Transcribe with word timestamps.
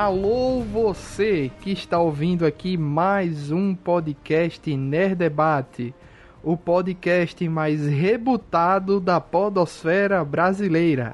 Alô, 0.00 0.60
você 0.60 1.50
que 1.60 1.72
está 1.72 1.98
ouvindo 1.98 2.46
aqui 2.46 2.76
mais 2.76 3.50
um 3.50 3.74
podcast 3.74 4.76
Nerd 4.76 5.16
Debate, 5.16 5.92
o 6.40 6.56
podcast 6.56 7.48
mais 7.48 7.84
rebutado 7.84 9.00
da 9.00 9.20
podosfera 9.20 10.24
brasileira. 10.24 11.12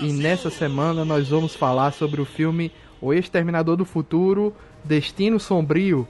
E 0.00 0.10
nessa 0.10 0.48
semana 0.48 1.04
nós 1.04 1.28
vamos 1.28 1.54
falar 1.54 1.92
sobre 1.92 2.18
o 2.18 2.24
filme 2.24 2.72
O 2.98 3.12
Exterminador 3.12 3.76
do 3.76 3.84
Futuro, 3.84 4.54
Destino 4.82 5.38
Sombrio, 5.38 6.08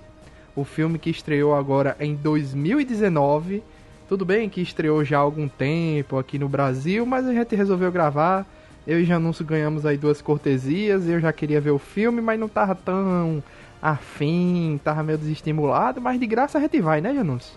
o 0.54 0.62
filme 0.62 1.00
que 1.00 1.10
estreou 1.10 1.52
agora 1.52 1.96
em 1.98 2.14
2019. 2.14 3.60
Tudo 4.08 4.24
bem 4.24 4.48
que 4.48 4.60
estreou 4.60 5.04
já 5.04 5.18
há 5.18 5.22
algum 5.22 5.48
tempo 5.48 6.16
aqui 6.16 6.38
no 6.38 6.48
Brasil, 6.48 7.04
mas 7.04 7.26
a 7.26 7.34
gente 7.34 7.56
resolveu 7.56 7.90
gravar 7.90 8.46
eu 8.88 8.98
e 8.98 9.04
Janúncio 9.04 9.44
ganhamos 9.44 9.84
aí 9.84 9.98
duas 9.98 10.22
cortesias. 10.22 11.06
Eu 11.06 11.20
já 11.20 11.30
queria 11.30 11.60
ver 11.60 11.72
o 11.72 11.78
filme, 11.78 12.22
mas 12.22 12.40
não 12.40 12.48
tava 12.48 12.74
tão 12.74 13.42
afim, 13.82 14.80
tava 14.82 15.02
meio 15.02 15.18
desestimulado. 15.18 16.00
Mas 16.00 16.18
de 16.18 16.26
graça 16.26 16.56
a 16.56 16.60
gente 16.62 16.80
vai, 16.80 17.02
né, 17.02 17.14
Janúncio? 17.14 17.54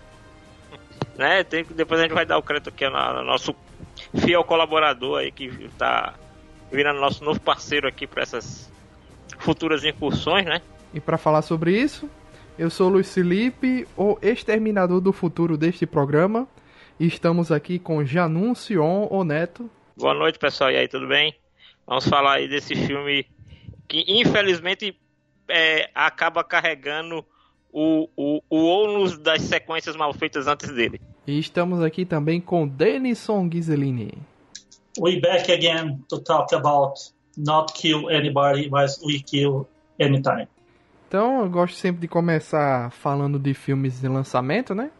Né, 1.16 1.42
tem, 1.42 1.64
depois 1.70 2.00
a 2.00 2.02
gente 2.02 2.12
vai 2.12 2.26
dar 2.26 2.36
o 2.36 2.42
crédito 2.42 2.68
aqui 2.68 2.84
ao 2.84 3.24
nosso 3.24 3.54
fiel 4.14 4.44
colaborador 4.44 5.20
aí 5.20 5.32
que 5.32 5.70
tá 5.78 6.14
virando 6.70 7.00
nosso 7.00 7.24
novo 7.24 7.40
parceiro 7.40 7.88
aqui 7.88 8.06
para 8.06 8.22
essas 8.22 8.70
futuras 9.38 9.82
incursões, 9.84 10.44
né? 10.44 10.60
E 10.92 11.00
para 11.00 11.16
falar 11.16 11.40
sobre 11.40 11.78
isso, 11.78 12.10
eu 12.58 12.68
sou 12.68 12.88
o 12.88 12.92
Luiz 12.92 13.12
Felipe, 13.12 13.88
o 13.96 14.18
exterminador 14.20 15.00
do 15.00 15.14
futuro 15.14 15.56
deste 15.56 15.86
programa. 15.86 16.46
E 17.00 17.06
estamos 17.06 17.50
aqui 17.50 17.78
com 17.78 18.04
Januncion, 18.04 19.06
o 19.10 19.24
Neto. 19.24 19.70
Boa 19.96 20.14
noite, 20.14 20.38
pessoal. 20.38 20.70
E 20.70 20.76
aí, 20.76 20.88
tudo 20.88 21.06
bem? 21.06 21.34
Vamos 21.86 22.08
falar 22.08 22.34
aí 22.34 22.48
desse 22.48 22.74
filme 22.74 23.26
que, 23.86 24.04
infelizmente, 24.08 24.98
é, 25.48 25.90
acaba 25.94 26.42
carregando 26.42 27.24
o, 27.70 28.08
o, 28.16 28.42
o 28.48 28.64
ônus 28.64 29.18
das 29.18 29.42
sequências 29.42 29.94
mal 29.94 30.12
feitas 30.14 30.46
antes 30.46 30.72
dele. 30.72 31.00
E 31.26 31.38
estamos 31.38 31.82
aqui 31.82 32.04
também 32.04 32.40
com 32.40 32.66
Denison 32.66 33.46
Ghiselini. 33.48 34.18
We 34.98 35.20
back 35.20 35.50
again 35.52 36.02
to 36.08 36.20
talk 36.20 36.54
about 36.54 36.98
not 37.36 37.72
kill 37.74 38.08
anybody, 38.08 38.68
but 38.68 38.90
we 39.04 39.20
kill 39.20 39.66
anytime. 40.00 40.48
Então, 41.08 41.42
eu 41.42 41.50
gosto 41.50 41.76
sempre 41.76 42.00
de 42.00 42.08
começar 42.08 42.90
falando 42.92 43.38
de 43.38 43.52
filmes 43.52 44.00
de 44.00 44.08
lançamento, 44.08 44.74
né? 44.74 44.90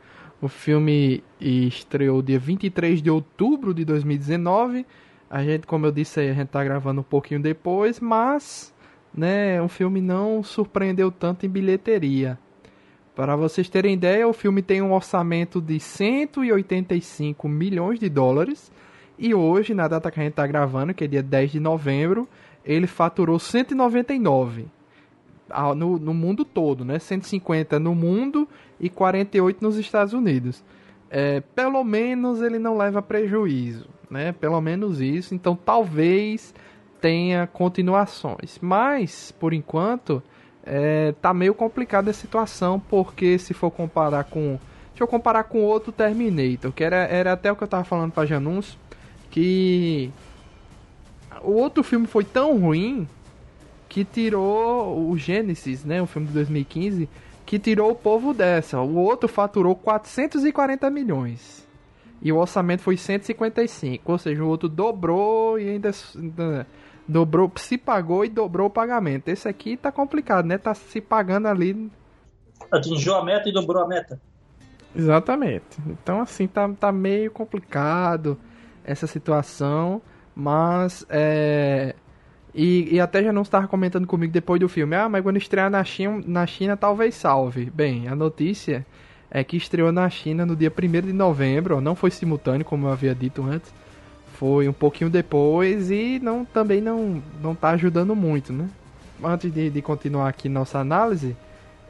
O 0.43 0.49
filme 0.49 1.23
estreou 1.41 2.21
dia 2.21 2.37
23 2.37 3.01
de 3.01 3.09
outubro 3.09 3.73
de 3.73 3.85
2019. 3.85 4.85
A 5.31 5.45
gente, 5.45 5.69
como 5.69 5.87
eu 5.87 5.93
disse, 5.93 6.19
a 6.19 6.35
gente 6.35 6.49
tá 6.49 6.65
gravando 6.65 7.01
um 7.01 7.05
pouquinho 7.05 7.41
depois, 7.41 8.01
mas, 8.01 8.75
né, 9.15 9.63
o 9.63 9.69
filme 9.69 10.01
não 10.01 10.43
surpreendeu 10.43 11.13
tanto 11.13 11.47
em 11.47 11.49
bilheteria. 11.49 12.37
Para 13.15 13.37
vocês 13.37 13.69
terem 13.69 13.95
ideia, 13.95 14.27
o 14.27 14.33
filme 14.33 14.63
tem 14.63 14.83
um 14.83 14.93
orçamento 14.93 15.61
de 15.61 15.79
185 15.79 17.49
milhões 17.49 18.01
de 18.01 18.09
dólares 18.09 18.73
e 19.17 19.33
hoje, 19.33 19.75
na 19.75 19.87
data 19.87 20.11
que 20.11 20.19
a 20.19 20.25
gente 20.25 20.33
está 20.33 20.45
gravando, 20.45 20.93
que 20.93 21.05
é 21.05 21.07
dia 21.07 21.23
10 21.23 21.53
de 21.53 21.61
novembro, 21.61 22.29
ele 22.65 22.89
faturou 22.89 23.39
199 23.39 24.67
no, 25.77 25.99
no 25.99 26.15
mundo 26.15 26.45
todo, 26.45 26.85
né? 26.85 26.99
150 26.99 27.79
no 27.79 27.95
mundo 27.95 28.49
e 28.83 28.91
48 28.91 29.63
nos 29.63 29.77
Estados 29.77 30.13
Unidos. 30.13 30.63
É, 31.09 31.41
pelo 31.55 31.85
menos 31.85 32.43
ele 32.43 32.59
não 32.59 32.77
leva 32.77 33.01
prejuízo, 33.01 33.89
né? 34.11 34.33
Pelo 34.33 34.61
menos 34.61 35.01
isso. 35.01 35.35
Então 35.35 35.55
talvez 35.55 36.53
tenha 37.01 37.47
continuações. 37.47 38.59
Mas, 38.61 39.33
por 39.39 39.53
enquanto, 39.53 40.23
é, 40.65 41.13
tá 41.21 41.33
meio 41.33 41.55
complicada 41.55 42.11
a 42.11 42.15
situação, 42.15 42.81
porque 42.81 43.39
se 43.39 43.55
for 43.55 43.71
comparar 43.71 44.25
com. 44.25 44.59
Deixa 44.91 45.05
eu 45.05 45.09
comparar 45.09 45.45
com 45.45 45.63
outro 45.63 45.91
Terminator, 45.91 46.71
que 46.73 46.85
era, 46.85 46.97
era 46.97 47.33
até 47.33 47.51
o 47.51 47.57
que 47.57 47.65
eu 47.65 47.69
tava 47.69 47.85
falando 47.85 48.13
pra 48.13 48.27
Janus, 48.27 48.79
que 49.31 50.13
o 51.43 51.53
outro 51.53 51.83
filme 51.83 52.07
foi 52.07 52.25
tão 52.25 52.59
ruim 52.59 53.09
que 53.89 54.05
tirou 54.05 55.11
o 55.11 55.17
Gênesis, 55.19 55.85
né, 55.85 56.01
o 56.01 56.07
filme 56.07 56.29
de 56.29 56.35
2015, 56.35 57.09
que 57.53 57.59
tirou 57.59 57.91
o 57.91 57.95
povo 57.95 58.33
dessa. 58.33 58.81
O 58.81 58.97
outro 58.97 59.29
faturou 59.29 59.77
440 59.77 60.89
milhões. 60.89 61.69
E 62.23 62.33
o 62.33 62.39
orçamento 62.39 62.81
foi 62.81 62.97
155, 62.97 64.11
ou 64.11 64.17
seja, 64.17 64.43
o 64.43 64.49
outro 64.49 64.71
dobrou 64.71 65.59
e 65.59 65.69
ainda, 65.69 65.91
dobrou, 67.07 67.53
se 67.57 67.77
pagou 67.77 68.25
e 68.25 68.31
dobrou 68.31 68.69
o 68.69 68.71
pagamento. 68.71 69.29
Esse 69.29 69.51
aqui 69.51 69.77
tá 69.77 69.93
complicado, 69.93 70.47
né? 70.47 70.57
Tá 70.57 70.73
se 70.73 70.99
pagando 70.99 71.47
ali. 71.47 71.93
Atingiu 72.71 73.17
a 73.17 73.23
meta 73.23 73.51
e 73.51 73.53
dobrou 73.53 73.83
a 73.83 73.87
meta. 73.87 74.19
Exatamente. 74.97 75.79
Então 75.87 76.23
assim 76.23 76.47
tá, 76.47 76.67
tá 76.71 76.91
meio 76.91 77.31
complicado 77.31 78.39
essa 78.83 79.07
situação, 79.07 80.01
mas 80.35 81.05
é 81.11 81.95
e, 82.55 82.95
e 82.95 83.01
até 83.01 83.23
já 83.23 83.33
não 83.33 83.43
estava 83.43 83.67
comentando 83.67 84.07
comigo 84.07 84.33
depois 84.33 84.61
do 84.61 84.69
filme. 84.69 84.95
Ah, 84.95 85.09
mas 85.09 85.23
quando 85.23 85.37
estrear 85.39 85.71
na 85.71 85.83
China, 85.85 86.23
na 86.27 86.47
China 86.47 86.77
talvez 86.77 87.15
salve. 87.15 87.71
Bem, 87.71 88.09
a 88.09 88.15
notícia 88.15 88.85
é 89.31 89.43
que 89.43 89.57
estreou 89.57 89.91
na 89.91 90.09
China 90.11 90.45
no 90.45 90.55
dia 90.55 90.71
1 90.71 91.07
de 91.07 91.13
novembro. 91.13 91.81
Não 91.81 91.95
foi 91.95 92.11
simultâneo, 92.11 92.65
como 92.65 92.87
eu 92.87 92.93
havia 92.93 93.15
dito 93.15 93.43
antes. 93.43 93.73
Foi 94.35 94.69
um 94.69 94.73
pouquinho 94.73 95.09
depois 95.09 95.91
e 95.91 96.19
não, 96.23 96.45
também 96.45 96.81
não, 96.81 97.23
não 97.41 97.55
tá 97.55 97.71
ajudando 97.71 98.15
muito, 98.15 98.53
né? 98.53 98.69
Antes 99.25 99.53
de, 99.53 99.71
de 99.71 99.81
continuar 99.81 100.29
aqui 100.29 100.49
nossa 100.49 100.81
análise, 100.81 101.37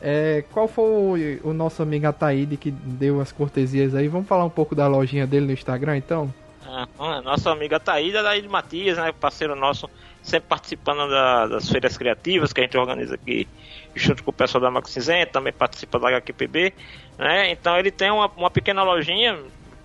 é, 0.01 0.45
qual 0.53 0.69
foi 0.69 1.41
o 1.43 1.53
nosso 1.53 1.83
amigo 1.83 2.07
Ataíde 2.07 2.57
que 2.57 2.71
deu 2.71 3.21
as 3.21 3.33
cortesias 3.33 3.95
aí? 3.95 4.07
Vamos 4.07 4.29
falar 4.29 4.45
um 4.45 4.51
pouco 4.51 4.75
da 4.75 4.87
lojinha 4.87 5.27
dele 5.27 5.47
no 5.47 5.53
Instagram, 5.53 5.97
então? 5.97 6.33
Ah, 6.99 7.21
nossa 7.23 7.51
amiga 7.51 7.77
Ataíde, 7.77 8.17
Ataíde 8.17 8.49
Matias, 8.49 8.99
né? 8.99 9.13
Parceiro 9.13 9.57
nosso 9.57 9.89
sempre 10.23 10.49
participando 10.49 11.09
da, 11.11 11.47
das 11.47 11.69
feiras 11.69 11.97
criativas 11.97 12.53
que 12.53 12.61
a 12.61 12.65
gente 12.65 12.77
organiza 12.77 13.15
aqui 13.15 13.49
junto 13.95 14.23
com 14.23 14.31
o 14.31 14.35
pessoal 14.35 14.63
da 14.63 14.71
Max 14.71 14.91
Cinzento, 14.91 15.33
também 15.33 15.53
participa 15.53 15.99
da 15.99 16.09
HQPB, 16.09 16.73
né? 17.19 17.51
Então 17.51 17.77
ele 17.79 17.91
tem 17.91 18.11
uma, 18.11 18.27
uma 18.37 18.51
pequena 18.51 18.83
lojinha 18.83 19.39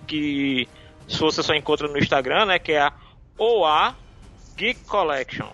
que 0.06 0.68
se 1.06 1.18
você 1.18 1.42
só 1.42 1.54
encontra 1.54 1.88
no 1.88 1.98
Instagram, 1.98 2.46
né, 2.46 2.58
que 2.58 2.72
é 2.72 2.80
a 2.80 2.92
OA 3.36 3.94
Geek 4.56 4.84
Collection, 4.84 5.48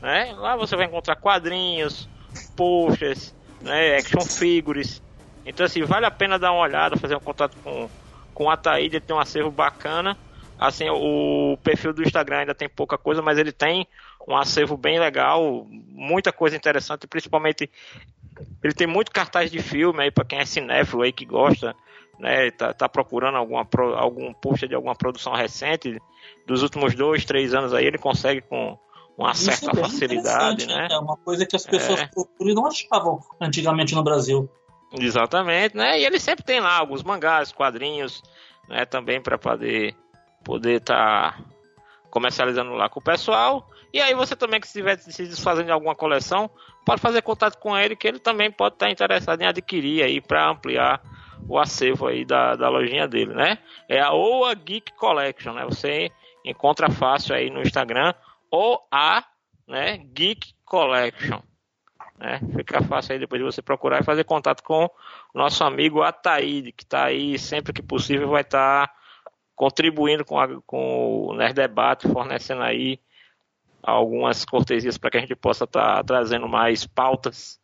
né? 0.00 0.34
Lá 0.38 0.56
você 0.56 0.76
vai 0.76 0.86
encontrar 0.86 1.16
quadrinhos, 1.16 2.08
posters, 2.56 3.34
né, 3.60 3.96
action 3.96 4.22
figures. 4.22 5.02
Então 5.44 5.66
assim, 5.66 5.82
vale 5.82 6.06
a 6.06 6.10
pena 6.10 6.38
dar 6.38 6.52
uma 6.52 6.62
olhada, 6.62 6.96
fazer 6.96 7.16
um 7.16 7.20
contato 7.20 7.56
com 7.62 7.90
com 8.38 8.48
a 8.48 8.56
Taíde, 8.56 8.94
ele 8.94 9.04
tem 9.04 9.16
um 9.16 9.18
acervo 9.18 9.50
bacana. 9.50 10.16
Assim, 10.56 10.88
o 10.88 11.58
perfil 11.60 11.92
do 11.92 12.04
Instagram 12.04 12.38
ainda 12.38 12.54
tem 12.54 12.68
pouca 12.68 12.96
coisa, 12.96 13.20
mas 13.20 13.36
ele 13.36 13.50
tem 13.50 13.84
um 14.28 14.36
acervo 14.36 14.76
bem 14.76 15.00
legal, 15.00 15.66
muita 15.88 16.30
coisa 16.30 16.54
interessante, 16.54 17.06
principalmente 17.06 17.70
ele 18.62 18.74
tem 18.74 18.86
muito 18.86 19.10
cartaz 19.10 19.50
de 19.50 19.60
filme 19.60 20.02
aí 20.02 20.10
para 20.10 20.24
quem 20.24 20.38
é 20.38 20.44
cinéfilo 20.44 21.02
aí 21.02 21.12
que 21.12 21.24
gosta, 21.24 21.74
né, 22.18 22.50
tá, 22.50 22.74
tá 22.74 22.88
procurando 22.88 23.36
alguma 23.36 23.66
algum 23.96 24.32
post 24.34 24.68
de 24.68 24.74
alguma 24.74 24.94
produção 24.94 25.34
recente 25.34 26.00
dos 26.46 26.62
últimos 26.62 26.94
dois, 26.94 27.24
três 27.24 27.54
anos 27.54 27.72
aí 27.72 27.86
ele 27.86 27.98
consegue 27.98 28.42
com 28.42 28.78
uma 29.16 29.32
Isso 29.32 29.44
certa 29.44 29.70
é 29.72 29.82
facilidade, 29.82 30.66
né? 30.66 30.86
É 30.92 30.98
uma 30.98 31.16
coisa 31.16 31.44
que 31.44 31.56
as 31.56 31.66
pessoas 31.66 32.00
é. 32.00 32.06
procuram 32.06 32.52
e 32.52 32.54
não 32.54 32.66
achavam 32.66 33.20
antigamente 33.40 33.92
no 33.92 34.04
Brasil. 34.04 34.48
Exatamente, 34.92 35.76
né? 35.76 35.98
E 35.98 36.04
ele 36.04 36.20
sempre 36.20 36.44
tem 36.44 36.60
lá 36.60 36.78
alguns 36.78 37.02
mangás, 37.02 37.50
quadrinhos, 37.50 38.22
né? 38.68 38.84
Também 38.84 39.20
para 39.20 39.36
poder 39.36 39.96
poder 40.44 40.76
estar 40.76 41.36
tá 41.36 41.44
comercializando 42.10 42.74
lá 42.74 42.88
com 42.88 43.00
o 43.00 43.02
pessoal. 43.02 43.68
E 43.92 44.00
aí 44.00 44.14
você 44.14 44.36
também 44.36 44.60
que 44.60 44.66
estiver 44.66 44.98
se 44.98 45.26
desfazendo 45.26 45.66
de 45.66 45.72
alguma 45.72 45.94
coleção, 45.94 46.50
pode 46.84 47.00
fazer 47.00 47.22
contato 47.22 47.58
com 47.58 47.76
ele, 47.76 47.96
que 47.96 48.06
ele 48.06 48.18
também 48.18 48.50
pode 48.50 48.74
estar 48.74 48.90
interessado 48.90 49.40
em 49.40 49.46
adquirir 49.46 50.02
aí 50.02 50.20
para 50.20 50.50
ampliar 50.50 51.00
o 51.48 51.58
acervo 51.58 52.06
aí 52.06 52.24
da, 52.24 52.54
da 52.56 52.68
lojinha 52.68 53.08
dele, 53.08 53.32
né? 53.32 53.58
É 53.88 54.00
a 54.00 54.12
OA 54.12 54.54
Geek 54.54 54.92
Collection, 54.92 55.54
né? 55.54 55.64
Você 55.64 56.10
encontra 56.44 56.90
fácil 56.90 57.34
aí 57.34 57.50
no 57.50 57.62
Instagram 57.62 58.12
OA, 58.50 59.24
né, 59.66 59.98
Geek 59.98 60.54
Collection. 60.64 61.40
Né? 62.18 62.40
Fica 62.56 62.82
fácil 62.82 63.12
aí 63.12 63.18
depois 63.18 63.40
de 63.40 63.44
você 63.44 63.62
procurar 63.62 64.00
e 64.00 64.04
fazer 64.04 64.24
contato 64.24 64.62
com 64.62 64.84
o 64.84 64.90
nosso 65.38 65.62
amigo 65.62 66.02
Ataíde, 66.02 66.72
que 66.72 66.82
está 66.82 67.04
aí 67.04 67.38
sempre 67.38 67.72
que 67.72 67.82
possível 67.82 68.28
vai 68.28 68.42
estar 68.42 68.88
tá 68.88 68.94
contribuindo 69.54 70.24
com, 70.24 70.38
a, 70.38 70.48
com 70.62 71.26
o 71.28 71.34
Nerd 71.34 71.54
Debate, 71.54 72.08
fornecendo 72.08 72.62
aí 72.62 72.98
algumas 73.88 74.44
cortesias 74.44 74.98
para 74.98 75.10
que 75.10 75.16
a 75.18 75.20
gente 75.20 75.36
possa 75.36 75.64
estar 75.64 75.96
tá 75.96 76.04
trazendo 76.04 76.48
mais 76.48 76.86
pautas 76.86 77.58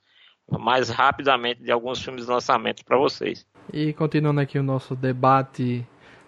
mais 0.58 0.88
rapidamente 0.88 1.62
de 1.62 1.72
alguns 1.72 2.02
filmes 2.02 2.26
de 2.26 2.30
lançamento 2.30 2.84
para 2.84 2.98
vocês. 2.98 3.46
E 3.72 3.92
continuando 3.92 4.40
aqui 4.40 4.58
o 4.58 4.62
nosso 4.62 4.94
debate 4.94 5.86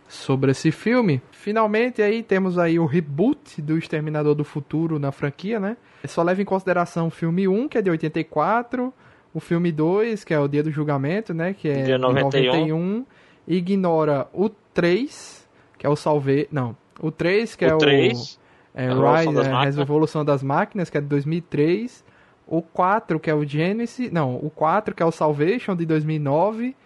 sobre 0.08 0.52
esse 0.52 0.70
filme. 0.70 1.20
Finalmente 1.30 2.00
aí 2.00 2.22
temos 2.22 2.58
aí 2.58 2.78
o 2.78 2.86
reboot 2.86 3.60
do 3.60 3.76
Exterminador 3.76 4.34
do 4.34 4.44
Futuro 4.44 4.98
na 4.98 5.12
franquia, 5.12 5.58
né? 5.58 5.76
Só 6.06 6.22
leva 6.22 6.40
em 6.40 6.44
consideração 6.44 7.08
o 7.08 7.10
filme 7.10 7.48
1, 7.48 7.68
que 7.68 7.78
é 7.78 7.82
de 7.82 7.90
84, 7.90 8.94
o 9.34 9.40
filme 9.40 9.72
2, 9.72 10.24
que 10.24 10.32
é 10.32 10.38
o 10.38 10.46
Dia 10.46 10.62
do 10.62 10.70
Julgamento, 10.70 11.34
né, 11.34 11.52
que 11.52 11.68
é 11.68 11.82
de 11.82 11.98
91. 11.98 12.44
91, 12.44 13.06
ignora 13.46 14.28
o 14.32 14.48
3, 14.48 15.48
que 15.76 15.86
é 15.86 15.90
o 15.90 15.96
Salve, 15.96 16.48
não, 16.52 16.76
o 17.00 17.10
3, 17.10 17.56
que 17.56 17.64
é 17.64 17.72
o 17.72 17.76
o 17.76 17.78
3, 17.78 18.38
é, 18.76 18.88
Rise, 18.88 19.32
das 19.32 19.46
é, 19.46 19.50
Máquinas. 19.50 19.76
Revolução 19.76 20.24
das 20.24 20.42
Máquinas, 20.42 20.90
que 20.90 20.98
é 20.98 21.00
de 21.00 21.06
2003, 21.06 22.04
o 22.46 22.60
4, 22.60 23.18
que 23.18 23.30
é 23.30 23.34
o 23.34 23.42
Genesis, 23.42 24.12
não, 24.12 24.36
o 24.36 24.50
4, 24.50 24.94
que 24.94 25.02
é 25.02 25.06
o 25.06 25.10
Salvation, 25.10 25.74
de 25.74 25.86
2009, 25.86 26.76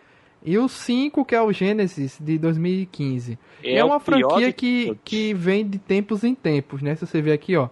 e 0.43 0.57
o 0.57 0.69
5, 0.69 1.25
que 1.25 1.35
é 1.35 1.43
o 1.43 1.53
Genesis, 1.53 2.17
de 2.21 2.39
2015. 2.39 3.39
é, 3.63 3.79
É, 3.79 3.85
uma 3.85 3.99
franquia 4.01 4.47
de 4.47 4.53
que, 4.53 4.99
que 5.05 5.35
vem 5.35 5.69
de 5.69 5.79
tempos 5.79 6.23
em 6.23 6.35
tempos, 6.35 6.81
né? 6.81 6.95
Se 6.95 7.07
você 7.07 7.21
ver 7.21 7.33
aqui, 7.33 7.57
ó. 7.57 7.69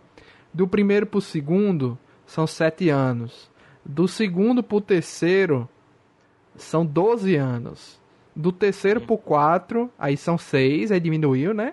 Do 0.52 0.66
primeiro 0.66 1.06
pro 1.06 1.20
segundo, 1.20 1.96
são 2.26 2.46
7 2.46 2.88
anos. 2.90 3.50
Do 3.84 4.08
segundo 4.08 4.62
pro 4.62 4.80
terceiro, 4.80 5.68
são 6.56 6.84
12 6.84 7.36
anos. 7.36 7.98
Do 8.34 8.52
terceiro 8.52 9.00
pro 9.00 9.16
4, 9.16 9.90
aí 9.98 10.16
são 10.16 10.36
6, 10.36 10.92
aí 10.92 11.00
diminuiu, 11.00 11.54
né? 11.54 11.72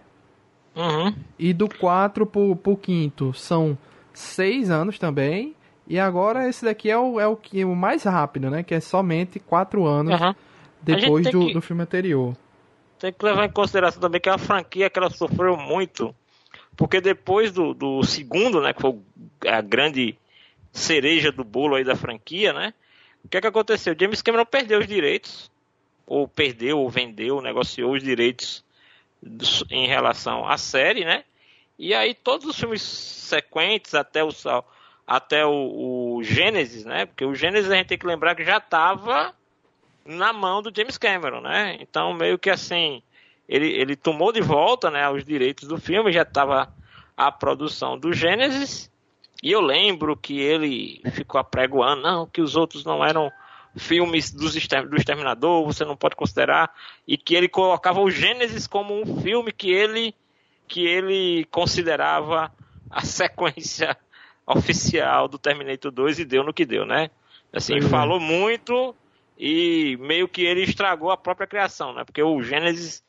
Uhum. 0.76 1.16
E 1.40 1.54
do 1.54 1.70
4 1.70 2.26
pro, 2.26 2.56
pro 2.56 2.76
quinto, 2.76 3.34
são 3.34 3.78
6 4.14 4.70
anos 4.70 5.00
também. 5.00 5.56
E 5.88 6.00
agora 6.00 6.50
esse 6.50 6.66
daqui 6.66 6.90
é 6.90 6.98
o, 6.98 7.20
é 7.20 7.28
o, 7.28 7.38
o 7.68 7.76
mais 7.76 8.04
rápido, 8.04 8.50
né? 8.50 8.64
Que 8.64 8.74
é 8.76 8.80
somente 8.80 9.40
4 9.40 9.86
anos 9.86 10.14
Aham. 10.14 10.36
depois 10.82 11.30
do, 11.30 11.48
que- 11.48 11.54
do 11.54 11.62
filme 11.62 11.84
anterior. 11.84 12.36
Tem 13.00 13.14
que 13.14 13.24
levar 13.24 13.46
em 13.46 13.52
consideração 13.52 14.02
também 14.02 14.20
que 14.20 14.28
é 14.28 14.32
uma 14.32 14.38
franquia 14.38 14.90
que 14.90 14.98
ela 14.98 15.10
sofreu 15.10 15.56
muito. 15.56 16.14
Porque 16.76 17.00
depois 17.00 17.52
do, 17.52 17.74
do 17.74 18.04
segundo, 18.04 18.60
né? 18.62 18.74
Que 18.74 18.82
foi 18.82 18.98
a 19.48 19.62
grande 19.62 20.18
cereja 20.72 21.32
do 21.32 21.44
bolo 21.44 21.76
aí 21.76 21.84
da 21.84 21.96
franquia, 21.96 22.52
né? 22.52 22.74
O 23.24 23.28
que 23.30 23.38
é 23.38 23.42
que 23.42 23.48
aconteceu? 23.48 23.96
James 24.00 24.22
Cameron 24.22 24.46
perdeu 24.46 24.80
os 24.80 24.88
direitos. 24.88 25.52
Ou 26.08 26.28
perdeu, 26.28 26.80
ou 26.80 26.90
vendeu, 26.90 27.42
negociou 27.42 27.94
os 27.94 28.04
direitos 28.04 28.65
em 29.70 29.88
relação 29.88 30.48
à 30.48 30.58
série, 30.58 31.04
né? 31.04 31.24
E 31.78 31.94
aí 31.94 32.14
todos 32.14 32.46
os 32.48 32.58
filmes 32.58 32.82
sequentes 32.82 33.94
até 33.94 34.24
o 34.24 34.30
até 35.08 35.46
o, 35.46 36.16
o 36.18 36.24
Gênesis, 36.24 36.86
né? 36.86 37.06
Porque 37.06 37.26
o 37.26 37.36
Gênesis 37.36 37.70
a 37.72 37.76
gente 37.76 37.88
tem 37.88 37.98
que 37.98 38.08
lembrar 38.08 38.36
que 38.36 38.44
já 38.44 38.58
estava 38.58 39.34
na 40.06 40.34
mão 40.34 40.62
do 40.62 40.72
James 40.76 40.98
Cameron, 40.98 41.42
né? 41.42 41.78
Então 41.80 42.14
meio 42.14 42.40
que 42.40 42.50
assim 42.50 43.02
ele, 43.48 43.68
ele 43.68 43.96
tomou 43.96 44.32
de 44.32 44.42
volta, 44.42 44.90
né, 44.90 45.08
os 45.10 45.24
direitos 45.24 45.68
do 45.68 45.78
filme, 45.78 46.12
já 46.12 46.24
estava 46.24 46.74
a 47.16 47.32
produção 47.32 47.98
do 47.98 48.12
Gênesis. 48.12 48.92
E 49.44 49.52
eu 49.52 49.62
lembro 49.62 50.18
que 50.18 50.40
ele 50.40 51.02
ficou 51.12 51.40
apregoando, 51.40 52.02
não, 52.02 52.26
que 52.26 52.42
os 52.42 52.56
outros 52.56 52.84
não 52.84 53.06
eram 53.06 53.32
filmes 53.78 54.32
dos 54.32 54.54
do 54.54 54.96
Exterminador, 54.96 55.66
você 55.66 55.84
não 55.84 55.96
pode 55.96 56.16
considerar, 56.16 56.74
e 57.08 57.18
que 57.18 57.36
ele 57.36 57.50
colocava 57.50 58.00
o 58.00 58.10
Gênesis 58.10 58.68
como 58.68 59.00
um 59.00 59.22
filme 59.22 59.52
que 59.52 59.72
ele 59.72 60.14
que 60.68 60.86
ele 60.86 61.46
considerava 61.52 62.52
a 62.90 63.02
sequência 63.02 63.96
oficial 64.48 65.28
do 65.28 65.38
Terminator 65.38 65.92
2 65.92 66.20
e 66.20 66.26
deu 66.26 66.44
no 66.44 66.54
que 66.54 66.66
deu, 66.66 66.86
né? 66.86 67.12
Assim, 67.54 67.78
é. 67.78 67.82
falou 67.82 68.20
muito 68.20 68.96
e 69.38 69.98
meio 69.98 70.28
que 70.28 70.44
ele 70.44 70.64
estragou 70.64 71.12
a 71.12 71.18
própria 71.18 71.48
criação, 71.48 71.94
né? 71.94 72.04
Porque 72.04 72.24
o 72.24 72.42
Gênesis, 72.42 73.04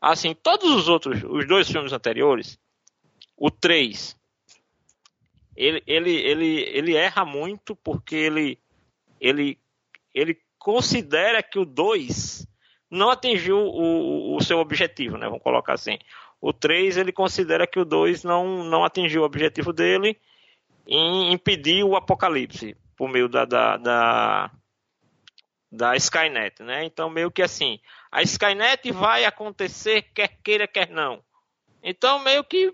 assim, 0.00 0.34
todos 0.34 0.70
os 0.70 0.88
outros, 0.88 1.22
os 1.24 1.46
dois 1.46 1.68
filmes 1.68 1.92
anteriores, 1.92 2.58
o 3.36 3.50
3, 3.50 4.16
ele, 5.56 5.82
ele, 5.86 6.10
ele, 6.10 6.60
ele 6.72 6.96
erra 6.96 7.24
muito 7.24 7.76
porque 7.76 8.14
ele, 8.14 8.58
ele, 9.20 9.58
ele 10.14 10.38
considera 10.58 11.42
que 11.42 11.58
o 11.58 11.64
2 11.64 12.46
não 12.90 13.10
atingiu 13.10 13.56
o, 13.58 14.36
o- 14.36 14.40
seu 14.42 14.58
objetivo, 14.58 15.16
né? 15.16 15.26
Vamos 15.26 15.42
colocar 15.42 15.72
assim. 15.74 15.98
O 16.40 16.52
3, 16.52 16.96
ele 16.96 17.12
considera 17.12 17.66
que 17.66 17.78
o 17.78 17.84
2 17.84 18.22
não, 18.24 18.64
não 18.64 18.84
atingiu 18.84 19.22
o 19.22 19.24
objetivo 19.24 19.72
dele 19.72 20.18
em 20.86 21.32
impedir 21.32 21.84
o 21.84 21.96
apocalipse 21.96 22.76
por 22.96 23.08
meio 23.08 23.28
da, 23.28 23.44
da, 23.44 23.76
da, 23.76 24.50
da 25.70 25.96
Skynet, 25.96 26.62
né? 26.62 26.84
Então, 26.84 27.08
meio 27.08 27.30
que 27.30 27.42
assim, 27.42 27.78
a 28.10 28.22
Skynet 28.22 28.90
vai 28.92 29.24
acontecer 29.24 30.02
quer 30.14 30.28
queira, 30.42 30.66
quer 30.68 30.90
não. 30.90 31.22
Então, 31.82 32.18
meio 32.18 32.44
que 32.44 32.72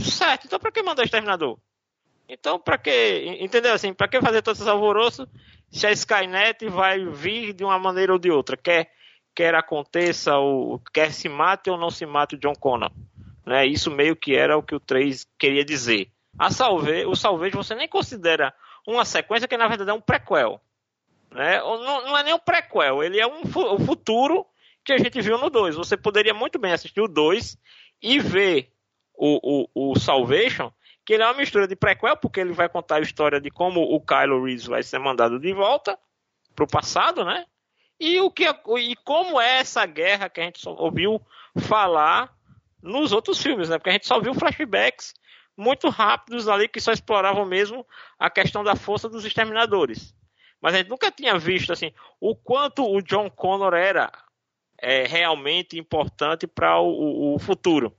certo. 0.00 0.46
Então, 0.46 0.58
para 0.58 0.72
que 0.72 0.82
mandar 0.82 1.02
o 1.02 1.04
exterminador? 1.04 1.58
Então, 2.28 2.58
para 2.58 2.78
que, 2.78 3.36
entendeu 3.40 3.74
assim, 3.74 3.92
para 3.92 4.08
que 4.08 4.20
fazer 4.22 4.40
todo 4.42 4.56
esse 4.56 4.68
alvoroço 4.68 5.28
se 5.72 5.86
a 5.86 5.90
Skynet 5.92 6.68
vai 6.68 7.04
vir 7.06 7.52
de 7.52 7.64
uma 7.64 7.78
maneira 7.78 8.12
ou 8.12 8.18
de 8.18 8.30
outra, 8.30 8.56
quer 8.56 8.92
quer 9.34 9.54
aconteça 9.54 10.36
ou 10.36 10.78
quer 10.92 11.10
se 11.10 11.26
mate 11.28 11.70
ou 11.70 11.78
não 11.78 11.90
se 11.90 12.04
mate 12.04 12.34
o 12.34 12.38
John 12.38 12.54
Connor, 12.54 12.90
né? 13.46 13.64
Isso 13.66 13.90
meio 13.90 14.14
que 14.14 14.36
era 14.36 14.58
o 14.58 14.62
que 14.62 14.74
o 14.74 14.80
3 14.80 15.26
queria 15.38 15.64
dizer. 15.64 16.08
A 16.38 16.50
salve, 16.50 17.06
o 17.06 17.14
salvejo 17.14 17.56
você 17.56 17.74
nem 17.74 17.88
considera 17.88 18.52
uma 18.86 19.04
sequência 19.06 19.48
que 19.48 19.56
na 19.56 19.66
verdade 19.68 19.90
é 19.90 19.94
um 19.94 20.00
prequel, 20.02 20.60
né? 21.30 21.58
Não, 21.60 22.04
não 22.04 22.18
é 22.18 22.22
nem 22.22 22.34
um 22.34 22.38
prequel, 22.38 23.02
ele 23.02 23.18
é 23.18 23.26
um 23.26 23.46
fu- 23.46 23.74
o 23.74 23.78
futuro 23.80 24.46
que 24.84 24.92
a 24.92 24.98
gente 24.98 25.20
viu 25.22 25.38
no 25.38 25.48
2. 25.48 25.76
Você 25.76 25.96
poderia 25.96 26.34
muito 26.34 26.58
bem 26.58 26.72
assistir 26.72 27.00
o 27.00 27.08
2 27.08 27.56
e 28.02 28.18
ver 28.18 28.70
o, 29.14 29.66
o, 29.74 29.92
o 29.92 29.98
Salvation, 29.98 30.70
que 31.04 31.14
ele 31.14 31.22
é 31.22 31.26
uma 31.26 31.34
mistura 31.34 31.66
de 31.66 31.74
prequel, 31.76 32.16
porque 32.16 32.40
ele 32.40 32.52
vai 32.52 32.68
contar 32.68 32.96
a 32.96 33.00
história 33.00 33.40
de 33.40 33.50
como 33.50 33.80
o 33.80 34.00
Kylo 34.00 34.44
Reese 34.44 34.68
vai 34.68 34.82
ser 34.82 34.98
mandado 34.98 35.38
de 35.38 35.52
volta 35.52 35.98
pro 36.54 36.66
passado, 36.66 37.24
né? 37.24 37.44
E, 37.98 38.20
o 38.20 38.30
que, 38.30 38.44
e 38.78 38.96
como 39.04 39.40
é 39.40 39.58
essa 39.58 39.84
guerra 39.86 40.28
que 40.28 40.40
a 40.40 40.44
gente 40.44 40.68
ouviu 40.68 41.20
falar 41.60 42.32
nos 42.82 43.12
outros 43.12 43.40
filmes, 43.40 43.68
né? 43.68 43.78
Porque 43.78 43.90
a 43.90 43.92
gente 43.94 44.06
só 44.06 44.20
viu 44.20 44.34
flashbacks 44.34 45.14
muito 45.56 45.88
rápidos 45.88 46.48
ali 46.48 46.66
que 46.68 46.80
só 46.80 46.92
exploravam 46.92 47.44
mesmo 47.44 47.86
a 48.18 48.28
questão 48.30 48.64
da 48.64 48.74
força 48.74 49.08
dos 49.08 49.24
exterminadores. 49.24 50.14
Mas 50.60 50.74
a 50.74 50.78
gente 50.78 50.88
nunca 50.90 51.10
tinha 51.10 51.38
visto 51.38 51.72
assim 51.72 51.92
o 52.20 52.34
quanto 52.34 52.84
o 52.88 53.00
John 53.02 53.28
Connor 53.30 53.74
era 53.74 54.10
é, 54.78 55.04
realmente 55.04 55.78
importante 55.78 56.46
para 56.46 56.78
o, 56.80 57.34
o- 57.34 57.38
futuro. 57.38 57.94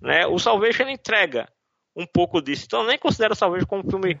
Né? 0.00 0.26
O 0.26 0.38
Salvation 0.38 0.88
entrega 0.88 1.48
um 1.96 2.06
pouco 2.06 2.42
disso. 2.42 2.64
Então 2.66 2.82
eu 2.82 2.86
nem 2.88 2.98
considero 2.98 3.32
o 3.32 3.36
Salvation 3.36 3.66
como 3.66 3.82
um 3.86 3.90
filme 3.90 4.20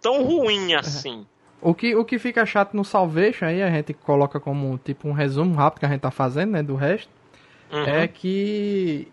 tão 0.00 0.24
ruim 0.24 0.74
assim. 0.74 1.26
O 1.60 1.74
que, 1.74 1.94
o 1.94 2.04
que 2.04 2.18
fica 2.18 2.44
chato 2.44 2.74
no 2.74 2.84
Salvation 2.84 3.44
aí, 3.44 3.62
a 3.62 3.70
gente 3.70 3.92
coloca 3.94 4.40
como 4.40 4.78
tipo 4.84 5.08
um 5.08 5.12
resumo 5.12 5.54
rápido 5.54 5.80
que 5.80 5.86
a 5.86 5.88
gente 5.90 6.00
tá 6.00 6.10
fazendo, 6.10 6.52
né, 6.52 6.62
do 6.62 6.74
resto, 6.74 7.08
Uhum. 7.70 7.84
é 7.84 8.06
que 8.06 9.08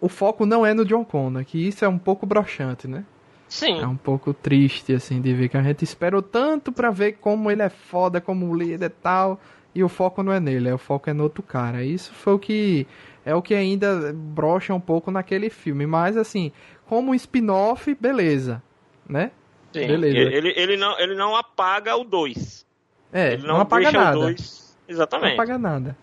o 0.00 0.08
foco 0.08 0.46
não 0.46 0.64
é 0.64 0.72
no 0.74 0.84
John 0.84 1.04
Connor, 1.04 1.44
que 1.44 1.58
isso 1.66 1.84
é 1.84 1.88
um 1.88 1.98
pouco 1.98 2.24
broxante, 2.26 2.86
né? 2.86 3.04
Sim. 3.48 3.80
É 3.80 3.86
um 3.86 3.96
pouco 3.96 4.32
triste, 4.32 4.92
assim, 4.92 5.20
de 5.20 5.34
ver 5.34 5.48
que 5.48 5.56
a 5.56 5.62
gente 5.62 5.82
esperou 5.82 6.22
tanto 6.22 6.70
pra 6.70 6.90
ver 6.90 7.14
como 7.14 7.50
ele 7.50 7.62
é 7.62 7.68
foda 7.68 8.20
como 8.20 8.54
líder 8.54 8.86
e 8.86 8.88
tal, 8.90 9.40
e 9.74 9.82
o 9.82 9.88
foco 9.88 10.22
não 10.22 10.32
é 10.32 10.38
nele, 10.38 10.68
é, 10.68 10.74
o 10.74 10.78
foco 10.78 11.10
é 11.10 11.12
no 11.12 11.24
outro 11.24 11.42
cara. 11.42 11.82
Isso 11.82 12.12
foi 12.12 12.34
o 12.34 12.38
que 12.38 12.86
é 13.24 13.34
o 13.34 13.42
que 13.42 13.54
ainda 13.54 14.12
brocha 14.14 14.72
um 14.72 14.80
pouco 14.80 15.10
naquele 15.10 15.50
filme, 15.50 15.84
mas 15.86 16.16
assim, 16.16 16.52
como 16.90 17.12
um 17.12 17.14
spin-off, 17.14 17.94
beleza, 17.94 18.60
né? 19.08 19.30
Sim. 19.72 19.86
Beleza. 19.86 20.18
Ele, 20.18 20.52
ele, 20.56 20.76
não, 20.76 20.98
ele 20.98 21.14
não 21.14 21.36
apaga 21.36 21.94
o 21.94 22.02
2. 22.02 22.66
É, 23.12 23.34
ele 23.34 23.42
não, 23.46 23.54
não, 23.54 23.60
apaga 23.60 23.84
deixa 23.84 23.98
nada. 23.98 24.18
o 24.18 24.22
2. 24.22 24.76
Não 24.88 24.94
Exatamente. 24.96 25.34
apaga 25.34 25.56
nada. 25.56 25.96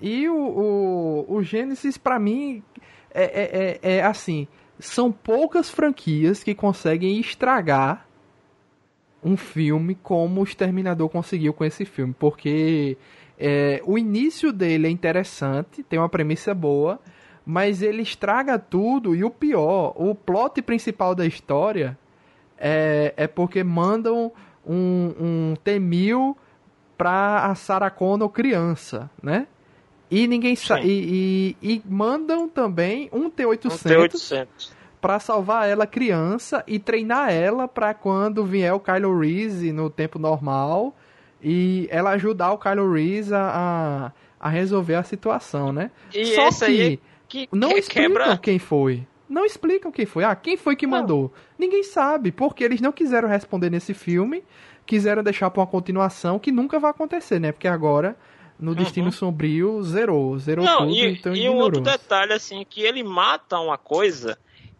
E 0.00 0.28
o, 0.28 0.36
o, 0.36 1.34
o 1.34 1.42
Gênesis, 1.42 1.98
pra 1.98 2.20
mim, 2.20 2.62
é, 3.12 3.24
é, 3.24 3.80
é, 3.82 3.96
é 3.96 4.02
assim: 4.04 4.46
são 4.78 5.10
poucas 5.10 5.68
franquias 5.68 6.44
que 6.44 6.54
conseguem 6.54 7.18
estragar 7.18 8.06
um 9.20 9.36
filme 9.36 9.96
como 9.96 10.40
o 10.40 10.44
Exterminador 10.44 11.08
conseguiu 11.08 11.52
com 11.52 11.64
esse 11.64 11.84
filme. 11.84 12.14
Porque 12.16 12.96
é, 13.36 13.82
o 13.84 13.98
início 13.98 14.52
dele 14.52 14.86
é 14.86 14.90
interessante, 14.90 15.82
tem 15.82 15.98
uma 15.98 16.08
premissa 16.08 16.54
boa, 16.54 17.00
mas 17.48 17.80
ele 17.80 18.02
estraga 18.02 18.58
tudo. 18.58 19.16
E 19.16 19.24
o 19.24 19.30
pior, 19.30 19.94
o 19.96 20.14
plot 20.14 20.60
principal 20.60 21.14
da 21.14 21.24
história 21.24 21.98
é, 22.58 23.14
é 23.16 23.26
porque 23.26 23.64
mandam 23.64 24.30
um, 24.66 25.14
um 25.18 25.54
T-1000 25.64 26.36
pra 26.98 27.46
a 27.46 27.54
Sarah 27.54 27.88
Connor 27.88 28.28
criança, 28.28 29.10
né? 29.22 29.46
E 30.10 30.26
ninguém 30.26 30.54
sa 30.54 30.76
Sim. 30.76 30.88
e, 30.88 31.56
e, 31.62 31.72
e 31.72 31.82
mandam 31.88 32.46
também 32.50 33.08
um 33.14 33.24
Um 33.24 33.30
T-800 33.30 33.82
T800. 33.82 34.46
pra 35.00 35.18
salvar 35.18 35.66
ela 35.70 35.86
criança 35.86 36.62
e 36.66 36.78
treinar 36.78 37.32
ela 37.32 37.66
pra 37.66 37.94
quando 37.94 38.44
vier 38.44 38.74
o 38.74 38.80
Kylo 38.80 39.18
Reese 39.18 39.72
no 39.72 39.88
tempo 39.88 40.18
normal 40.18 40.94
e 41.42 41.88
ela 41.90 42.10
ajudar 42.10 42.52
o 42.52 42.58
Kylo 42.58 42.92
Reese 42.92 43.32
a, 43.34 44.12
a 44.38 44.48
resolver 44.50 44.96
a 44.96 45.02
situação, 45.02 45.72
né? 45.72 45.90
E 46.12 46.26
Só 46.26 46.50
que, 46.50 46.64
aí 46.64 47.00
que 47.28 47.48
não 47.52 47.70
que- 47.70 47.78
explicam 47.78 48.08
quebra. 48.12 48.38
quem 48.38 48.58
foi. 48.58 49.06
Não 49.28 49.44
explicam 49.44 49.92
quem 49.92 50.06
foi. 50.06 50.24
Ah, 50.24 50.34
quem 50.34 50.56
foi 50.56 50.74
que 50.74 50.86
Não. 50.86 50.98
mandou? 51.00 51.32
Ninguém 51.58 51.82
sabe, 51.82 52.32
porque 52.32 52.64
eles 52.64 52.80
não 52.80 52.90
quiseram 52.92 53.28
responder 53.28 53.68
nesse 53.70 53.92
filme, 53.92 54.42
quiseram 54.86 55.22
deixar 55.22 55.50
pra 55.50 55.60
uma 55.60 55.66
continuação 55.66 56.38
que 56.38 56.50
nunca 56.50 56.78
vai 56.78 56.90
acontecer, 56.90 57.38
né? 57.38 57.52
Porque 57.52 57.68
agora, 57.68 58.16
no 58.58 58.74
Destino 58.74 59.12
Sombrio, 59.12 59.82
zerou. 59.82 60.38
Zerou 60.38 60.64
Uhum. 60.64 60.70
Não, 60.70 60.78
tudo, 60.86 60.94
e, 60.96 61.06
então 61.12 61.34
e 61.36 61.46
um 61.48 61.56
outro 61.56 61.82
detalhe, 61.82 62.32
assim, 62.32 62.64
que 62.68 62.80
ele 62.80 63.02
mata 63.04 63.58
uma 63.60 63.76
coisa 63.76 64.38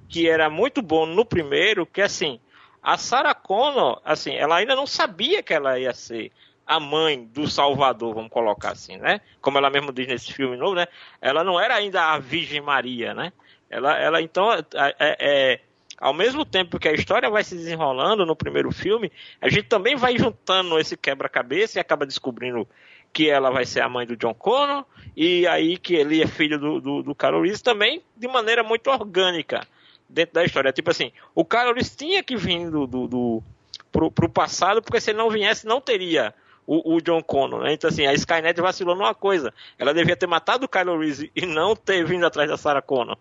que 0.08 0.26
era 0.26 0.48
muito 0.48 0.80
bom 0.80 1.04
no 1.04 1.26
primeiro, 1.26 1.84
que 1.84 2.00
assim, 2.00 2.40
a 2.82 2.96
Sarah 2.96 3.34
Connor, 3.34 4.00
assim, 4.02 4.32
ela 4.34 4.56
ainda 4.56 4.74
não 4.74 4.86
sabia 4.86 5.42
que 5.42 5.52
ela 5.52 5.78
ia 5.78 5.92
ser 5.92 6.32
a 6.68 6.78
mãe 6.78 7.24
do 7.24 7.48
Salvador, 7.48 8.14
vamos 8.14 8.30
colocar 8.30 8.72
assim, 8.72 8.98
né? 8.98 9.22
Como 9.40 9.56
ela 9.56 9.70
mesmo 9.70 9.90
diz 9.90 10.06
nesse 10.06 10.34
filme 10.34 10.54
novo, 10.54 10.74
né? 10.74 10.86
Ela 11.18 11.42
não 11.42 11.58
era 11.58 11.74
ainda 11.74 12.12
a 12.12 12.18
Virgem 12.18 12.60
Maria, 12.60 13.14
né? 13.14 13.32
Ela, 13.70 13.98
ela 13.98 14.20
então, 14.20 14.52
é, 14.52 14.62
é- 14.74 14.94
é- 15.00 15.60
ao 15.96 16.12
mesmo 16.12 16.44
tempo 16.44 16.78
que 16.78 16.86
a 16.86 16.92
história 16.92 17.30
vai 17.30 17.42
se 17.42 17.56
desenrolando 17.56 18.26
no 18.26 18.36
primeiro 18.36 18.70
filme, 18.70 19.10
a 19.40 19.48
gente 19.48 19.64
também 19.64 19.96
vai 19.96 20.18
juntando 20.18 20.78
esse 20.78 20.94
quebra-cabeça 20.94 21.78
e 21.78 21.80
acaba 21.80 22.04
descobrindo 22.04 22.68
que 23.14 23.30
ela 23.30 23.50
vai 23.50 23.64
ser 23.64 23.80
a 23.80 23.88
mãe 23.88 24.06
do 24.06 24.16
John 24.16 24.34
Connor, 24.34 24.84
e 25.16 25.46
aí 25.46 25.78
que 25.78 25.94
ele 25.94 26.22
é 26.22 26.26
filho 26.26 26.58
do, 26.58 26.80
do, 26.80 27.02
do 27.02 27.14
Carol 27.14 27.42
Reese 27.42 27.62
também 27.62 28.02
de 28.14 28.28
maneira 28.28 28.62
muito 28.62 28.90
orgânica 28.90 29.66
dentro 30.06 30.34
da 30.34 30.44
história. 30.44 30.70
Tipo 30.70 30.90
assim, 30.90 31.10
o 31.34 31.46
Carol 31.46 31.72
Reese 31.72 31.96
tinha 31.96 32.22
que 32.22 32.36
vir 32.36 32.70
do, 32.70 32.86
do, 32.86 33.08
do, 33.08 33.42
pro, 33.90 34.10
pro 34.10 34.28
passado, 34.28 34.82
porque 34.82 35.00
se 35.00 35.10
ele 35.10 35.18
não 35.18 35.30
viesse, 35.30 35.66
não 35.66 35.80
teria 35.80 36.34
o, 36.68 36.96
o 36.96 37.00
John 37.00 37.22
Connor. 37.22 37.62
Né? 37.62 37.72
Então, 37.72 37.88
assim, 37.88 38.06
a 38.06 38.12
Skynet 38.12 38.60
vacilou 38.60 38.94
numa 38.94 39.14
coisa. 39.14 39.54
Ela 39.78 39.94
devia 39.94 40.14
ter 40.14 40.26
matado 40.26 40.66
o 40.66 40.68
Kylo 40.68 40.98
Reese 40.98 41.32
e 41.34 41.46
não 41.46 41.74
ter 41.74 42.04
vindo 42.04 42.26
atrás 42.26 42.50
da 42.50 42.58
Sarah 42.58 42.82
Connor. 42.82 43.16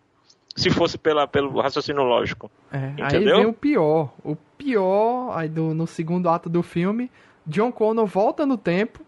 Se 0.53 0.69
fosse 0.69 0.97
pela, 0.97 1.25
pelo 1.27 1.61
raciocínio 1.61 2.03
lógico. 2.03 2.51
É, 2.71 2.77
aí 2.77 2.93
Entendeu? 3.07 3.37
vem 3.37 3.45
o 3.45 3.53
pior. 3.53 4.11
O 4.21 4.35
pior, 4.35 5.31
aí 5.33 5.47
do, 5.47 5.73
no 5.73 5.87
segundo 5.87 6.27
ato 6.27 6.49
do 6.49 6.61
filme, 6.61 7.09
John 7.45 7.71
Connor 7.71 8.05
volta 8.05 8.45
no 8.45 8.57
tempo 8.57 8.99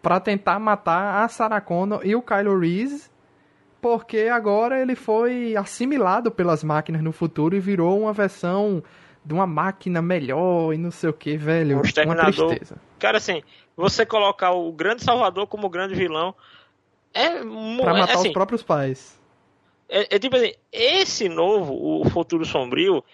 pra 0.00 0.20
tentar 0.20 0.60
matar 0.60 1.24
a 1.24 1.28
Sarah 1.28 1.60
Connor 1.60 2.02
e 2.04 2.14
o 2.14 2.22
Kylo 2.22 2.60
Reese, 2.60 3.10
porque 3.80 4.28
agora 4.30 4.80
ele 4.80 4.94
foi 4.94 5.56
assimilado 5.56 6.30
pelas 6.30 6.62
máquinas 6.62 7.02
no 7.02 7.10
futuro 7.10 7.56
e 7.56 7.60
virou 7.60 8.02
uma 8.02 8.12
versão 8.12 8.82
de 9.24 9.32
uma 9.32 9.46
máquina 9.46 10.02
melhor 10.02 10.72
e 10.74 10.78
não 10.78 10.90
sei 10.90 11.08
o 11.08 11.12
que, 11.12 11.36
velho. 11.36 11.78
Um 11.78 12.04
Uma 12.04 12.16
tristeza. 12.26 12.76
Cara, 13.04 13.18
assim, 13.18 13.42
você 13.76 14.06
colocar 14.06 14.52
o 14.52 14.72
grande 14.72 15.04
Salvador 15.04 15.46
como 15.46 15.68
grande 15.68 15.94
vilão 15.94 16.34
é, 17.12 17.28
Pra 17.28 17.94
é, 17.94 17.98
matar 18.00 18.14
assim, 18.14 18.28
os 18.28 18.32
próprios 18.32 18.62
pais. 18.62 19.20
é, 19.90 20.16
é 20.16 20.18
tipo 20.18 20.34
assim, 20.34 20.54
esse 20.72 21.28
novo, 21.28 21.74
o 21.74 22.08
Futuro 22.08 22.46
Sombrio, 22.46 23.04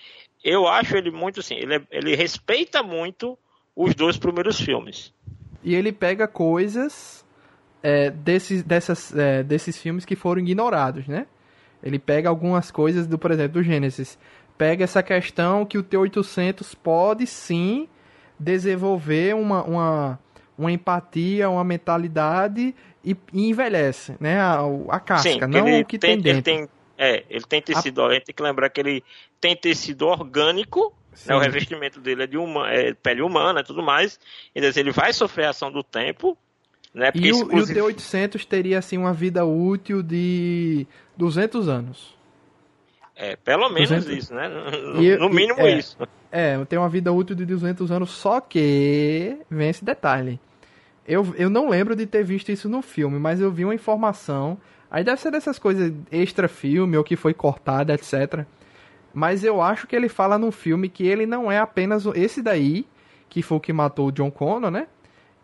eu 0.45 0.69
acho 0.69 0.97
ele 0.97 1.11
muito 1.11 1.41
assim, 1.41 1.57
ele, 1.57 1.75
é- 1.75 1.83
ele 1.91 2.15
respeita 2.15 2.85
muito 2.85 3.37
os 3.75 3.93
dois 3.93 4.17
primeiros 4.17 4.61
filmes. 4.61 5.13
E 5.61 5.75
ele 5.75 5.91
pega 5.91 6.29
coisas 6.29 7.27
é, 7.83 8.11
desses, 8.11 8.63
dessas, 8.63 9.13
é, 9.13 9.43
desses 9.43 9.77
filmes 9.77 10.05
que 10.05 10.15
foram 10.15 10.41
ignorados, 10.41 11.09
né? 11.09 11.27
Ele 11.83 11.99
pega 11.99 12.29
algumas 12.29 12.71
coisas, 12.71 13.09
do, 13.09 13.19
por 13.19 13.33
exemplo, 13.33 13.55
do 13.55 13.63
Gênesis. 13.65 14.17
Pega 14.57 14.85
essa 14.85 15.03
questão 15.03 15.67
que 15.67 15.77
o 15.77 15.83
T-800 15.83 16.77
pode 16.81 17.27
sim 17.27 17.89
desenvolver 18.41 19.35
uma, 19.37 19.63
uma, 19.63 20.19
uma 20.59 20.73
empatia, 20.73 21.49
uma 21.49 21.63
mentalidade 21.63 22.75
e, 23.05 23.17
e 23.33 23.49
envelhece, 23.49 24.17
né? 24.19 24.41
A, 24.41 24.61
a 24.89 24.99
casca, 25.01 25.31
Sim, 25.31 25.41
não 25.41 25.69
ele 25.69 25.83
o 25.83 25.85
que 25.87 25.99
tem, 25.99 26.21
tem 26.21 26.33
ele 26.33 26.43
dentro. 26.43 26.67
tem, 26.67 26.69
é, 26.99 27.25
ele 27.31 27.45
tem 27.45 27.63
tecido, 27.63 28.03
a 28.03 28.13
gente 28.15 28.25
tem 28.25 28.35
que 28.35 28.43
lembrar 28.43 28.69
que 28.71 28.81
ele 28.81 29.05
tem 29.41 29.55
tecido 29.55 30.07
orgânico, 30.07 30.93
né, 31.27 31.35
o 31.35 31.39
revestimento 31.39 32.01
dele 32.01 32.23
é 32.23 32.27
de 32.27 32.37
uma, 32.39 32.71
é 32.71 32.95
pele 32.95 33.21
humana 33.23 33.61
e 33.61 33.65
tudo 33.65 33.83
mais, 33.83 34.19
então 34.55 34.69
assim, 34.69 34.81
ele 34.81 34.93
vai 34.93 35.13
sofrer 35.13 35.47
a 35.47 35.51
ação 35.51 35.71
do 35.73 35.83
tempo, 35.83 36.37
né, 36.95 37.11
E 37.15 37.21
o, 37.21 37.25
e 37.25 37.33
o 37.33 37.45
inclusive- 37.45 37.81
T-800 37.81 38.45
teria 38.45 38.79
assim 38.79 38.97
uma 38.99 39.13
vida 39.13 39.45
útil 39.45 40.03
de 40.03 40.87
200 41.17 41.69
anos. 41.69 42.17
é, 43.17 43.35
pelo 43.37 43.69
menos 43.71 43.89
200. 43.91 44.25
isso, 44.25 44.35
né, 44.35 44.49
no, 44.49 45.03
E- 45.03 45.17
no 45.19 45.29
mínimo 45.29 45.61
é. 45.61 45.79
isso. 45.79 45.97
É, 46.33 46.65
tem 46.65 46.79
uma 46.79 46.89
vida 46.89 47.13
útil 47.13 47.35
de 47.35 47.45
200 47.45 47.91
anos, 47.91 48.11
só 48.11 48.41
que 48.41 49.39
vem 49.51 49.69
esse 49.69 49.85
detalhe. 49.85 50.39
Eu, 51.07 51.35
eu 51.37 51.51
não 51.51 51.69
lembro 51.69 51.97
de 51.97 52.07
ter 52.07 52.23
visto 52.23 52.53
isso 52.53 52.69
no 52.69 52.83
filme, 52.83 53.19
mas 53.19 53.41
eu 53.41 53.51
vi 53.51 53.65
uma 53.65 53.75
informação. 53.75 54.57
Aí 54.91 55.03
deve 55.03 55.21
ser 55.21 55.33
dessas 55.33 55.59
coisas 55.59 55.93
extra 56.11 56.47
filme 56.49 56.97
ou 56.97 57.03
que 57.03 57.17
foi 57.17 57.35
cortada, 57.35 57.95
etc. 57.95 58.45
Mas 59.13 59.43
eu 59.43 59.61
acho 59.61 59.87
que 59.87 59.97
ele 59.97 60.09
fala 60.09 60.39
no 60.39 60.53
filme 60.53 60.89
que 60.89 61.07
ele 61.07 61.27
não 61.27 61.51
é 61.51 61.59
apenas 61.59 62.07
esse 62.15 62.41
daí, 62.41 62.87
que 63.29 63.43
foi 63.43 63.59
o 63.59 63.61
que 63.61 63.73
matou 63.73 64.09
o 64.09 64.13
John 64.13 64.31
Connor, 64.31 64.71
né? 64.71 64.87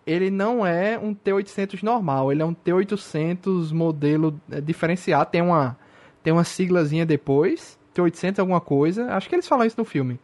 Ele 0.06 0.30
não 0.30 0.64
é 0.64 0.96
um 0.96 1.12
T800 1.12 1.82
normal, 1.82 2.30
ele 2.30 2.42
é 2.42 2.44
um 2.44 2.54
T800 2.54 3.72
modelo 3.72 4.40
é, 4.50 4.60
diferenciado, 4.60 5.30
tem 5.30 5.42
uma 5.42 5.76
tem 6.22 6.32
uma 6.32 6.44
siglazinha 6.44 7.06
depois, 7.06 7.78
T800 7.94 8.40
alguma 8.40 8.60
coisa, 8.60 9.12
acho 9.14 9.28
que 9.28 9.34
eles 9.34 9.46
falam 9.46 9.64
isso 9.64 9.76
no 9.78 9.84
filme, 9.84 10.18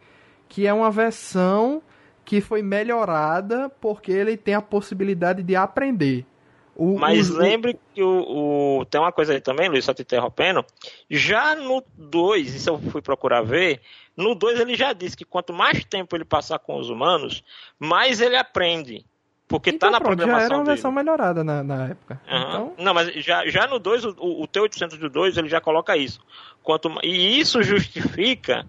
que 0.53 0.67
é 0.67 0.73
uma 0.73 0.91
versão 0.91 1.81
que 2.23 2.39
foi 2.39 2.61
melhorada 2.61 3.71
porque 3.81 4.11
ele 4.11 4.37
tem 4.37 4.53
a 4.53 4.61
possibilidade 4.61 5.41
de 5.41 5.55
aprender. 5.55 6.25
O- 6.75 6.97
Mas 6.99 7.29
o- 7.31 7.37
lembre 7.39 7.75
que 7.93 8.03
o, 8.03 8.79
o- 8.81 8.85
tem 8.85 9.01
uma 9.01 9.11
coisa 9.11 9.33
aí 9.33 9.41
também, 9.41 9.67
Luiz, 9.67 9.83
só 9.83 9.95
te 9.95 10.03
interrompendo. 10.03 10.63
Já 11.09 11.55
no 11.55 11.83
2, 11.97 12.53
isso 12.53 12.69
eu 12.69 12.77
fui 12.79 13.01
procurar 13.01 13.41
ver, 13.41 13.81
no 14.15 14.35
2 14.35 14.59
ele 14.59 14.75
já 14.75 14.93
disse 14.93 15.17
que 15.17 15.25
quanto 15.25 15.51
mais 15.51 15.83
tempo 15.85 16.15
ele 16.15 16.23
passar 16.23 16.59
com 16.59 16.77
os 16.79 16.87
humanos, 16.87 17.43
mais 17.79 18.21
ele 18.21 18.35
aprende. 18.37 19.03
Porque 19.47 19.71
então, 19.71 19.89
tá 19.89 19.91
na 19.91 19.99
pronto, 19.99 20.11
já 20.11 20.17
programação 20.17 20.45
era 20.45 20.55
uma 20.55 20.63
dele. 20.63 20.75
versão 20.75 20.91
melhorada 20.91 21.43
na, 21.43 21.63
na 21.63 21.87
época. 21.89 22.21
Aham. 22.27 22.47
Então, 22.47 22.73
Não, 22.77 22.93
mas 22.93 23.11
já, 23.25 23.45
já 23.47 23.65
no 23.67 23.79
2, 23.79 24.05
o, 24.05 24.09
o 24.19 24.47
T800 24.47 24.97
do 24.99 25.09
2, 25.09 25.35
ele 25.37 25.49
já 25.49 25.59
coloca 25.59 25.97
isso. 25.97 26.19
Quanto, 26.63 26.89
e 27.03 27.39
isso 27.39 27.61
justifica 27.61 28.65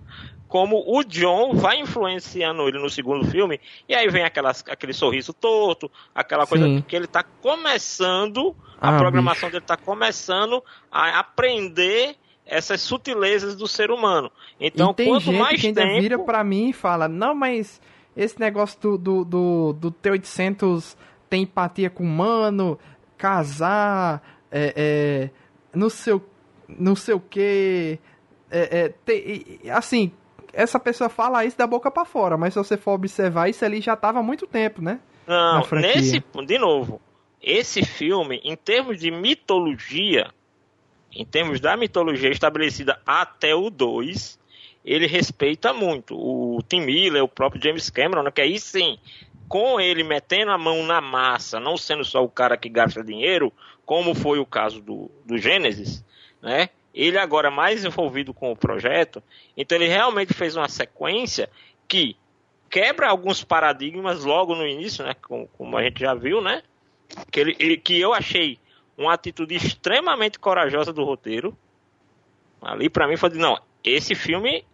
como 0.55 0.85
o 0.87 1.03
John 1.03 1.53
vai 1.57 1.81
influenciando 1.81 2.69
ele 2.69 2.79
no 2.79 2.89
segundo 2.89 3.27
filme, 3.29 3.61
e 3.89 3.95
aí 3.97 4.09
vem 4.09 4.23
aquelas, 4.23 4.63
aquele 4.69 4.93
sorriso 4.93 5.33
torto, 5.33 5.91
aquela 6.15 6.47
coisa 6.47 6.65
Sim. 6.65 6.85
que 6.87 6.95
ele 6.95 7.09
tá 7.09 7.25
começando, 7.25 8.55
a 8.81 8.95
Ah, 8.95 8.99
programação 9.01 9.51
dele 9.51 9.65
tá 9.67 9.77
começando 9.77 10.63
a 10.93 11.19
aprender 11.19 12.15
essas 12.47 12.81
sutilezas 12.83 13.57
do 13.57 13.67
ser 13.67 13.91
humano. 13.91 14.31
Então, 14.61 14.93
e 14.93 14.95
tem 14.95 15.09
quanto 15.09 15.25
gente 15.25 15.39
mais 15.41 15.61
que 15.61 15.67
ainda 15.67 15.83
tempo... 15.83 16.01
vira 16.01 16.19
pra 16.21 16.45
mim 16.45 16.69
e 16.69 16.73
fala, 16.73 17.09
não, 17.09 17.35
mas 17.35 17.83
esse 18.17 18.39
negócio 18.39 18.79
do, 18.81 18.97
do, 18.97 19.25
do, 19.25 19.73
do 19.73 19.91
T-800 19.91 20.97
tem 21.29 21.43
empatia 21.43 21.91
com 21.91 22.05
o 22.05 22.07
humano, 22.07 22.79
casar, 23.19 24.23
é, 24.53 24.73
é, 24.77 25.31
não 25.77 25.91
sei 25.91 26.13
o, 26.13 26.23
não 26.69 26.95
sei 26.95 27.15
o 27.15 27.19
que, 27.19 27.99
é, 28.53 28.85
é, 28.85 28.89
te- 28.91 29.59
assim, 29.69 30.13
essa 30.55 30.79
pessoa 30.79 31.09
fala 31.09 31.45
isso 31.45 31.59
da 31.59 31.67
boca 31.67 31.91
pra 31.91 32.05
fora, 32.05 32.37
mas 32.37 32.55
se 32.55 32.59
você 32.59 32.77
for 32.77 32.93
observar, 32.93 33.49
isso 33.49 33.65
ali 33.65 33.81
já 33.81 33.97
tava 33.97 34.21
há 34.21 34.23
muito 34.23 34.47
tempo, 34.47 34.83
né? 34.83 35.01
Não, 35.27 35.67
nesse, 35.73 36.23
de 36.47 36.59
novo, 36.59 37.01
esse 37.43 37.85
filme, 37.85 38.41
em 38.45 38.57
termos 38.57 38.99
de 38.99 39.11
mitologia, 39.11 40.31
em 41.13 41.25
termos 41.25 41.61
da 41.61 41.77
mitologia 41.77 42.31
estabelecida 42.31 43.01
até 43.07 43.55
o 43.55 43.71
2, 43.71 44.39
ele 44.85 45.07
respeita 45.07 45.73
muito. 45.73 46.15
O 46.15 46.63
Tim 46.69 46.81
Miller, 46.81 47.23
o 47.23 47.29
próprio 47.29 47.63
James 47.63 47.89
Cameron, 47.91 48.23
né, 48.23 48.31
que 48.31 48.41
aí 48.41 48.59
sim, 48.59 48.99
com 49.49 49.81
ele 49.81 50.03
metendo 50.03 50.51
a 50.51 50.59
mão 50.59 50.83
na 50.85 51.01
massa, 51.01 51.61
não 51.61 51.77
sendo 51.77 52.05
só 52.05 52.23
o 52.23 52.29
cara 52.29 52.57
que 52.57 52.69
gasta 52.69 53.03
dinheiro, 53.03 53.53
como 53.87 54.15
foi 54.15 54.39
o 54.39 54.47
caso 54.47 54.81
do, 54.81 55.11
do 55.25 55.39
Gênesis, 55.39 56.05
né? 56.43 56.69
Ele 56.95 57.19
agora 57.19 57.51
mais 57.51 57.85
envolvido 57.85 58.33
com 58.33 58.53
o 58.53 58.57
projeto, 58.57 59.23
então 59.57 59.77
ele 59.77 59.89
realmente 59.89 60.33
fez 60.33 60.55
uma 60.57 60.69
sequência 60.69 61.51
que 61.89 62.17
quebra 62.71 63.09
alguns 63.09 63.43
paradigmas 63.43 64.25
logo 64.25 64.55
no 64.55 64.67
início, 64.67 65.05
né? 65.05 65.15
Como, 65.15 65.49
como 65.49 65.77
a 65.77 65.83
gente 65.83 66.01
já 66.01 66.15
viu, 66.15 66.41
né? 66.41 66.63
Que, 67.31 67.41
ele, 67.41 67.57
ele- 67.59 67.77
que 67.77 68.01
eu 68.01 68.15
achei 68.15 68.59
uma 68.97 69.13
atitude 69.13 69.55
extremamente 69.57 70.39
corajosa 70.39 70.93
do 70.93 71.05
roteiro. 71.05 71.57
Ali 72.63 72.89
pra 72.89 73.09
mim 73.09 73.17
foi 73.17 73.31
de, 73.31 73.39
não, 73.39 73.61
esse 73.83 74.15
filme 74.15 74.65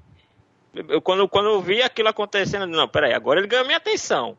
eu, 0.74 1.00
quando, 1.02 1.28
quando 1.28 1.48
eu 1.48 1.60
vi 1.60 1.82
aquilo 1.82 2.08
acontecendo, 2.08 2.62
eu 2.62 2.66
disse, 2.68 2.78
não, 2.78 2.88
peraí, 2.88 3.12
agora 3.12 3.40
ele 3.40 3.48
ganhou 3.48 3.64
minha 3.64 3.78
atenção. 3.78 4.36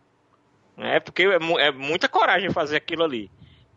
Né? 0.77 0.99
Porque 0.99 1.23
é, 1.23 1.67
é 1.67 1.71
muita 1.71 2.07
coragem 2.07 2.49
fazer 2.51 2.77
aquilo 2.77 3.03
ali. 3.03 3.29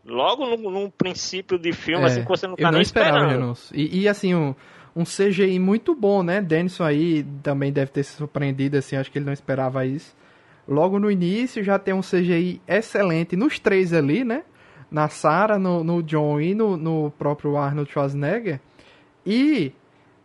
Logo 0.05 0.45
num, 0.45 0.69
num 0.69 0.89
princípio 0.89 1.57
de 1.57 1.73
filme, 1.73 2.03
É, 2.03 2.07
assim, 2.07 2.21
que 2.21 2.27
você 2.27 2.47
não 2.47 2.55
tá 2.55 2.61
eu 2.61 2.65
não 2.65 2.73
nem 2.73 2.81
esperava, 2.81 3.25
esperando. 3.25 3.57
E, 3.73 4.01
e, 4.01 4.07
assim, 4.07 4.35
um, 4.35 4.53
um 4.95 5.03
CGI 5.03 5.57
muito 5.59 5.95
bom, 5.95 6.21
né? 6.21 6.41
Denison 6.41 6.83
aí 6.83 7.25
também 7.41 7.71
deve 7.71 7.91
ter 7.91 8.03
se 8.03 8.13
surpreendido, 8.13 8.77
assim, 8.77 8.95
acho 8.95 9.11
que 9.11 9.17
ele 9.17 9.25
não 9.25 9.33
esperava 9.33 9.85
isso. 9.85 10.15
Logo 10.67 10.99
no 10.99 11.09
início 11.09 11.63
já 11.63 11.77
tem 11.79 11.93
um 11.93 12.01
CGI 12.01 12.61
excelente 12.67 13.35
nos 13.35 13.59
três 13.59 13.93
ali, 13.93 14.23
né? 14.23 14.43
na 14.89 15.09
Sarah, 15.09 15.59
no, 15.59 15.83
no 15.83 16.01
John 16.03 16.39
e 16.39 16.53
no, 16.53 16.77
no 16.77 17.11
próprio 17.11 17.57
Arnold 17.57 17.91
Schwarzenegger. 17.91 18.59
E 19.25 19.73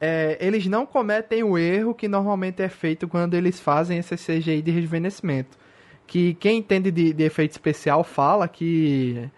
é, 0.00 0.38
eles 0.40 0.66
não 0.66 0.86
cometem 0.86 1.42
o 1.42 1.58
erro 1.58 1.94
que 1.94 2.08
normalmente 2.08 2.62
é 2.62 2.68
feito 2.68 3.08
quando 3.08 3.34
eles 3.34 3.58
fazem 3.58 3.98
esse 3.98 4.16
CGI 4.16 4.62
de 4.62 4.70
rejuvenescimento. 4.70 5.58
Que 6.06 6.34
quem 6.34 6.58
entende 6.58 6.90
de, 6.90 7.12
de 7.12 7.24
efeito 7.24 7.52
especial 7.52 8.04
fala 8.04 8.46
que 8.48 9.28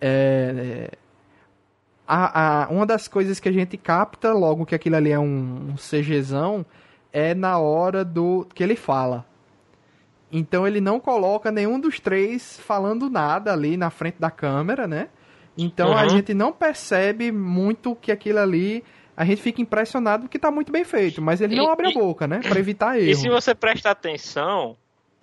é, 0.00 0.90
a, 2.06 2.64
a, 2.64 2.68
uma 2.68 2.86
das 2.86 3.06
coisas 3.06 3.38
que 3.38 3.48
a 3.48 3.52
gente 3.52 3.76
capta 3.76 4.32
logo 4.32 4.64
que 4.64 4.74
aquilo 4.74 4.96
ali 4.96 5.10
é 5.10 5.18
um, 5.18 5.72
um 5.72 5.74
CGzão 5.74 6.64
é 7.12 7.34
na 7.34 7.58
hora 7.58 8.04
do 8.04 8.46
que 8.54 8.62
ele 8.62 8.76
fala. 8.76 9.26
Então 10.30 10.66
ele 10.66 10.80
não 10.80 11.00
coloca 11.00 11.50
nenhum 11.50 11.80
dos 11.80 12.00
três 12.00 12.58
falando 12.60 13.08
nada 13.08 13.52
ali 13.52 13.76
na 13.76 13.90
frente 13.90 14.16
da 14.18 14.30
câmera, 14.30 14.86
né? 14.86 15.08
Então 15.56 15.90
uhum. 15.90 15.98
a 15.98 16.08
gente 16.08 16.32
não 16.34 16.52
percebe 16.52 17.32
muito 17.32 17.94
que 17.96 18.12
aquilo 18.12 18.38
ali. 18.38 18.84
A 19.16 19.24
gente 19.24 19.42
fica 19.42 19.60
impressionado 19.60 20.28
que 20.28 20.38
tá 20.38 20.48
muito 20.50 20.70
bem 20.70 20.84
feito, 20.84 21.20
mas 21.20 21.40
ele 21.40 21.54
e, 21.54 21.58
não 21.58 21.72
abre 21.72 21.88
e, 21.88 21.90
a 21.90 22.00
boca, 22.00 22.28
né? 22.28 22.40
Pra 22.40 22.60
evitar 22.60 22.96
erro. 22.96 23.10
E 23.10 23.14
se 23.16 23.28
você 23.28 23.52
prestar 23.52 23.90
atenção, 23.90 24.76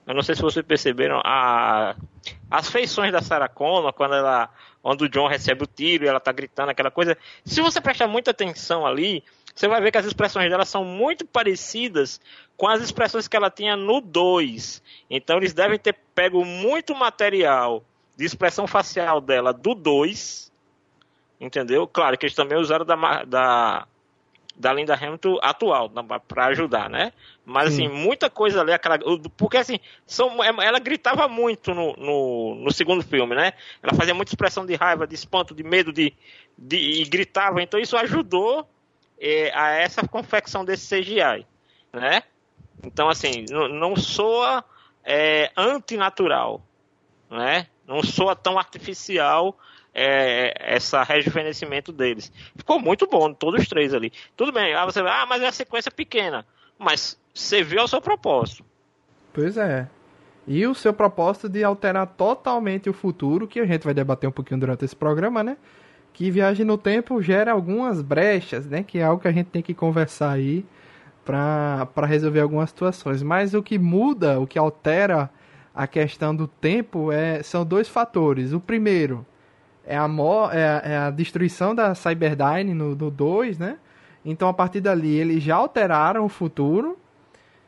eu 0.08 0.14
não 0.14 0.22
sei 0.22 0.36
se 0.36 0.42
vocês 0.42 0.66
perceberam, 0.66 1.20
a, 1.24 1.96
as 2.50 2.70
feições 2.70 3.12
da 3.12 3.22
Sarah 3.22 3.50
Connor, 3.50 3.94
quando 3.94 4.16
ela. 4.16 4.50
Quando 4.82 5.02
o 5.02 5.10
John 5.10 5.28
recebe 5.28 5.64
o 5.64 5.68
tiro 5.68 6.06
e 6.06 6.08
ela 6.08 6.20
tá 6.20 6.32
gritando 6.32 6.70
aquela 6.70 6.92
coisa. 6.92 7.18
Se 7.44 7.60
você 7.60 7.82
prestar 7.82 8.08
muita 8.08 8.30
atenção 8.30 8.86
ali, 8.86 9.24
você 9.56 9.68
vai 9.68 9.82
ver 9.82 9.92
que 9.92 9.98
as 9.98 10.06
expressões 10.06 10.48
dela 10.48 10.64
são 10.64 10.86
muito 10.86 11.26
parecidas 11.26 12.22
com 12.56 12.68
as 12.68 12.84
expressões 12.84 13.28
que 13.28 13.36
ela 13.36 13.50
tinha 13.50 13.76
no 13.76 14.00
2. 14.00 14.84
Então 15.10 15.38
eles 15.38 15.54
devem 15.54 15.80
ter 15.80 15.96
pego 16.14 16.46
muito 16.46 16.94
material 16.94 17.84
de 18.16 18.26
expressão 18.26 18.68
facial 18.68 19.20
dela 19.20 19.52
do 19.52 19.74
2. 19.74 20.52
Entendeu? 21.42 21.88
Claro 21.88 22.16
que 22.16 22.28
eles 22.28 22.36
também 22.36 22.60
usaram 22.60 22.86
da, 22.86 23.24
da, 23.24 23.88
da 24.56 24.72
Linda 24.72 24.96
Hamilton 24.96 25.38
atual 25.42 25.92
para 26.28 26.46
ajudar, 26.48 26.90
né? 26.90 27.12
Mas 27.46 27.74
assim, 27.74 27.90
muita 27.90 28.30
coisa 28.30 28.62
ali, 28.62 28.72
aquela, 28.72 28.98
porque 29.36 29.58
assim, 29.58 29.80
são, 30.06 30.44
é, 30.44 30.48
ela 30.66 30.80
gritava 30.80 31.28
muito 31.28 31.74
no, 31.74 31.94
no, 31.98 32.56
no, 32.56 32.72
segundo 32.72 33.04
filme, 33.04 33.36
né? 33.36 33.54
Ela 33.84 33.94
fazia 33.94 34.14
muita 34.14 34.32
expressão 34.32 34.66
de 34.66 34.74
raiva, 34.76 35.06
de 35.06 35.14
espanto, 35.14 35.54
de 35.54 35.64
medo, 35.64 35.92
de, 35.92 36.14
de 36.58 36.78
e 36.78 37.06
gritava. 37.06 37.62
Então 37.62 37.80
isso 37.80 37.98
ajudou 37.98 38.68
é, 39.20 39.52
a 39.54 39.72
essa 39.72 40.08
confecção 40.08 40.64
desse 40.64 40.96
CGI, 40.96 41.46
né? 41.92 42.24
Então, 42.84 43.10
assim, 43.10 43.46
não, 43.50 43.68
não 43.68 43.96
soa 43.96 44.64
é, 45.04 45.52
antinatural, 45.56 46.62
né? 47.30 47.68
Não 47.86 48.02
soa 48.02 48.36
tão 48.36 48.58
artificial 48.58 49.58
é, 49.96 50.54
essa 50.75 51.02
rejuvenescimento 51.04 51.92
deles. 51.92 52.32
Ficou 52.56 52.80
muito 52.80 53.08
bom, 53.08 53.34
todos 53.34 53.62
os 53.62 53.68
três 53.68 53.94
ali. 53.94 54.12
Tudo 54.36 54.52
bem, 54.52 54.75
ah, 54.75 54.86
você 54.86 55.00
ah, 55.00 55.25
mas 55.28 55.42
é 55.42 55.48
a 55.48 55.52
sequência 55.52 55.90
pequena. 55.90 56.46
Mas 56.78 57.18
você 57.34 57.64
viu 57.64 57.82
o 57.82 57.88
seu 57.88 58.02
propósito. 58.02 58.66
Pois 59.34 59.58
é. 59.58 59.88
E 60.48 60.68
o 60.68 60.75
seu 60.75 60.94
propósito 60.94 61.50
de 61.50 61.64
alterar 61.64 62.06
totalmente 62.06 62.89
o 62.89 62.93
futuro, 62.93 63.48
que 63.48 63.60
a 63.60 63.65
gente 63.65 63.84
vai 63.84 63.93
debater 63.93 64.30
um 64.30 64.32
pouquinho 64.32 64.60
durante 64.60 64.86
esse 64.86 64.96
programa, 64.96 65.43
né? 65.43 65.58
que 66.15 66.32
viagem 66.32 66.65
no 66.65 66.78
tempo 66.78 67.22
gera 67.22 67.52
algumas 67.52 68.02
brechas, 68.02 68.65
né? 68.65 68.84
Que 68.84 69.00
é 69.00 69.04
algo 69.04 69.22
que 69.22 69.28
a 69.28 69.34
gente 69.34 69.48
tem 69.48 69.62
que 69.62 69.74
conversar 69.74 70.32
aí 70.32 70.65
para 71.26 72.06
resolver 72.06 72.39
algumas 72.39 72.69
situações. 72.69 73.22
Mas 73.22 73.54
o 73.54 73.62
que 73.62 73.78
muda, 73.78 74.39
o 74.39 74.48
que 74.48 74.58
altera 74.58 75.30
a 75.74 75.86
questão 75.86 76.34
do 76.34 76.48
tempo 76.48 77.12
é, 77.12 77.43
são 77.43 77.65
dois 77.65 77.89
fatores. 77.89 78.54
O 78.54 78.62
primeiro 78.62 79.26
é 79.86 79.98
a, 79.98 80.10
é, 80.52 80.93
é 80.93 80.98
a 80.98 81.12
destruição 81.12 81.76
da 81.76 81.93
Cyberdyne 81.93 82.74
no 82.74 82.95
2, 82.95 83.58
né? 83.58 83.78
Então, 84.24 84.50
a 84.50 84.54
partir 84.54 84.82
dali, 84.82 85.15
eles 85.15 85.43
já 85.43 85.56
alteraram 85.56 86.26
o 86.26 86.30
futuro. 86.30 86.98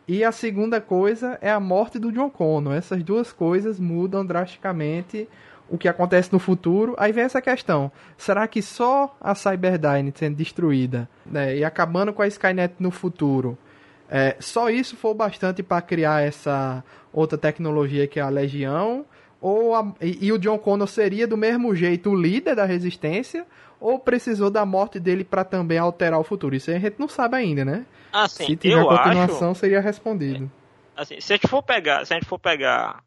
E 0.08 0.24
a 0.24 0.32
segunda 0.32 0.80
coisa 0.80 1.38
é 1.42 1.52
a 1.52 1.60
morte 1.60 2.00
do 2.00 2.12
John 2.12 2.30
Connor. 2.30 2.74
Essas 2.74 3.04
duas 3.04 3.32
coisas 3.32 3.80
mudam 3.80 4.26
drasticamente 4.26 5.28
o 5.70 5.78
que 5.78 5.88
acontece 5.88 6.32
no 6.32 6.40
futuro. 6.40 6.96
Aí 6.98 7.12
vem 7.12 7.26
essa 7.26 7.42
questão: 7.42 7.92
será 8.18 8.48
que 8.48 8.62
só 8.62 9.16
a 9.20 9.36
Cyberdyne 9.36 10.14
sendo 10.16 10.36
destruída 10.36 11.10
né, 11.26 11.58
e 11.58 11.64
acabando 11.64 12.14
com 12.14 12.22
a 12.22 12.28
Skynet 12.28 12.76
no 12.80 12.90
futuro, 12.90 13.58
é, 14.10 14.38
só 14.40 14.70
isso 14.70 14.96
foi 14.96 15.14
bastante 15.14 15.62
para 15.62 15.82
criar 15.82 16.24
essa 16.24 16.84
outra 17.12 17.38
tecnologia 17.38 18.08
que 18.08 18.20
é 18.20 18.24
a 18.24 18.30
Legião? 18.30 19.06
Ou 19.40 19.76
a, 19.76 19.94
e, 20.02 20.28
e, 20.28 20.32
o 20.32 20.40
John 20.40 20.58
Connor 20.58 20.88
seria 20.88 21.28
do 21.28 21.38
mesmo 21.38 21.76
jeito 21.76 22.10
o 22.10 22.16
líder 22.16 22.56
da 22.56 22.66
resistência? 22.66 23.46
Ou 23.80 24.00
precisou 24.00 24.50
da 24.50 24.66
morte 24.66 25.00
dele 25.00 25.24
para 25.24 25.44
também 25.44 25.78
alterar 25.78 26.20
o 26.20 26.24
futuro? 26.24 26.56
Isso 26.56 26.72
a 26.72 26.80
gente 26.80 27.00
não 27.00 27.08
sabe 27.08 27.38
ainda, 27.38 27.64
né? 27.64 27.86
Assim, 28.12 28.48
se 28.48 28.56
tiver 28.56 28.84
continuação, 28.84 29.52
acho... 29.52 29.60
seria 29.60 29.80
respondido. 29.80 30.52
Assim, 30.96 31.22
se 31.22 31.34
a 31.34 31.36
gente 31.36 31.48
for 31.48 31.62
pegar, 31.62 32.04
se 32.06 32.14
a 32.14 32.18
gente 32.18 32.28
for 32.28 32.40
pegar 32.40 33.04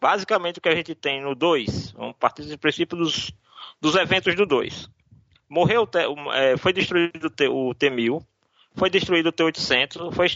basicamente 0.00 0.58
o 0.58 0.60
que 0.62 0.68
a 0.68 0.74
gente 0.74 0.94
tem 0.94 1.22
no 1.22 1.34
2, 1.34 1.92
vamos 1.92 2.16
partir 2.18 2.42
do 2.42 2.58
princípio 2.58 2.96
dos, 2.96 3.32
dos 3.80 3.94
eventos 3.96 4.34
do 4.34 4.46
2. 4.46 4.88
Morreu, 5.48 5.88
é, 6.32 6.56
foi 6.56 6.72
destruído 6.72 7.30
o 7.50 7.74
T-1000, 7.74 8.24
foi 8.74 8.88
destruído 8.88 9.26
o 9.26 9.32
T-800, 9.32 10.12
foi 10.12 10.26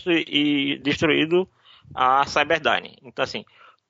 destruído 0.83 1.49
a 1.95 2.27
Cyberdyne. 2.27 2.99
Então, 3.03 3.23
assim, 3.23 3.45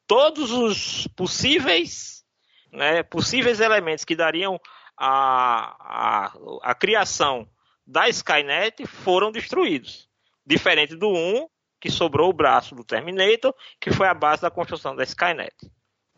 todos 0.09 0.51
os 0.51 1.07
possíveis, 1.09 2.25
né, 2.73 3.03
possíveis 3.05 3.61
elementos 3.61 4.05
que 4.05 4.17
dariam 4.17 4.59
a, 4.97 5.77
a, 5.79 6.33
a 6.63 6.75
criação 6.75 7.49
da 7.87 8.09
Skynet 8.09 8.85
foram 8.87 9.31
destruídos. 9.31 10.09
Diferente 10.45 10.97
do 10.97 11.11
1, 11.11 11.47
que 11.79 11.91
sobrou 11.91 12.31
o 12.31 12.33
braço 12.33 12.75
do 12.75 12.83
Terminator, 12.83 13.55
que 13.79 13.93
foi 13.93 14.09
a 14.09 14.15
base 14.15 14.43
da 14.43 14.51
construção 14.51 14.97
da 14.97 15.05
Skynet. 15.05 15.55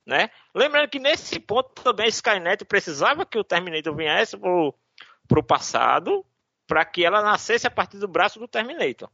Né? 0.06 0.30
Lembrando 0.54 0.88
que 0.88 0.98
nesse 0.98 1.38
ponto 1.38 1.82
também 1.82 2.06
a 2.06 2.08
Skynet 2.08 2.64
precisava 2.64 3.26
que 3.26 3.38
o 3.38 3.44
Terminator 3.44 3.94
viesse 3.94 4.36
para 4.38 5.38
o 5.38 5.42
passado 5.42 6.24
para 6.66 6.84
que 6.84 7.04
ela 7.04 7.20
nascesse 7.20 7.66
a 7.66 7.70
partir 7.70 7.98
do 7.98 8.06
braço 8.06 8.38
do 8.38 8.46
Terminator. 8.46 9.10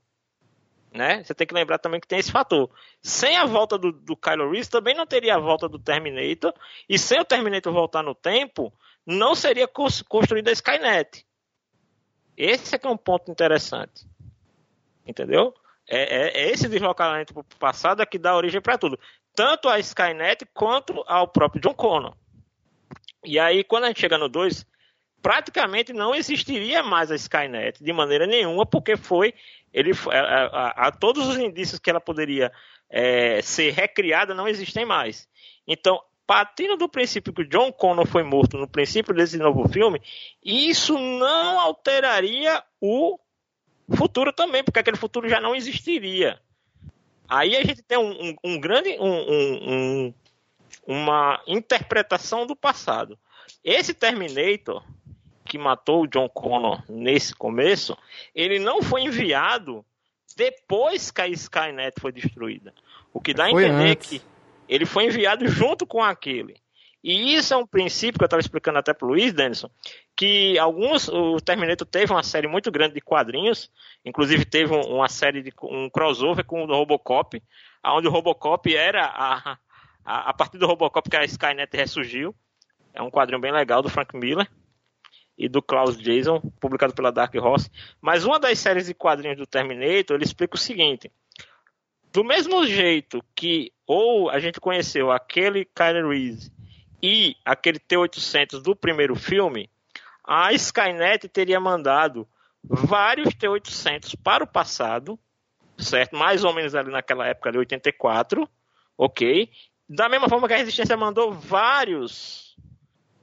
Né? 0.97 1.23
Você 1.23 1.35
tem 1.35 1.47
que 1.47 1.55
lembrar 1.55 1.79
também 1.79 2.01
que 2.01 2.09
tem 2.09 2.19
esse 2.19 2.33
fator. 2.33 2.71
Sem 3.03 3.37
a 3.37 3.45
volta 3.45 3.77
do, 3.77 3.93
do 3.93 4.17
Kylo 4.17 4.51
Reese, 4.51 4.71
também 4.71 4.95
não 4.95 5.07
teria 5.07 5.35
a 5.35 5.39
volta 5.39 5.69
do 5.69 5.79
Terminator. 5.79 6.55
E 6.89 6.99
sem 6.99 7.21
o 7.21 7.25
Terminator 7.25 7.73
voltar 7.73 8.03
no 8.03 8.15
tempo, 8.15 8.73
não 9.05 9.35
seria 9.35 9.69
construída 9.69 10.51
a 10.51 10.55
Skynet. 10.55 11.27
Esse 12.37 12.75
é 12.75 12.79
que 12.79 12.87
é 12.87 12.91
um 12.91 12.97
ponto 12.97 13.31
interessante. 13.31 14.07
Entendeu? 15.07 15.55
É, 15.87 16.01
é, 16.01 16.43
é 16.45 16.51
esse 16.51 16.69
deslocamento 16.69 17.35
para 17.35 17.41
o 17.41 17.59
passado 17.59 18.01
é 18.01 18.07
que 18.07 18.19
dá 18.19 18.35
origem 18.35 18.61
para 18.61 18.79
tudo. 18.79 18.99
Tanto 19.35 19.69
a 19.69 19.79
Skynet 19.79 20.47
quanto 20.55 21.05
ao 21.07 21.29
próprio 21.29 21.61
John 21.61 21.75
Connor. 21.75 22.17
E 23.23 23.39
aí, 23.39 23.63
quando 23.63 23.85
a 23.85 23.89
gente 23.89 24.01
chega 24.01 24.17
no 24.17 24.29
2, 24.29 24.67
praticamente 25.21 25.93
não 25.93 26.15
existiria 26.15 26.83
mais 26.83 27.11
a 27.11 27.17
Skynet 27.17 27.83
de 27.83 27.93
maneira 27.93 28.27
nenhuma, 28.27 28.65
porque 28.65 28.97
foi. 28.97 29.35
Ele, 29.77 29.93
a, 30.11 30.91
todos 30.91 31.29
os 31.29 31.37
indícios 31.37 31.79
que 31.79 31.91
ela 31.91 32.01
poderia 32.01 32.51
é, 32.89 33.43
ser 33.43 33.73
recriada 33.73 34.35
não 34.35 34.49
existem 34.49 34.87
mais. 34.87 35.29
Então, 35.69 36.01
partindo 36.27 36.79
do 36.79 36.89
princípio 36.89 37.31
que 37.31 37.43
o 37.43 37.49
John 37.49 37.71
Connor 37.71 38.07
foi 38.07 38.23
morto 38.23 38.57
no 38.57 38.67
princípio 38.67 39.15
desse 39.15 39.37
novo 39.37 39.69
filme, 39.69 40.01
isso 40.43 40.99
não 40.99 41.61
alteraria 41.61 42.65
o 42.81 43.19
futuro 43.95 44.33
também, 44.33 44.65
porque 44.65 44.79
aquele 44.79 44.97
futuro 44.97 45.29
já 45.29 45.43
não 45.43 45.55
existiria. 45.55 46.41
Aí 47.29 47.55
a 47.55 47.63
gente 47.63 47.83
tem 47.83 47.99
um, 47.99 48.11
um, 48.11 48.37
um 48.45 48.61
grande. 48.61 48.97
Um, 48.99 50.15
uma 50.87 51.43
interpretação 51.47 52.47
do 52.47 52.55
passado. 52.55 53.19
Esse 53.65 53.93
Terminator 53.93 54.85
que 55.57 55.63
matou 55.63 56.03
o 56.03 56.07
John 56.07 56.29
Connor 56.29 56.83
nesse 56.89 57.35
começo, 57.35 57.97
ele 58.35 58.59
não 58.59 58.83
foi 58.83 59.03
enviado 59.03 59.85
depois 60.37 61.11
que 61.11 61.23
a 61.23 61.29
Skynet 61.29 61.99
foi 61.99 62.13
destruída. 62.13 62.75
O 63.13 63.21
que 63.21 63.33
dá 63.33 63.45
a 63.45 63.51
entender 63.51 63.93
antes. 63.93 64.09
que 64.11 64.23
ele 64.69 64.85
foi 64.85 65.07
enviado 65.07 65.49
junto 65.49 65.87
com 65.87 66.03
aquele. 66.03 66.57
E 67.03 67.35
isso 67.35 67.55
é 67.55 67.57
um 67.57 67.67
princípio 67.67 68.19
que 68.19 68.25
eu 68.25 68.27
estava 68.27 68.41
explicando 68.41 68.79
até 68.79 68.93
para 68.93 69.07
o 69.07 69.11
Luiz, 69.11 69.33
Denison, 69.33 69.71
que 70.15 70.59
alguns, 70.59 71.09
o 71.09 71.37
Terminator 71.41 71.87
teve 71.87 72.13
uma 72.13 72.23
série 72.23 72.49
muito 72.49 72.71
grande 72.71 72.95
de 72.95 73.01
quadrinhos, 73.01 73.71
inclusive 74.05 74.45
teve 74.45 74.75
uma 74.75 75.09
série 75.09 75.41
de 75.41 75.53
um 75.63 75.89
crossover 75.89 76.45
com 76.45 76.65
o 76.65 76.67
Robocop, 76.67 77.41
onde 77.85 78.09
o 78.09 78.11
Robocop 78.11 78.75
era 78.75 79.05
a, 79.07 79.57
a, 80.05 80.31
a 80.31 80.35
partir 80.35 80.59
do 80.59 80.67
Robocop 80.67 81.09
que 81.09 81.17
a 81.17 81.25
Skynet 81.25 81.75
ressurgiu. 81.77 82.35
É 82.93 83.01
um 83.01 83.11
quadrinho 83.11 83.41
bem 83.41 83.53
legal 83.53 83.83
do 83.83 83.89
Frank 83.89 84.17
Miller 84.17 84.49
e 85.37 85.49
do 85.49 85.61
Klaus 85.61 85.99
Jason, 85.99 86.41
publicado 86.61 86.95
pela 86.95 87.13
Dark 87.13 87.35
Horse. 87.35 87.71
Mas 88.01 88.25
uma 88.25 88.39
das 88.39 88.59
séries 88.59 88.87
de 88.87 88.95
quadrinhos 88.95 89.37
do 89.37 89.47
Terminator, 89.47 90.17
ele 90.17 90.25
explica 90.25 90.57
o 90.57 90.59
seguinte: 90.59 91.11
do 92.13 92.25
mesmo 92.25 92.67
jeito 92.67 93.23
que 93.35 93.73
ou 93.87 94.31
a 94.31 94.39
gente 94.39 94.61
conheceu 94.61 95.11
aquele 95.11 95.65
Kyle 95.65 96.09
Reese 96.09 96.51
e 97.03 97.37
aquele 97.45 97.79
T-800 97.79 98.63
do 98.63 98.75
primeiro 98.75 99.15
filme, 99.15 99.71
a 100.25 100.53
Skynet 100.55 101.29
teria 101.29 101.61
mandado 101.61 102.27
vários 102.65 103.35
T-800 103.35 104.17
para 104.25 104.43
o 104.43 104.47
passado, 104.47 105.19
certo? 105.79 106.17
Mais 106.17 106.43
ou 106.43 106.53
menos 106.53 106.75
ali 106.75 106.91
naquela 106.91 107.27
época 107.27 107.53
de 107.53 107.59
84, 107.59 108.49
ok? 108.97 109.51
Da 109.89 110.09
mesma 110.09 110.29
forma 110.29 110.49
que 110.49 110.55
a 110.55 110.57
Resistência 110.57 110.97
mandou 110.97 111.33
vários 111.33 112.46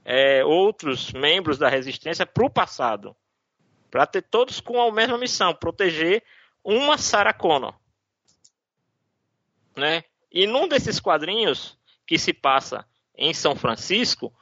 é, 0.04 0.44
outros 0.44 1.12
membros 1.12 1.58
da 1.58 1.68
Resistência 1.68 2.26
para 2.26 2.44
o 2.44 2.50
passado, 2.50 3.16
para 3.90 4.06
ter 4.06 4.22
todos 4.22 4.60
com 4.60 4.80
a 4.80 4.92
mesma 4.92 5.16
missão, 5.16 5.54
proteger 5.54 6.22
uma 6.62 6.98
Sarah 6.98 7.32
Connor, 7.32 7.74
né? 9.76 10.04
E 10.30 10.46
num 10.46 10.66
desses 10.66 10.98
quadrinhos 11.00 11.78
que 12.06 12.18
se 12.18 12.32
passa 12.32 12.84
em 13.16 13.32
São 13.32 13.54
Francisco, 13.54 14.32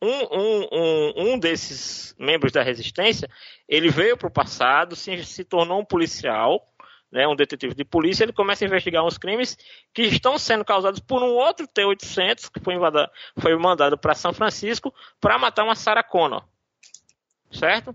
um, 0.00 0.08
um, 0.08 0.68
um, 0.72 1.12
um 1.16 1.38
desses 1.38 2.14
membros 2.18 2.52
da 2.52 2.62
resistência, 2.62 3.28
ele 3.68 3.90
veio 3.90 4.16
para 4.16 4.28
o 4.28 4.32
passado, 4.32 4.96
se, 4.96 5.24
se 5.24 5.44
tornou 5.44 5.80
um 5.80 5.84
policial, 5.84 6.69
né, 7.10 7.26
um 7.26 7.34
detetive 7.34 7.74
de 7.74 7.84
polícia, 7.84 8.24
ele 8.24 8.32
começa 8.32 8.64
a 8.64 8.66
investigar 8.66 9.04
uns 9.04 9.18
crimes 9.18 9.58
que 9.92 10.02
estão 10.02 10.38
sendo 10.38 10.64
causados 10.64 11.00
por 11.00 11.22
um 11.22 11.34
outro 11.34 11.66
T-800 11.66 12.50
que 12.52 12.60
foi, 12.60 12.74
invada, 12.74 13.10
foi 13.38 13.56
mandado 13.56 13.98
para 13.98 14.14
São 14.14 14.32
Francisco 14.32 14.94
para 15.20 15.38
matar 15.38 15.64
uma 15.64 15.74
Sarah 15.74 16.04
Connor. 16.04 16.44
Certo? 17.50 17.94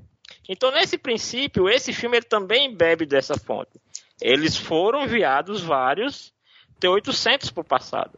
Então, 0.49 0.71
nesse 0.71 0.97
princípio, 0.97 1.69
esse 1.69 1.93
filme 1.93 2.17
ele 2.17 2.25
também 2.25 2.75
bebe 2.75 3.05
dessa 3.05 3.37
fonte. 3.37 3.79
Eles 4.21 4.57
foram 4.57 5.03
enviados 5.03 5.61
vários 5.61 6.33
T-800 6.79 7.53
para 7.53 7.61
o 7.61 7.65
passado. 7.65 8.17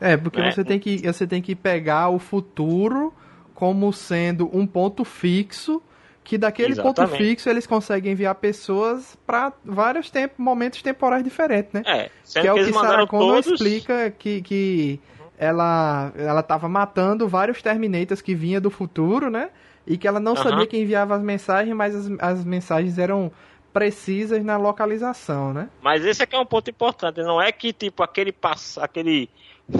É, 0.00 0.16
porque 0.16 0.40
né? 0.40 0.50
você, 0.50 0.64
tem 0.64 0.78
que, 0.78 0.98
você 0.98 1.26
tem 1.26 1.42
que 1.42 1.54
pegar 1.54 2.08
o 2.08 2.18
futuro 2.18 3.12
como 3.54 3.92
sendo 3.92 4.48
um 4.56 4.66
ponto 4.66 5.04
fixo, 5.04 5.82
que 6.28 6.36
daquele 6.36 6.72
Exatamente. 6.72 7.10
ponto 7.10 7.16
fixo 7.16 7.48
eles 7.48 7.66
conseguem 7.66 8.12
enviar 8.12 8.34
pessoas 8.34 9.16
para 9.26 9.50
vários 9.64 10.12
momentos 10.36 10.82
temporais 10.82 11.24
diferentes, 11.24 11.72
né? 11.72 11.82
É, 11.86 12.10
que 12.30 12.46
é 12.46 12.52
o 12.52 12.56
que 12.56 12.70
Sarah 12.70 13.06
Connor 13.06 13.42
todos... 13.42 13.52
explica 13.52 14.10
que, 14.10 14.42
que 14.42 15.00
ela 15.38 16.12
ela 16.14 16.40
estava 16.40 16.68
matando 16.68 17.26
vários 17.26 17.62
Terminators 17.62 18.20
que 18.20 18.34
vinha 18.34 18.60
do 18.60 18.70
futuro, 18.70 19.30
né? 19.30 19.48
E 19.86 19.96
que 19.96 20.06
ela 20.06 20.20
não 20.20 20.32
uhum. 20.32 20.42
sabia 20.42 20.66
quem 20.66 20.82
enviava 20.82 21.16
as 21.16 21.22
mensagens, 21.22 21.74
mas 21.74 21.94
as, 21.94 22.10
as 22.20 22.44
mensagens 22.44 22.98
eram 22.98 23.32
precisas 23.72 24.44
na 24.44 24.58
localização, 24.58 25.54
né? 25.54 25.70
Mas 25.80 26.04
esse 26.04 26.22
aqui 26.22 26.36
é 26.36 26.38
um 26.38 26.44
ponto 26.44 26.68
importante. 26.68 27.22
Não 27.22 27.40
é 27.40 27.50
que, 27.50 27.72
tipo, 27.72 28.02
aquele, 28.02 28.32
pass... 28.32 28.76
aquele 28.76 29.30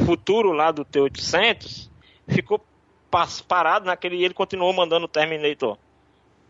futuro 0.07 0.53
lá 0.53 0.73
do 0.73 0.83
T-800 0.83 1.91
ficou 2.27 2.65
parado 3.47 3.85
naquele 3.85 4.17
e 4.17 4.25
ele 4.25 4.33
continuou 4.33 4.73
mandando 4.73 5.05
o 5.05 5.09
Terminator 5.09 5.77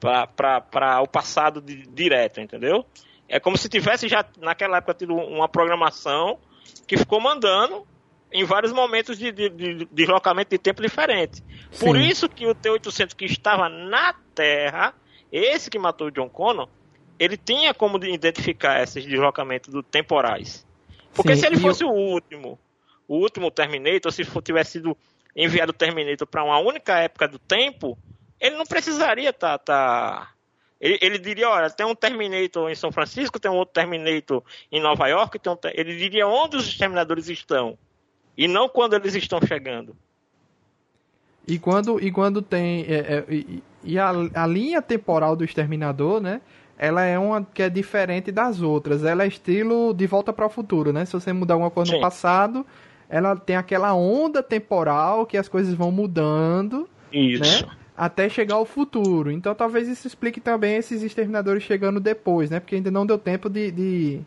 para 0.01 1.01
o 1.03 1.07
passado 1.07 1.61
de, 1.61 1.87
direto, 1.87 2.41
entendeu? 2.41 2.85
É 3.29 3.39
como 3.39 3.59
se 3.59 3.69
tivesse 3.69 4.09
já 4.09 4.25
naquela 4.39 4.79
época 4.79 4.95
tido 4.95 5.15
uma 5.15 5.49
programação 5.49 6.39
que 6.87 6.97
ficou 6.97 7.21
mandando 7.21 7.87
em 8.33 8.45
vários 8.45 8.73
momentos 8.73 9.19
de, 9.19 9.33
de, 9.33 9.49
de 9.51 9.89
deslocamento 9.91 10.51
de 10.51 10.59
tempo 10.59 10.83
diferente. 10.83 11.43
Sim. 11.71 11.87
Por 11.87 11.97
isso 11.97 12.29
que 12.29 12.47
o 12.47 12.55
T-800 12.55 13.15
que 13.15 13.25
estava 13.25 13.69
na 13.69 14.15
Terra, 14.35 14.95
esse 15.33 15.71
que 15.71 15.79
matou 15.79 16.09
o 16.09 16.11
John 16.11 16.29
Connor, 16.29 16.69
ele 17.19 17.37
tinha 17.37 17.75
como 17.75 18.03
identificar 18.05 18.83
esses 18.83 19.05
deslocamentos 19.05 19.73
do 19.73 19.83
temporais. 19.83 20.67
Porque 21.15 21.35
Sim, 21.35 21.41
se 21.41 21.47
ele 21.47 21.59
fosse 21.59 21.83
eu... 21.83 21.89
o 21.89 22.13
último, 22.13 22.59
o 23.09 23.17
último 23.17 23.51
Terminator, 23.51 24.13
se 24.13 24.25
for, 24.25 24.43
tivesse 24.43 24.73
sido 24.73 24.97
enviado 25.35 25.71
o 25.71 25.75
Terminator 25.75 26.27
para 26.27 26.45
uma 26.45 26.59
única 26.59 26.99
época 26.99 27.27
do 27.27 27.39
tempo, 27.39 27.99
ele 28.41 28.57
não 28.57 28.65
precisaria. 28.65 29.33
Tá, 29.33 29.59
tá... 29.59 30.31
Ele, 30.81 30.99
ele, 31.01 31.19
diria: 31.19 31.49
olha, 31.49 31.71
tem 31.71 31.87
um 31.87 31.95
Terminator 31.95 32.71
em 32.71 32.75
São 32.75 32.93
Francisco, 32.93 33.41
tem 33.41 33.51
um 33.51 33.57
outro 33.57 33.75
Terminator 33.75 34.43
em 34.71 34.81
Nova 34.81 35.09
York. 35.09 35.39
Um... 35.49 35.57
Ele 35.75 35.97
diria 35.97 36.27
onde 36.27 36.57
os 36.57 36.67
exterminadores 36.67 37.29
estão. 37.29 37.77
E 38.37 38.47
não 38.47 38.69
quando 38.69 38.95
eles 38.95 39.15
estão 39.15 39.41
chegando. 39.43 39.97
E 41.47 41.59
quando, 41.59 41.99
e 42.01 42.13
quando 42.13 42.43
tem. 42.43 42.83
É, 42.83 42.95
é, 42.95 43.25
e, 43.29 43.63
e 43.83 43.99
a, 43.99 44.11
a, 44.35 44.47
linha 44.47 44.81
temporal 44.83 45.35
do 45.35 45.45
exterminador, 45.45 46.21
né? 46.21 46.41
Ela 46.77 47.03
é 47.05 47.19
uma 47.19 47.43
que 47.43 47.63
é 47.63 47.69
diferente 47.69 48.31
das 48.31 48.61
outras. 48.61 49.03
Ela 49.03 49.25
é 49.25 49.27
estilo 49.27 49.93
de 49.93 50.07
volta 50.07 50.33
para 50.33 50.47
o 50.47 50.51
futuro, 50.51 50.93
né? 50.93 51.05
Se 51.05 51.13
você 51.15 51.33
mudar 51.33 51.55
alguma 51.55 51.71
coisa 51.71 51.91
Sim. 51.91 51.97
no 51.97 52.03
passado, 52.03 52.65
ela 53.09 53.35
tem 53.35 53.57
aquela 53.57 53.95
onda 53.95 54.43
temporal 54.43 55.27
que 55.27 55.37
as 55.37 55.49
coisas 55.49 55.75
vão 55.75 55.91
mudando. 55.91 56.89
Isso. 57.11 57.67
Né? 57.67 57.78
Até 57.99 58.29
chegar 58.29 58.55
ao 58.55 58.65
futuro. 58.65 59.31
Então 59.31 59.55
talvez 59.55 59.89
isso 59.89 60.07
explique 60.07 60.41
também 60.41 60.77
esses 60.77 61.03
exterminadores 61.03 61.65
chegando 61.65 61.99
depois, 61.99 62.49
né? 62.49 62.61
Porque 62.61 62.77
ainda 62.77 62.91
não 62.91 63.05
deu 63.05 63.19
tempo 63.19 63.51
de. 63.51 63.71
de, 63.73 64.21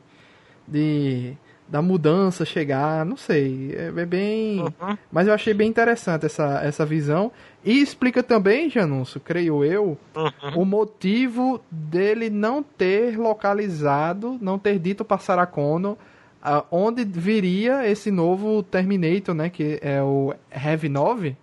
de 0.67 1.37
da 1.69 1.81
mudança 1.81 2.43
chegar, 2.43 3.05
não 3.05 3.15
sei. 3.15 3.73
É, 3.73 3.93
é 3.95 4.05
bem. 4.05 4.59
Uhum. 4.59 4.97
Mas 5.09 5.27
eu 5.27 5.33
achei 5.33 5.53
bem 5.53 5.69
interessante 5.69 6.25
essa, 6.25 6.59
essa 6.61 6.85
visão. 6.85 7.31
E 7.63 7.81
explica 7.81 8.21
também, 8.21 8.69
Janúncio, 8.69 9.21
creio 9.21 9.63
eu, 9.63 9.97
uhum. 10.13 10.61
o 10.61 10.65
motivo 10.65 11.61
dele 11.71 12.29
não 12.29 12.61
ter 12.61 13.17
localizado, 13.17 14.37
não 14.41 14.59
ter 14.59 14.79
dito 14.79 15.05
para 15.05 15.17
Sarah 15.17 15.45
Connor 15.45 15.95
uh, 16.41 16.65
onde 16.71 17.05
viria 17.05 17.87
esse 17.87 18.11
novo 18.11 18.63
Terminator, 18.63 19.35
né? 19.35 19.49
Que 19.49 19.79
é 19.81 20.01
o 20.01 20.33
Heavy 20.51 20.89
9. 20.89 21.37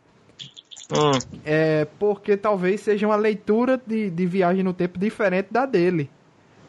Hum. 0.90 1.38
É 1.44 1.86
porque 1.98 2.36
talvez 2.36 2.80
seja 2.80 3.06
uma 3.06 3.16
leitura 3.16 3.80
de, 3.86 4.10
de 4.10 4.26
viagem 4.26 4.62
no 4.62 4.72
tempo 4.72 4.98
diferente 4.98 5.48
da 5.50 5.66
dele. 5.66 6.10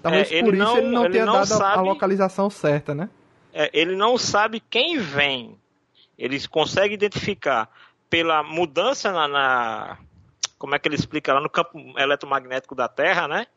Talvez 0.01 0.32
é, 0.32 0.43
por 0.43 0.53
isso 0.53 0.63
não, 0.63 0.77
ele 0.77 0.88
não 0.88 1.05
ele 1.05 1.13
tenha 1.13 1.25
não 1.25 1.34
dado 1.34 1.47
sabe, 1.47 1.77
a 1.77 1.82
localização 1.82 2.49
certa, 2.49 2.93
né? 2.93 3.10
É, 3.53 3.69
ele 3.73 3.95
não 3.95 4.17
sabe 4.17 4.60
quem 4.60 4.97
vem. 4.97 5.58
Ele 6.17 6.39
consegue 6.47 6.93
identificar 6.93 7.69
pela 8.10 8.43
mudança 8.43 9.12
na, 9.12 9.27
na, 9.27 9.97
Como 10.58 10.75
é 10.75 10.79
que 10.79 10.88
ele 10.88 10.95
explica 10.95 11.34
lá 11.34 11.41
no 11.41 11.49
campo 11.49 11.79
eletromagnético 11.97 12.75
da 12.75 12.88
Terra, 12.88 13.27
né? 13.27 13.47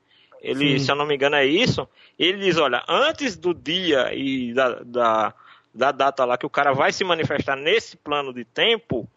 Ele, 0.40 0.78
Sim. 0.78 0.84
se 0.84 0.90
eu 0.90 0.96
não 0.96 1.06
me 1.06 1.14
engano, 1.14 1.36
é 1.36 1.46
isso. 1.46 1.88
Ele 2.18 2.38
diz: 2.38 2.58
olha, 2.58 2.84
antes 2.88 3.36
do 3.36 3.54
dia 3.54 4.12
e 4.12 4.52
da, 4.52 4.80
da, 4.84 5.34
da 5.72 5.92
data 5.92 6.24
lá 6.24 6.36
que 6.36 6.46
o 6.46 6.50
cara 6.50 6.72
vai 6.72 6.92
se 6.92 7.04
manifestar 7.04 7.56
nesse 7.56 7.96
plano 7.96 8.32
de 8.32 8.44
tempo, 8.44 9.08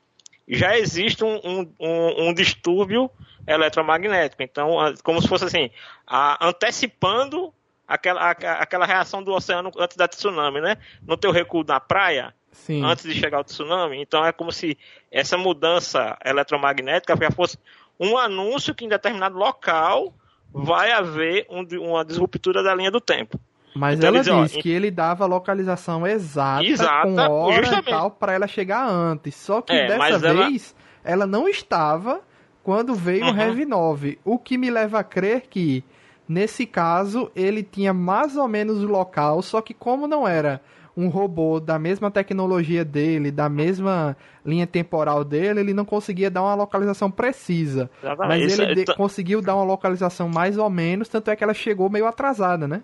já 0.47 0.77
existe 0.77 1.23
um, 1.23 1.39
um, 1.43 1.73
um, 1.79 2.27
um 2.27 2.34
distúrbio 2.34 3.10
eletromagnético. 3.47 4.43
Então, 4.43 4.75
como 5.03 5.21
se 5.21 5.27
fosse 5.27 5.45
assim, 5.45 5.69
a, 6.05 6.47
antecipando 6.47 7.53
aquela, 7.88 8.21
a, 8.21 8.31
aquela 8.31 8.86
reação 8.86 9.23
do 9.23 9.34
oceano 9.34 9.71
antes 9.77 9.97
da 9.97 10.08
tsunami, 10.08 10.62
né? 10.62 10.77
No 11.05 11.17
teu 11.17 11.31
recuo 11.31 11.63
na 11.63 11.79
praia, 11.79 12.34
Sim. 12.51 12.84
antes 12.84 13.05
de 13.05 13.13
chegar 13.13 13.38
ao 13.38 13.43
tsunami. 13.43 14.01
Então, 14.01 14.25
é 14.25 14.31
como 14.31 14.51
se 14.51 14.77
essa 15.12 15.38
mudança 15.38 16.17
eletromagnética 16.23 17.15
já 17.15 17.31
fosse 17.31 17.58
um 17.99 18.17
anúncio 18.17 18.75
que 18.75 18.86
em 18.86 18.89
determinado 18.89 19.38
local 19.38 20.13
vai 20.51 20.91
haver 20.91 21.45
um, 21.49 21.65
uma 21.81 22.03
disruptura 22.03 22.63
da 22.63 22.73
linha 22.73 22.91
do 22.91 23.01
tempo. 23.01 23.39
Mas 23.75 23.97
então, 23.97 24.07
ela 24.07 24.21
diz 24.21 24.55
ó, 24.55 24.61
que 24.61 24.69
ele 24.69 24.89
dava 24.89 25.25
a 25.25 25.27
localização 25.27 26.07
exata, 26.07 26.63
exata 26.63 27.01
com 27.03 27.33
hora 27.33 27.63
justamente. 27.63 27.88
e 27.88 27.91
tal, 27.91 28.11
para 28.11 28.33
ela 28.33 28.47
chegar 28.47 28.88
antes. 28.88 29.35
Só 29.35 29.61
que 29.61 29.73
é, 29.73 29.88
dessa 29.88 30.17
vez, 30.17 30.73
ela... 31.03 31.13
ela... 31.13 31.27
não 31.27 31.49
estava 31.49 32.21
quando 32.63 32.95
veio 32.95 33.25
uhum. 33.25 33.33
o 33.33 33.38
Heavy 33.38 33.65
9. 33.65 34.19
O 34.23 34.39
que 34.39 34.57
me 34.57 34.69
leva 34.71 34.99
a 34.99 35.03
crer 35.03 35.43
que, 35.49 35.83
nesse 36.27 36.65
caso, 36.65 37.29
ele 37.35 37.63
tinha 37.63 37.93
mais 37.93 38.38
ou 38.38 38.47
menos 38.47 38.81
o 38.81 38.88
local, 38.88 39.41
só 39.41 39.61
que 39.61 39.73
como 39.73 40.07
não 40.07 40.25
era 40.25 40.61
um 40.97 41.09
robô 41.09 41.59
da 41.59 41.77
mesma 41.77 42.09
tecnologia 42.09 42.85
dele, 42.85 43.29
da 43.29 43.49
mesma 43.49 44.15
linha 44.45 44.65
temporal 44.65 45.23
dele, 45.25 45.59
ele 45.59 45.73
não 45.73 45.83
conseguia 45.83 46.31
dar 46.31 46.41
uma 46.41 46.55
localização 46.55 47.11
precisa. 47.11 47.89
Exatamente. 48.01 48.43
Mas 48.43 48.59
ele 48.59 48.83
Isso, 48.83 48.95
conseguiu 48.95 49.41
dar 49.41 49.55
uma 49.55 49.65
localização 49.65 50.29
mais 50.29 50.57
ou 50.57 50.69
menos, 50.69 51.09
tanto 51.09 51.29
é 51.29 51.35
que 51.35 51.43
ela 51.43 51.53
chegou 51.53 51.89
meio 51.89 52.07
atrasada, 52.07 52.67
né? 52.67 52.81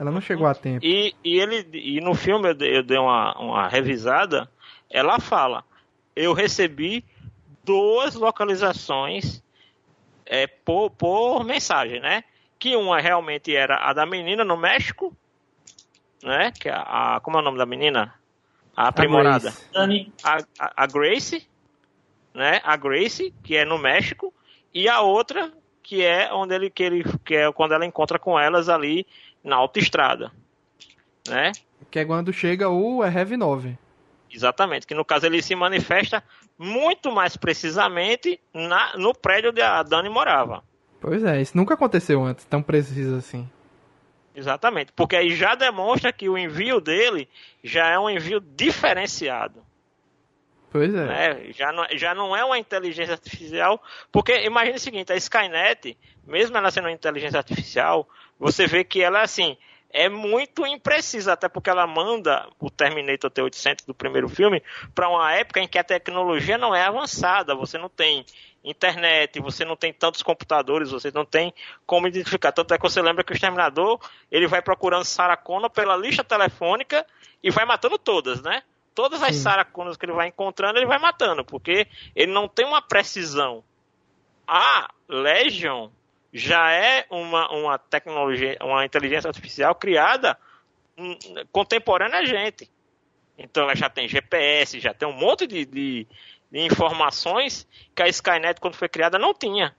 Ela 0.00 0.10
não 0.10 0.20
chegou 0.20 0.46
a 0.46 0.54
tempo. 0.54 0.84
E, 0.84 1.14
e 1.22 1.38
ele 1.38 1.68
e 1.74 2.00
no 2.00 2.14
filme 2.14 2.48
eu 2.48 2.54
dei, 2.54 2.78
eu 2.78 2.82
dei 2.82 2.98
uma, 2.98 3.38
uma 3.38 3.68
revisada, 3.68 4.50
ela 4.90 5.20
fala: 5.20 5.62
eu 6.16 6.32
recebi 6.32 7.04
duas 7.62 8.14
localizações 8.14 9.42
é, 10.24 10.46
por, 10.46 10.90
por 10.90 11.44
mensagem, 11.44 12.00
né? 12.00 12.24
Que 12.58 12.74
uma 12.74 12.98
realmente 13.00 13.54
era 13.54 13.76
a 13.76 13.92
da 13.92 14.06
menina 14.06 14.44
no 14.44 14.56
México 14.56 15.14
né? 16.22 16.52
Que 16.52 16.68
é 16.68 16.72
a, 16.74 17.20
como 17.22 17.36
é 17.36 17.40
o 17.40 17.44
nome 17.44 17.58
da 17.58 17.66
menina? 17.66 18.14
A 18.76 18.88
aprimorada. 18.88 19.52
A, 20.22 20.38
a, 20.58 20.72
a 20.84 20.86
Grace, 20.86 21.46
né? 22.34 22.60
A 22.64 22.76
Grace, 22.76 23.34
que 23.42 23.56
é 23.56 23.64
no 23.64 23.78
México, 23.78 24.32
e 24.72 24.88
a 24.88 25.00
outra 25.00 25.52
que 25.82 26.04
é 26.04 26.32
onde 26.32 26.54
ele 26.54 26.70
que 26.70 26.82
ele 26.82 27.04
que 27.24 27.34
é 27.34 27.52
quando 27.52 27.72
ela 27.72 27.84
encontra 27.84 28.18
com 28.18 28.38
elas 28.38 28.68
ali 28.68 29.06
na 29.42 29.56
autoestrada, 29.56 30.30
né? 31.28 31.52
Que 31.90 32.00
é 32.00 32.04
quando 32.04 32.32
chega 32.32 32.68
o 32.68 33.04
Heavy 33.04 33.36
9. 33.36 33.78
Exatamente, 34.32 34.86
que 34.86 34.94
no 34.94 35.04
caso 35.04 35.26
ele 35.26 35.42
se 35.42 35.54
manifesta 35.56 36.22
muito 36.56 37.10
mais 37.10 37.36
precisamente 37.36 38.40
na, 38.54 38.96
no 38.96 39.12
prédio 39.12 39.50
onde 39.50 39.60
a 39.60 39.82
Dani 39.82 40.08
morava. 40.08 40.62
Pois 41.00 41.24
é, 41.24 41.40
isso 41.40 41.56
nunca 41.56 41.74
aconteceu 41.74 42.22
antes, 42.22 42.44
tão 42.44 42.62
preciso 42.62 43.16
assim. 43.16 43.48
Exatamente, 44.34 44.92
porque 44.92 45.16
aí 45.16 45.34
já 45.34 45.54
demonstra 45.54 46.12
que 46.12 46.28
o 46.28 46.38
envio 46.38 46.80
dele 46.80 47.28
já 47.64 47.88
é 47.88 47.98
um 47.98 48.08
envio 48.08 48.40
diferenciado. 48.40 49.62
Pois 50.70 50.94
é. 50.94 51.04
Né? 51.04 51.52
Já, 51.52 51.72
não, 51.72 51.86
já 51.92 52.14
não 52.14 52.36
é 52.36 52.44
uma 52.44 52.58
inteligência 52.58 53.14
artificial, 53.14 53.82
porque 54.12 54.44
imagine 54.44 54.76
o 54.76 54.80
seguinte, 54.80 55.12
a 55.12 55.16
Skynet, 55.16 55.96
mesmo 56.26 56.56
ela 56.56 56.70
sendo 56.70 56.84
uma 56.84 56.92
inteligência 56.92 57.38
artificial, 57.38 58.08
você 58.38 58.66
vê 58.66 58.84
que 58.84 59.02
ela 59.02 59.20
assim, 59.20 59.56
é 59.92 60.08
muito 60.08 60.64
imprecisa, 60.64 61.32
até 61.32 61.48
porque 61.48 61.68
ela 61.68 61.86
manda 61.86 62.48
o 62.58 62.70
Terminator 62.70 63.30
T800 63.30 63.84
do 63.86 63.94
primeiro 63.94 64.28
filme 64.28 64.62
para 64.94 65.08
uma 65.08 65.32
época 65.34 65.60
em 65.60 65.66
que 65.66 65.78
a 65.78 65.84
tecnologia 65.84 66.56
não 66.56 66.74
é 66.74 66.84
avançada, 66.84 67.54
você 67.54 67.76
não 67.76 67.88
tem 67.88 68.24
internet, 68.62 69.40
você 69.40 69.64
não 69.64 69.74
tem 69.74 69.92
tantos 69.92 70.22
computadores, 70.22 70.90
você 70.90 71.10
não 71.10 71.24
tem 71.24 71.52
como 71.86 72.06
identificar. 72.06 72.52
Tanto 72.52 72.72
é 72.74 72.76
que 72.76 72.82
você 72.82 73.02
lembra 73.02 73.24
que 73.24 73.32
o 73.32 73.34
Exterminador, 73.34 73.98
ele 74.30 74.46
vai 74.46 74.62
procurando 74.62 75.04
Sarah 75.04 75.36
Connor 75.36 75.70
pela 75.70 75.96
lista 75.96 76.22
telefônica 76.22 77.04
e 77.42 77.50
vai 77.50 77.64
matando 77.64 77.98
todas, 77.98 78.40
né? 78.42 78.62
Todas 78.94 79.22
as 79.22 79.36
Sim. 79.36 79.42
Sarah 79.42 79.64
Connors 79.64 79.96
que 79.96 80.04
ele 80.04 80.12
vai 80.12 80.28
encontrando, 80.28 80.78
ele 80.78 80.86
vai 80.86 80.98
matando, 80.98 81.44
porque 81.44 81.86
ele 82.14 82.32
não 82.32 82.48
tem 82.48 82.66
uma 82.66 82.82
precisão. 82.82 83.62
A 84.46 84.90
Legion 85.08 85.90
já 86.32 86.70
é 86.72 87.06
uma, 87.10 87.50
uma 87.52 87.78
tecnologia, 87.78 88.56
uma 88.60 88.84
inteligência 88.84 89.28
artificial 89.28 89.74
criada 89.74 90.36
hum, 90.98 91.16
contemporânea 91.52 92.18
a 92.18 92.24
gente. 92.24 92.70
Então 93.38 93.64
ela 93.64 93.74
já 93.74 93.88
tem 93.88 94.06
GPS, 94.06 94.78
já 94.80 94.92
tem 94.92 95.08
um 95.08 95.12
monte 95.12 95.46
de, 95.46 95.64
de, 95.64 96.06
de 96.50 96.60
informações 96.60 97.66
que 97.94 98.02
a 98.02 98.08
Skynet, 98.08 98.60
quando 98.60 98.74
foi 98.74 98.88
criada, 98.88 99.18
não 99.18 99.32
tinha. 99.32 99.74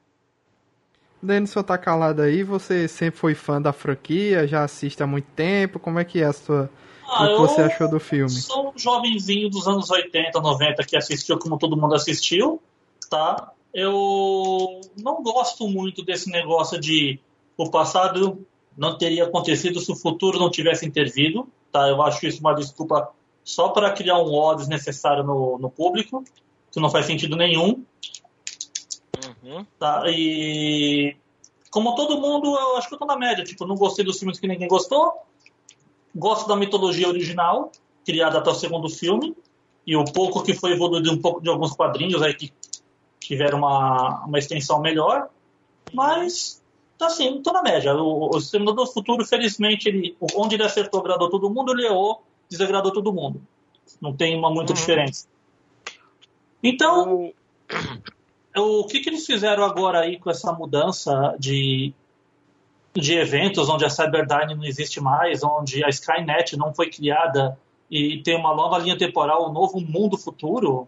Denison 1.22 1.62
tá 1.62 1.78
calado 1.78 2.24
aí, 2.24 2.44
você 2.44 2.88
sempre 2.88 3.20
foi 3.20 3.36
fã 3.36 3.62
da 3.62 3.72
franquia, 3.72 4.48
já 4.48 4.64
assiste 4.64 5.04
há 5.04 5.08
muito 5.08 5.30
tempo, 5.36 5.80
como 5.80 6.00
é 6.00 6.04
que 6.04 6.22
é 6.22 6.26
a 6.26 6.34
sua... 6.34 6.70
Ah, 7.14 7.26
o 7.26 7.28
que 7.48 7.54
você 7.54 7.62
achou 7.62 7.90
do 7.90 8.00
filme? 8.00 8.30
sou 8.30 8.70
um 8.70 8.78
jovenzinho 8.78 9.50
dos 9.50 9.68
anos 9.68 9.90
80, 9.90 10.40
90 10.40 10.84
que 10.86 10.96
assistiu 10.96 11.38
como 11.38 11.58
todo 11.58 11.76
mundo 11.76 11.94
assistiu, 11.94 12.62
tá? 13.10 13.52
eu 13.74 14.82
não 15.02 15.24
gosto 15.24 15.68
muito 15.68 16.04
desse 16.04 16.30
negócio 16.30 16.80
de 16.80 17.20
o 17.58 17.70
passado 17.70 18.46
não 18.78 18.98
teria 18.98 19.26
acontecido 19.26 19.80
se 19.80 19.92
o 19.92 19.96
futuro 19.96 20.40
não 20.40 20.50
tivesse 20.50 20.86
intervido. 20.86 21.48
Tá? 21.72 21.88
Eu 21.88 22.02
acho 22.02 22.26
isso 22.26 22.40
uma 22.40 22.54
desculpa 22.54 23.12
só 23.44 23.70
para 23.70 23.92
criar 23.92 24.18
um 24.20 24.34
ódio 24.34 24.60
desnecessário 24.60 25.24
no, 25.24 25.58
no 25.58 25.70
público, 25.70 26.24
que 26.72 26.80
não 26.80 26.90
faz 26.90 27.06
sentido 27.06 27.36
nenhum. 27.36 27.84
Uhum. 29.44 29.66
Tá? 29.80 30.04
E 30.08 31.16
como 31.70 31.96
todo 31.96 32.20
mundo, 32.20 32.48
eu 32.48 32.78
acho 32.78 32.90
que 32.90 32.96
eu 32.96 33.00
tô 33.00 33.06
na 33.06 33.18
média. 33.18 33.44
Tipo, 33.44 33.66
não 33.66 33.76
gostei 33.76 34.04
dos 34.04 34.20
filmes 34.20 34.40
que 34.40 34.48
ninguém 34.48 34.68
gostou. 34.68 35.14
Gosto 36.16 36.48
da 36.48 36.56
mitologia 36.56 37.08
original, 37.08 37.72
criada 38.06 38.40
até 38.40 38.50
o 38.50 38.56
segundo 38.56 38.90
filme. 38.90 39.36
E 39.86 39.96
o 39.96 40.06
pouco 40.06 40.44
que 40.44 40.54
foi 40.54 40.74
evoluído 40.74 41.12
um 41.12 41.18
pouco 41.18 41.42
de 41.42 41.50
alguns 41.50 41.74
quadrinhos 41.74 42.22
aí 42.22 42.34
que 42.34 42.54
tiveram 43.20 43.60
uma, 43.60 44.26
uma 44.26 44.38
extensão 44.38 44.80
melhor, 44.80 45.30
mas 45.94 46.62
tá 46.98 47.08
assim, 47.08 47.42
tô 47.42 47.52
na 47.52 47.64
média. 47.64 47.96
O, 47.96 48.36
o 48.36 48.38
Exterminador 48.38 48.86
do 48.86 48.92
Futuro, 48.92 49.26
felizmente, 49.26 49.88
ele, 49.88 50.16
onde 50.36 50.56
ele 50.56 50.64
acertou, 50.64 51.00
agradou 51.00 51.30
todo 51.30 51.50
mundo, 51.50 51.72
ele 51.72 51.86
errou, 51.86 52.24
desagradou 52.50 52.92
todo 52.92 53.14
mundo. 53.14 53.42
Não 54.00 54.14
tem 54.16 54.38
uma 54.38 54.52
muita 54.52 54.72
uhum. 54.72 54.78
diferença. 54.78 55.28
Então, 56.62 57.32
o 58.56 58.86
que, 58.86 59.00
que 59.00 59.10
eles 59.10 59.26
fizeram 59.26 59.64
agora 59.64 60.02
aí 60.02 60.20
com 60.20 60.30
essa 60.30 60.52
mudança 60.52 61.36
de, 61.40 61.94
de 62.94 63.18
eventos, 63.18 63.70
onde 63.70 63.86
a 63.86 63.90
Cyberdyne 63.90 64.56
não 64.56 64.66
existe 64.66 65.00
mais, 65.00 65.44
onde 65.44 65.84
a 65.84 65.90
Skynet 65.90 66.58
não 66.58 66.74
foi 66.74 66.90
criada 66.90 67.58
e 67.90 68.22
tem 68.22 68.38
uma 68.38 68.56
nova 68.56 68.78
linha 68.78 68.98
temporal, 68.98 69.50
um 69.50 69.54
novo 69.54 69.80
mundo 69.80 70.18
futuro? 70.18 70.88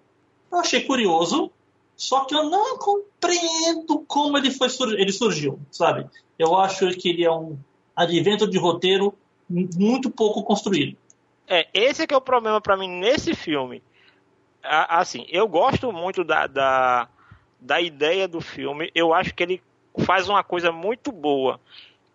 Eu 0.51 0.59
achei 0.59 0.81
curioso, 0.81 1.51
só 1.95 2.25
que 2.25 2.35
eu 2.35 2.49
não 2.49 2.77
compreendo 2.77 3.99
como 4.07 4.37
ele 4.37 4.51
foi 4.51 4.67
ele 4.97 5.11
surgiu, 5.11 5.59
sabe? 5.71 6.07
Eu 6.37 6.57
acho 6.57 6.89
que 6.91 7.09
ele 7.09 7.23
é 7.23 7.31
um 7.31 7.57
advento 7.95 8.47
de 8.47 8.57
roteiro 8.57 9.13
muito 9.49 10.09
pouco 10.09 10.43
construído. 10.43 10.97
É, 11.47 11.67
esse 11.73 12.03
é 12.03 12.07
que 12.07 12.13
é 12.13 12.17
o 12.17 12.21
problema 12.21 12.59
para 12.59 12.77
mim 12.77 12.89
nesse 12.89 13.35
filme. 13.35 13.83
Assim, 14.63 15.25
eu 15.29 15.47
gosto 15.47 15.91
muito 15.91 16.23
da, 16.23 16.47
da, 16.47 17.09
da 17.59 17.81
ideia 17.81 18.27
do 18.27 18.39
filme. 18.39 18.89
Eu 18.95 19.13
acho 19.13 19.33
que 19.35 19.43
ele 19.43 19.61
faz 20.05 20.29
uma 20.29 20.43
coisa 20.43 20.71
muito 20.71 21.11
boa. 21.11 21.59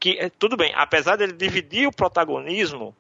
Que, 0.01 0.19
é, 0.19 0.31
tudo 0.31 0.57
bem, 0.57 0.73
apesar 0.75 1.17
dele 1.17 1.33
dividir 1.33 1.87
o 1.87 1.93
protagonismo 1.93 2.95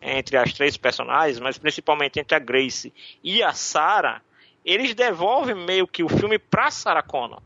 entre 0.00 0.36
as 0.36 0.52
três 0.52 0.76
personagens, 0.76 1.38
mas 1.38 1.58
principalmente 1.58 2.18
entre 2.18 2.34
a 2.34 2.38
Grace 2.38 2.92
e 3.22 3.42
a 3.42 3.52
Sarah, 3.52 4.22
eles 4.64 4.94
devolvem 4.94 5.54
meio 5.54 5.86
que 5.86 6.02
o 6.02 6.08
filme 6.08 6.38
pra 6.38 6.70
Sarah 6.70 7.02
Connor. 7.02 7.42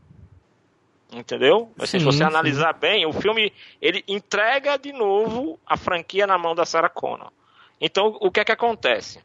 Entendeu? 1.13 1.71
Assim, 1.77 1.91
sim, 1.91 1.99
se 1.99 2.05
você 2.05 2.17
sim. 2.19 2.23
analisar 2.23 2.73
bem, 2.73 3.05
o 3.05 3.13
filme 3.13 3.53
ele 3.81 4.03
entrega 4.07 4.77
de 4.77 4.91
novo 4.91 5.59
a 5.65 5.77
franquia 5.77 6.25
na 6.25 6.37
mão 6.37 6.55
da 6.55 6.65
Sarah 6.65 6.89
Connor. 6.89 7.31
Então, 7.79 8.17
o 8.19 8.31
que 8.31 8.39
é 8.39 8.45
que 8.45 8.51
acontece? 8.51 9.19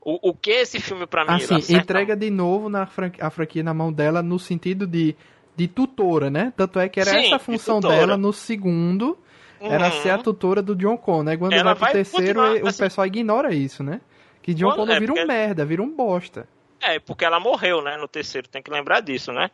O, 0.00 0.30
o 0.30 0.34
que 0.34 0.50
esse 0.50 0.80
filme 0.80 1.06
para 1.06 1.24
mim 1.24 1.42
assim, 1.42 1.76
entrega 1.76 2.14
de 2.14 2.30
novo 2.30 2.68
na 2.68 2.86
franquia, 2.86 3.24
a 3.24 3.30
franquia 3.30 3.62
na 3.62 3.72
mão 3.72 3.92
dela 3.92 4.22
no 4.22 4.38
sentido 4.38 4.86
de, 4.86 5.16
de 5.56 5.68
tutora, 5.68 6.30
né? 6.30 6.52
Tanto 6.56 6.78
é 6.78 6.88
que 6.88 7.00
era 7.00 7.10
sim, 7.10 7.26
essa 7.26 7.36
a 7.36 7.38
função 7.38 7.80
de 7.80 7.88
dela 7.88 8.16
no 8.16 8.32
segundo, 8.32 9.18
era 9.60 9.86
uhum. 9.86 10.02
ser 10.02 10.10
a 10.10 10.18
tutora 10.18 10.60
do 10.60 10.74
John 10.74 10.96
Connor. 10.96 11.24
Né? 11.24 11.36
Quando 11.36 11.52
ela 11.52 11.74
vai 11.74 11.74
pro 11.74 11.84
vai 11.84 11.92
terceiro, 11.92 12.40
o 12.40 12.68
assim... 12.68 12.82
pessoal 12.82 13.06
ignora 13.06 13.54
isso, 13.54 13.82
né? 13.82 14.00
Que 14.42 14.52
John 14.52 14.68
Quando, 14.70 14.76
Connor 14.76 14.96
é, 14.96 15.00
vira 15.00 15.12
um 15.12 15.26
merda, 15.26 15.64
vira 15.64 15.82
um 15.82 15.90
bosta. 15.90 16.48
É, 16.80 16.98
porque 16.98 17.24
ela 17.24 17.40
morreu, 17.40 17.82
né? 17.82 17.96
No 17.96 18.08
terceiro, 18.08 18.48
tem 18.48 18.62
que 18.62 18.70
lembrar 18.70 19.00
disso, 19.00 19.32
né? 19.32 19.50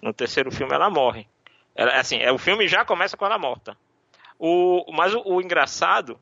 No 0.00 0.12
terceiro 0.12 0.50
filme 0.50 0.74
ela 0.74 0.90
morre. 0.90 1.26
Ela, 1.74 1.98
assim, 1.98 2.18
é, 2.18 2.30
o 2.30 2.38
filme 2.38 2.68
já 2.68 2.84
começa 2.84 3.16
com 3.16 3.24
ela 3.24 3.38
morta. 3.38 3.76
O, 4.38 4.84
mas 4.92 5.14
o, 5.14 5.22
o 5.24 5.40
engraçado 5.40 6.18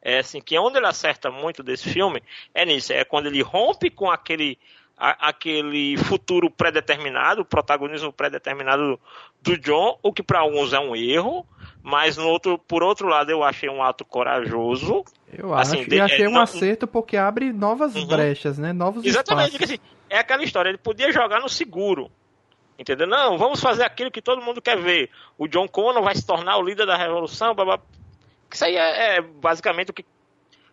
é 0.00 0.18
assim 0.18 0.40
que 0.40 0.58
onde 0.58 0.78
ele 0.78 0.86
acerta 0.86 1.30
muito 1.30 1.62
desse 1.62 1.88
filme 1.88 2.22
é 2.54 2.64
nisso, 2.64 2.92
é 2.92 3.04
quando 3.04 3.26
ele 3.26 3.42
rompe 3.42 3.90
com 3.90 4.08
aquele 4.08 4.56
a, 4.96 5.28
aquele 5.28 5.96
futuro 5.96 6.50
pré-determinado, 6.50 7.42
o 7.42 7.44
protagonismo 7.44 8.12
pré-determinado 8.12 8.98
do 9.42 9.58
John, 9.58 9.98
o 10.02 10.12
que 10.12 10.22
para 10.22 10.40
alguns 10.40 10.72
é 10.72 10.80
um 10.80 10.96
erro, 10.96 11.46
mas 11.82 12.16
no 12.16 12.26
outro, 12.26 12.58
por 12.58 12.82
outro 12.82 13.06
lado 13.06 13.30
eu 13.30 13.44
achei 13.44 13.68
um 13.68 13.82
ato 13.82 14.04
corajoso. 14.04 15.04
Eu 15.32 15.54
assim, 15.54 15.80
acho, 15.80 15.90
de, 15.90 15.96
e 15.96 16.00
achei 16.00 16.24
é, 16.24 16.28
um 16.28 16.32
não, 16.32 16.42
acerto 16.42 16.86
porque 16.86 17.16
abre 17.16 17.52
novas 17.52 17.94
uhum. 17.94 18.06
brechas, 18.06 18.58
né? 18.58 18.72
Novos 18.72 19.04
Exatamente, 19.04 19.52
espaços. 19.52 19.74
Assim, 19.74 19.80
é 20.08 20.18
aquela 20.18 20.42
história, 20.42 20.70
ele 20.70 20.78
podia 20.78 21.12
jogar 21.12 21.40
no 21.40 21.48
seguro. 21.48 22.10
Entendeu? 22.78 23.06
Não, 23.06 23.38
vamos 23.38 23.60
fazer 23.60 23.84
aquilo 23.84 24.10
que 24.10 24.20
todo 24.20 24.42
mundo 24.42 24.60
quer 24.60 24.76
ver. 24.78 25.10
O 25.38 25.48
John 25.48 25.66
Connor 25.66 26.02
vai 26.02 26.14
se 26.14 26.26
tornar 26.26 26.58
o 26.58 26.62
líder 26.62 26.86
da 26.86 26.96
revolução, 26.96 27.54
blá, 27.54 27.64
blá. 27.64 27.80
Isso 28.52 28.64
aí 28.64 28.76
é, 28.76 29.16
é 29.16 29.20
basicamente 29.22 29.90
o 29.90 29.94
que 29.94 30.04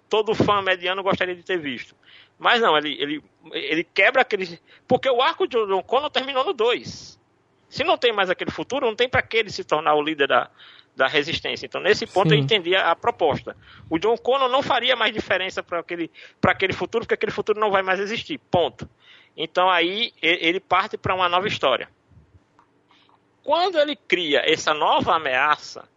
todo 0.09 0.35
fã 0.35 0.61
mediano 0.61 1.01
gostaria 1.01 1.35
de 1.35 1.43
ter 1.43 1.57
visto. 1.57 1.95
Mas 2.43 2.59
não, 2.59 2.77
ele, 2.77 3.01
ele, 3.01 3.23
ele 3.53 3.83
quebra 3.85 4.21
aquele. 4.21 4.59
Porque 4.85 5.09
o 5.09 5.21
arco 5.21 5.47
de 5.47 5.55
John 5.55 5.81
Connor 5.81 6.09
terminou 6.09 6.43
no 6.43 6.51
2. 6.51 7.17
Se 7.69 7.85
não 7.85 7.97
tem 7.97 8.11
mais 8.11 8.29
aquele 8.29 8.51
futuro, 8.51 8.85
não 8.85 8.97
tem 8.97 9.07
para 9.07 9.21
que 9.21 9.37
ele 9.37 9.49
se 9.49 9.63
tornar 9.63 9.95
o 9.95 10.01
líder 10.01 10.27
da, 10.27 10.51
da 10.93 11.07
resistência. 11.07 11.65
Então, 11.65 11.79
nesse 11.79 12.05
ponto, 12.05 12.31
Sim. 12.31 12.35
eu 12.35 12.41
entendi 12.41 12.75
a, 12.75 12.91
a, 12.91 12.95
proposta. 12.97 13.55
O 13.89 13.97
John 13.97 14.17
Connor 14.17 14.49
não 14.49 14.61
faria 14.61 14.93
mais 14.93 15.13
diferença 15.13 15.63
para 15.63 15.79
aquele, 15.79 16.11
aquele 16.45 16.73
futuro, 16.73 17.05
porque 17.05 17.13
aquele 17.13 17.31
futuro 17.31 17.57
não 17.57 17.71
vai 17.71 17.81
mais 17.81 18.01
existir. 18.01 18.37
Ponto. 18.51 18.89
Então, 19.37 19.69
aí, 19.69 20.11
ele 20.21 20.59
parte 20.59 20.97
para 20.97 21.15
uma 21.15 21.29
nova 21.29 21.47
história. 21.47 21.87
Quando 23.41 23.79
ele 23.79 23.95
cria 23.95 24.41
essa 24.43 24.73
nova 24.73 25.15
ameaça, 25.15 25.87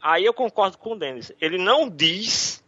aí 0.00 0.24
eu 0.24 0.32
concordo 0.32 0.78
com 0.78 0.92
o 0.92 0.96
Dennis. 0.96 1.32
Ele 1.40 1.58
não 1.58 1.90
diz 1.90 2.59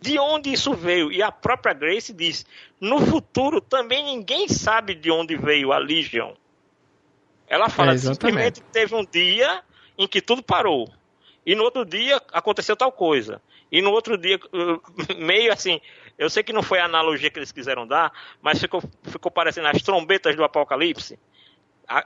de 0.00 0.18
onde 0.18 0.52
isso 0.52 0.72
veio. 0.74 1.12
E 1.12 1.22
a 1.22 1.30
própria 1.30 1.74
Grace 1.74 2.12
diz: 2.12 2.46
no 2.80 3.00
futuro 3.00 3.60
também 3.60 4.04
ninguém 4.04 4.48
sabe 4.48 4.94
de 4.94 5.10
onde 5.10 5.36
veio 5.36 5.72
a 5.72 5.78
Legion. 5.78 6.32
Ela 7.46 7.68
fala 7.68 7.94
é, 7.94 7.98
simplesmente 7.98 8.62
teve 8.72 8.94
um 8.94 9.04
dia 9.04 9.62
em 9.98 10.06
que 10.06 10.22
tudo 10.22 10.42
parou. 10.42 10.88
E 11.44 11.54
no 11.54 11.64
outro 11.64 11.84
dia 11.84 12.20
aconteceu 12.32 12.76
tal 12.76 12.92
coisa. 12.92 13.42
E 13.72 13.82
no 13.82 13.90
outro 13.90 14.16
dia, 14.16 14.38
meio 15.18 15.52
assim, 15.52 15.80
eu 16.18 16.30
sei 16.30 16.42
que 16.42 16.52
não 16.52 16.62
foi 16.62 16.78
a 16.78 16.84
analogia 16.84 17.30
que 17.30 17.38
eles 17.38 17.52
quiseram 17.52 17.86
dar, 17.86 18.12
mas 18.40 18.60
ficou, 18.60 18.82
ficou 19.02 19.30
parecendo 19.30 19.68
as 19.68 19.82
trombetas 19.82 20.36
do 20.36 20.44
apocalipse. 20.44 21.18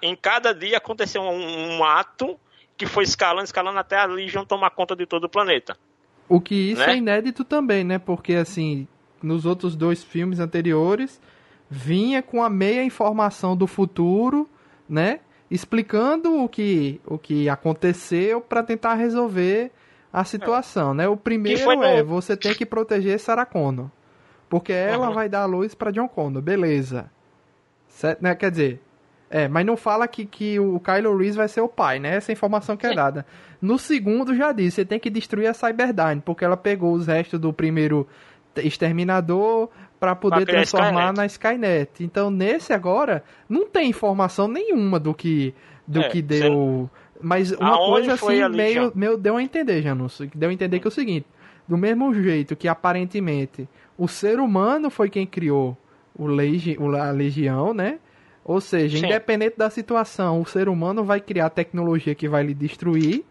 Em 0.01 0.17
cada 0.17 0.55
dia 0.55 0.79
aconteceu 0.79 1.23
um, 1.23 1.77
um 1.77 1.85
ato 1.85 2.39
que 2.77 2.87
foi 2.87 3.05
escalando, 3.05 3.45
escalando 3.45 3.79
até 3.79 3.97
a 3.97 4.07
Legion 4.07 4.45
tomar 4.45 4.71
conta 4.71 4.97
de 4.97 5.07
todo 5.07 5.25
o 5.25 5.29
planeta. 5.29 5.77
O 6.29 6.41
que 6.41 6.55
isso 6.55 6.81
né? 6.81 6.93
é 6.93 6.97
inédito 6.97 7.45
também, 7.45 7.85
né? 7.85 7.99
Porque 7.99 8.35
assim, 8.35 8.87
nos 9.23 9.47
outros 9.47 9.77
dois 9.77 10.03
filmes 10.03 10.41
anteriores 10.41 11.21
vinha 11.69 12.23
com 12.23 12.43
a 12.43 12.51
meia 12.51 12.85
informação 12.85 13.57
do 13.57 13.67
futuro, 13.67 14.49
né? 14.89 15.21
Explicando 15.51 16.43
o 16.43 16.49
que, 16.49 17.01
o 17.07 17.19
que 17.19 17.49
aconteceu 17.49 18.41
para 18.41 18.63
tentar 18.63 18.95
resolver 18.95 19.71
a 20.13 20.25
situação, 20.25 20.95
né? 20.95 21.09
O 21.09 21.17
primeiro 21.17 21.83
é 21.83 22.03
você 22.03 22.37
tem 22.37 22.55
que 22.55 22.65
proteger 22.65 23.19
Sarah 23.19 23.45
Connor, 23.45 23.91
porque 24.49 24.73
ela 24.73 25.09
uhum. 25.09 25.15
vai 25.15 25.29
dar 25.29 25.43
a 25.43 25.47
luz 25.47 25.75
para 25.75 25.91
John 25.91 26.09
Connor, 26.09 26.41
beleza? 26.41 27.11
Certo, 27.89 28.23
né? 28.23 28.35
Quer 28.35 28.51
dizer, 28.51 28.83
é, 29.29 29.49
mas 29.49 29.67
não 29.67 29.77
fala 29.77 30.07
que, 30.07 30.25
que 30.25 30.61
o 30.61 30.79
Kylo 30.79 31.17
Reese 31.17 31.37
vai 31.37 31.49
ser 31.49 31.61
o 31.61 31.69
pai, 31.69 31.99
né? 31.99 32.15
Essa 32.15 32.31
informação 32.31 32.77
que 32.77 32.87
é 32.87 32.95
dada. 32.95 33.27
No 33.65 33.79
segundo 33.79 34.37
já 34.37 34.53
disse, 34.53 34.77
você 34.77 34.85
tem 34.85 34.99
que 35.01 35.09
destruir 35.09 35.47
a 35.47 35.55
Cyberdyne, 35.55 36.21
porque 36.23 36.45
ela 36.45 36.57
pegou 36.57 36.93
os 36.93 37.07
restos 37.07 37.41
do 37.41 37.51
primeiro 37.51 38.07
exterminador 38.57 39.71
para 39.99 40.15
poder 40.15 40.45
transformar 40.45 41.13
Skynet. 41.13 41.17
na 41.17 41.27
Skynet. 41.27 42.05
Então 42.05 42.31
nesse 42.31 42.75
agora 42.75 43.25
não 43.49 43.67
tem 43.67 43.89
informação 43.89 44.47
nenhuma 44.47 45.01
do 45.01 45.15
que 45.15 45.55
do 45.89 46.03
é, 46.03 46.09
que 46.11 46.21
deu, 46.21 46.91
mas 47.19 47.53
uma 47.53 47.71
Aonde 47.71 48.07
coisa 48.07 48.13
assim 48.15 48.49
meio, 48.55 48.93
meio 48.95 49.17
deu 49.17 49.39
a 49.39 49.43
entender, 49.43 49.81
Janus, 49.81 50.21
deu 50.35 50.51
a 50.51 50.53
entender 50.53 50.79
que 50.79 50.87
é 50.87 50.89
o 50.89 50.93
seguinte, 50.93 51.27
do 51.67 51.79
mesmo 51.79 52.13
jeito 52.13 52.55
que 52.55 52.69
aparentemente 52.69 53.67
o 53.97 54.07
ser 54.07 54.41
humano 54.41 54.91
foi 54.91 55.09
quem 55.09 55.27
criou 55.27 55.75
o 56.15 56.27
legi 56.27 56.77
a 57.01 57.11
legião, 57.11 57.73
né? 57.73 57.99
Ou 58.45 58.61
seja, 58.61 58.99
Sim. 58.99 59.07
independente 59.07 59.57
da 59.57 59.71
situação, 59.71 60.43
o 60.43 60.45
ser 60.45 60.69
humano 60.69 61.03
vai 61.03 61.19
criar 61.19 61.49
tecnologia 61.49 62.15
que 62.15 62.29
vai 62.29 62.43
lhe 62.43 62.53
destruir, 62.53 63.25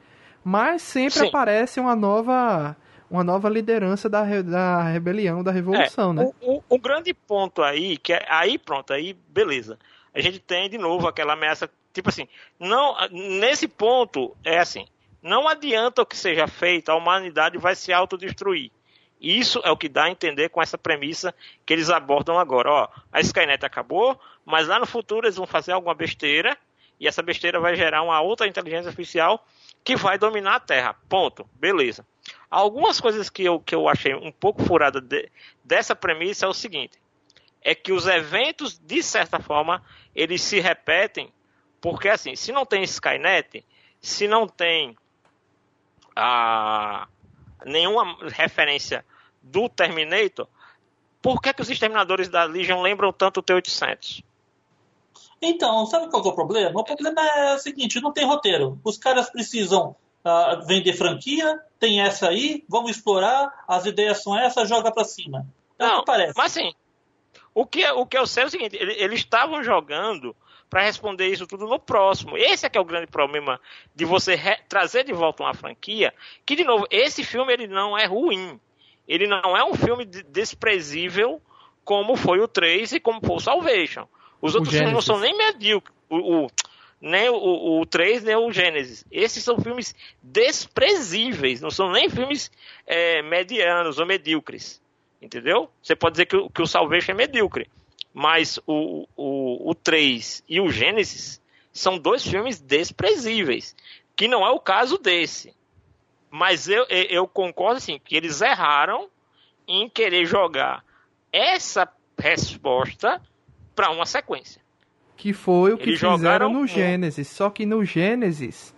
mas 0.43 0.81
sempre 0.81 1.19
Sim. 1.19 1.27
aparece 1.27 1.79
uma 1.79 1.95
nova 1.95 2.75
uma 3.09 3.23
nova 3.23 3.47
liderança 3.47 4.09
da, 4.09 4.23
da 4.41 4.83
rebelião, 4.83 5.43
da 5.43 5.51
revolução, 5.51 6.11
é, 6.11 6.13
né? 6.13 6.31
O, 6.41 6.55
o, 6.55 6.63
o, 6.67 6.79
grande 6.79 7.13
ponto 7.13 7.61
aí, 7.61 7.95
que 7.95 8.11
é, 8.11 8.25
aí 8.27 8.57
pronto, 8.57 8.91
aí 8.91 9.13
beleza. 9.29 9.77
A 10.15 10.19
gente 10.19 10.39
tem 10.39 10.67
de 10.67 10.79
novo 10.79 11.07
aquela 11.07 11.33
ameaça, 11.33 11.69
tipo 11.93 12.09
assim, 12.09 12.27
não, 12.59 12.95
nesse 13.11 13.67
ponto 13.67 14.35
é 14.43 14.57
assim, 14.57 14.87
não 15.21 15.47
adianta 15.47 16.01
o 16.01 16.05
que 16.07 16.17
seja 16.17 16.47
feito, 16.47 16.89
a 16.89 16.95
humanidade 16.95 17.57
vai 17.59 17.75
se 17.75 17.93
autodestruir. 17.93 18.71
Isso 19.21 19.61
é 19.63 19.71
o 19.71 19.77
que 19.77 19.87
dá 19.87 20.05
a 20.05 20.09
entender 20.09 20.49
com 20.49 20.61
essa 20.61 20.77
premissa 20.77 21.33
que 21.65 21.71
eles 21.71 21.89
abordam 21.89 22.37
agora. 22.37 22.69
Ó, 22.69 22.87
a 23.11 23.21
Skynet 23.21 23.63
acabou, 23.63 24.19
mas 24.43 24.67
lá 24.67 24.79
no 24.79 24.85
futuro 24.85 25.25
eles 25.25 25.37
vão 25.37 25.47
fazer 25.47 25.71
alguma 25.71 25.93
besteira 25.93 26.57
e 26.99 27.07
essa 27.07 27.21
besteira 27.21 27.59
vai 27.59 27.75
gerar 27.75 28.01
uma 28.01 28.19
outra 28.19 28.47
inteligência 28.47 28.89
artificial 28.89 29.45
que 29.83 29.95
vai 29.95 30.17
dominar 30.17 30.55
a 30.55 30.59
Terra. 30.59 30.95
Ponto. 31.09 31.47
Beleza. 31.53 32.05
Algumas 32.49 33.01
coisas 33.01 33.29
que 33.29 33.43
eu, 33.43 33.59
que 33.59 33.75
eu 33.75 33.89
achei 33.89 34.13
um 34.13 34.31
pouco 34.31 34.63
furada 34.63 35.01
de, 35.01 35.29
dessa 35.63 35.95
premissa 35.95 36.45
é 36.45 36.49
o 36.49 36.53
seguinte: 36.53 36.97
é 37.61 37.73
que 37.73 37.91
os 37.91 38.07
eventos, 38.07 38.77
de 38.77 39.01
certa 39.01 39.39
forma, 39.39 39.83
eles 40.15 40.41
se 40.41 40.59
repetem, 40.59 41.33
porque 41.81 42.09
assim, 42.09 42.35
se 42.35 42.51
não 42.51 42.65
tem 42.65 42.83
Skynet, 42.83 43.65
se 43.99 44.27
não 44.27 44.47
tem 44.47 44.95
a, 46.15 47.07
nenhuma 47.65 48.17
referência 48.29 49.05
do 49.41 49.67
Terminator, 49.67 50.47
por 51.21 51.41
que, 51.41 51.53
que 51.53 51.61
os 51.61 51.69
exterminadores 51.69 52.29
da 52.29 52.43
Legion 52.43 52.81
lembram 52.81 53.11
tanto 53.11 53.39
o 53.39 53.43
T-800? 53.43 54.23
Então, 55.45 55.85
sabe 55.85 56.09
qual 56.09 56.23
é 56.23 56.27
o 56.27 56.33
problema? 56.33 56.79
O 56.79 56.83
problema 56.85 57.21
é 57.21 57.55
o 57.55 57.59
seguinte, 57.59 58.01
não 58.01 58.13
tem 58.13 58.25
roteiro. 58.25 58.79
Os 58.83 58.97
caras 58.97 59.29
precisam 59.29 59.95
uh, 60.23 60.65
vender 60.65 60.93
franquia, 60.93 61.59
tem 61.77 62.01
essa 62.01 62.29
aí, 62.29 62.63
vamos 62.69 62.91
explorar, 62.91 63.51
as 63.67 63.85
ideias 63.85 64.23
são 64.23 64.37
essas, 64.39 64.69
joga 64.69 64.89
pra 64.91 65.03
cima. 65.03 65.45
É 65.77 65.85
não, 65.85 65.97
o 65.97 65.99
que 65.99 66.05
parece. 66.05 66.33
Mas 66.37 66.57
assim, 66.57 66.73
o 67.53 67.65
que, 67.65 67.85
o 67.91 68.05
que 68.05 68.17
eu 68.17 68.25
sei 68.25 68.43
é 68.43 68.45
o 68.45 68.49
seguinte, 68.49 68.77
eles 68.79 69.19
estavam 69.19 69.61
jogando 69.61 70.33
para 70.69 70.81
responder 70.81 71.27
isso 71.27 71.45
tudo 71.45 71.67
no 71.67 71.77
próximo. 71.77 72.37
Esse 72.37 72.65
é 72.65 72.69
que 72.69 72.77
é 72.77 72.81
o 72.81 72.85
grande 72.85 73.07
problema 73.07 73.59
de 73.93 74.05
você 74.05 74.37
trazer 74.69 75.03
de 75.03 75.13
volta 75.13 75.43
uma 75.43 75.53
franquia, 75.53 76.13
que 76.45 76.55
de 76.55 76.63
novo, 76.63 76.87
esse 76.89 77.23
filme 77.23 77.51
ele 77.51 77.67
não 77.67 77.97
é 77.97 78.05
ruim. 78.05 78.59
Ele 79.05 79.27
não 79.27 79.57
é 79.57 79.63
um 79.65 79.75
filme 79.75 80.05
desprezível 80.05 81.41
como 81.83 82.15
foi 82.15 82.39
o 82.39 82.47
3 82.47 82.93
e 82.93 82.99
como 83.01 83.19
foi 83.19 83.35
o 83.35 83.39
Salvation. 83.39 84.07
Os 84.43 84.55
outros 84.55 84.73
filmes 84.75 84.91
não 84.91 85.01
são 85.01 85.17
nem 85.17 85.37
medíocres. 85.37 85.95
O, 86.09 86.17
o, 86.17 86.47
nem 86.99 87.29
o, 87.29 87.79
o 87.79 87.85
3, 87.85 88.25
nem 88.25 88.35
o 88.35 88.51
Gênesis. 88.51 89.05
Esses 89.09 89.41
são 89.41 89.57
filmes 89.57 89.95
desprezíveis, 90.21 91.61
não 91.61 91.71
são 91.71 91.89
nem 91.89 92.09
filmes 92.09 92.51
é, 92.85 93.21
medianos 93.21 93.99
ou 93.99 94.05
medíocres. 94.05 94.81
Entendeu? 95.21 95.69
Você 95.81 95.95
pode 95.95 96.15
dizer 96.15 96.25
que, 96.25 96.49
que 96.49 96.61
o 96.61 96.67
Salvation 96.67 97.13
é 97.13 97.15
medíocre. 97.15 97.69
Mas 98.13 98.59
o, 98.67 99.07
o, 99.15 99.69
o 99.69 99.73
3 99.73 100.43
e 100.49 100.59
o 100.59 100.69
Gênesis 100.69 101.41
são 101.71 101.97
dois 101.97 102.27
filmes 102.27 102.59
desprezíveis. 102.59 103.73
Que 104.13 104.27
não 104.27 104.45
é 104.45 104.49
o 104.49 104.59
caso 104.59 104.97
desse. 104.97 105.55
Mas 106.29 106.67
eu, 106.67 106.85
eu 106.89 107.25
concordo 107.29 107.77
assim, 107.77 107.97
que 107.97 108.13
eles 108.13 108.41
erraram 108.41 109.07
em 109.65 109.87
querer 109.87 110.25
jogar 110.25 110.83
essa 111.31 111.87
resposta 112.19 113.21
para 113.75 113.89
uma 113.89 114.05
sequência. 114.05 114.61
Que 115.15 115.33
foi 115.33 115.73
o 115.73 115.77
que 115.77 115.89
eles 115.89 115.99
fizeram 115.99 116.51
no 116.51 116.67
Gênesis. 116.67 117.27
Só 117.27 117.49
que 117.49 117.65
no 117.65 117.85
Gênesis, 117.85 118.73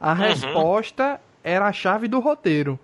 a 0.00 0.12
uhum. 0.12 0.18
resposta 0.18 1.20
era 1.42 1.66
a 1.66 1.72
chave 1.72 2.08
do 2.08 2.20
roteiro. 2.20 2.78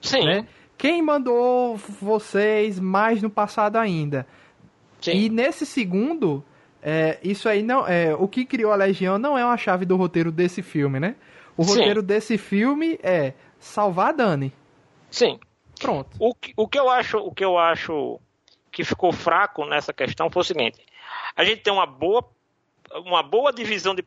Sim. 0.00 0.24
Né? 0.24 0.46
Quem 0.76 1.02
mandou 1.02 1.76
vocês 1.76 2.78
mais 2.78 3.22
no 3.22 3.30
passado 3.30 3.76
ainda? 3.76 4.26
Sim. 5.00 5.12
E 5.12 5.28
nesse 5.28 5.64
segundo, 5.64 6.44
é, 6.82 7.18
isso 7.22 7.48
aí 7.48 7.62
não 7.62 7.86
é 7.86 8.14
o 8.14 8.28
que 8.28 8.44
criou 8.44 8.72
a 8.72 8.76
Legião 8.76 9.18
não 9.18 9.38
é 9.38 9.44
uma 9.44 9.56
chave 9.56 9.84
do 9.84 9.96
roteiro 9.96 10.30
desse 10.30 10.62
filme, 10.62 11.00
né? 11.00 11.16
O 11.56 11.62
roteiro 11.62 12.00
Sim. 12.00 12.06
desse 12.06 12.38
filme 12.38 12.98
é 13.02 13.32
salvar 13.58 14.08
a 14.08 14.12
Dani. 14.12 14.52
Sim. 15.10 15.38
Pronto. 15.78 16.10
O 16.18 16.34
que, 16.34 16.52
o 16.56 16.68
que 16.68 16.78
eu 16.78 16.88
acho, 16.90 17.18
o 17.18 17.32
que 17.32 17.44
eu 17.44 17.58
acho 17.58 18.20
que 18.70 18.84
ficou 18.84 19.12
fraco 19.12 19.64
nessa 19.64 19.92
questão 19.92 20.28
foi 20.30 20.42
o 20.42 20.44
seguinte: 20.44 20.80
a 21.36 21.44
gente 21.44 21.62
tem 21.62 21.72
uma 21.72 21.86
boa 21.86 22.24
uma 22.94 23.22
boa 23.22 23.52
divisão 23.52 23.94
de 23.94 24.04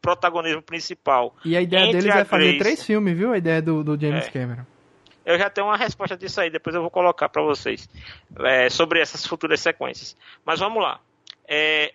protagonismo 0.00 0.62
principal. 0.62 1.34
E 1.44 1.56
a 1.56 1.62
ideia 1.62 1.86
deles 1.86 2.06
é 2.06 2.24
fazer 2.24 2.44
Grace, 2.44 2.58
três 2.58 2.84
filmes, 2.84 3.16
viu? 3.16 3.32
A 3.32 3.38
ideia 3.38 3.60
do, 3.60 3.82
do 3.82 4.00
James 4.00 4.26
é, 4.26 4.30
Cameron. 4.30 4.64
Eu 5.24 5.38
já 5.38 5.50
tenho 5.50 5.66
uma 5.66 5.76
resposta 5.76 6.16
disso 6.16 6.40
aí, 6.40 6.50
depois 6.50 6.74
eu 6.74 6.80
vou 6.80 6.90
colocar 6.90 7.28
para 7.28 7.42
vocês 7.42 7.88
é, 8.40 8.68
sobre 8.68 9.00
essas 9.00 9.26
futuras 9.26 9.60
sequências. 9.60 10.16
Mas 10.44 10.60
vamos 10.60 10.82
lá. 10.82 11.00
É, 11.48 11.92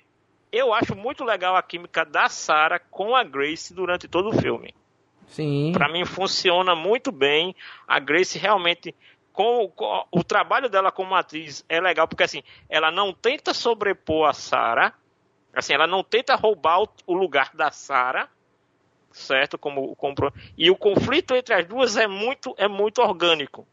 eu 0.52 0.74
acho 0.74 0.96
muito 0.96 1.24
legal 1.24 1.56
a 1.56 1.64
química 1.64 2.04
da 2.04 2.28
Sarah 2.28 2.80
com 2.80 3.16
a 3.16 3.24
Grace 3.24 3.74
durante 3.74 4.08
todo 4.08 4.30
o 4.30 4.34
filme. 4.34 4.74
Sim. 5.28 5.72
Para 5.74 5.92
mim 5.92 6.06
funciona 6.06 6.76
muito 6.76 7.12
bem. 7.12 7.56
A 7.88 8.00
Grace 8.00 8.38
realmente 8.38 8.94
com, 9.36 9.70
com, 9.70 10.06
o 10.12 10.24
trabalho 10.24 10.70
dela 10.70 10.92
como 10.92 11.14
atriz 11.14 11.64
é 11.68 11.80
legal 11.82 12.08
porque 12.08 12.24
assim, 12.24 12.42
ela 12.70 12.90
não 12.90 13.14
tenta 13.14 13.54
sobrepor 13.54 14.30
a 14.30 14.34
Sarah, 14.34 14.94
assim, 15.54 15.74
ela 15.74 15.86
não 15.86 16.04
tenta 16.04 16.36
roubar 16.36 16.82
o, 16.82 16.90
o 17.06 17.14
lugar 17.14 17.52
da 17.54 17.70
Sarah, 17.70 18.30
certo? 19.12 19.58
Como, 19.58 19.96
e 20.58 20.72
o 20.72 20.76
conflito 20.76 21.36
entre 21.36 21.54
as 21.54 21.66
duas 21.66 21.98
é 21.98 22.08
muito 22.08 22.56
é 22.58 22.68
muito 22.68 23.02
orgânico. 23.02 23.68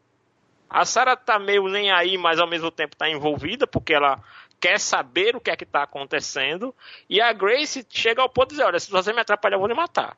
A 0.69 0.85
Sarah 0.85 1.15
tá 1.15 1.39
meio 1.39 1.67
nem 1.67 1.91
aí, 1.91 2.17
mas 2.17 2.39
ao 2.39 2.47
mesmo 2.47 2.69
tempo 2.69 2.95
tá 2.95 3.09
envolvida 3.09 3.65
porque 3.65 3.93
ela 3.93 4.21
quer 4.59 4.79
saber 4.79 5.35
o 5.35 5.41
que 5.41 5.51
é 5.51 5.55
que 5.55 5.65
tá 5.65 5.83
acontecendo 5.83 6.75
e 7.09 7.21
a 7.21 7.31
Grace 7.31 7.85
chega 7.89 8.21
ao 8.21 8.29
ponto 8.29 8.49
de 8.49 8.55
dizer, 8.55 8.65
olha, 8.65 8.79
se 8.79 8.91
você 8.91 9.13
me 9.13 9.21
atrapalhar 9.21 9.55
eu 9.55 9.59
vou 9.59 9.67
lhe 9.67 9.73
matar. 9.73 10.17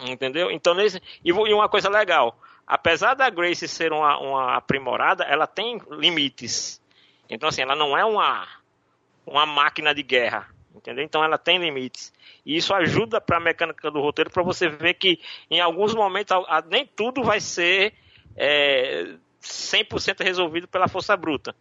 Entendeu? 0.00 0.50
Então, 0.50 0.74
nesse, 0.74 1.00
e 1.24 1.32
uma 1.32 1.68
coisa 1.68 1.88
legal, 1.88 2.38
apesar 2.66 3.14
da 3.14 3.30
Grace 3.30 3.68
ser 3.68 3.92
uma, 3.92 4.18
uma 4.18 4.56
aprimorada, 4.56 5.24
ela 5.24 5.46
tem 5.46 5.80
limites. 5.90 6.80
Então, 7.28 7.48
assim, 7.48 7.62
ela 7.62 7.76
não 7.76 7.96
é 7.96 8.04
uma, 8.04 8.46
uma 9.26 9.46
máquina 9.46 9.94
de 9.94 10.02
guerra. 10.02 10.48
Entendeu? 10.76 11.02
Então 11.02 11.24
ela 11.24 11.38
tem 11.38 11.58
limites. 11.58 12.12
E 12.44 12.54
isso 12.54 12.74
ajuda 12.74 13.18
para 13.18 13.38
a 13.38 13.40
mecânica 13.40 13.90
do 13.90 14.00
roteiro 14.00 14.30
para 14.30 14.42
você 14.42 14.68
ver 14.68 14.94
que 14.94 15.18
em 15.50 15.58
alguns 15.58 15.94
momentos 15.94 16.32
a, 16.32 16.58
a, 16.58 16.62
nem 16.62 16.86
tudo 16.86 17.22
vai 17.24 17.40
ser 17.40 17.94
é, 18.36 19.14
100% 19.42 20.22
resolvido 20.22 20.68
pela 20.68 20.86
força 20.86 21.16
bruta. 21.16 21.56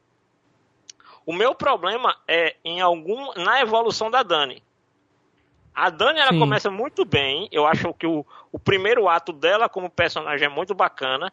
O 1.26 1.34
meu 1.34 1.56
problema 1.56 2.16
é 2.28 2.58
em 2.64 2.82
algum 2.82 3.34
na 3.36 3.62
evolução 3.62 4.12
da 4.12 4.22
Dani. 4.22 4.62
A 5.76 5.90
Dani 5.90 6.20
ela 6.20 6.32
começa 6.32 6.72
muito 6.72 7.04
bem. 7.04 7.50
Eu 7.52 7.68
acho 7.68 7.94
que 7.94 8.08
o, 8.08 8.26
o 8.52 8.58
primeiro 8.58 9.10
ato 9.10 9.34
dela 9.34 9.68
como 9.68 9.90
personagem 9.90 10.46
é 10.46 10.50
muito 10.50 10.74
bacana. 10.74 11.32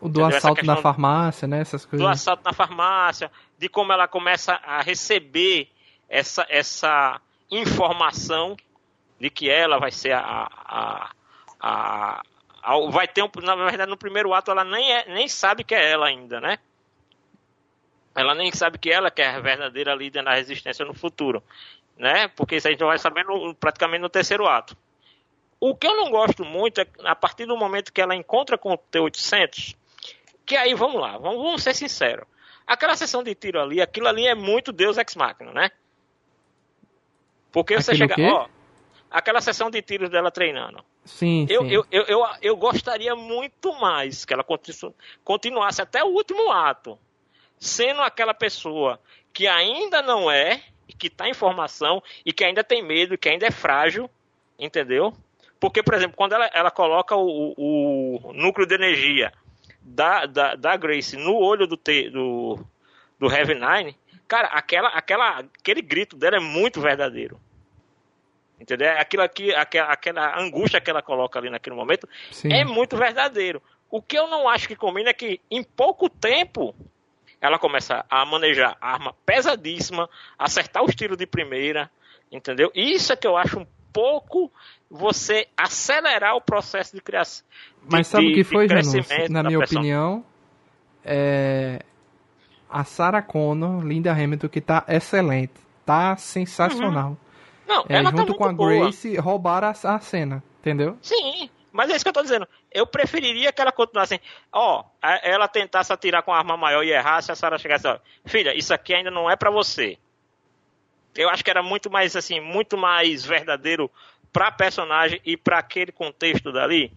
O 0.00 0.08
do 0.08 0.20
entendeu? 0.20 0.36
assalto 0.38 0.66
na 0.66 0.76
farmácia, 0.76 1.46
né? 1.46 1.60
Essas 1.60 1.84
coisas. 1.84 2.04
Do 2.04 2.10
assalto 2.10 2.42
na 2.44 2.52
farmácia, 2.52 3.30
de 3.56 3.68
como 3.68 3.92
ela 3.92 4.08
começa 4.08 4.54
a 4.54 4.82
receber 4.82 5.68
essa, 6.08 6.44
essa 6.48 7.20
informação 7.50 8.56
de 9.20 9.30
que 9.30 9.48
ela 9.48 9.78
vai 9.78 9.92
ser 9.92 10.12
a, 10.12 10.48
a, 10.50 11.10
a, 11.60 12.22
a 12.62 12.90
vai 12.90 13.06
ter 13.06 13.22
um, 13.22 13.30
na 13.42 13.54
verdade 13.54 13.90
no 13.90 13.96
primeiro 13.96 14.32
ato 14.32 14.50
ela 14.50 14.64
nem, 14.64 14.92
é, 14.92 15.04
nem 15.12 15.28
sabe 15.28 15.62
que 15.62 15.74
é 15.74 15.92
ela 15.92 16.06
ainda, 16.06 16.40
né? 16.40 16.58
ela 18.14 18.34
nem 18.34 18.50
sabe 18.52 18.78
que 18.78 18.90
ela 18.90 19.10
que 19.10 19.22
é 19.22 19.28
a 19.28 19.40
verdadeira 19.40 19.94
líder 19.94 20.24
da 20.24 20.34
resistência 20.34 20.84
no 20.84 20.94
futuro, 20.94 21.42
né? 22.00 22.28
Porque 22.28 22.56
isso 22.56 22.66
a 22.66 22.70
gente 22.70 22.82
vai 22.82 22.98
saber 22.98 23.24
no, 23.24 23.54
praticamente 23.54 24.00
no 24.00 24.08
terceiro 24.08 24.46
ato. 24.46 24.76
O 25.60 25.76
que 25.76 25.86
eu 25.86 25.94
não 25.94 26.10
gosto 26.10 26.44
muito 26.44 26.80
é 26.80 26.86
a 27.04 27.14
partir 27.14 27.44
do 27.44 27.56
momento 27.56 27.92
que 27.92 28.00
ela 28.00 28.16
encontra 28.16 28.56
com 28.56 28.72
o 28.72 28.78
T-800, 28.78 29.76
que 30.46 30.56
aí, 30.56 30.74
vamos 30.74 31.00
lá, 31.00 31.18
vamos, 31.18 31.42
vamos 31.42 31.62
ser 31.62 31.74
sinceros. 31.74 32.26
Aquela 32.66 32.96
sessão 32.96 33.22
de 33.22 33.34
tiro 33.34 33.60
ali, 33.60 33.80
aquilo 33.82 34.08
ali 34.08 34.26
é 34.26 34.34
muito 34.34 34.72
Deus 34.72 34.96
Ex 34.96 35.14
Machina, 35.14 35.52
né? 35.52 35.70
Porque 37.52 37.74
você 37.74 37.90
Aquilo 37.92 38.08
chega, 38.08 38.32
ó, 38.32 38.48
aquela 39.10 39.40
sessão 39.40 39.70
de 39.70 39.82
tiros 39.82 40.08
dela 40.08 40.30
treinando. 40.30 40.82
Sim, 41.04 41.46
Eu, 41.48 41.62
sim. 41.62 41.70
eu, 41.72 41.86
eu, 41.90 42.04
eu, 42.04 42.26
eu 42.40 42.56
gostaria 42.56 43.14
muito 43.16 43.72
mais 43.80 44.24
que 44.24 44.32
ela 44.32 44.44
continu- 44.44 44.94
continuasse 45.24 45.82
até 45.82 46.02
o 46.04 46.08
último 46.08 46.50
ato, 46.50 46.98
sendo 47.58 48.00
aquela 48.02 48.32
pessoa 48.32 49.00
que 49.32 49.46
ainda 49.46 50.00
não 50.00 50.30
é, 50.30 50.62
que 50.92 51.06
está 51.08 51.28
em 51.28 51.34
formação, 51.34 52.02
e 52.24 52.32
que 52.32 52.44
ainda 52.44 52.62
tem 52.64 52.82
medo, 52.82 53.16
que 53.18 53.28
ainda 53.28 53.46
é 53.46 53.50
frágil, 53.50 54.08
entendeu? 54.58 55.12
Porque, 55.58 55.82
por 55.82 55.94
exemplo, 55.94 56.16
quando 56.16 56.32
ela, 56.32 56.46
ela 56.54 56.70
coloca 56.70 57.14
o, 57.16 57.54
o- 57.56 58.32
núcleo 58.32 58.66
de 58.66 58.74
energia 58.74 59.32
da, 59.82 60.24
da, 60.26 60.54
da 60.54 60.76
Grace 60.76 61.16
no 61.16 61.34
olho 61.36 61.66
do, 61.66 61.76
T- 61.76 62.08
do, 62.10 62.58
do 63.18 63.30
Heavy 63.30 63.54
Nine, 63.54 63.96
cara, 64.26 64.48
aquela, 64.48 64.88
aquela, 64.88 65.38
aquele 65.40 65.82
grito 65.82 66.16
dela 66.16 66.36
é 66.36 66.40
muito 66.40 66.80
verdadeiro. 66.80 67.38
Entendeu? 68.58 68.88
É 68.88 69.00
Aquilo 69.00 69.22
aqui, 69.22 69.54
aquela, 69.54 69.88
aquela 69.92 70.38
angústia 70.38 70.80
que 70.80 70.90
ela 70.90 71.02
coloca 71.02 71.38
ali 71.38 71.48
naquele 71.48 71.76
momento 71.76 72.08
sim. 72.30 72.52
é 72.52 72.64
muito 72.64 72.96
verdadeiro. 72.96 73.62
O 73.90 74.00
que 74.02 74.16
eu 74.18 74.28
não 74.28 74.48
acho 74.48 74.68
que 74.68 74.76
combina 74.76 75.10
é 75.10 75.14
que 75.14 75.40
em 75.50 75.62
pouco 75.64 76.08
tempo 76.08 76.74
ela 77.40 77.58
começa 77.58 78.04
a 78.10 78.24
manejar 78.24 78.76
arma 78.80 79.14
pesadíssima, 79.24 80.08
acertar 80.38 80.84
os 80.84 80.94
tiros 80.94 81.16
de 81.16 81.26
primeira, 81.26 81.90
entendeu? 82.30 82.70
Isso 82.74 83.12
é 83.12 83.16
que 83.16 83.26
eu 83.26 83.36
acho 83.36 83.58
um 83.60 83.66
pouco 83.92 84.52
você 84.90 85.48
acelerar 85.56 86.36
o 86.36 86.40
processo 86.40 86.94
de 86.94 87.00
criação. 87.02 87.44
Mas 87.90 88.06
sabe 88.06 88.26
de- 88.26 88.32
o 88.32 88.34
que 88.34 88.44
foi, 88.44 88.68
Janus? 88.68 88.92
Na 89.30 89.42
minha 89.42 89.58
pessoa. 89.60 89.80
opinião, 89.80 90.24
é... 91.04 91.80
a 92.68 92.84
Sarah 92.84 93.22
Connor, 93.22 93.84
Linda 93.84 94.12
Hamilton, 94.12 94.48
que 94.48 94.60
tá 94.60 94.84
excelente. 94.88 95.54
Tá 95.86 96.16
sensacional. 96.16 97.16
Não, 97.66 97.84
É, 97.88 97.96
ela 97.96 98.10
tá 98.10 98.18
junto 98.18 98.28
muito 98.32 98.34
com 98.38 98.44
a 98.44 98.52
boa. 98.52 98.68
Grace, 98.84 99.16
roubaram 99.16 99.68
a, 99.68 99.94
a 99.94 99.98
cena, 100.00 100.42
entendeu? 100.60 100.96
Sim, 101.00 101.48
mas 101.72 101.90
é 101.90 101.96
isso 101.96 102.04
que 102.04 102.08
eu 102.08 102.14
tô 102.14 102.22
dizendo. 102.22 102.46
Eu 102.70 102.86
preferiria 102.86 103.52
que 103.52 103.60
ela 103.60 103.72
continuasse 103.72 104.14
assim, 104.14 104.24
ó, 104.52 104.84
ela 105.22 105.48
tentasse 105.48 105.92
atirar 105.92 106.22
com 106.22 106.32
a 106.32 106.38
arma 106.38 106.56
maior 106.56 106.82
e 106.82 106.90
errasse, 106.90 107.30
a 107.32 107.34
Sarah 107.34 107.58
chegasse, 107.58 107.86
ó, 107.86 107.98
filha, 108.24 108.54
isso 108.56 108.72
aqui 108.72 108.94
ainda 108.94 109.10
não 109.10 109.30
é 109.30 109.36
pra 109.36 109.50
você. 109.50 109.98
Eu 111.14 111.28
acho 111.28 111.44
que 111.44 111.50
era 111.50 111.62
muito 111.62 111.90
mais 111.90 112.14
assim, 112.16 112.40
muito 112.40 112.76
mais 112.76 113.24
verdadeiro 113.24 113.90
pra 114.32 114.50
personagem 114.50 115.20
e 115.24 115.36
pra 115.36 115.58
aquele 115.58 115.92
contexto 115.92 116.52
dali. 116.52 116.92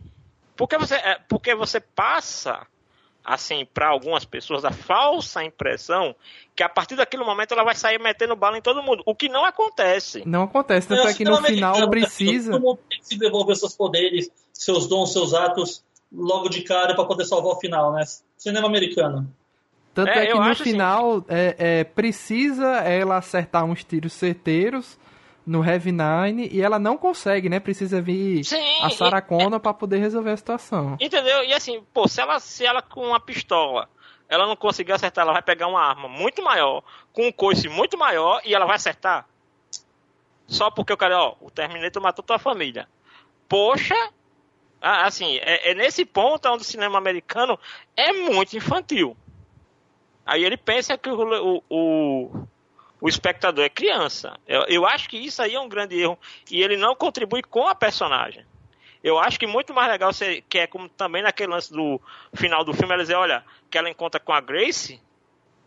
Porque 0.56 0.78
você, 0.78 0.96
é, 0.96 1.20
porque 1.28 1.56
você 1.56 1.80
passa 1.80 2.68
assim 3.24 3.66
para 3.74 3.88
algumas 3.88 4.26
pessoas 4.26 4.66
a 4.66 4.72
falsa 4.72 5.44
impressão 5.44 6.14
que 6.56 6.62
a 6.62 6.68
partir 6.68 6.96
daquele 6.96 7.24
momento 7.24 7.54
ela 7.54 7.64
vai 7.64 7.74
sair 7.74 8.00
metendo 8.00 8.36
bala 8.36 8.58
em 8.58 8.62
todo 8.62 8.84
mundo, 8.84 9.02
o 9.06 9.16
que 9.16 9.30
não 9.30 9.46
acontece. 9.46 10.24
Não 10.26 10.44
acontece, 10.44 10.88
tanto 10.88 11.08
é 11.08 11.14
que 11.14 11.24
no 11.24 11.42
final 11.42 11.90
precisa. 11.90 12.52
Todo 12.52 12.62
mundo 12.62 12.80
tem 12.90 13.00
que 13.00 13.08
se 13.08 13.18
devolver 13.18 13.56
seus 13.56 13.76
poderes, 13.76 14.30
seus 14.54 14.88
dons, 14.88 15.12
seus 15.12 15.34
atos 15.34 15.84
logo 16.12 16.48
de 16.48 16.62
cara 16.62 16.94
pra 16.96 17.04
poder 17.06 17.26
salvar 17.26 17.54
o 17.54 17.60
final, 17.60 17.92
né? 17.92 18.04
Cinema 18.38 18.68
americano. 18.68 19.28
Tanto 19.94 20.10
É, 20.10 20.24
é, 20.24 20.28
que 20.28 20.34
no 20.34 20.42
assim- 20.44 20.64
final 20.64 21.26
é, 21.28 21.56
é, 21.58 21.84
precisa 21.84 22.68
ela 22.82 23.18
acertar 23.18 23.64
uns 23.66 23.84
tiros 23.84 24.14
certeiros 24.14 24.98
no 25.46 25.64
Heavy 25.64 25.92
Nine 25.92 26.48
e 26.52 26.62
ela 26.62 26.80
não 26.80 26.98
consegue, 26.98 27.50
né? 27.50 27.60
Precisa 27.60 28.02
vir 28.02 28.44
Sim, 28.46 28.82
a 28.82 28.90
Sarah 28.90 29.20
e- 29.20 29.22
Connor 29.24 29.60
pra 29.60 29.74
poder 29.74 29.98
resolver 29.98 30.32
a 30.32 30.38
situação. 30.38 30.98
Entendeu? 31.00 31.44
E 31.44 31.54
assim, 31.54 31.84
pô, 31.94 32.08
se 32.08 32.22
ela, 32.22 32.40
se 32.40 32.66
ela 32.66 32.82
com 32.82 33.02
uma 33.08 33.20
pistola, 33.20 33.90
ela 34.30 34.48
não 34.48 34.56
conseguir 34.56 34.94
acertar, 34.94 35.24
ela 35.24 35.34
vai 35.34 35.42
pegar 35.44 35.68
uma 35.68 35.82
arma 35.82 36.08
muito 36.08 36.42
maior, 36.42 36.82
com 37.12 37.28
um 37.28 37.32
coice 37.32 37.68
muito 37.70 37.98
maior, 37.98 38.42
e 38.46 38.54
ela 38.56 38.66
vai 38.66 38.78
acertar. 38.78 39.28
Só 40.48 40.72
porque 40.72 40.94
o 40.94 40.98
cara, 40.98 41.20
ó, 41.20 41.36
o 41.42 41.52
Terminator 41.52 42.02
matou 42.02 42.24
tua 42.24 42.40
família. 42.40 42.88
Poxa, 43.48 43.96
assim, 44.84 45.38
é, 45.38 45.72
é 45.72 45.74
nesse 45.74 46.04
ponto 46.04 46.48
onde 46.50 46.64
o 46.64 46.66
cinema 46.66 46.98
americano 46.98 47.58
é 47.96 48.12
muito 48.12 48.58
infantil. 48.58 49.16
Aí 50.26 50.44
ele 50.44 50.58
pensa 50.58 50.98
que 50.98 51.10
o, 51.10 51.16
o, 51.16 51.64
o, 51.70 52.48
o 53.02 53.10
espectador 53.10 53.64
é 53.64 53.70
criança. 53.70 54.38
Eu, 54.48 54.64
eu 54.68 54.86
acho 54.86 55.10
que 55.10 55.18
isso 55.18 55.42
aí 55.42 55.56
é 55.56 55.60
um 55.60 55.70
grande 55.70 56.00
erro. 56.00 56.18
E 56.50 56.62
ele 56.62 56.78
não 56.78 56.96
contribui 56.96 57.42
com 57.42 57.68
a 57.68 57.76
personagem. 57.76 58.46
Eu 59.04 59.20
acho 59.20 59.38
que 59.38 59.46
muito 59.46 59.74
mais 59.74 59.90
legal 59.90 60.14
ser, 60.14 60.42
que 60.44 60.60
é 60.60 60.68
como 60.68 60.88
também 60.88 61.22
naquele 61.22 61.52
lance 61.52 61.72
do 61.74 62.00
final 62.34 62.64
do 62.64 62.74
filme, 62.74 62.94
ela 62.94 63.04
dizer, 63.04 63.16
olha, 63.16 63.44
que 63.70 63.78
ela 63.78 63.90
encontra 63.90 64.18
com 64.18 64.32
a 64.32 64.40
Grace, 64.40 65.02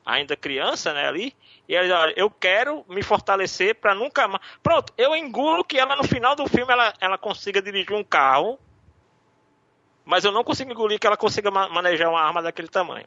ainda 0.06 0.34
criança, 0.34 0.94
né, 0.94 1.06
ali, 1.06 1.34
e 1.68 1.74
ela 1.74 1.86
diz, 1.86 1.94
olha, 1.94 2.14
eu 2.16 2.30
quero 2.30 2.82
me 2.88 3.02
fortalecer 3.02 3.74
para 3.74 3.94
nunca 3.94 4.26
mais. 4.26 4.42
Pronto, 4.62 4.90
eu 4.96 5.14
engulo 5.14 5.62
que 5.62 5.78
ela 5.78 5.96
no 5.96 6.04
final 6.04 6.34
do 6.34 6.46
filme 6.46 6.72
ela, 6.72 6.94
ela 6.98 7.18
consiga 7.18 7.60
dirigir 7.60 7.92
um 7.92 8.04
carro, 8.04 8.58
mas 10.06 10.24
eu 10.24 10.30
não 10.32 10.44
consigo 10.44 10.70
engolir 10.70 10.98
que 11.00 11.06
ela 11.06 11.16
consiga 11.16 11.50
ma- 11.50 11.68
manejar 11.68 12.08
uma 12.08 12.20
arma 12.22 12.40
daquele 12.40 12.68
tamanho. 12.68 13.06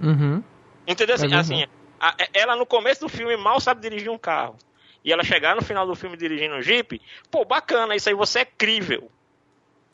Uhum. 0.00 0.42
Entendeu? 0.86 1.14
Assim, 1.14 1.26
É 1.26 1.28
verdade. 1.28 1.52
assim, 1.54 1.66
a- 2.00 2.16
ela 2.32 2.56
no 2.56 2.64
começo 2.64 3.02
do 3.02 3.08
filme 3.08 3.36
mal 3.36 3.60
sabe 3.60 3.82
dirigir 3.82 4.10
um 4.10 4.18
carro. 4.18 4.56
E 5.04 5.12
ela 5.12 5.22
chegar 5.22 5.54
no 5.54 5.62
final 5.62 5.86
do 5.86 5.94
filme 5.94 6.16
dirigindo 6.16 6.56
um 6.56 6.62
Jeep, 6.62 7.00
pô, 7.30 7.44
bacana, 7.44 7.94
isso 7.94 8.08
aí 8.08 8.14
você 8.14 8.40
é 8.40 8.44
crível 8.44 9.10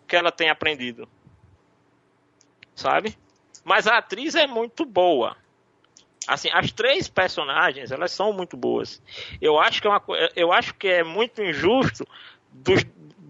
que 0.07 0.17
ela 0.17 0.31
tenha 0.31 0.53
aprendido. 0.53 1.09
Sabe? 2.75 3.17
Mas 3.65 3.87
a 3.87 3.99
atriz 3.99 4.35
é 4.35 4.47
muito 4.47 4.85
boa. 4.85 5.37
Assim, 6.27 6.49
as 6.53 6.73
três 6.73 7.07
personagens, 7.09 7.91
elas 7.91 8.13
são 8.13 8.33
muito 8.33 8.57
boas. 8.57 9.03
Eu 9.41 9.59
acho 9.61 9.81
que 9.83 9.87
é, 9.87 9.91
uma, 9.91 10.03
eu 10.35 10.53
acho 10.53 10.75
que 10.75 10.89
é 10.89 11.03
muito 11.05 11.43
injusto 11.43 12.07
dos 12.51 12.83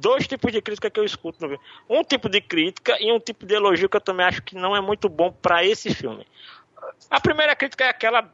dois 0.04 0.28
tipos 0.28 0.52
de 0.52 0.60
crítica 0.60 0.90
que 0.90 1.00
eu 1.00 1.04
escuto 1.04 1.38
no 1.40 1.48
filme. 1.48 1.64
Um 1.88 2.04
tipo 2.04 2.28
de 2.28 2.40
crítica 2.40 2.94
e 3.00 3.10
um 3.10 3.18
tipo 3.18 3.46
de 3.46 3.54
elogio 3.54 3.88
que 3.88 3.96
eu 3.96 4.00
também 4.00 4.26
acho 4.26 4.42
que 4.42 4.54
não 4.54 4.76
é 4.76 4.80
muito 4.80 5.08
bom 5.08 5.32
para 5.32 5.64
esse 5.64 5.94
filme. 5.94 6.26
A 7.10 7.18
primeira 7.20 7.56
crítica 7.56 7.84
é 7.84 7.88
aquela 7.88 8.30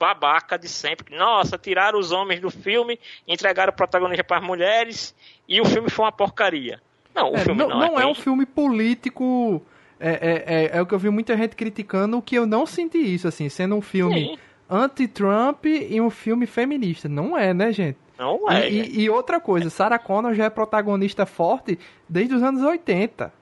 babaca 0.00 0.58
de 0.58 0.68
sempre. 0.68 1.14
Nossa, 1.14 1.58
tiraram 1.58 1.98
os 1.98 2.10
homens 2.10 2.40
do 2.40 2.50
filme, 2.50 2.98
entregaram 3.28 3.70
o 3.72 3.76
protagonista 3.76 4.24
para 4.24 4.38
as 4.38 4.42
mulheres 4.42 5.14
e 5.46 5.60
o 5.60 5.64
filme 5.66 5.90
foi 5.90 6.06
uma 6.06 6.12
porcaria. 6.12 6.80
Não, 7.14 7.32
o 7.32 7.36
É, 7.36 7.40
filme 7.40 7.60
não, 7.60 7.68
não, 7.68 7.78
não 7.78 8.00
é, 8.00 8.04
é 8.04 8.06
um 8.06 8.14
filme 8.14 8.46
político. 8.46 9.62
É, 10.00 10.10
é, 10.10 10.54
é, 10.54 10.78
é 10.78 10.82
o 10.82 10.86
que 10.86 10.94
eu 10.94 10.98
vi 10.98 11.10
muita 11.10 11.36
gente 11.36 11.54
criticando, 11.54 12.18
o 12.18 12.22
que 12.22 12.34
eu 12.34 12.46
não 12.46 12.66
senti 12.66 12.98
isso, 12.98 13.28
assim, 13.28 13.48
sendo 13.48 13.76
um 13.76 13.80
filme 13.80 14.38
anti-Trump 14.68 15.66
e 15.66 16.00
um 16.00 16.10
filme 16.10 16.46
feminista. 16.46 17.08
Não 17.08 17.38
é, 17.38 17.54
né, 17.54 17.72
gente? 17.72 17.98
Não 18.18 18.50
é. 18.50 18.68
E, 18.70 18.80
e- 18.80 19.00
e 19.02 19.10
outra 19.10 19.40
coisa, 19.40 19.68
Sarah 19.70 19.98
Connor 19.98 20.34
já 20.34 20.44
é 20.44 20.50
protagonista 20.50 21.26
forte 21.26 21.78
desde 22.08 22.34
os 22.34 22.42
anos 22.42 22.62
80. 22.62 23.32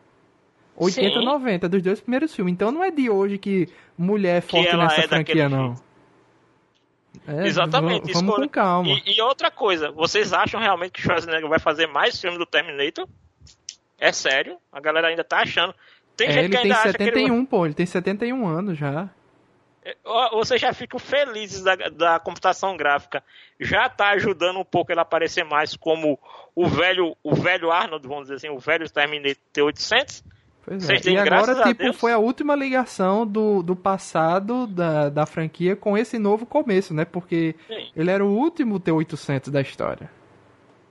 80, 0.75 1.19
Sim. 1.19 1.25
90, 1.25 1.69
dos 1.69 1.83
dois 1.83 2.01
primeiros 2.01 2.35
filmes. 2.35 2.53
Então 2.55 2.73
não 2.73 2.83
é 2.83 2.91
de 2.91 3.11
hoje 3.11 3.37
que 3.39 3.69
mulher 3.97 4.39
é 4.39 4.41
forte 4.41 4.69
ela 4.69 4.85
nessa 4.85 5.03
é 5.03 5.09
franquia, 5.09 5.49
não. 5.49 5.75
É, 7.29 7.47
Exatamente, 7.47 8.11
Vamos, 8.15 8.35
com 8.37 8.49
calma. 8.49 8.89
E, 9.05 9.17
e 9.17 9.21
outra 9.21 9.51
coisa, 9.51 9.91
vocês 9.93 10.33
acham 10.33 10.59
realmente 10.59 10.93
que 10.93 11.03
Schwarzenegger 11.03 11.49
vai 11.49 11.59
fazer 11.59 11.87
mais 11.87 12.19
filme 12.19 12.39
do 12.39 12.47
Terminator? 12.47 13.07
É 14.01 14.11
sério? 14.13 14.57
A 14.73 14.81
galera 14.81 15.09
ainda 15.09 15.23
tá 15.23 15.41
achando. 15.41 15.75
Tem 16.17 16.29
É, 16.29 16.33
gente 16.33 16.45
ele 16.47 16.49
que 16.57 16.63
tem 16.63 16.73
ainda 16.73 16.83
acha 16.83 16.93
que 16.95 17.03
ele... 17.03 17.11
71, 17.13 17.45
pô, 17.45 17.67
ele 17.67 17.75
tem 17.75 17.87
71 17.87 18.47
anos 18.49 18.79
já. 18.79 19.09
Vocês 20.33 20.61
já 20.61 20.73
ficam 20.73 20.99
felizes 20.99 21.63
da, 21.63 21.75
da 21.75 22.21
computação 22.21 22.77
gráfica. 22.77 23.23
Já 23.59 23.89
tá 23.89 24.11
ajudando 24.11 24.59
um 24.61 24.65
pouco 24.65 24.93
ele 24.93 25.01
a 25.01 25.03
aparecer 25.03 25.45
mais 25.45 25.77
como 25.77 26.19
o 26.55 26.67
velho, 26.69 27.17
o 27.23 27.35
velho 27.35 27.71
Arnold, 27.71 28.07
vamos 28.07 28.25
dizer 28.25 28.35
assim, 28.37 28.49
o 28.49 28.59
velho 28.59 28.89
Terminator 28.89 29.43
T800. 29.53 30.23
Pois 30.65 30.89
é. 30.89 30.95
E 31.11 31.19
agora, 31.19 31.65
tipo, 31.65 31.83
Deus. 31.83 31.97
foi 31.97 32.13
a 32.13 32.19
última 32.19 32.55
ligação 32.55 33.27
do, 33.27 33.63
do 33.63 33.75
passado 33.75 34.69
da, 34.69 35.09
da 35.09 35.27
franquia 35.27 35.75
com 35.75 35.99
esse 35.99 36.19
novo 36.19 36.47
começo, 36.47 36.95
né? 36.95 37.05
Porque 37.05 37.57
Sim. 37.67 37.91
ele 37.97 38.11
era 38.11 38.25
o 38.25 38.33
último 38.33 38.79
T800 38.79 39.51
da 39.51 39.61
história. 39.61 40.09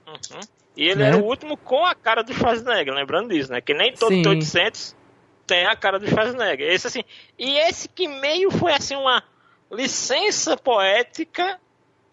Uhum. 0.06 0.40
E 0.76 0.84
ele 0.84 0.96
Né? 0.96 1.08
era 1.08 1.16
o 1.16 1.24
último 1.24 1.56
com 1.56 1.86
a 1.86 1.94
cara 1.94 2.22
do 2.22 2.34
Schwarzenegger, 2.34 2.92
lembrando 2.92 3.30
disso, 3.30 3.50
né? 3.50 3.62
Que 3.62 3.72
nem 3.72 3.94
todo 3.94 4.10
Sim. 4.10 4.22
T800 4.22 4.94
tem 5.52 5.66
a 5.66 5.76
cara 5.76 5.98
do 5.98 6.08
Schwarzenegger. 6.08 6.66
Esse 6.72 6.86
assim, 6.86 7.04
e 7.38 7.58
esse 7.58 7.86
que 7.86 8.08
meio 8.08 8.50
foi 8.50 8.72
assim 8.72 8.96
uma 8.96 9.22
licença 9.70 10.56
poética 10.56 11.60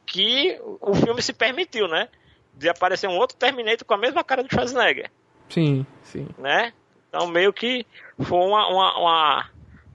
que 0.06 0.60
o 0.82 0.94
filme 0.94 1.22
se 1.22 1.32
permitiu, 1.32 1.88
né? 1.88 2.10
De 2.54 2.68
aparecer 2.68 3.08
um 3.08 3.16
outro 3.16 3.38
Terminator 3.38 3.86
com 3.86 3.94
a 3.94 3.98
mesma 3.98 4.26
cara 4.26 4.44
do 4.44 4.50
Schwarzenegger, 4.50 5.10
Sim, 5.48 5.86
sim. 6.04 6.28
né? 6.38 6.74
Então 7.08 7.28
meio 7.28 7.54
que 7.54 7.86
foi 8.22 8.40
uma, 8.40 8.68
uma, 8.68 9.00
uma 9.00 9.50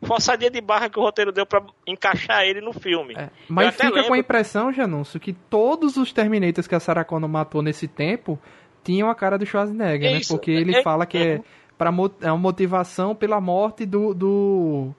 forçadinha 0.06 0.50
de 0.50 0.62
barra 0.62 0.88
que 0.88 0.98
o 0.98 1.02
roteiro 1.02 1.30
deu 1.30 1.44
para 1.44 1.62
encaixar 1.86 2.44
ele 2.44 2.62
no 2.62 2.72
filme. 2.72 3.14
É, 3.14 3.28
mas 3.46 3.74
fica 3.74 3.90
lembro... 3.90 4.08
com 4.08 4.14
a 4.14 4.18
impressão, 4.18 4.72
Janúncio, 4.72 5.20
que 5.20 5.34
todos 5.34 5.98
os 5.98 6.14
Terminators 6.14 6.66
que 6.66 6.74
a 6.74 6.80
Sarah 6.80 7.04
Connor 7.04 7.28
matou 7.28 7.60
nesse 7.60 7.86
tempo 7.86 8.40
tinham 8.82 9.10
a 9.10 9.14
cara 9.14 9.36
do 9.36 9.44
Schwarzenegger, 9.44 10.12
né? 10.12 10.20
Porque 10.26 10.50
ele 10.50 10.76
é, 10.76 10.82
fala 10.82 11.04
que 11.04 11.18
é, 11.18 11.40
pra, 11.76 11.92
é 12.20 12.30
uma 12.30 12.38
motivação 12.38 13.14
pela 13.14 13.40
morte 13.40 13.84
do, 13.86 14.14
do, 14.14 14.90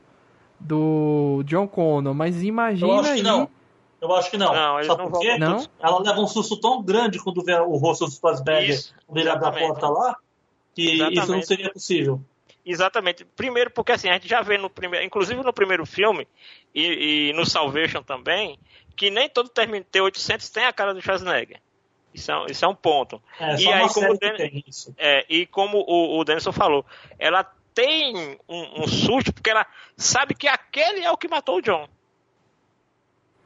do 0.60 1.44
John 1.46 1.68
Connor. 1.68 2.14
Mas 2.14 2.44
imagina 2.44 2.88
Eu 2.88 3.00
acho 3.00 3.16
que 3.16 3.22
não. 3.24 3.50
Eu 4.02 4.16
acho 4.16 4.32
que 4.32 4.38
não. 4.38 4.54
Não, 4.54 4.84
Sabe 4.84 5.04
não 5.04 5.12
por 5.12 5.20
quê? 5.20 5.38
Não? 5.38 5.66
Ela 5.80 6.00
leva 6.00 6.20
um 6.20 6.28
susto 6.28 6.60
tão 6.60 6.82
grande 6.84 7.20
quando 7.20 7.44
vê 7.44 7.56
o 7.56 7.76
rosto 7.78 8.06
do 8.06 8.12
Schwarzenegger 8.12 8.80
quando 9.08 9.18
ele 9.18 9.30
abre 9.30 9.48
a 9.48 9.52
porta 9.52 9.90
lá, 9.90 10.16
que 10.74 10.92
Exatamente. 10.92 11.20
isso 11.20 11.32
não 11.32 11.42
seria 11.42 11.72
possível. 11.72 12.22
Exatamente. 12.66 13.26
Primeiro, 13.26 13.72
porque 13.72 13.92
assim, 13.92 14.10
a 14.10 14.14
gente 14.14 14.28
já 14.28 14.42
vê 14.42 14.58
no 14.58 14.70
primeiro, 14.70 15.06
inclusive 15.06 15.42
no 15.42 15.54
primeiro 15.54 15.86
filme 15.86 16.28
e, 16.74 17.30
e 17.30 17.34
no 17.34 17.46
Salvation 17.46 18.02
também, 18.02 18.60
que 18.96 19.10
nem 19.10 19.30
todo 19.30 19.50
T-800 19.50 20.52
tem 20.52 20.66
a 20.66 20.74
cara 20.74 20.94
do 20.94 21.02
Schwarzenegger. 21.02 21.60
Isso 22.16 22.32
é, 22.32 22.46
isso 22.50 22.64
é 22.64 22.68
um 22.68 22.76
ponto. 22.76 23.22
É, 23.40 23.56
e 23.58 23.72
aí, 23.72 23.88
como 23.90 24.14
o 24.14 24.18
Den... 24.18 24.64
é, 24.98 25.26
e 25.30 25.46
como 25.46 25.80
o, 25.80 26.18
o 26.20 26.24
Denison 26.24 26.54
falou, 26.54 26.86
ela 27.20 27.44
tem 27.74 28.40
um, 28.48 28.84
um, 28.84 28.88
susto 28.88 29.34
porque 29.34 29.50
ela 29.50 29.68
sabe 29.98 30.34
que 30.34 30.48
aquele 30.48 31.04
é 31.04 31.12
o 31.12 31.18
que 31.18 31.28
matou 31.28 31.58
o 31.58 31.62
John. 31.62 31.88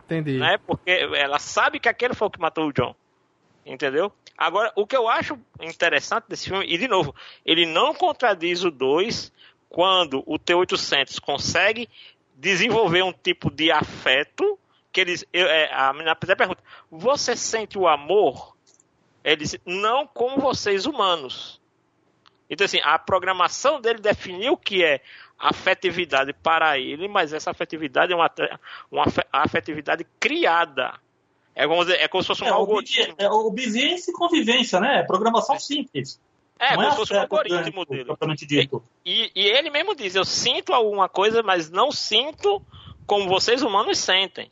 Entendi. 0.05 0.37
Né? 0.37 0.59
Porque 0.65 0.91
ela 1.15 1.39
sabe 1.39 1.79
que 1.79 1.89
aquele 1.89 2.13
foi 2.13 2.27
o 2.27 2.31
que 2.31 2.39
matou 2.39 2.67
o 2.67 2.73
John. 2.73 2.95
Entendeu? 3.65 4.11
Agora, 4.37 4.71
o 4.75 4.85
que 4.85 4.95
eu 4.95 5.09
acho 5.09 5.37
interessante 5.59 6.25
desse 6.29 6.47
filme, 6.47 6.65
e 6.67 6.77
de 6.77 6.87
novo, 6.87 7.13
ele 7.45 7.65
não 7.65 7.93
contradiz 7.93 8.63
o 8.63 8.71
2 8.71 9.33
quando 9.67 10.23
o 10.25 10.39
T-800 10.39 11.19
consegue 11.19 11.89
desenvolver 12.35 13.03
um 13.03 13.11
tipo 13.11 13.51
de 13.51 13.71
afeto 13.71 14.57
que 14.91 15.01
eles. 15.01 15.25
Eu, 15.33 15.47
é, 15.47 15.73
a 15.73 15.91
menina 15.93 16.15
pergunta: 16.15 16.63
Você 16.89 17.35
sente 17.35 17.77
o 17.77 17.87
amor? 17.87 18.55
Ele 19.23 19.37
diz: 19.37 19.57
Não 19.65 20.07
como 20.07 20.41
vocês 20.41 20.85
humanos. 20.85 21.59
Então, 22.49 22.65
assim, 22.65 22.79
a 22.83 22.97
programação 22.97 23.79
dele 23.79 23.99
definiu 23.99 24.53
o 24.53 24.57
que 24.57 24.83
é 24.83 25.01
afetividade 25.37 26.33
para 26.33 26.79
ele, 26.79 27.07
mas 27.07 27.31
essa 27.31 27.51
afetividade 27.51 28.11
é 28.11 28.15
uma, 28.15 28.31
uma 28.91 29.05
afetividade 29.31 30.05
criada 30.19 30.99
é 31.59 31.67
como, 31.67 31.83
é 31.83 32.07
como 32.07 32.23
se 32.23 32.27
fosse 32.27 32.43
um 32.45 32.47
é, 32.47 32.51
algoritmo. 32.51 33.15
É 33.17 33.29
obediência 33.29 34.11
e 34.11 34.13
convivência, 34.13 34.79
né? 34.79 34.99
É 34.99 35.03
programação 35.03 35.59
simples. 35.59 36.17
É, 36.57 36.75
como 36.75 36.87
é 36.87 36.91
se 36.91 36.95
fosse 36.95 37.13
um 37.13 37.19
algoritmo 37.19 37.85
dele. 37.85 38.05
Propriamente 38.05 38.45
dito. 38.45 38.81
E, 39.05 39.29
e 39.35 39.45
ele 39.45 39.69
mesmo 39.69 39.93
diz: 39.93 40.15
eu 40.15 40.23
sinto 40.23 40.73
alguma 40.73 41.09
coisa, 41.09 41.43
mas 41.43 41.69
não 41.69 41.91
sinto 41.91 42.61
como 43.05 43.27
vocês 43.27 43.61
humanos 43.61 43.97
sentem. 43.97 44.49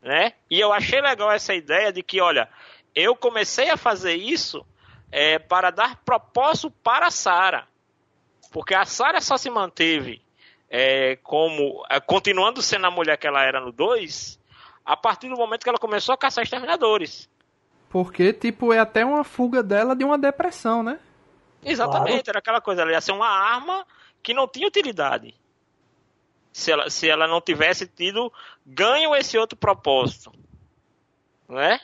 Né? 0.00 0.32
E 0.50 0.58
eu 0.58 0.72
achei 0.72 0.98
legal 0.98 1.30
essa 1.30 1.54
ideia 1.54 1.92
de 1.92 2.02
que, 2.02 2.22
olha, 2.22 2.48
eu 2.94 3.16
comecei 3.16 3.70
a 3.70 3.76
fazer 3.76 4.14
isso 4.14 4.64
é, 5.10 5.38
para 5.38 5.70
dar 5.70 5.96
propósito 6.04 6.70
para 6.70 7.06
a 7.06 7.10
Sara. 7.10 7.66
Porque 8.50 8.74
a 8.74 8.84
Sara 8.84 9.20
só 9.20 9.36
se 9.36 9.50
manteve 9.50 10.22
é, 10.68 11.16
como. 11.16 11.84
É, 11.90 12.00
continuando 12.00 12.62
sendo 12.62 12.86
a 12.86 12.90
mulher 12.90 13.16
que 13.18 13.26
ela 13.26 13.42
era 13.42 13.60
no 13.60 13.70
2, 13.70 14.40
a 14.84 14.96
partir 14.96 15.28
do 15.28 15.36
momento 15.36 15.62
que 15.62 15.68
ela 15.68 15.78
começou 15.78 16.14
a 16.14 16.18
caçar 16.18 16.42
exterminadores. 16.42 17.30
Porque, 17.90 18.32
tipo, 18.32 18.72
é 18.72 18.78
até 18.78 19.04
uma 19.04 19.22
fuga 19.22 19.62
dela 19.62 19.94
de 19.94 20.02
uma 20.02 20.16
depressão, 20.16 20.82
né? 20.82 20.98
Exatamente, 21.62 22.24
claro. 22.24 22.30
era 22.30 22.38
aquela 22.38 22.60
coisa, 22.60 22.82
ela 22.82 22.90
ia 22.90 23.00
ser 23.00 23.12
uma 23.12 23.28
arma 23.28 23.86
que 24.22 24.32
não 24.32 24.48
tinha 24.48 24.66
utilidade. 24.66 25.34
Se 26.52 26.72
ela, 26.72 26.88
se 26.90 27.08
ela 27.08 27.26
não 27.26 27.40
tivesse 27.40 27.86
tido 27.86 28.32
ganho 28.64 29.14
esse 29.14 29.36
outro 29.38 29.56
propósito. 29.56 30.32
Né? 31.48 31.78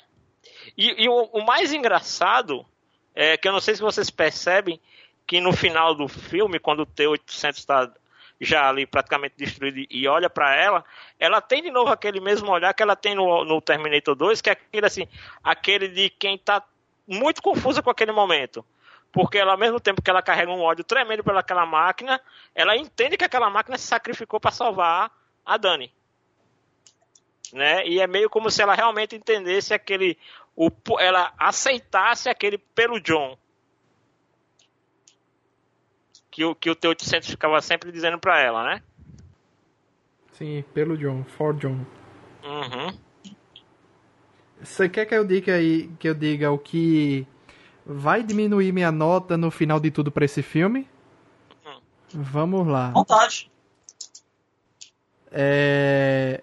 E, 0.79 1.05
e 1.05 1.09
o, 1.09 1.25
o, 1.33 1.45
mais 1.45 1.73
engraçado 1.73 2.65
é 3.13 3.37
que 3.37 3.49
eu 3.49 3.53
não 3.53 3.61
sei 3.61 3.75
se 3.75 3.83
vocês 3.83 4.09
percebem 4.11 4.81
que 5.27 5.41
no 5.41 5.53
final 5.53 5.93
do 5.93 6.07
filme, 6.07 6.61
quando 6.61 6.81
o 6.81 6.87
T-800 6.87 7.57
está 7.57 7.93
já 8.41 8.69
ali 8.69 8.87
praticamente 8.87 9.35
destruída 9.37 9.85
e 9.91 10.07
olha 10.07 10.31
para 10.31 10.55
ela, 10.55 10.85
ela 11.19 11.41
tem 11.41 11.61
de 11.61 11.73
novo 11.73 11.91
aquele 11.91 12.21
mesmo 12.21 12.53
olhar 12.53 12.73
que 12.73 12.83
ela 12.83 12.95
tem 12.95 13.13
no, 13.13 13.45
no 13.45 13.61
Terminator 13.61 14.15
2, 14.15 14.41
que 14.41 14.51
é 14.51 14.53
aquele 14.53 14.87
assim, 14.87 15.09
aquele 15.43 15.89
de 15.89 16.09
quem 16.11 16.39
tá 16.39 16.63
muito 17.05 17.43
confusa 17.43 17.83
com 17.83 17.91
aquele 17.91 18.13
momento. 18.13 18.65
Porque 19.11 19.39
ela, 19.39 19.53
ao 19.53 19.59
mesmo 19.59 19.81
tempo 19.81 20.01
que 20.01 20.11
ela 20.11 20.23
carrega 20.23 20.53
um 20.53 20.61
ódio 20.61 20.85
tremendo 20.85 21.25
pelaquela 21.25 21.67
máquina, 21.67 22.21
ela 22.55 22.77
entende 22.77 23.17
que 23.17 23.25
aquela 23.25 23.51
máquina 23.51 23.77
se 23.77 23.87
sacrificou 23.87 24.39
para 24.39 24.53
salvar 24.53 25.11
a 25.45 25.57
Dani. 25.57 25.93
Né? 27.53 27.87
E 27.87 28.01
é 28.01 28.07
meio 28.07 28.29
como 28.29 28.51
se 28.51 28.63
ela 28.63 28.75
realmente 28.75 29.17
entendesse 29.17 29.73
aquele. 29.73 30.19
O, 30.61 30.73
ela 30.99 31.33
aceitasse 31.39 32.29
aquele 32.29 32.59
pelo 32.59 32.99
John 32.99 33.39
que 36.33 36.45
o, 36.45 36.53
que 36.53 36.69
o 36.69 36.75
T-800 36.75 37.31
ficava 37.31 37.63
sempre 37.63 37.93
dizendo 37.93 38.19
pra 38.19 38.41
ela, 38.41 38.65
né? 38.65 38.83
Sim, 40.33 40.65
pelo 40.75 40.99
John, 40.99 41.23
for 41.23 41.55
John. 41.55 41.87
Uhum. 42.43 42.99
Você 44.61 44.89
quer 44.89 45.07
que 45.07 45.15
eu 45.15 45.25
diga 45.25 45.55
aí, 45.55 45.89
que 46.01 46.09
eu 46.09 46.15
diga 46.15 46.51
o 46.51 46.59
que 46.59 47.25
vai 47.87 48.25
diminuir 48.25 48.73
minha 48.73 48.91
nota 48.91 49.37
no 49.37 49.53
final 49.53 49.79
de 49.79 49.93
tudo 49.93 50.11
para 50.11 50.25
esse 50.25 50.43
filme? 50.43 50.89
Uhum. 51.65 51.81
Vamos 52.15 52.67
lá. 52.67 52.91
Vontade. 52.91 53.49
É... 55.31 56.43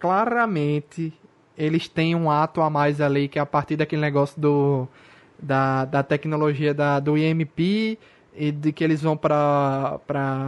Claramente, 0.00 1.12
eles 1.58 1.88
têm 1.88 2.14
um 2.14 2.30
ato 2.30 2.62
a 2.62 2.70
mais 2.70 3.00
ali, 3.00 3.26
que 3.26 3.38
é 3.38 3.42
a 3.42 3.46
partir 3.46 3.76
daquele 3.76 4.00
negócio 4.00 4.40
do 4.40 4.88
da, 5.40 5.84
da 5.84 6.02
tecnologia 6.02 6.72
da, 6.72 6.98
do 7.00 7.18
IMP 7.18 7.98
e 8.34 8.52
de 8.52 8.72
que 8.72 8.82
eles 8.82 9.02
vão 9.02 9.16
para 9.16 10.00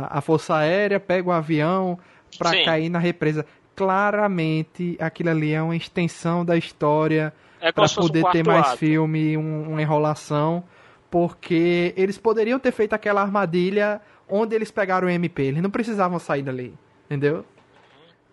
a 0.09 0.21
Força 0.21 0.57
Aérea, 0.57 1.01
pegam 1.01 1.33
o 1.33 1.37
avião 1.37 1.99
para 2.39 2.65
cair 2.65 2.89
na 2.89 2.99
represa. 2.99 3.45
Claramente, 3.75 4.97
aquilo 5.01 5.31
ali 5.31 5.53
é 5.53 5.61
uma 5.61 5.77
extensão 5.77 6.45
da 6.45 6.57
história 6.57 7.33
é 7.61 7.73
para 7.73 7.89
poder 7.89 8.25
um 8.25 8.31
ter 8.31 8.47
mais 8.47 8.69
ato. 8.69 8.79
filme, 8.79 9.37
um, 9.37 9.71
uma 9.71 9.83
enrolação, 9.83 10.63
porque 11.11 11.93
eles 11.97 12.17
poderiam 12.19 12.59
ter 12.59 12.73
feito 12.73 12.93
aquela 12.93 13.21
armadilha 13.23 14.01
onde 14.29 14.55
eles 14.55 14.71
pegaram 14.71 15.09
o 15.09 15.11
MP. 15.11 15.43
Eles 15.43 15.63
não 15.63 15.71
precisavam 15.71 16.19
sair 16.19 16.43
dali, 16.43 16.75
entendeu? 17.07 17.45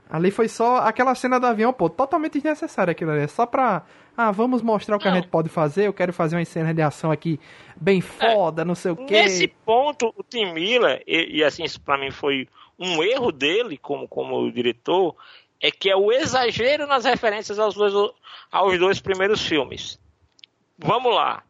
Ali 0.10 0.32
foi 0.32 0.48
só 0.48 0.78
aquela 0.78 1.14
cena 1.16 1.40
do 1.40 1.46
avião, 1.46 1.74
pô, 1.74 1.90
totalmente 1.90 2.34
desnecessária 2.34 2.92
aquilo 2.92 3.12
ali. 3.12 3.22
É 3.22 3.28
só 3.28 3.46
pra 3.46 3.84
ah, 4.18 4.32
vamos 4.32 4.64
mostrar 4.64 4.96
o 4.96 5.00
que 5.00 5.06
não. 5.06 5.12
a 5.12 5.16
gente 5.16 5.28
pode 5.28 5.48
fazer. 5.48 5.86
Eu 5.86 5.94
quero 5.94 6.12
fazer 6.12 6.36
uma 6.36 6.44
cena 6.44 6.74
de 6.74 6.82
ação 6.82 7.12
aqui 7.12 7.40
bem 7.76 8.02
foda, 8.02 8.64
é, 8.64 8.66
não 8.66 8.74
sei 8.74 8.92
o 8.92 8.96
quê. 8.96 9.22
Nesse 9.22 9.48
ponto, 9.48 10.12
o 10.18 10.24
Tim 10.24 10.54
Miller, 10.54 11.04
e, 11.06 11.38
e 11.38 11.44
assim, 11.44 11.64
isso 11.64 11.80
pra 11.80 12.00
mim 12.00 12.10
foi 12.10 12.48
um 12.80 13.04
erro 13.04 13.32
dele 13.32 13.78
como, 13.78 14.08
como 14.08 14.52
diretor, 14.52 15.16
é 15.62 15.70
que 15.70 15.88
é 15.88 15.96
o 15.96 16.12
exagero 16.12 16.88
nas 16.88 17.06
referências 17.06 17.60
aos 17.60 17.76
dois, 17.76 17.94
aos 18.52 18.80
dois 18.80 19.00
primeiros 19.00 19.46
filmes. 19.46 20.00
Vamos 20.80 21.14
lá. 21.14 21.44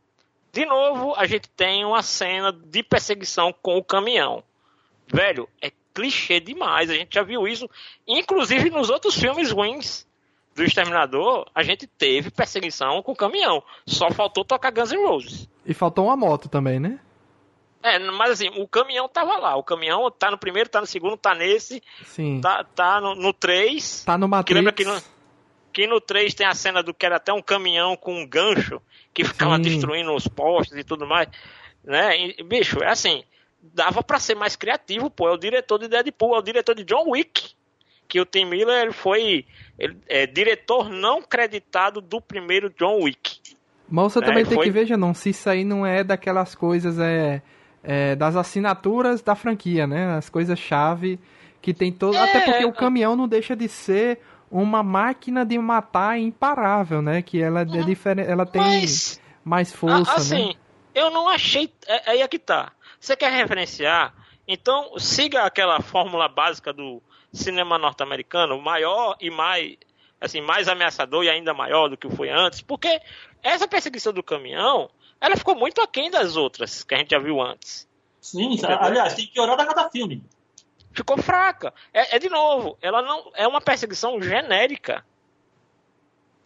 De 0.51 0.65
novo, 0.65 1.13
a 1.15 1.25
gente 1.25 1.47
tem 1.49 1.85
uma 1.85 2.01
cena 2.01 2.51
de 2.51 2.83
perseguição 2.83 3.53
com 3.61 3.77
o 3.77 3.83
caminhão. 3.83 4.43
Velho, 5.07 5.47
é 5.61 5.71
clichê 5.97 6.39
demais. 6.39 6.91
A 6.91 6.93
gente 6.93 7.15
já 7.15 7.23
viu 7.23 7.47
isso, 7.47 7.67
inclusive 8.07 8.69
nos 8.69 8.91
outros 8.91 9.15
filmes 9.15 9.51
ruins 9.51 10.05
do 10.55 10.63
Exterminador, 10.63 11.47
a 11.55 11.63
gente 11.63 11.87
teve 11.87 12.29
perseguição 12.29 13.01
com 13.01 13.15
caminhão. 13.15 13.63
Só 13.85 14.11
faltou 14.11 14.45
tocar 14.45 14.71
Guns 14.71 14.91
N' 14.91 15.03
Roses. 15.03 15.49
E 15.65 15.73
faltou 15.73 16.05
uma 16.05 16.15
moto 16.15 16.47
também, 16.49 16.79
né? 16.79 16.99
É, 17.81 17.97
mas 17.99 18.31
assim, 18.31 18.49
o 18.59 18.67
caminhão 18.67 19.09
tava 19.09 19.37
lá. 19.37 19.55
O 19.55 19.63
caminhão 19.63 20.09
tá 20.11 20.29
no 20.29 20.37
primeiro, 20.37 20.69
tá 20.69 20.79
no 20.79 20.87
segundo, 20.87 21.17
tá 21.17 21.33
nesse. 21.33 21.81
Sim. 22.05 22.41
Tá, 22.41 22.63
tá 22.63 23.01
no, 23.01 23.15
no 23.15 23.33
3. 23.33 24.03
Tá 24.03 24.17
no 24.17 24.27
Matrix. 24.27 24.47
Que 24.47 24.53
lembra 24.53 24.73
que 24.73 24.85
no, 24.85 25.01
que 25.73 25.87
no 25.87 25.99
3 25.99 26.33
tem 26.33 26.45
a 26.45 26.53
cena 26.53 26.83
do 26.83 26.93
que 26.93 27.05
era 27.05 27.17
até 27.17 27.33
um 27.33 27.41
caminhão 27.41 27.95
com 27.95 28.21
um 28.21 28.27
gancho 28.27 28.81
que 29.13 29.23
ficava 29.23 29.55
Sim. 29.55 29.61
destruindo 29.61 30.13
os 30.13 30.27
postes 30.27 30.77
e 30.77 30.83
tudo 30.83 31.07
mais. 31.07 31.27
Né? 31.83 32.17
E, 32.17 32.43
bicho, 32.43 32.83
é 32.83 32.89
assim, 32.89 33.23
dava 33.61 34.03
para 34.03 34.19
ser 34.19 34.35
mais 34.35 34.55
criativo, 34.55 35.09
pô. 35.09 35.27
É 35.27 35.31
o 35.31 35.37
diretor 35.37 35.79
de 35.79 35.87
Deadpool, 35.87 36.35
é 36.35 36.39
o 36.39 36.43
diretor 36.43 36.75
de 36.75 36.83
John 36.83 37.09
Wick 37.09 37.57
que 38.07 38.19
o 38.19 38.25
Tim 38.25 38.45
Miller 38.45 38.93
foi 38.93 39.45
ele, 39.77 39.97
é, 40.07 40.25
diretor 40.25 40.89
não 40.89 41.21
creditado 41.21 42.01
do 42.01 42.21
primeiro 42.21 42.69
John 42.69 43.03
Wick. 43.03 43.39
Mas 43.89 44.13
você 44.13 44.19
é, 44.19 44.21
também 44.21 44.45
tem 44.45 44.55
foi... 44.55 44.65
que 44.65 44.71
ver, 44.71 44.97
não, 44.97 45.13
se 45.13 45.29
isso 45.29 45.49
aí 45.49 45.63
não 45.63 45.85
é 45.85 46.03
daquelas 46.03 46.55
coisas 46.55 46.99
é, 46.99 47.41
é 47.83 48.15
das 48.15 48.35
assinaturas 48.35 49.21
da 49.21 49.35
franquia, 49.35 49.85
né? 49.85 50.15
As 50.15 50.29
coisas 50.29 50.57
chave 50.57 51.19
que 51.61 51.73
tem 51.73 51.91
todo, 51.91 52.15
é, 52.15 52.19
até 52.19 52.41
porque 52.41 52.65
o 52.65 52.73
caminhão 52.73 53.15
não 53.15 53.27
deixa 53.27 53.55
de 53.55 53.67
ser 53.67 54.19
uma 54.49 54.81
máquina 54.81 55.45
de 55.45 55.57
matar 55.57 56.17
imparável, 56.17 57.01
né? 57.01 57.21
Que 57.21 57.41
ela 57.41 57.61
é 57.61 57.65
uhum. 57.65 57.85
diferente, 57.85 58.29
ela 58.29 58.45
tem 58.45 58.61
Mas, 58.61 59.21
mais 59.43 59.73
força, 59.73 60.13
assim, 60.13 60.47
né? 60.47 60.53
eu 60.95 61.09
não 61.09 61.27
achei, 61.27 61.71
é, 61.87 62.11
aí 62.11 62.21
é 62.21 62.27
que 62.27 62.39
tá. 62.39 62.71
Você 62.99 63.15
quer 63.15 63.31
referenciar 63.31 64.13
Então, 64.47 64.97
siga 64.97 65.43
aquela 65.43 65.81
fórmula 65.81 66.27
básica 66.27 66.71
do 66.71 67.01
cinema 67.33 67.77
norte-americano, 67.77 68.59
maior 68.59 69.15
e 69.19 69.29
mais 69.29 69.77
assim, 70.19 70.41
mais 70.41 70.67
ameaçador 70.67 71.23
e 71.23 71.29
ainda 71.29 71.53
maior 71.53 71.89
do 71.89 71.97
que 71.97 72.09
foi 72.09 72.29
antes, 72.29 72.61
porque 72.61 72.99
essa 73.43 73.67
perseguição 73.67 74.11
do 74.11 74.23
caminhão, 74.23 74.89
ela 75.21 75.35
ficou 75.35 75.55
muito 75.55 75.79
aquém 75.81 76.09
das 76.09 76.35
outras 76.35 76.83
que 76.83 76.95
a 76.95 76.97
gente 76.97 77.11
já 77.11 77.19
viu 77.19 77.41
antes. 77.41 77.87
Sim, 78.19 78.53
Entendeu? 78.53 78.77
aliás, 78.81 79.13
tem 79.13 79.27
que 79.27 79.39
orar 79.39 79.59
a 79.59 79.65
cada 79.65 79.89
filme. 79.89 80.23
Ficou 80.91 81.17
fraca. 81.17 81.73
É, 81.93 82.15
é, 82.15 82.19
de 82.19 82.29
novo, 82.29 82.77
ela 82.81 83.01
não 83.01 83.31
é 83.35 83.47
uma 83.47 83.61
perseguição 83.61 84.19
genérica. 84.21 85.05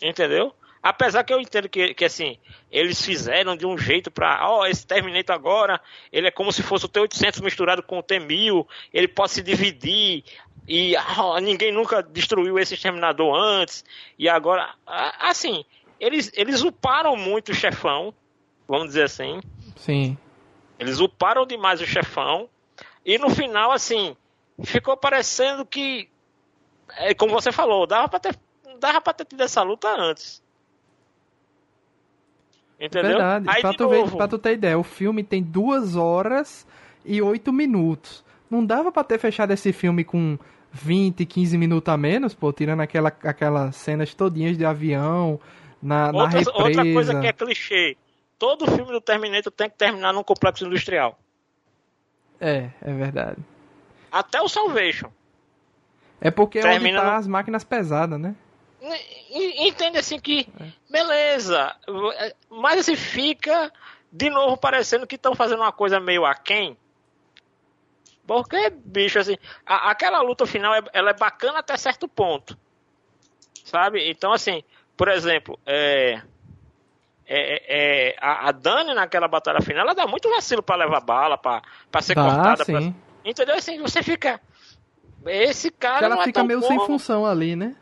Entendeu? 0.02 0.54
Apesar 0.84 1.24
que 1.24 1.32
eu 1.32 1.40
entendo 1.40 1.70
que, 1.70 1.94
que 1.94 2.06
assim, 2.06 2.38
eles 2.72 3.04
fizeram 3.06 3.56
de 3.56 3.68
um 3.68 3.78
jeito 3.78 4.10
pra. 4.10 4.50
Ó, 4.50 4.62
oh, 4.62 4.66
esse 4.66 4.86
Terminator 4.86 5.36
agora, 5.36 5.80
ele 6.12 6.28
é 6.28 6.32
como 6.32 6.52
se 6.52 6.64
fosse 6.64 6.86
o 6.86 6.90
T-800 6.90 7.44
misturado 7.44 7.84
com 7.84 8.00
o 8.00 8.04
T-1000, 8.04 8.66
ele 8.92 9.08
pode 9.08 9.32
se 9.32 9.44
dividir, 9.44 10.24
e 10.68 10.96
oh, 11.20 11.38
ninguém 11.40 11.72
nunca 11.72 12.02
destruiu 12.02 12.58
esse 12.58 12.74
Exterminador 12.74 13.36
antes, 13.36 13.86
e 14.18 14.28
agora. 14.28 14.74
Assim, 15.20 15.64
eles, 16.00 16.32
eles 16.34 16.64
uparam 16.64 17.16
muito 17.16 17.52
o 17.52 17.56
chefão, 17.56 18.12
vamos 18.68 18.88
dizer 18.88 19.04
assim. 19.04 19.40
Sim. 19.76 20.18
Eles 20.80 21.00
uparam 21.00 21.46
demais 21.46 21.80
o 21.80 21.86
chefão, 21.86 22.50
e 23.06 23.20
no 23.20 23.30
final, 23.30 23.72
assim, 23.72 24.18
ficou 24.64 24.98
parecendo 24.98 25.64
que. 25.64 26.10
É, 26.98 27.14
como 27.14 27.34
você 27.34 27.52
falou, 27.52 27.86
dava 27.86 28.10
pra 28.10 28.20
ter, 28.20 28.36
dava 28.80 29.00
pra 29.00 29.14
ter 29.14 29.26
tido 29.26 29.42
essa 29.42 29.62
luta 29.62 29.88
antes. 29.88 30.42
Entendeu? 32.82 33.12
Verdade. 33.12 33.46
Aí, 33.48 33.62
pra, 33.62 33.74
tu 33.76 33.88
ver, 33.88 34.10
pra 34.10 34.28
tu 34.28 34.40
ter 34.40 34.54
ideia, 34.54 34.78
o 34.78 34.84
filme 34.84 35.24
tem 35.24 35.44
duas 35.44 35.96
horas 35.96 36.66
e 37.06 37.22
oito 37.22 37.54
minutos. 37.54 38.26
Não 38.50 38.66
dava 38.66 38.92
pra 38.92 39.04
ter 39.04 39.20
fechado 39.20 39.52
esse 39.52 39.72
filme 39.72 40.04
com 40.04 40.38
20, 40.72 41.24
15 41.24 41.58
minutos 41.60 41.94
a 41.94 41.96
menos, 41.96 42.34
pô, 42.34 42.52
tirando 42.52 42.82
aquela, 42.82 43.10
aquelas 43.24 43.76
cenas 43.76 44.16
todinhas 44.16 44.58
de 44.58 44.66
avião, 44.66 45.40
na, 45.82 46.08
outra, 46.08 46.22
na 46.22 46.28
represa. 46.30 46.52
Outra 46.56 46.94
coisa 46.94 47.22
que 47.22 47.28
é 47.28 47.34
clichê. 47.34 47.98
Todo 48.40 48.66
filme 48.72 48.92
do 48.92 49.00
Terminator 49.00 49.52
tem 49.52 49.70
que 49.70 49.78
terminar 49.78 50.12
num 50.12 50.24
complexo 50.24 50.66
industrial. 50.66 51.20
É, 52.40 52.72
é 52.82 52.94
verdade. 52.94 53.38
Até 54.12 54.42
o 54.42 54.50
Salvation. 54.50 55.12
É 56.20 56.32
porque 56.32 56.58
é 56.58 56.64
Termina 56.64 57.00
onde 57.00 57.10
tá 57.10 57.16
as 57.18 57.28
máquinas 57.28 57.64
pesadas, 57.64 58.20
né? 58.20 58.36
Entende 59.30 60.00
assim 60.00 60.20
que, 60.20 60.48
beleza, 60.90 61.76
mas 62.50 62.80
assim 62.80 62.96
fica 62.96 63.72
de 64.12 64.30
novo 64.30 64.58
parecendo 64.58 65.08
que 65.08 65.16
estão 65.16 65.36
fazendo 65.36 65.60
uma 65.60 65.72
coisa 65.72 66.00
meio 66.00 66.26
aquém. 66.26 66.76
Porque, 68.26 68.70
bicho, 68.70 69.20
assim, 69.20 69.38
a, 69.66 69.92
aquela 69.92 70.22
luta 70.22 70.46
final 70.46 70.74
é, 70.74 70.82
ela 70.94 71.10
é 71.12 71.14
bacana 71.14 71.60
até 71.60 71.76
certo 71.78 72.08
ponto. 72.08 72.58
Sabe? 73.64 74.10
Então, 74.10 74.32
assim, 74.32 74.64
por 74.96 75.08
exemplo, 75.08 75.60
é, 75.66 76.22
é, 77.26 78.10
é, 78.10 78.16
a, 78.20 78.50
a, 78.50 78.52
Dani 78.52 78.94
naquela 78.94 79.28
batalha 79.28 79.62
final, 79.62 79.84
ela 79.84 79.96
dá 79.96 80.08
muito 80.08 80.30
vacilo 80.30 80.62
para 80.62 80.84
levar 80.86 81.02
bala, 81.02 81.38
para 81.38 81.62
ser 82.02 82.16
dá, 82.16 82.24
cortada. 82.24 82.66
Pra, 82.66 82.94
entendeu? 83.24 83.56
Assim, 83.56 83.80
você 83.80 84.04
fica. 84.04 84.40
Esse 85.26 85.72
cara. 85.72 86.06
Ela 86.06 86.22
é 86.22 86.24
fica 86.26 86.44
meio 86.44 86.60
bom. 86.60 86.68
sem 86.68 86.80
função 86.86 87.26
ali, 87.26 87.56
né? 87.56 87.76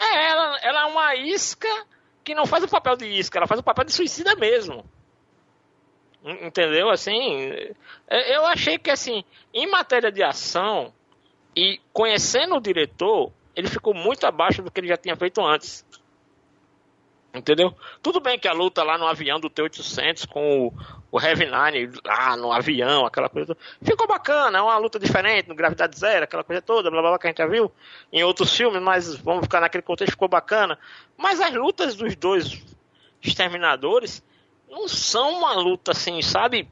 É, 0.00 0.30
ela, 0.30 0.58
ela 0.58 0.82
é 0.82 0.84
uma 0.86 1.14
isca 1.16 1.68
que 2.24 2.34
não 2.34 2.46
faz 2.46 2.62
o 2.64 2.68
papel 2.68 2.96
de 2.96 3.06
isca, 3.06 3.38
ela 3.38 3.46
faz 3.46 3.60
o 3.60 3.64
papel 3.64 3.84
de 3.84 3.92
suicida 3.92 4.34
mesmo. 4.36 4.84
Entendeu? 6.24 6.90
Assim, 6.90 7.74
é, 8.08 8.36
eu 8.36 8.44
achei 8.44 8.78
que, 8.78 8.90
assim, 8.90 9.24
em 9.52 9.66
matéria 9.66 10.10
de 10.10 10.22
ação 10.22 10.92
e 11.56 11.80
conhecendo 11.92 12.56
o 12.56 12.60
diretor, 12.60 13.32
ele 13.54 13.68
ficou 13.68 13.94
muito 13.94 14.26
abaixo 14.26 14.62
do 14.62 14.70
que 14.70 14.80
ele 14.80 14.88
já 14.88 14.96
tinha 14.96 15.16
feito 15.16 15.40
antes. 15.40 15.84
Entendeu? 17.32 17.74
Tudo 18.02 18.20
bem 18.20 18.38
que 18.38 18.48
a 18.48 18.52
luta 18.52 18.82
lá 18.82 18.98
no 18.98 19.06
avião 19.06 19.38
do 19.38 19.50
T-800 19.50 20.26
com 20.26 20.66
o, 20.66 20.74
o 21.10 21.20
Heavy 21.20 21.46
Nine 21.46 21.92
lá 22.04 22.36
no 22.36 22.52
avião, 22.52 23.06
aquela 23.06 23.28
coisa 23.28 23.54
toda, 23.54 23.60
ficou 23.82 24.06
bacana, 24.06 24.58
é 24.58 24.62
uma 24.62 24.76
luta 24.76 24.98
diferente, 24.98 25.48
no 25.48 25.54
Gravidade 25.54 25.98
Zero, 25.98 26.24
aquela 26.24 26.44
coisa 26.44 26.60
toda, 26.60 26.90
blá 26.90 27.00
blá 27.00 27.10
blá, 27.10 27.18
que 27.18 27.26
a 27.26 27.30
gente 27.30 27.38
já 27.38 27.46
viu 27.46 27.72
em 28.12 28.22
outros 28.22 28.54
filmes, 28.54 28.82
mas 28.82 29.14
vamos 29.16 29.44
ficar 29.44 29.60
naquele 29.60 29.82
contexto, 29.82 30.12
ficou 30.12 30.28
bacana. 30.28 30.78
Mas 31.16 31.40
as 31.40 31.52
lutas 31.54 31.94
dos 31.96 32.14
dois 32.14 32.62
exterminadores 33.22 34.22
não 34.68 34.86
são 34.86 35.38
uma 35.38 35.54
luta 35.54 35.92
assim, 35.92 36.20
sabe, 36.20 36.68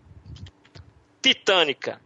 titânica. 1.22 2.00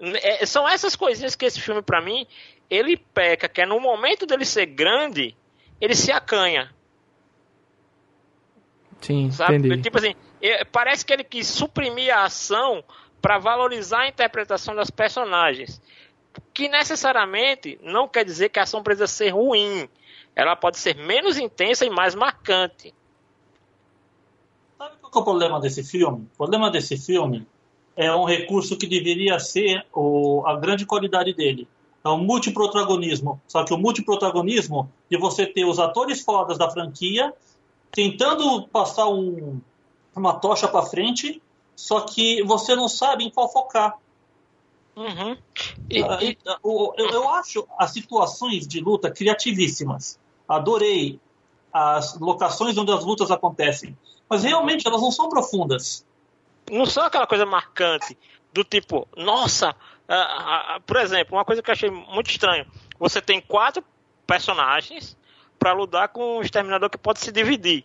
É, 0.00 0.44
são 0.46 0.68
essas 0.68 0.96
coisinhas 0.96 1.36
que 1.36 1.44
esse 1.44 1.60
filme, 1.60 1.82
para 1.82 2.00
mim, 2.00 2.26
ele 2.68 2.96
peca, 2.96 3.48
que 3.48 3.60
é 3.60 3.66
no 3.66 3.78
momento 3.78 4.26
dele 4.26 4.44
ser 4.44 4.66
grande, 4.66 5.36
ele 5.80 5.94
se 5.94 6.10
acanha 6.10 6.74
Sim, 9.00 9.30
sabe? 9.30 9.56
entendi. 9.56 9.82
Tipo 9.82 9.98
assim, 9.98 10.14
parece 10.72 11.04
que 11.04 11.12
ele 11.12 11.24
quis 11.24 11.46
suprimir 11.46 12.14
a 12.14 12.24
ação 12.24 12.82
para 13.20 13.38
valorizar 13.38 14.00
a 14.00 14.08
interpretação 14.08 14.74
das 14.74 14.90
personagens. 14.90 15.80
Que 16.54 16.68
necessariamente 16.68 17.78
não 17.82 18.08
quer 18.08 18.24
dizer 18.24 18.48
que 18.48 18.58
a 18.58 18.62
ação 18.62 18.82
precisa 18.82 19.06
ser 19.06 19.30
ruim. 19.30 19.88
Ela 20.34 20.56
pode 20.56 20.78
ser 20.78 20.94
menos 20.96 21.38
intensa 21.38 21.84
e 21.84 21.90
mais 21.90 22.14
marcante. 22.14 22.94
Sabe 24.78 24.96
qual 25.00 25.12
é 25.14 25.18
o 25.18 25.24
problema 25.24 25.60
desse 25.60 25.84
filme? 25.84 26.28
O 26.34 26.36
problema 26.36 26.70
desse 26.70 26.96
filme 26.96 27.46
é 27.96 28.14
um 28.14 28.24
recurso 28.24 28.78
que 28.78 28.86
deveria 28.86 29.38
ser 29.38 29.84
o, 29.92 30.42
a 30.46 30.56
grande 30.56 30.86
qualidade 30.86 31.34
dele. 31.34 31.68
É 32.02 32.08
o 32.08 32.16
multiprotagonismo. 32.16 33.40
Só 33.46 33.62
que 33.64 33.74
o 33.74 33.78
multiprotagonismo 33.78 34.90
de 35.10 35.18
você 35.18 35.46
ter 35.46 35.64
os 35.66 35.78
atores 35.78 36.22
fodas 36.22 36.56
da 36.56 36.70
franquia 36.70 37.34
tentando 37.92 38.66
passar 38.68 39.08
um, 39.08 39.60
uma 40.20 40.34
tocha 40.34 40.68
para 40.68 40.86
frente, 40.86 41.42
só 41.74 42.02
que 42.02 42.42
você 42.44 42.76
não 42.76 42.88
sabe 42.88 43.24
em 43.24 43.30
qual 43.30 43.50
focar. 43.50 43.98
Uhum. 44.94 45.36
E, 45.88 46.02
ah, 46.02 46.18
e... 46.22 46.36
Eu, 46.62 46.94
eu 46.96 47.28
acho 47.30 47.66
as 47.78 47.92
situações 47.92 48.66
de 48.66 48.80
luta 48.80 49.10
criativíssimas. 49.10 50.18
Adorei 50.48 51.18
as 51.72 52.18
locações 52.18 52.76
onde 52.76 52.92
as 52.92 53.04
lutas 53.04 53.30
acontecem. 53.30 53.96
Mas 54.28 54.44
realmente 54.44 54.86
elas 54.86 55.00
não 55.00 55.10
são 55.10 55.28
profundas. 55.28 56.04
Não 56.70 56.86
são 56.86 57.04
aquela 57.04 57.26
coisa 57.26 57.46
marcante 57.46 58.16
do 58.52 58.62
tipo, 58.62 59.08
nossa, 59.16 59.74
por 60.86 60.96
exemplo, 60.96 61.36
uma 61.36 61.44
coisa 61.44 61.62
que 61.62 61.70
eu 61.70 61.72
achei 61.72 61.90
muito 61.90 62.30
estranho. 62.30 62.66
Você 62.98 63.22
tem 63.22 63.40
quatro 63.40 63.82
personagens 64.26 65.16
para 65.58 65.72
lutar 65.72 66.08
com 66.08 66.38
um 66.38 66.42
exterminador 66.42 66.90
que 66.90 66.98
pode 66.98 67.20
se 67.20 67.32
dividir. 67.32 67.84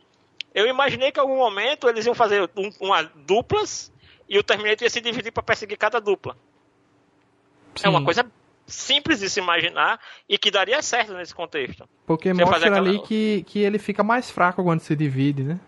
Eu 0.56 0.68
imaginei 0.68 1.12
que 1.12 1.20
em 1.20 1.22
algum 1.22 1.38
momento 1.38 1.88
eles 1.90 2.06
iam 2.06 2.16
fazer 2.16 2.50
um, 2.56 2.70
uma 2.80 3.04
duplas 3.04 3.92
e 4.28 4.40
o 4.40 4.44
Terminator 4.44 4.84
ia 4.84 4.90
se 4.90 5.02
dividir 5.02 5.32
para 5.32 5.44
perseguir 5.44 5.78
cada 5.78 6.00
dupla. 6.00 6.38
Sim. 7.76 7.88
É 7.88 7.90
uma 7.90 8.04
coisa 8.04 8.26
simples 8.66 9.20
de 9.20 9.30
se 9.30 9.40
imaginar 9.40 10.00
e 10.28 10.38
que 10.38 10.50
daria 10.50 10.82
certo 10.82 11.14
nesse 11.14 11.36
contexto. 11.36 11.88
Porque 12.06 12.34
Você 12.34 12.46
mostra 12.46 12.70
aquela... 12.70 12.78
ali 12.78 13.00
que, 13.02 13.44
que 13.46 13.60
ele 13.60 13.78
fica 13.78 14.02
mais 14.02 14.32
fraco 14.32 14.64
quando 14.64 14.80
se 14.80 14.96
divide, 14.96 15.44
né? 15.44 15.60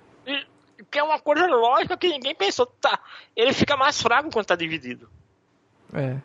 que 0.89 0.99
é 0.99 1.03
uma 1.03 1.19
coisa 1.19 1.45
lógica 1.47 1.97
que 1.97 2.07
ninguém 2.07 2.33
pensou. 2.33 2.65
Tá, 2.65 2.99
ele 3.35 3.53
fica 3.53 3.75
mais 3.75 4.01
fraco 4.01 4.29
quando 4.31 4.45
está 4.45 4.55
dividido. 4.55 5.09
É. 5.93 6.17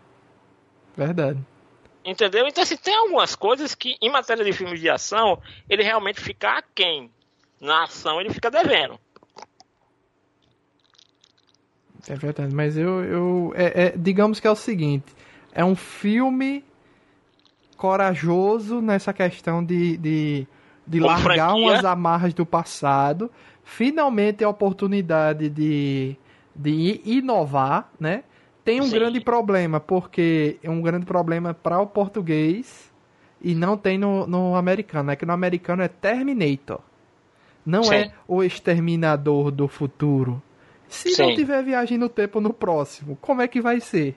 Verdade. 0.97 1.39
Entendeu? 2.05 2.47
Então, 2.47 2.63
assim, 2.63 2.77
tem 2.77 2.95
algumas 2.95 3.35
coisas 3.35 3.75
que, 3.75 3.97
em 4.01 4.11
matéria 4.11 4.45
de 4.45 4.53
filmes 4.53 4.81
de 4.81 4.91
ação, 4.91 5.41
ele 5.69 5.83
realmente 5.83 6.21
fica 6.21 6.59
aquém. 6.59 7.11
Na 7.63 7.85
ação, 7.85 8.21
ele 8.21 8.31
fica 8.31 8.51
devendo. 8.51 8.99
É 12.09 12.17
verdade, 12.17 12.53
mas 12.53 12.77
eu. 12.77 13.05
eu 13.05 13.53
é, 13.55 13.85
é, 13.85 13.95
digamos 13.97 14.41
que 14.41 14.49
é 14.49 14.51
o 14.51 14.57
seguinte: 14.57 15.15
é 15.53 15.65
um 15.65 15.77
filme 15.77 16.65
corajoso 17.77 18.81
nessa 18.81 19.13
questão 19.13 19.65
de, 19.65 19.97
de, 19.97 20.47
de 20.85 20.99
largar 20.99 21.23
franquia. 21.23 21.55
umas 21.55 21.85
amarras 21.85 22.35
do 22.35 22.45
passado, 22.45 23.31
finalmente 23.63 24.43
a 24.43 24.49
oportunidade 24.49 25.49
de, 25.49 26.17
de 26.57 27.01
inovar, 27.05 27.93
né? 27.99 28.25
Tem 28.65 28.81
um 28.81 28.87
Sim. 28.87 28.95
grande 28.95 29.21
problema, 29.21 29.79
porque 29.79 30.59
é 30.65 30.71
um 30.71 30.83
grande 30.83 31.07
problema 31.07 31.55
para 31.55 31.81
o 31.81 31.87
português 31.87 32.93
e 33.41 33.55
não 33.55 33.77
tem 33.77 33.99
no, 33.99 34.27
no 34.27 34.57
americano. 34.57 35.13
É 35.13 35.17
que 35.17 35.27
no 35.27 35.33
americano 35.33 35.83
é 35.83 35.89
Terminator. 35.89 36.81
Não 37.65 37.85
Sim. 37.85 37.95
é 37.95 38.13
o 38.27 38.43
exterminador 38.43 39.51
do 39.51 39.69
futuro. 39.69 40.43
Se 40.89 41.11
Sim. 41.11 41.23
não 41.23 41.35
tiver 41.35 41.63
viagem 41.63 41.97
no 41.97 42.09
tempo 42.09 42.41
no 42.41 42.53
próximo, 42.53 43.17
como 43.21 43.41
é 43.41 43.49
que 43.49 43.61
vai 43.61 43.81
ser? 43.81 44.17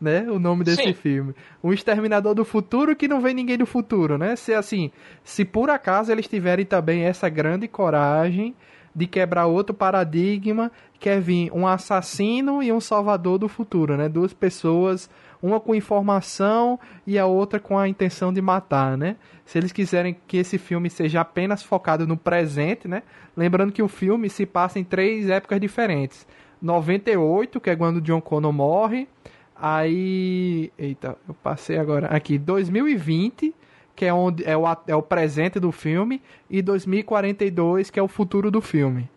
Né? 0.00 0.22
O 0.28 0.38
nome 0.38 0.64
desse 0.64 0.82
Sim. 0.82 0.94
filme. 0.94 1.34
Um 1.62 1.72
exterminador 1.72 2.34
do 2.34 2.44
futuro 2.44 2.96
que 2.96 3.06
não 3.06 3.20
vem 3.20 3.34
ninguém 3.34 3.56
do 3.56 3.66
futuro, 3.66 4.18
né? 4.18 4.34
Se 4.34 4.52
assim, 4.52 4.90
se 5.22 5.44
por 5.44 5.70
acaso 5.70 6.10
eles 6.10 6.26
tiverem 6.26 6.64
também 6.64 7.04
essa 7.04 7.28
grande 7.28 7.68
coragem 7.68 8.54
de 8.94 9.06
quebrar 9.06 9.46
outro 9.46 9.74
paradigma, 9.74 10.70
que 11.00 11.08
é 11.08 11.18
vir 11.18 11.50
um 11.52 11.66
assassino 11.66 12.62
e 12.62 12.72
um 12.72 12.80
salvador 12.80 13.38
do 13.38 13.48
futuro, 13.48 13.96
né? 13.96 14.08
Duas 14.08 14.32
pessoas, 14.32 15.08
uma 15.42 15.58
com 15.58 15.74
informação 15.74 16.78
e 17.06 17.18
a 17.18 17.26
outra 17.26 17.58
com 17.58 17.78
a 17.78 17.88
intenção 17.88 18.32
de 18.32 18.40
matar, 18.40 18.96
né? 18.96 19.16
Se 19.44 19.58
eles 19.58 19.72
quiserem 19.72 20.16
que 20.26 20.36
esse 20.36 20.58
filme 20.58 20.88
seja 20.88 21.20
apenas 21.20 21.62
focado 21.62 22.06
no 22.06 22.16
presente, 22.16 22.86
né? 22.86 23.02
Lembrando 23.36 23.72
que 23.72 23.82
o 23.82 23.88
filme 23.88 24.30
se 24.30 24.46
passa 24.46 24.78
em 24.78 24.84
três 24.84 25.28
épocas 25.28 25.60
diferentes. 25.60 26.26
98, 26.60 27.60
que 27.60 27.70
é 27.70 27.76
quando 27.76 28.00
John 28.00 28.20
Connor 28.20 28.52
morre. 28.52 29.08
Aí, 29.56 30.72
eita, 30.78 31.16
eu 31.28 31.34
passei 31.34 31.78
agora 31.78 32.06
aqui 32.08 32.38
2020, 32.38 33.54
que 33.94 34.04
é 34.04 34.12
onde 34.12 34.44
é 34.44 34.56
o, 34.56 34.64
é 34.86 34.96
o 34.96 35.02
presente 35.02 35.60
do 35.60 35.70
filme, 35.70 36.22
e 36.48 36.62
2042, 36.62 37.90
que 37.90 37.98
é 37.98 38.02
o 38.02 38.08
futuro 38.08 38.50
do 38.50 38.60
filme. 38.60 39.08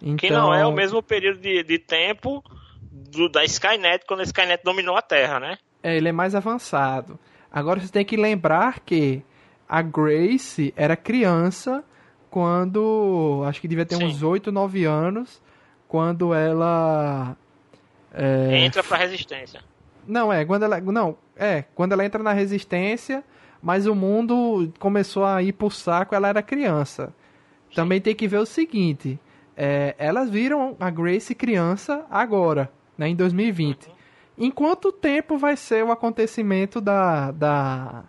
Então... 0.00 0.16
Que 0.16 0.30
não 0.30 0.54
é 0.54 0.66
o 0.66 0.72
mesmo 0.72 1.02
período 1.02 1.40
de, 1.40 1.62
de 1.62 1.78
tempo 1.78 2.42
do, 2.90 3.28
da 3.28 3.44
Skynet, 3.44 4.04
quando 4.06 4.20
a 4.20 4.24
Skynet 4.24 4.62
dominou 4.64 4.96
a 4.96 5.02
Terra, 5.02 5.38
né? 5.38 5.58
É, 5.82 5.96
ele 5.96 6.08
é 6.08 6.12
mais 6.12 6.34
avançado. 6.34 7.18
Agora 7.50 7.80
você 7.80 7.90
tem 7.90 8.04
que 8.04 8.16
lembrar 8.16 8.80
que 8.80 9.22
a 9.68 9.82
Grace 9.82 10.72
era 10.76 10.96
criança 10.96 11.84
quando. 12.30 13.42
Acho 13.46 13.60
que 13.60 13.68
devia 13.68 13.84
ter 13.84 13.96
Sim. 13.96 14.04
uns 14.04 14.22
8, 14.22 14.52
9 14.52 14.84
anos. 14.84 15.42
Quando 15.88 16.32
ela. 16.32 17.36
É, 18.12 18.58
entra 18.58 18.82
pra 18.82 18.96
resistência. 18.96 19.60
Não, 20.06 20.32
é, 20.32 20.44
quando 20.44 20.64
ela. 20.64 20.80
Não, 20.80 21.16
é, 21.36 21.64
quando 21.74 21.92
ela 21.92 22.04
entra 22.04 22.22
na 22.22 22.32
resistência, 22.32 23.24
mas 23.62 23.86
o 23.86 23.94
mundo 23.94 24.72
começou 24.78 25.24
a 25.24 25.42
ir 25.42 25.52
pro 25.52 25.70
saco, 25.70 26.14
ela 26.14 26.28
era 26.28 26.42
criança. 26.42 27.14
Sim. 27.68 27.74
Também 27.76 28.00
tem 28.00 28.14
que 28.14 28.26
ver 28.26 28.38
o 28.38 28.46
seguinte: 28.46 29.18
é, 29.56 29.94
elas 29.98 30.30
viram 30.30 30.76
a 30.80 30.90
Grace 30.90 31.34
criança 31.34 32.06
agora, 32.10 32.70
né, 32.96 33.08
em 33.08 33.16
2020. 33.16 33.86
Uhum. 33.86 33.92
Em 34.38 34.50
quanto 34.50 34.90
tempo 34.90 35.36
vai 35.36 35.56
ser 35.56 35.84
o 35.84 35.92
acontecimento 35.92 36.80
da. 36.80 37.30
da 37.30 38.04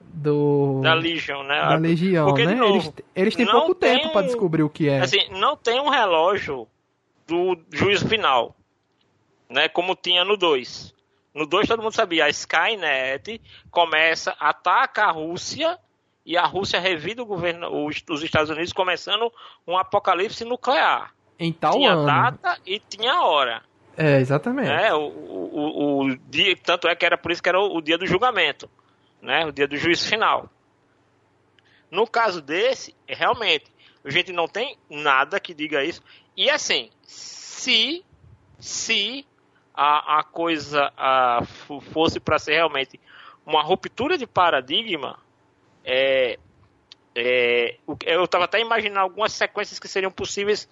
do 0.00 0.80
da 0.82 0.94
Legion, 0.94 1.42
né? 1.42 1.60
Da 1.60 1.76
Legião, 1.76 2.26
Porque, 2.26 2.44
né? 2.44 2.54
Novo, 2.54 2.74
eles, 2.74 2.92
eles 3.14 3.36
têm 3.36 3.46
pouco 3.46 3.74
tem, 3.74 3.98
tempo 3.98 4.12
para 4.12 4.26
descobrir 4.26 4.62
o 4.62 4.70
que 4.70 4.88
é. 4.88 5.00
Assim, 5.00 5.28
não 5.30 5.56
tem 5.56 5.80
um 5.80 5.88
relógio 5.88 6.66
do 7.26 7.58
juízo 7.70 8.08
final, 8.08 8.56
né? 9.48 9.68
Como 9.68 9.94
tinha 9.94 10.24
no 10.24 10.36
2. 10.36 10.94
No 11.38 11.46
2 11.46 11.68
todo 11.68 11.80
mundo 11.80 11.94
sabia, 11.94 12.24
a 12.24 12.28
Skynet 12.28 13.40
começa, 13.70 14.34
ataca 14.40 15.04
a 15.04 15.12
Rússia 15.12 15.78
e 16.26 16.36
a 16.36 16.44
Rússia 16.44 16.80
revida 16.80 17.22
o 17.22 17.26
governo, 17.26 17.86
os, 17.86 18.02
os 18.10 18.24
Estados 18.24 18.50
Unidos 18.50 18.72
começando 18.72 19.32
um 19.64 19.78
apocalipse 19.78 20.44
nuclear. 20.44 21.14
Em 21.38 21.52
tal 21.52 21.74
tinha 21.74 21.92
ano. 21.92 22.04
data 22.04 22.58
e 22.66 22.80
tinha 22.80 23.22
hora. 23.22 23.62
É, 23.96 24.18
exatamente. 24.18 24.68
É, 24.68 24.92
o, 24.92 25.06
o, 25.06 26.00
o, 26.06 26.16
dia, 26.28 26.56
tanto 26.56 26.88
é 26.88 26.96
que 26.96 27.06
era 27.06 27.16
por 27.16 27.30
isso 27.30 27.40
que 27.40 27.48
era 27.48 27.60
o, 27.60 27.76
o 27.76 27.80
dia 27.80 27.96
do 27.96 28.04
julgamento, 28.04 28.68
né? 29.22 29.46
O 29.46 29.52
dia 29.52 29.68
do 29.68 29.76
juízo 29.76 30.08
final. 30.08 30.50
No 31.88 32.04
caso 32.04 32.42
desse, 32.42 32.96
realmente, 33.06 33.72
a 34.04 34.10
gente 34.10 34.32
não 34.32 34.48
tem 34.48 34.76
nada 34.90 35.38
que 35.38 35.54
diga 35.54 35.84
isso. 35.84 36.02
E 36.36 36.50
assim, 36.50 36.90
se 37.04 38.04
se 38.58 39.24
a, 39.80 40.18
a 40.18 40.22
coisa 40.24 40.92
a, 40.96 41.40
fosse 41.92 42.18
para 42.18 42.36
ser 42.36 42.54
realmente 42.54 42.98
uma 43.46 43.62
ruptura 43.62 44.18
de 44.18 44.26
paradigma, 44.26 45.16
é, 45.84 46.36
é, 47.14 47.76
eu 48.04 48.24
estava 48.24 48.46
até 48.46 48.60
imaginando 48.60 48.98
algumas 48.98 49.32
sequências 49.32 49.78
que 49.78 49.86
seriam 49.86 50.10
possíveis 50.10 50.68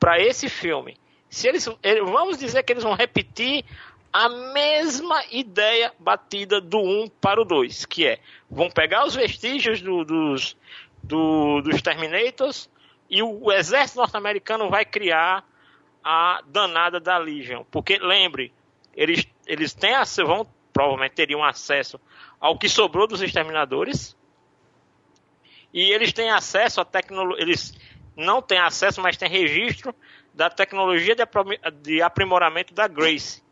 para 0.00 0.18
esse 0.18 0.48
filme. 0.48 0.96
Se 1.28 1.46
eles, 1.46 1.66
vamos 2.06 2.38
dizer 2.38 2.62
que 2.62 2.72
eles 2.72 2.82
vão 2.82 2.94
repetir 2.94 3.66
a 4.10 4.30
mesma 4.30 5.22
ideia 5.30 5.92
batida 5.98 6.58
do 6.58 6.78
1 6.78 7.08
para 7.20 7.42
o 7.42 7.44
2, 7.44 7.84
que 7.84 8.06
é, 8.06 8.18
vão 8.50 8.70
pegar 8.70 9.04
os 9.04 9.14
vestígios 9.14 9.82
do, 9.82 10.06
dos, 10.06 10.56
do, 11.02 11.60
dos 11.60 11.82
Terminators 11.82 12.70
e 13.10 13.22
o, 13.22 13.52
exército 13.52 13.98
norte-americano 13.98 14.70
vai 14.70 14.86
criar 14.86 15.46
a 16.10 16.40
danada 16.46 16.98
da 16.98 17.18
Legion. 17.18 17.64
Porque, 17.70 17.98
lembre, 17.98 18.50
eles, 18.96 19.28
eles 19.46 19.74
têm, 19.74 19.92
vão, 20.24 20.48
provavelmente 20.72 21.12
teriam 21.12 21.44
acesso 21.44 22.00
ao 22.40 22.58
que 22.58 22.66
sobrou 22.66 23.06
dos 23.06 23.20
exterminadores, 23.20 24.16
e 25.70 25.82
eles 25.92 26.10
têm 26.10 26.30
acesso 26.30 26.80
à 26.80 26.84
tecnologia. 26.86 27.42
Eles 27.42 27.78
não 28.16 28.40
têm 28.40 28.58
acesso, 28.58 29.02
mas 29.02 29.18
têm 29.18 29.28
registro 29.28 29.94
da 30.32 30.48
tecnologia 30.48 31.14
de 31.72 32.00
aprimoramento 32.00 32.72
da 32.72 32.88
Grace. 32.88 33.42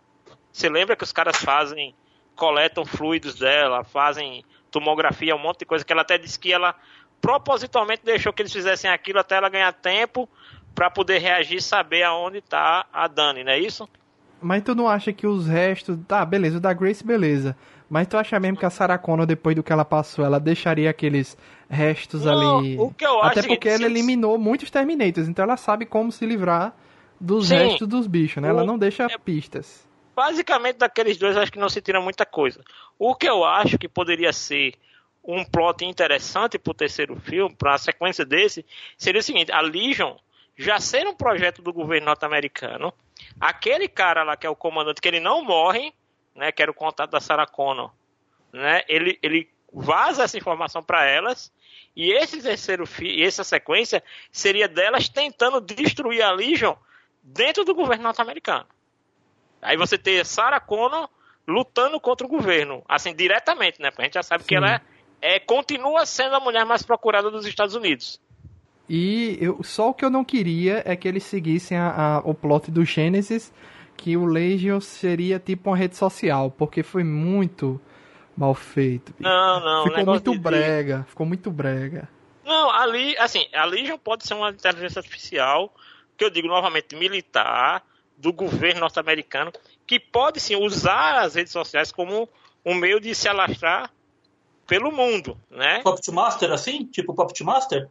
Você 0.51 0.71
lembra 0.71 0.97
que 0.97 1.05
os 1.05 1.13
caras 1.13 1.37
fazem, 1.37 1.95
coletam 2.35 2.87
fluidos 2.87 3.35
dela, 3.35 3.85
fazem 3.85 4.43
tomografia, 4.71 5.37
um 5.37 5.39
monte 5.39 5.59
de 5.59 5.67
coisa 5.67 5.85
que 5.85 5.93
ela 5.93 6.01
até 6.01 6.17
disse 6.17 6.39
que 6.39 6.55
ela 6.55 6.75
propositalmente 7.21 8.03
deixou 8.03 8.33
que 8.33 8.41
eles 8.41 8.53
fizessem 8.53 8.91
aquilo 8.91 9.19
até 9.19 9.37
ela 9.37 9.51
ganhar 9.51 9.75
tempo 9.75 10.27
para 10.77 10.91
poder 10.91 11.19
reagir 11.19 11.57
e 11.57 11.63
saber 11.63 12.03
aonde 12.03 12.43
tá 12.43 12.85
a 12.93 13.09
Dani, 13.09 13.43
não 13.43 13.51
é 13.51 13.59
isso? 13.59 13.89
Mas 14.43 14.63
tu 14.63 14.75
não 14.75 14.87
acha 14.87 15.11
que 15.11 15.27
os 15.27 15.49
restos. 15.49 15.99
Tá, 16.07 16.23
beleza, 16.25 16.59
o 16.59 16.61
da 16.61 16.75
Grace, 16.75 17.03
beleza. 17.03 17.57
Mas 17.89 18.07
tu 18.07 18.19
acha 18.19 18.39
mesmo 18.39 18.59
que 18.59 18.67
a 18.67 18.71
Sarah 18.71 18.99
Connor, 18.99 19.25
depois 19.25 19.57
do 19.57 19.63
que 19.63 19.73
ela 19.73 19.85
passou, 19.85 20.25
ela 20.25 20.39
deixaria 20.39 20.91
aqueles 20.91 21.37
restos 21.69 22.25
não, 22.25 22.59
ali? 22.59 22.77
O 22.79 22.93
que 22.93 23.07
eu 23.07 23.23
acho 23.23 23.39
Até 23.39 23.49
porque 23.49 23.69
ela 23.69 23.87
eliminou 23.87 24.37
muitos 24.39 24.71
Terminators, 24.71 25.29
então 25.29 25.45
ela 25.45 25.57
sabe 25.57 25.87
como 25.87 26.13
se 26.13 26.27
livrar 26.27 26.75
dos 27.19 27.49
Sim, 27.49 27.57
restos 27.57 27.89
dos 27.89 28.07
bichos, 28.07 28.43
né? 28.43 28.49
O... 28.49 28.51
Ela 28.51 28.65
não 28.65 28.77
deixa 28.77 29.05
é... 29.05 29.19
pistas. 29.19 29.87
Basicamente, 30.15 30.77
daqueles 30.77 31.17
dois, 31.17 31.37
acho 31.37 31.53
que 31.53 31.59
não 31.59 31.69
se 31.69 31.81
tira 31.81 32.01
muita 32.01 32.27
coisa. 32.27 32.61
O 32.99 33.15
que 33.15 33.29
eu 33.29 33.45
acho 33.45 33.79
que 33.79 33.89
poderia 33.89 34.33
ser 34.33 34.75
um 35.25 35.45
plot 35.45 35.85
interessante 35.85 36.59
pro 36.59 36.75
terceiro 36.75 37.17
filme, 37.17 37.55
para 37.55 37.75
a 37.75 37.79
sequência 37.79 38.25
desse, 38.25 38.65
seria 38.99 39.21
o 39.21 39.25
seguinte: 39.25 39.51
a 39.53 39.61
Legion 39.61 40.17
já 40.57 40.81
ser 40.81 41.07
um 41.07 41.15
projeto 41.15 41.61
do 41.63 41.73
governo 41.73 42.07
norte-americano, 42.07 42.93
aquele 43.41 43.89
cara 43.89 44.23
lá 44.23 44.37
que 44.37 44.47
é 44.47 44.51
o 44.51 44.57
comandante, 44.57 45.01
que 45.01 45.09
ele 45.09 45.21
não 45.21 45.45
morre, 45.45 45.93
né, 46.35 46.51
que 46.51 46.63
era 46.63 46.71
o 46.71 46.75
contato 46.75 47.11
da 47.11 47.21
Sarah 47.21 47.47
Connor, 47.47 47.91
né, 48.53 48.83
ele, 48.89 49.19
ele 49.23 49.51
vaza 49.73 50.25
essa 50.25 50.39
informação 50.39 50.83
para 50.83 51.05
elas, 51.05 51.53
e 51.95 52.13
esse 52.13 52.43
terceiro 52.43 52.85
essa 53.19 53.45
sequência 53.45 54.03
seria 54.31 54.69
delas 54.69 55.09
tentando 55.09 55.61
destruir 55.61 56.23
a 56.23 56.31
Legion 56.31 56.75
dentro 57.23 57.65
do 57.65 57.75
governo 57.75 58.05
norte-americano. 58.05 58.67
Aí 59.61 59.77
você 59.77 59.99
ter 59.99 60.25
Sarah 60.25 60.61
Connor 60.61 61.09
lutando 61.47 61.99
contra 62.01 62.27
o 62.27 62.31
governo, 62.31 62.85
assim, 62.89 63.15
diretamente, 63.15 63.81
né? 63.81 63.91
Porque 63.91 64.03
a 64.03 64.05
gente 64.05 64.15
já 64.15 64.23
sabe 64.23 64.43
Sim. 64.43 64.49
que 64.49 64.57
ela 64.57 64.75
é, 64.75 65.37
é, 65.37 65.41
continua 65.41 66.05
sendo 66.05 66.37
a 66.37 66.41
mulher 66.41 66.65
mais 66.65 66.83
procurada 66.83 67.31
dos 67.31 67.47
Estados 67.47 67.75
Unidos. 67.75 68.21
E 68.89 69.37
eu, 69.41 69.63
só 69.63 69.91
o 69.91 69.95
que 69.95 70.05
eu 70.05 70.11
não 70.11 70.25
queria 70.25 70.83
é 70.85 70.95
que 70.95 71.09
eles 71.09 71.25
seguissem 71.25 71.77
a, 71.77 71.91
a, 71.91 72.19
o 72.21 72.35
plot 72.35 72.71
do 72.71 72.85
Gênesis, 72.85 73.53
que 73.97 74.17
o 74.17 74.25
Legion 74.25 74.81
seria 74.81 75.39
tipo 75.39 75.71
uma 75.71 75.77
rede 75.77 75.97
social, 75.97 76.51
porque 76.51 76.83
foi 76.83 77.03
muito 77.03 77.81
mal 78.37 78.55
feito. 78.55 79.13
Não, 79.19 79.61
não. 79.61 79.85
Ficou 79.85 80.07
muito 80.07 80.31
de... 80.33 80.39
brega, 80.39 81.07
ficou 81.09 81.27
muito 81.27 81.51
brega. 81.51 82.09
Não, 82.45 82.71
ali, 82.71 83.17
assim, 83.19 83.45
a 83.53 83.65
Legion 83.65 83.99
pode 83.99 84.27
ser 84.27 84.35
uma 84.35 84.51
inteligência 84.51 85.01
artificial, 85.01 85.75
que 86.17 86.25
eu 86.25 86.31
digo 86.31 86.47
novamente, 86.47 86.95
militar, 86.95 87.83
do 88.17 88.33
governo 88.33 88.81
norte-americano, 88.81 89.53
que 89.87 89.99
pode 89.99 90.41
sim 90.41 90.57
usar 90.57 91.23
as 91.23 91.35
redes 91.35 91.53
sociais 91.53 91.91
como 91.91 92.29
um 92.65 92.75
meio 92.75 93.01
de 93.01 93.15
se 93.15 93.29
alastrar 93.29 93.91
pelo 94.67 94.91
mundo, 94.91 95.39
né? 95.51 95.81
Puppet 95.83 96.11
Master, 96.11 96.53
assim? 96.53 96.85
Tipo 96.87 97.15
Puppet 97.15 97.45
Master? 97.45 97.89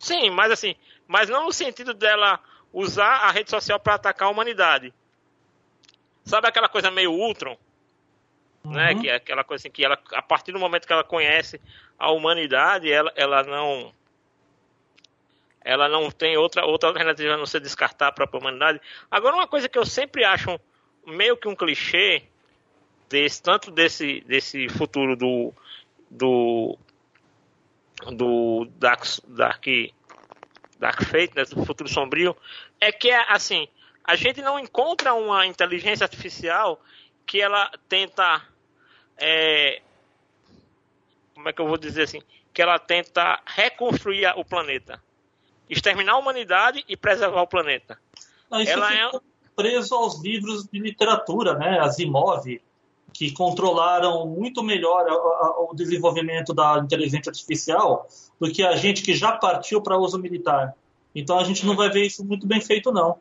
Sim, 0.00 0.30
mas 0.30 0.50
assim, 0.50 0.74
mas 1.06 1.28
não 1.28 1.44
no 1.44 1.52
sentido 1.52 1.94
dela 1.94 2.40
usar 2.72 3.26
a 3.26 3.30
rede 3.30 3.50
social 3.50 3.78
para 3.78 3.94
atacar 3.94 4.26
a 4.26 4.30
humanidade. 4.30 4.92
Sabe 6.24 6.48
aquela 6.48 6.68
coisa 6.68 6.90
meio 6.90 7.12
Ultron? 7.12 7.50
Né? 7.50 7.58
Uhum. 8.64 8.72
Né? 8.72 8.94
Que 8.94 9.08
é 9.10 9.14
aquela 9.16 9.44
coisa 9.44 9.60
assim 9.60 9.70
que 9.70 9.84
ela, 9.84 9.98
a 10.14 10.22
partir 10.22 10.52
do 10.52 10.58
momento 10.58 10.86
que 10.86 10.92
ela 10.92 11.04
conhece 11.04 11.60
a 11.98 12.10
humanidade, 12.10 12.90
ela, 12.90 13.12
ela 13.14 13.42
não 13.42 13.92
ela 15.62 15.88
não 15.88 16.10
tem 16.10 16.38
outra, 16.38 16.64
outra 16.64 16.88
alternativa 16.88 17.34
a 17.34 17.36
não 17.36 17.44
ser 17.44 17.60
descartar 17.60 18.08
a 18.08 18.12
própria 18.12 18.40
humanidade. 18.40 18.80
Agora, 19.10 19.36
uma 19.36 19.46
coisa 19.46 19.68
que 19.68 19.78
eu 19.78 19.84
sempre 19.84 20.24
acho 20.24 20.58
meio 21.06 21.36
que 21.36 21.46
um 21.46 21.54
clichê, 21.54 22.24
desse, 23.10 23.42
tanto 23.42 23.70
desse, 23.70 24.22
desse 24.22 24.68
futuro 24.70 25.14
do, 25.16 25.52
do 26.08 26.78
do 28.12 28.66
Dark, 28.76 29.04
Dark, 29.26 29.64
Dark 30.78 31.02
Fate, 31.04 31.34
né, 31.34 31.44
do 31.44 31.64
futuro 31.64 31.88
sombrio, 31.88 32.36
é 32.80 32.90
que 32.90 33.10
é 33.10 33.32
assim, 33.32 33.68
a 34.04 34.16
gente 34.16 34.40
não 34.42 34.58
encontra 34.58 35.14
uma 35.14 35.46
inteligência 35.46 36.04
artificial 36.04 36.80
que 37.26 37.40
ela 37.40 37.70
tenta 37.88 38.42
é, 39.16 39.82
como 41.34 41.48
é 41.48 41.52
que 41.52 41.60
eu 41.60 41.66
vou 41.68 41.78
dizer 41.78 42.02
assim, 42.02 42.20
que 42.52 42.60
ela 42.60 42.78
tenta 42.78 43.40
reconstruir 43.46 44.26
o 44.36 44.44
planeta. 44.44 45.02
exterminar 45.68 46.14
a 46.14 46.18
humanidade 46.18 46.84
e 46.88 46.96
preservar 46.96 47.42
o 47.42 47.46
planeta. 47.46 47.98
Não, 48.50 48.60
isso 48.60 48.72
ela 48.72 48.92
é 48.92 49.10
preso 49.54 49.94
aos 49.94 50.22
livros 50.22 50.66
de 50.66 50.78
literatura, 50.80 51.54
né? 51.54 51.78
As 51.80 51.98
imóveis 51.98 52.60
que 53.12 53.32
controlaram 53.32 54.26
muito 54.26 54.62
melhor 54.62 55.06
o 55.70 55.74
desenvolvimento 55.74 56.54
da 56.54 56.78
inteligência 56.78 57.30
artificial 57.30 58.06
do 58.40 58.50
que 58.50 58.62
a 58.62 58.76
gente 58.76 59.02
que 59.02 59.14
já 59.14 59.32
partiu 59.32 59.82
para 59.82 59.98
uso 59.98 60.18
militar. 60.18 60.74
Então 61.14 61.38
a 61.38 61.44
gente 61.44 61.66
não 61.66 61.76
vai 61.76 61.90
ver 61.90 62.06
isso 62.06 62.24
muito 62.24 62.46
bem 62.46 62.60
feito, 62.60 62.92
não. 62.92 63.18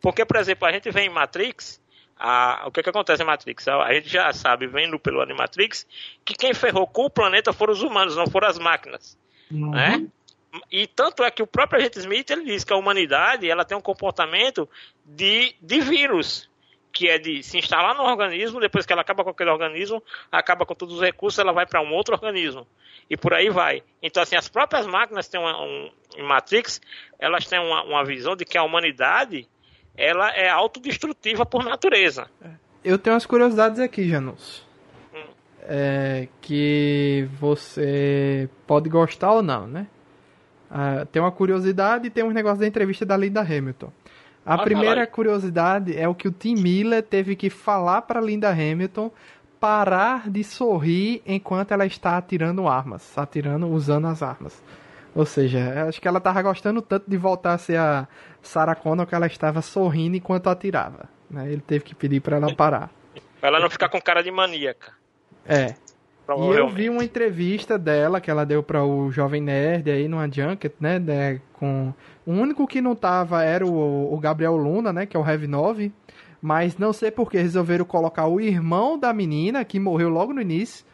Porque, 0.00 0.24
por 0.24 0.36
exemplo, 0.36 0.66
a 0.66 0.72
gente 0.72 0.90
vê 0.90 1.02
em 1.02 1.10
Matrix, 1.10 1.80
a, 2.18 2.64
o 2.66 2.70
que, 2.70 2.82
que 2.82 2.90
acontece 2.90 3.22
em 3.22 3.26
Matrix? 3.26 3.68
A, 3.68 3.82
a 3.82 3.94
gente 3.94 4.08
já 4.08 4.32
sabe, 4.32 4.66
vendo 4.66 4.98
pelo 4.98 5.20
Animatrix, 5.20 5.86
que 6.24 6.34
quem 6.34 6.54
ferrou 6.54 6.86
com 6.86 7.06
o 7.06 7.10
planeta 7.10 7.52
foram 7.52 7.72
os 7.72 7.82
humanos, 7.82 8.16
não 8.16 8.26
foram 8.26 8.48
as 8.48 8.58
máquinas. 8.58 9.18
Uhum. 9.50 9.70
Né? 9.70 10.06
E 10.70 10.86
tanto 10.86 11.24
é 11.24 11.30
que 11.30 11.42
o 11.42 11.46
próprio 11.46 11.80
agente 11.80 11.98
Smith 11.98 12.30
ele 12.30 12.44
diz 12.44 12.64
que 12.64 12.72
a 12.72 12.76
humanidade 12.76 13.48
ela 13.48 13.64
tem 13.64 13.76
um 13.76 13.82
comportamento 13.82 14.68
de, 15.04 15.54
de 15.60 15.80
vírus 15.80 16.48
que 16.94 17.08
é 17.08 17.18
de 17.18 17.42
se 17.42 17.58
instalar 17.58 17.94
no 17.96 18.04
organismo, 18.04 18.60
depois 18.60 18.86
que 18.86 18.92
ela 18.92 19.02
acaba 19.02 19.24
com 19.24 19.30
aquele 19.30 19.50
organismo, 19.50 20.00
acaba 20.30 20.64
com 20.64 20.76
todos 20.76 20.94
os 20.94 21.00
recursos, 21.00 21.40
ela 21.40 21.52
vai 21.52 21.66
para 21.66 21.82
um 21.82 21.92
outro 21.92 22.14
organismo. 22.14 22.64
E 23.10 23.16
por 23.16 23.34
aí 23.34 23.50
vai. 23.50 23.82
Então, 24.00 24.22
assim, 24.22 24.36
as 24.36 24.48
próprias 24.48 24.86
máquinas 24.86 25.26
têm 25.26 25.40
uma, 25.40 25.60
um, 25.60 25.90
em 26.16 26.22
Matrix, 26.22 26.80
elas 27.18 27.46
têm 27.46 27.58
uma, 27.58 27.82
uma 27.82 28.04
visão 28.04 28.36
de 28.36 28.44
que 28.44 28.56
a 28.56 28.62
humanidade 28.62 29.48
ela 29.96 30.30
é 30.30 30.48
autodestrutiva 30.48 31.44
por 31.44 31.64
natureza. 31.64 32.30
Eu 32.84 32.96
tenho 32.96 33.14
umas 33.14 33.26
curiosidades 33.26 33.80
aqui, 33.80 34.08
Janus. 34.08 34.64
Hum. 35.12 35.24
É, 35.62 36.28
que 36.40 37.28
você 37.40 38.48
pode 38.66 38.88
gostar 38.88 39.32
ou 39.32 39.42
não, 39.42 39.66
né? 39.66 39.88
Uh, 40.70 41.06
tem 41.06 41.20
uma 41.20 41.30
curiosidade 41.30 42.06
e 42.06 42.10
tem 42.10 42.24
um 42.24 42.30
negócio 42.30 42.60
da 42.60 42.66
entrevista 42.66 43.04
da 43.04 43.16
Linda 43.16 43.40
Hamilton. 43.40 43.92
A 44.44 44.58
primeira 44.58 45.06
curiosidade 45.06 45.96
é 45.96 46.06
o 46.06 46.14
que 46.14 46.28
o 46.28 46.32
Tim 46.32 46.54
Miller 46.54 47.02
teve 47.02 47.34
que 47.34 47.48
falar 47.48 48.02
para 48.02 48.20
Linda 48.20 48.50
Hamilton 48.50 49.10
parar 49.58 50.28
de 50.28 50.44
sorrir 50.44 51.22
enquanto 51.24 51.72
ela 51.72 51.86
está 51.86 52.18
atirando 52.18 52.68
armas, 52.68 53.16
atirando 53.16 53.66
usando 53.68 54.06
as 54.06 54.22
armas. 54.22 54.62
Ou 55.14 55.24
seja, 55.24 55.86
acho 55.88 56.00
que 56.00 56.06
ela 56.06 56.18
estava 56.18 56.42
gostando 56.42 56.82
tanto 56.82 57.08
de 57.08 57.16
voltar 57.16 57.54
a 57.54 57.58
ser 57.58 57.78
a 57.78 58.06
Sarah 58.42 58.74
Connor 58.74 59.06
que 59.06 59.14
ela 59.14 59.26
estava 59.26 59.62
sorrindo 59.62 60.16
enquanto 60.16 60.50
atirava. 60.50 61.08
Né? 61.30 61.50
Ele 61.50 61.62
teve 61.62 61.84
que 61.84 61.94
pedir 61.94 62.20
para 62.20 62.36
ela 62.36 62.54
parar. 62.54 62.90
Pra 63.40 63.48
ela 63.48 63.60
não 63.60 63.70
ficar 63.70 63.88
com 63.88 64.00
cara 64.00 64.22
de 64.22 64.30
maníaca. 64.30 64.92
É. 65.46 65.74
E 66.28 66.56
eu 66.56 66.68
vi 66.68 66.88
uma 66.88 67.04
entrevista 67.04 67.78
dela 67.78 68.20
que 68.20 68.30
ela 68.30 68.46
deu 68.46 68.62
para 68.62 68.82
o 68.82 69.10
Jovem 69.10 69.42
Nerd 69.42 69.90
aí 69.90 70.08
numa 70.08 70.30
Junket, 70.30 70.74
né? 70.80 70.98
né 70.98 71.40
com... 71.52 71.92
O 72.24 72.32
único 72.32 72.66
que 72.66 72.80
não 72.80 72.96
tava 72.96 73.42
era 73.42 73.66
o, 73.66 74.14
o 74.14 74.18
Gabriel 74.18 74.56
Luna, 74.56 74.92
né? 74.92 75.04
Que 75.04 75.16
é 75.16 75.20
o 75.20 75.28
Heavy 75.28 75.46
9. 75.46 75.92
Mas 76.40 76.78
não 76.78 76.92
sei 76.92 77.10
por 77.10 77.30
que 77.30 77.38
resolveram 77.38 77.84
colocar 77.84 78.26
o 78.26 78.40
irmão 78.40 78.98
da 78.98 79.12
menina, 79.12 79.64
que 79.64 79.78
morreu 79.78 80.08
logo 80.08 80.32
no 80.32 80.40
início, 80.40 80.84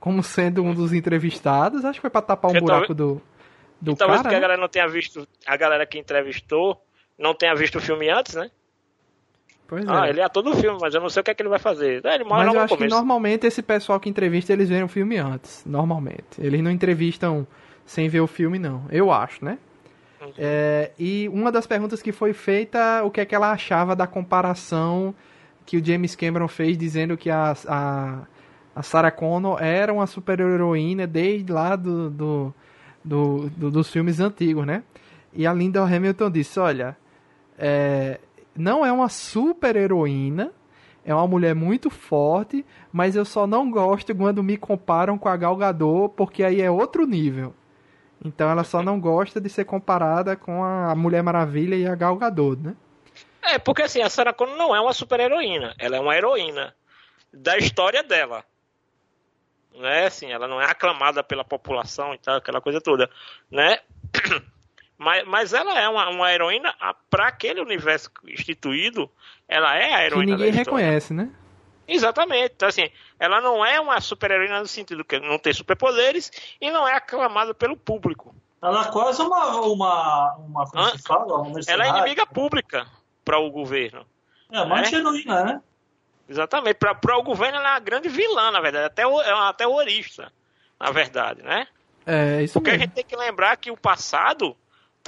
como 0.00 0.22
sendo 0.22 0.62
um 0.62 0.74
dos 0.74 0.92
entrevistados. 0.92 1.84
Acho 1.84 1.98
que 1.98 2.02
foi 2.02 2.10
pra 2.10 2.22
tapar 2.22 2.50
um 2.50 2.54
Porque 2.54 2.64
buraco 2.64 2.94
do, 2.94 3.20
do 3.80 3.94
talvez 3.94 3.98
cara. 3.98 3.98
Talvez 3.98 4.22
porque 4.22 4.34
né? 4.34 4.36
a 4.36 4.40
galera 4.40 4.60
não 4.60 4.68
tenha 4.68 4.88
visto, 4.88 5.26
a 5.46 5.56
galera 5.56 5.86
que 5.86 5.98
entrevistou 5.98 6.82
não 7.18 7.34
tenha 7.34 7.54
visto 7.54 7.76
o 7.76 7.80
filme 7.80 8.08
antes, 8.08 8.34
né? 8.34 8.50
Pois 9.68 9.86
ah, 9.86 10.06
é. 10.06 10.10
ele 10.10 10.20
é 10.20 10.28
todo 10.30 10.50
o 10.50 10.56
filme, 10.56 10.78
mas 10.80 10.94
eu 10.94 11.00
não 11.00 11.10
sei 11.10 11.20
o 11.20 11.24
que 11.24 11.30
é 11.30 11.34
que 11.34 11.42
ele 11.42 11.50
vai 11.50 11.58
fazer. 11.58 12.04
É, 12.04 12.14
ele 12.14 12.24
mas 12.24 12.42
eu 12.46 12.58
acho 12.58 12.74
começo. 12.74 12.76
que 12.76 12.86
normalmente 12.88 13.46
esse 13.46 13.62
pessoal 13.62 14.00
que 14.00 14.08
entrevista, 14.08 14.50
eles 14.50 14.70
veem 14.70 14.82
o 14.82 14.88
filme 14.88 15.18
antes. 15.18 15.62
Normalmente. 15.66 16.24
Eles 16.38 16.62
não 16.62 16.70
entrevistam 16.70 17.46
sem 17.84 18.08
ver 18.08 18.20
o 18.20 18.26
filme, 18.26 18.58
não. 18.58 18.86
Eu 18.90 19.12
acho, 19.12 19.44
né? 19.44 19.58
Uhum. 20.22 20.32
É, 20.38 20.90
e 20.98 21.28
uma 21.28 21.52
das 21.52 21.66
perguntas 21.66 22.00
que 22.00 22.12
foi 22.12 22.32
feita, 22.32 23.02
o 23.04 23.10
que 23.10 23.20
é 23.20 23.26
que 23.26 23.34
ela 23.34 23.52
achava 23.52 23.94
da 23.94 24.06
comparação 24.06 25.14
que 25.66 25.76
o 25.76 25.84
James 25.84 26.16
Cameron 26.16 26.48
fez, 26.48 26.78
dizendo 26.78 27.14
que 27.14 27.28
a, 27.28 27.54
a, 27.66 28.22
a 28.74 28.82
Sarah 28.82 29.10
Connor 29.10 29.62
era 29.62 29.92
uma 29.92 30.06
super-heroína 30.06 31.06
desde 31.06 31.52
lá 31.52 31.76
do, 31.76 32.08
do, 32.08 32.54
do, 33.04 33.50
do, 33.50 33.70
dos 33.70 33.90
filmes 33.90 34.18
antigos, 34.18 34.66
né? 34.66 34.82
E 35.30 35.46
a 35.46 35.52
Linda 35.52 35.84
Hamilton 35.84 36.30
disse, 36.30 36.58
olha, 36.58 36.96
é, 37.58 38.18
não 38.58 38.84
é 38.84 38.90
uma 38.90 39.08
super 39.08 39.76
heroína, 39.76 40.52
é 41.04 41.14
uma 41.14 41.26
mulher 41.26 41.54
muito 41.54 41.88
forte, 41.88 42.66
mas 42.92 43.16
eu 43.16 43.24
só 43.24 43.46
não 43.46 43.70
gosto 43.70 44.14
quando 44.14 44.42
me 44.42 44.56
comparam 44.56 45.16
com 45.16 45.28
a 45.28 45.36
Gal 45.36 45.56
Gadot, 45.56 46.12
porque 46.16 46.42
aí 46.42 46.60
é 46.60 46.70
outro 46.70 47.06
nível. 47.06 47.54
Então 48.22 48.50
ela 48.50 48.64
só 48.64 48.82
não 48.82 49.00
gosta 49.00 49.40
de 49.40 49.48
ser 49.48 49.64
comparada 49.64 50.36
com 50.36 50.62
a 50.62 50.94
Mulher 50.94 51.22
Maravilha 51.22 51.76
e 51.76 51.86
a 51.86 51.94
Gal 51.94 52.16
Gadot, 52.16 52.60
né? 52.60 52.76
É, 53.40 53.58
porque 53.58 53.82
assim, 53.82 54.02
a 54.02 54.10
Sarah 54.10 54.32
Connor 54.32 54.56
não 54.56 54.74
é 54.74 54.80
uma 54.80 54.92
super 54.92 55.20
heroína, 55.20 55.74
ela 55.78 55.96
é 55.96 56.00
uma 56.00 56.16
heroína 56.16 56.74
da 57.32 57.56
história 57.56 58.02
dela. 58.02 58.44
Né? 59.74 60.06
Assim, 60.06 60.32
ela 60.32 60.48
não 60.48 60.60
é 60.60 60.64
aclamada 60.64 61.22
pela 61.22 61.44
população 61.44 62.12
e 62.12 62.18
tal, 62.18 62.36
aquela 62.36 62.60
coisa 62.60 62.80
toda, 62.80 63.08
né? 63.50 63.78
Mas, 64.98 65.24
mas 65.26 65.52
ela 65.52 65.78
é 65.78 65.88
uma, 65.88 66.08
uma 66.08 66.32
heroína 66.32 66.74
para 67.08 67.28
aquele 67.28 67.60
universo 67.60 68.10
instituído. 68.26 69.08
Ela 69.48 69.76
é 69.76 69.94
a 69.94 70.04
heroína. 70.04 70.36
Que 70.36 70.42
ninguém 70.42 70.50
reconhece, 70.50 71.14
né? 71.14 71.30
Exatamente. 71.86 72.54
Então, 72.56 72.68
assim, 72.68 72.90
ela 73.18 73.40
não 73.40 73.64
é 73.64 73.80
uma 73.80 74.00
super-heroína 74.00 74.60
no 74.60 74.66
sentido 74.66 75.04
que 75.04 75.18
não 75.20 75.38
tem 75.38 75.52
superpoderes 75.52 76.30
e 76.60 76.70
não 76.70 76.86
é 76.86 76.94
aclamada 76.94 77.54
pelo 77.54 77.76
público. 77.76 78.34
Ela 78.60 78.88
é 78.88 78.90
quase 78.90 79.22
uma. 79.22 79.56
uma, 79.60 80.34
uma 80.34 80.90
se 80.90 80.98
fala? 80.98 81.40
Uma 81.40 81.60
ela 81.66 81.86
é 81.86 81.88
inimiga 81.90 82.26
pública 82.26 82.86
para 83.24 83.38
o 83.38 83.50
governo. 83.50 84.04
É, 84.50 84.60
uma 84.60 84.80
né? 84.80 84.88
heroína, 84.92 85.44
né? 85.44 85.62
Exatamente. 86.28 86.74
Para 86.74 87.16
o 87.16 87.22
governo, 87.22 87.58
ela 87.58 87.68
é 87.68 87.72
uma 87.72 87.80
grande 87.80 88.08
vilã, 88.08 88.50
na 88.50 88.60
verdade. 88.60 88.86
Até, 88.86 89.02
é 89.02 89.34
uma 89.34 89.52
terrorista, 89.54 90.32
na 90.78 90.90
verdade, 90.90 91.42
né? 91.42 91.68
É, 92.04 92.42
isso 92.42 92.54
Porque 92.54 92.70
mesmo. 92.70 92.82
a 92.82 92.86
gente 92.86 92.94
tem 92.94 93.04
que 93.04 93.16
lembrar 93.16 93.56
que 93.56 93.70
o 93.70 93.76
passado 93.76 94.56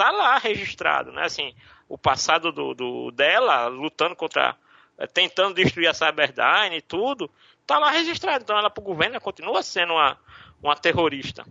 tá 0.01 0.09
lá 0.09 0.39
registrado, 0.39 1.11
né? 1.11 1.25
Assim, 1.25 1.53
o 1.87 1.95
passado 1.95 2.51
do, 2.51 2.73
do 2.73 3.11
dela 3.11 3.67
lutando 3.67 4.15
contra, 4.15 4.57
eh, 4.97 5.05
tentando 5.05 5.53
destruir 5.53 5.87
a 5.87 5.93
Cyberdyne 5.93 6.77
e 6.77 6.81
tudo, 6.81 7.29
tá 7.67 7.77
lá 7.77 7.91
registrado. 7.91 8.43
Então 8.43 8.57
ela 8.57 8.71
pro 8.71 8.83
governo 8.83 9.13
ela 9.13 9.21
continua 9.21 9.61
sendo 9.61 9.93
uma, 9.93 10.17
uma 10.59 10.75
terrorista. 10.75 11.45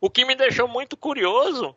O 0.00 0.10
que 0.10 0.24
me 0.24 0.34
deixou 0.34 0.66
muito 0.66 0.96
curioso 0.96 1.76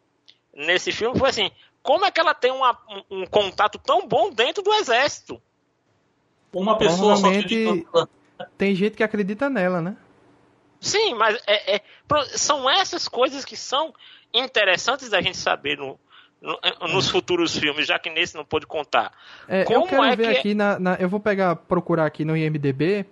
nesse 0.51 0.91
filme 0.91 1.19
foi 1.19 1.29
assim, 1.29 1.51
como 1.83 2.05
é 2.05 2.09
que 2.09 2.19
ela 2.19 2.33
tem 2.33 2.51
uma, 2.51 2.75
um, 2.89 3.21
um 3.21 3.25
contato 3.27 3.77
tão 3.77 4.07
bom 4.07 4.31
dentro 4.31 4.63
do 4.63 4.73
exército? 4.73 5.39
Uma 6.51 6.75
pessoa 6.75 7.17
só 7.17 7.27
acredita... 7.27 8.09
tem 8.57 8.73
gente 8.73 8.97
que 8.97 9.03
acredita 9.03 9.47
nela, 9.47 9.79
né? 9.79 9.95
Sim, 10.79 11.13
mas 11.13 11.39
é, 11.45 11.75
é, 11.75 11.81
são 12.35 12.67
essas 12.67 13.07
coisas 13.07 13.45
que 13.45 13.55
são 13.55 13.93
interessantes 14.39 15.09
da 15.09 15.21
gente 15.21 15.37
saber 15.37 15.77
no, 15.77 15.99
no, 16.41 16.87
nos 16.93 17.09
futuros 17.09 17.57
filmes, 17.57 17.87
já 17.87 17.97
que 17.97 18.09
nesse 18.09 18.35
não 18.35 18.45
pôde 18.45 18.67
contar. 18.67 19.11
É, 19.47 19.63
Como 19.63 19.85
eu 19.85 19.89
quero 19.89 20.03
é 20.03 20.15
ver 20.15 20.31
que... 20.31 20.37
aqui 20.37 20.53
na, 20.53 20.79
na, 20.79 20.95
Eu 20.95 21.09
vou 21.09 21.19
pegar, 21.19 21.55
procurar 21.55 22.05
aqui 22.05 22.23
no 22.23 22.35
IMDB, 22.35 23.05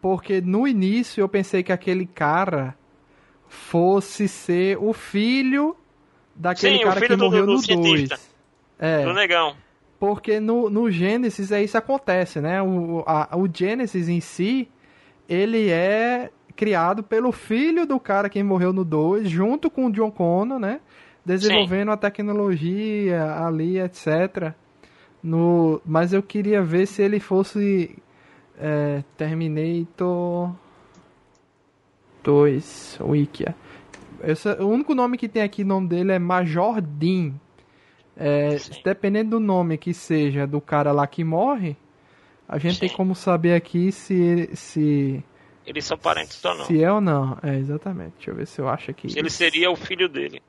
porque 0.00 0.40
no 0.40 0.66
início 0.66 1.20
eu 1.20 1.28
pensei 1.28 1.62
que 1.62 1.72
aquele 1.72 2.06
cara 2.06 2.76
fosse 3.48 4.28
ser 4.28 4.78
o 4.78 4.92
filho 4.92 5.76
daquele 6.34 6.78
Sim, 6.78 6.84
cara 6.84 7.00
que 7.00 7.16
morreu 7.16 7.46
do, 7.46 7.60
do 7.60 7.76
no 7.76 7.82
2. 7.82 8.08
É. 8.78 9.04
Do 9.04 9.12
negão. 9.12 9.56
Porque 9.98 10.38
no, 10.38 10.70
no 10.70 10.90
Gênesis 10.90 11.50
é 11.50 11.62
isso 11.62 11.76
acontece, 11.76 12.40
né? 12.40 12.62
O, 12.62 13.02
a, 13.06 13.36
o 13.36 13.48
Gênesis 13.52 14.08
em 14.08 14.20
si, 14.20 14.68
ele 15.28 15.70
é 15.70 16.30
criado 16.58 17.04
pelo 17.04 17.30
filho 17.30 17.86
do 17.86 18.00
cara 18.00 18.28
que 18.28 18.42
morreu 18.42 18.72
no 18.72 18.84
2, 18.84 19.30
junto 19.30 19.70
com 19.70 19.86
o 19.86 19.92
John 19.92 20.10
Connor, 20.10 20.58
né? 20.58 20.80
Desenvolvendo 21.24 21.90
Sim. 21.90 21.94
a 21.94 21.96
tecnologia 21.96 23.46
ali, 23.46 23.78
etc. 23.78 24.52
No, 25.22 25.80
mas 25.86 26.12
eu 26.12 26.20
queria 26.20 26.60
ver 26.60 26.86
se 26.86 27.00
ele 27.00 27.20
fosse 27.20 27.96
é, 28.58 29.04
Terminator 29.16 30.52
2, 32.24 32.98
Wikia. 33.02 33.54
Esse, 34.24 34.48
o 34.60 34.66
único 34.66 34.96
nome 34.96 35.16
que 35.16 35.28
tem 35.28 35.42
aqui, 35.42 35.62
o 35.62 35.66
nome 35.66 35.86
dele 35.86 36.10
é 36.10 36.18
Major 36.18 36.80
Dean. 36.80 37.34
É, 38.16 38.56
dependendo 38.84 39.38
do 39.38 39.40
nome 39.40 39.78
que 39.78 39.94
seja 39.94 40.44
do 40.44 40.60
cara 40.60 40.90
lá 40.90 41.06
que 41.06 41.22
morre, 41.22 41.76
a 42.48 42.58
gente 42.58 42.74
Sim. 42.74 42.80
tem 42.80 42.88
como 42.88 43.14
saber 43.14 43.54
aqui 43.54 43.92
se, 43.92 44.50
se 44.54 45.22
eles 45.68 45.84
são 45.84 45.98
parentes 45.98 46.42
ou 46.42 46.54
não. 46.54 46.64
Se 46.64 46.82
é 46.82 46.90
ou 46.90 46.98
não, 46.98 47.36
é 47.42 47.54
exatamente. 47.56 48.14
Deixa 48.16 48.30
eu 48.30 48.34
ver 48.34 48.46
se 48.46 48.58
eu 48.58 48.68
acho 48.70 48.90
aqui. 48.90 49.08
Ele 49.14 49.28
seria 49.28 49.70
o 49.70 49.76
filho 49.76 50.08
dele. 50.08 50.42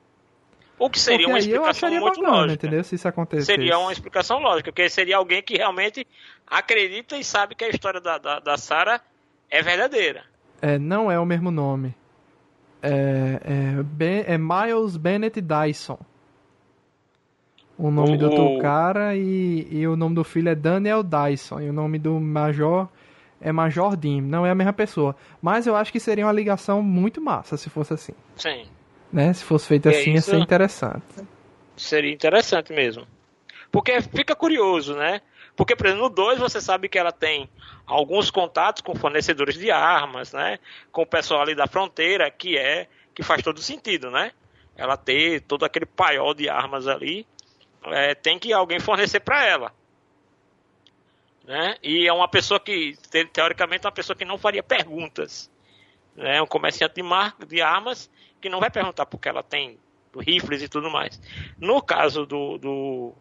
O 0.78 0.88
que 0.88 0.98
seria 0.98 1.26
porque 1.26 1.32
uma 1.32 1.38
explicação 1.38 1.90
muito 1.90 2.20
bacana, 2.22 2.28
lógica. 2.30 2.54
Entendeu? 2.54 2.82
Se 2.82 2.94
isso 2.94 3.06
acontecesse. 3.06 3.46
Seria 3.52 3.78
uma 3.78 3.92
explicação 3.92 4.38
lógica, 4.38 4.72
porque 4.72 4.88
seria 4.88 5.18
alguém 5.18 5.42
que 5.42 5.58
realmente 5.58 6.06
acredita 6.46 7.18
e 7.18 7.22
sabe 7.22 7.54
que 7.54 7.62
a 7.62 7.68
história 7.68 8.00
da, 8.00 8.16
da, 8.16 8.40
da 8.40 8.56
Sarah 8.56 9.02
é 9.50 9.62
verdadeira. 9.62 10.24
É, 10.62 10.78
não 10.78 11.12
é 11.12 11.20
o 11.20 11.26
mesmo 11.26 11.50
nome. 11.50 11.94
É, 12.82 13.40
é, 13.44 13.82
ben, 13.82 14.24
é 14.26 14.38
Miles 14.38 14.96
Bennett 14.96 15.38
Dyson. 15.38 15.98
o 17.76 17.90
nome 17.90 18.14
o, 18.14 18.18
do 18.18 18.30
outro 18.30 18.62
cara 18.62 19.14
e, 19.14 19.68
e 19.70 19.86
o 19.86 19.96
nome 19.96 20.14
do 20.14 20.24
filho 20.24 20.48
é 20.48 20.54
Daniel 20.54 21.02
Dyson. 21.02 21.60
E 21.60 21.68
o 21.68 21.74
nome 21.74 21.98
do 21.98 22.18
Major 22.18 22.88
é 23.40 23.52
Major 23.52 23.96
Dim. 23.96 24.20
Não 24.20 24.44
é 24.44 24.50
a 24.50 24.54
mesma 24.54 24.72
pessoa. 24.72 25.16
Mas 25.40 25.66
eu 25.66 25.76
acho 25.76 25.90
que 25.90 26.00
seria 26.00 26.26
uma 26.26 26.32
ligação 26.32 26.82
muito 26.82 27.20
massa 27.20 27.56
se 27.56 27.70
fosse 27.70 27.94
assim. 27.94 28.12
Sim. 28.36 28.66
Né? 29.12 29.32
Se 29.32 29.44
fosse 29.44 29.66
feito 29.66 29.88
assim, 29.88 30.12
ia 30.12 30.20
ser 30.20 30.38
interessante. 30.38 31.02
Seria 31.76 32.12
interessante 32.12 32.72
mesmo. 32.72 33.06
Porque 33.72 34.00
fica 34.02 34.34
curioso, 34.34 34.94
né? 34.94 35.20
Porque, 35.56 35.76
por 35.76 35.86
exemplo, 35.86 36.04
no 36.04 36.10
2 36.10 36.38
você 36.38 36.60
sabe 36.60 36.88
que 36.88 36.98
ela 36.98 37.12
tem 37.12 37.48
alguns 37.86 38.30
contatos 38.30 38.82
com 38.82 38.94
fornecedores 38.94 39.56
de 39.56 39.70
armas, 39.70 40.32
né? 40.32 40.58
Com 40.92 41.02
o 41.02 41.06
pessoal 41.06 41.42
ali 41.42 41.54
da 41.54 41.66
fronteira, 41.66 42.30
que 42.30 42.56
é 42.56 42.88
que 43.14 43.22
faz 43.22 43.42
todo 43.42 43.60
sentido, 43.60 44.10
né? 44.10 44.32
Ela 44.76 44.96
ter 44.96 45.42
todo 45.42 45.64
aquele 45.64 45.86
paiol 45.86 46.32
de 46.32 46.48
armas 46.48 46.86
ali, 46.86 47.26
é, 47.86 48.14
tem 48.14 48.38
que 48.38 48.52
alguém 48.52 48.80
fornecer 48.80 49.20
para 49.20 49.44
ela. 49.44 49.72
Né? 51.50 51.74
E 51.82 52.06
é 52.06 52.12
uma 52.12 52.28
pessoa 52.28 52.60
que, 52.60 52.96
teoricamente, 53.32 53.84
é 53.84 53.88
uma 53.88 53.92
pessoa 53.92 54.14
que 54.14 54.24
não 54.24 54.38
faria 54.38 54.62
perguntas. 54.62 55.50
Né? 56.14 56.40
Um 56.40 56.46
comerciante 56.46 56.94
de, 56.94 57.02
mar, 57.02 57.34
de 57.44 57.60
armas 57.60 58.08
que 58.40 58.48
não 58.48 58.60
vai 58.60 58.70
perguntar 58.70 59.04
porque 59.06 59.28
ela 59.28 59.42
tem 59.42 59.76
rifles 60.16 60.62
e 60.62 60.68
tudo 60.68 60.88
mais. 60.88 61.20
No 61.58 61.82
caso 61.82 62.24
do, 62.24 62.56
do 62.56 63.14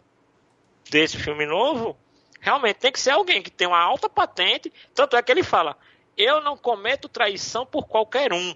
desse 0.91 1.17
filme 1.17 1.43
novo, 1.47 1.97
realmente 2.39 2.75
tem 2.75 2.91
que 2.91 2.99
ser 2.99 3.09
alguém 3.09 3.41
que 3.41 3.49
tem 3.49 3.67
uma 3.67 3.81
alta 3.81 4.07
patente. 4.07 4.71
Tanto 4.93 5.17
é 5.17 5.23
que 5.23 5.31
ele 5.31 5.41
fala: 5.41 5.75
Eu 6.15 6.39
não 6.39 6.55
cometo 6.55 7.09
traição 7.09 7.65
por 7.65 7.87
qualquer 7.87 8.31
um. 8.31 8.53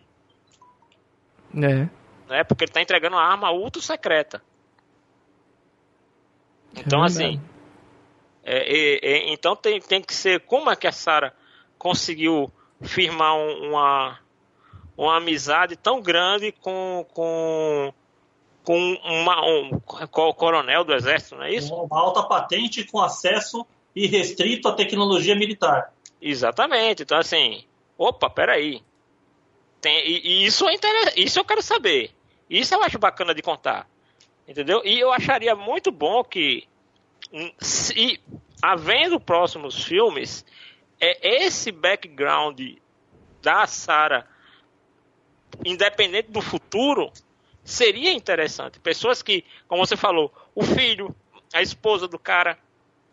É. 1.55 1.89
Né? 2.29 2.43
Porque 2.47 2.65
ele 2.65 2.69
está 2.69 2.79
entregando 2.79 3.15
uma 3.15 3.25
arma 3.25 3.51
ultra 3.51 3.81
secreta. 3.81 4.39
Então, 6.75 7.01
é 7.01 7.07
assim. 7.07 7.41
É, 8.43 9.31
então 9.31 9.55
tem, 9.55 9.79
tem 9.79 10.01
que 10.01 10.13
ser. 10.13 10.41
Como 10.41 10.69
é 10.69 10.75
que 10.75 10.87
a 10.87 10.91
Sarah 10.91 11.33
conseguiu 11.77 12.51
firmar 12.81 13.35
um, 13.35 13.69
uma, 13.69 14.19
uma 14.97 15.17
amizade 15.17 15.75
tão 15.75 16.01
grande 16.01 16.51
com, 16.51 17.05
com 17.13 17.93
com 18.63 18.93
uma, 19.03 19.45
um, 19.45 19.81
o 19.85 20.33
coronel 20.33 20.83
do 20.83 20.93
exército, 20.93 21.35
não 21.35 21.43
é 21.43 21.53
isso? 21.53 21.73
Uma 21.73 21.99
alta 21.99 22.23
patente 22.23 22.83
com 22.85 23.01
acesso 23.01 23.65
irrestrito 23.95 24.67
à 24.67 24.73
tecnologia 24.73 25.35
militar. 25.35 25.93
Exatamente. 26.21 27.03
Então, 27.03 27.17
assim, 27.17 27.65
opa, 27.97 28.29
peraí. 28.29 28.81
Tem, 29.81 29.99
e, 30.07 30.21
e 30.25 30.45
isso, 30.45 30.65
é 30.67 30.75
isso 31.17 31.39
eu 31.39 31.45
quero 31.45 31.61
saber. 31.61 32.11
Isso 32.49 32.73
eu 32.73 32.81
acho 32.81 32.97
bacana 32.97 33.35
de 33.35 33.41
contar. 33.41 33.87
Entendeu? 34.47 34.81
E 34.85 34.99
eu 34.99 35.11
acharia 35.11 35.55
muito 35.55 35.91
bom 35.91 36.23
que, 36.23 36.65
se, 37.59 38.19
havendo 38.61 39.19
próximos 39.19 39.83
filmes, 39.83 40.45
é 40.99 41.43
esse 41.43 41.71
background 41.71 42.59
da 43.41 43.65
Sarah, 43.67 44.27
independente 45.65 46.31
do 46.31 46.41
futuro, 46.41 47.11
seria 47.63 48.11
interessante. 48.11 48.79
Pessoas 48.79 49.21
que, 49.21 49.43
como 49.67 49.85
você 49.85 49.97
falou, 49.97 50.33
o 50.55 50.63
filho, 50.63 51.15
a 51.53 51.61
esposa 51.61 52.07
do 52.07 52.19
cara 52.19 52.57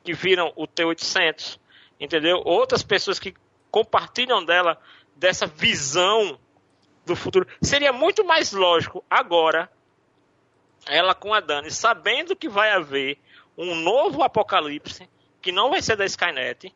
que 0.05 0.13
viram 0.13 0.53
o 0.57 0.67
T800, 0.67 1.59
entendeu? 1.99 2.43
Outras 2.45 2.83
pessoas 2.83 3.19
que 3.19 3.35
compartilham 3.71 4.45
dela 4.45 4.81
dessa 5.17 5.47
visão 5.47 6.39
do 7.05 7.15
futuro. 7.17 7.47
Seria 7.63 7.93
muito 7.93 8.25
mais 8.25 8.53
lógico 8.53 9.05
agora 9.11 9.71
ela 10.87 11.15
com 11.15 11.35
a 11.35 11.41
Dani 11.41 11.71
sabendo 11.71 12.35
que 12.35 12.49
vai 12.49 12.73
haver 12.73 13.19
um 13.61 13.75
novo 13.75 14.23
apocalipse 14.23 15.09
que 15.43 15.53
não 15.53 15.71
vai 15.71 15.83
ser 15.83 15.97
da 15.97 16.05
Skynet. 16.07 16.75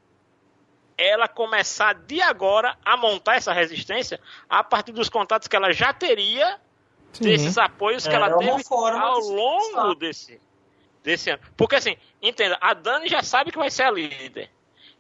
Ela 0.97 1.27
começar 1.27 1.95
de 1.95 2.21
agora 2.21 2.77
a 2.85 2.97
montar 2.97 3.37
essa 3.37 3.53
resistência 3.53 4.21
a 4.49 4.63
partir 4.63 4.93
dos 4.93 5.09
contatos 5.09 5.49
que 5.49 5.57
ela 5.57 5.73
já 5.73 5.93
teria 5.93 6.61
Sim. 7.13 7.25
desses 7.25 7.59
apoios 7.59 8.07
que 8.07 8.13
é, 8.13 8.17
ela 8.17 8.29
é 8.29 8.37
teve 8.37 8.63
ao 8.71 9.19
longo 9.19 9.95
desse, 9.95 10.41
desse 11.03 11.31
ano. 11.31 11.43
Porque 11.57 11.77
assim, 11.77 11.97
entenda, 12.23 12.57
a 12.61 12.75
Dani 12.75 13.09
já 13.09 13.23
sabe 13.23 13.51
que 13.51 13.59
vai 13.59 13.71
ser 13.71 13.85
a 13.85 13.91
líder. 13.91 14.51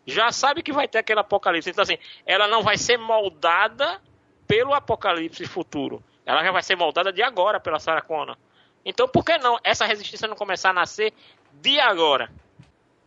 Já 0.07 0.32
sabe 0.32 0.62
que 0.62 0.72
vai 0.72 0.89
ter 0.89 0.99
aquele 0.99 1.20
apocalipse. 1.20 1.70
Então, 1.70 1.82
assim, 1.82 1.99
ela 2.26 2.49
não 2.49 2.62
vai 2.62 2.76
ser 2.76 2.99
moldada 2.99 4.03
pelo 4.47 4.74
apocalipse 4.74 5.47
futuro. 5.47 6.03
Ela 6.26 6.43
já 6.43 6.51
vai 6.51 6.62
ser 6.62 6.76
moldada 6.76 7.12
de 7.12 7.22
agora 7.22 7.61
pela 7.61 7.78
Sarah 7.78 8.03
Connor. 8.03 8.37
Então, 8.85 9.09
por 9.09 9.24
que 9.24 9.39
não 9.39 9.59
essa 9.64 9.87
resistência 9.87 10.28
não 10.28 10.37
começar 10.37 10.70
a 10.70 10.74
nascer 10.74 11.14
de 11.61 11.79
agora? 11.81 12.31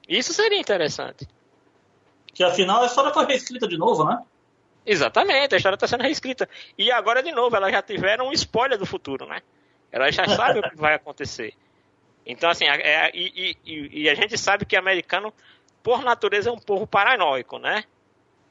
Isso 0.07 0.33
seria 0.33 0.59
interessante. 0.59 1.27
Que 2.33 2.43
afinal 2.43 2.83
a 2.83 2.85
história 2.85 3.13
foi 3.13 3.25
reescrita 3.25 3.67
de 3.67 3.77
novo, 3.77 4.05
né? 4.05 4.21
Exatamente, 4.85 5.53
a 5.53 5.57
história 5.57 5.75
está 5.75 5.87
sendo 5.87 6.03
reescrita. 6.03 6.47
E 6.77 6.91
agora, 6.91 7.21
de 7.21 7.31
novo, 7.31 7.55
elas 7.55 7.71
já 7.71 7.81
tiveram 7.81 8.29
um 8.29 8.31
spoiler 8.31 8.77
do 8.77 8.85
futuro, 8.85 9.25
né? 9.25 9.41
Elas 9.91 10.15
já 10.15 10.25
sabem 10.29 10.61
o 10.61 10.69
que 10.69 10.77
vai 10.77 10.93
acontecer. 10.93 11.53
Então, 12.25 12.49
assim, 12.49 12.65
é, 12.65 13.11
e, 13.13 13.57
e, 13.65 14.03
e, 14.03 14.09
a 14.09 14.15
gente 14.15 14.37
sabe 14.37 14.65
que 14.65 14.75
americano, 14.75 15.33
por 15.81 16.03
natureza, 16.03 16.49
é 16.49 16.53
um 16.53 16.59
povo 16.59 16.85
paranoico, 16.85 17.57
né? 17.57 17.83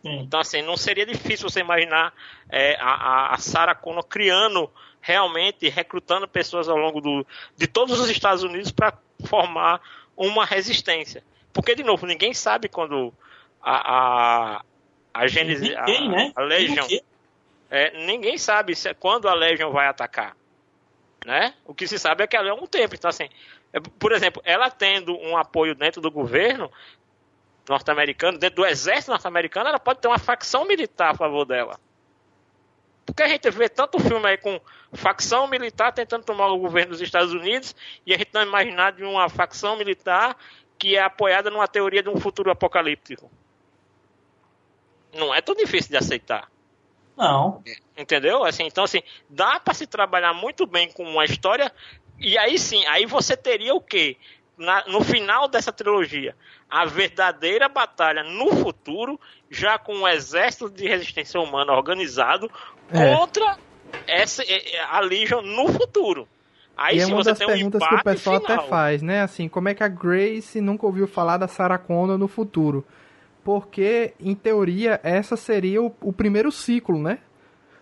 Sim. 0.03 0.21
Então, 0.21 0.41
assim, 0.41 0.63
não 0.63 0.77
seria 0.77 1.07
difícil 1.07 1.49
você 1.49 1.61
imaginar 1.61 2.13
é, 2.51 2.77
a, 2.81 3.35
a 3.35 3.39
Sarah 3.39 3.75
Connor 3.75 4.05
criando 4.05 4.71
realmente, 5.01 5.69
recrutando 5.69 6.27
pessoas 6.27 6.69
ao 6.69 6.77
longo 6.77 7.01
do, 7.01 7.27
de 7.57 7.67
todos 7.67 8.01
os 8.01 8.11
Estados 8.11 8.43
Unidos 8.43 8.73
para 8.73 8.99
formar 9.25 9.81
uma 10.17 10.45
resistência. 10.45 11.23
Porque, 11.53 11.75
de 11.75 11.83
novo, 11.83 12.07
ninguém 12.07 12.35
sabe 12.35 12.69
quando 12.69 13.13
a, 13.63 14.57
a 14.59 14.65
a 15.17 15.27
Gênesis, 15.27 15.71
ninguém, 15.71 16.09
a, 16.09 16.11
né? 16.11 16.33
a 16.37 16.43
Legion. 16.43 16.87
É, 17.71 18.07
ninguém 18.07 18.37
sabe 18.37 18.75
se, 18.75 18.93
quando 18.95 19.29
a 19.29 19.35
Legion 19.35 19.73
vai 19.73 19.89
atacar. 19.89 20.37
Né? 21.25 21.55
O 21.65 21.75
que 21.75 21.89
se 21.89 21.99
sabe 21.99 22.23
é 22.23 22.27
que 22.27 22.37
ela 22.37 22.51
é 22.51 22.53
um 22.53 22.67
tempo. 22.67 22.95
Então, 22.95 23.09
assim, 23.09 23.29
é, 23.73 23.81
por 23.81 24.13
exemplo, 24.13 24.43
ela 24.45 24.71
tendo 24.71 25.17
um 25.19 25.37
apoio 25.37 25.75
dentro 25.75 26.01
do 26.01 26.11
governo 26.11 26.71
norte-americano, 27.69 28.39
dentro 28.39 28.57
do 28.57 28.67
exército 28.67 29.11
norte-americano, 29.11 29.69
ela 29.69 29.81
pode 29.81 30.01
ter 30.01 30.07
uma 30.07 30.19
facção 30.19 30.67
militar 30.67 31.13
a 31.13 31.17
favor 31.17 31.45
dela. 31.45 31.81
Porque 33.07 33.23
a 33.23 33.29
gente 33.29 33.49
vê 33.51 33.69
tanto 33.69 33.99
filme 34.01 34.27
aí 34.27 34.37
com 34.37 34.61
facção 34.93 35.47
militar 35.47 35.93
tentando 35.93 36.25
tomar 36.25 36.49
o 36.49 36.59
governo 36.59 36.91
dos 36.91 37.01
Estados 37.01 37.33
Unidos 37.33 37.75
e 38.05 38.13
a 38.13 38.19
gente 38.19 38.35
não 38.35 38.43
imaginar 38.43 38.93
de 38.93 39.05
uma 39.05 39.29
facção 39.29 39.77
militar 39.77 40.37
que 40.77 40.97
é 40.97 41.01
apoiada 41.01 41.49
numa 41.49 41.69
teoria 41.69 42.03
de 42.03 42.11
um 42.11 42.21
futuro 42.21 42.51
apocalíptico 42.51 43.31
não 45.17 45.35
é 45.35 45.41
tão 45.41 45.55
difícil 45.55 45.91
de 45.91 45.97
aceitar. 45.97 46.51
Não. 47.17 47.63
Entendeu? 47.97 48.45
Assim, 48.45 48.65
então, 48.65 48.85
assim, 48.85 49.03
dá 49.29 49.59
para 49.59 49.75
se 49.75 49.87
trabalhar 49.87 50.35
muito 50.35 50.67
bem 50.67 50.93
com 50.93 51.03
uma 51.03 51.25
história. 51.25 51.73
E 52.19 52.37
aí 52.39 52.59
sim, 52.59 52.85
aí 52.87 53.07
você 53.07 53.37
teria 53.37 53.75
o 53.75 53.81
quê? 53.81 54.17
Na, 54.57 54.85
no 54.87 55.03
final 55.03 55.49
dessa 55.49 55.71
trilogia, 55.71 56.35
a 56.71 56.87
verdadeira 56.87 57.69
batalha 57.69 58.23
no 58.23 58.57
futuro, 58.57 59.21
já 59.51 59.79
com 59.79 59.95
um 59.95 60.09
exército 60.09 60.71
de 60.71 60.89
resistência 60.89 61.39
humana 61.39 61.73
organizado 61.73 62.51
é. 62.91 63.15
contra 63.15 63.59
essa, 64.07 64.43
é, 64.43 64.77
é, 64.77 64.81
a 64.83 65.01
Legion 65.01 65.43
no 65.43 65.69
futuro. 65.69 66.27
Aí 66.75 66.99
e 66.99 67.01
é 67.01 67.07
uma 67.07 67.23
das 67.23 67.39
perguntas 67.39 67.83
um 67.83 67.87
que 67.87 67.95
o 67.95 68.03
pessoal 68.03 68.41
final. 68.41 68.59
até 68.59 68.69
faz, 68.69 69.03
né? 69.03 69.21
Assim, 69.21 69.49
como 69.49 69.69
é 69.69 69.75
que 69.75 69.83
a 69.83 69.89
Grace 69.89 70.61
nunca 70.61 70.87
ouviu 70.87 71.07
falar 71.07 71.37
da 71.37 71.49
Sarah 71.49 71.79
Connor 71.79 72.17
no 72.17 72.29
futuro? 72.29 72.87
porque, 73.47 74.13
em 74.19 74.35
teoria, 74.35 74.99
essa 75.05 75.37
seria 75.37 75.81
o, 75.81 75.95
o 76.01 76.13
primeiro 76.13 76.51
ciclo, 76.51 77.01
né? 77.01 77.21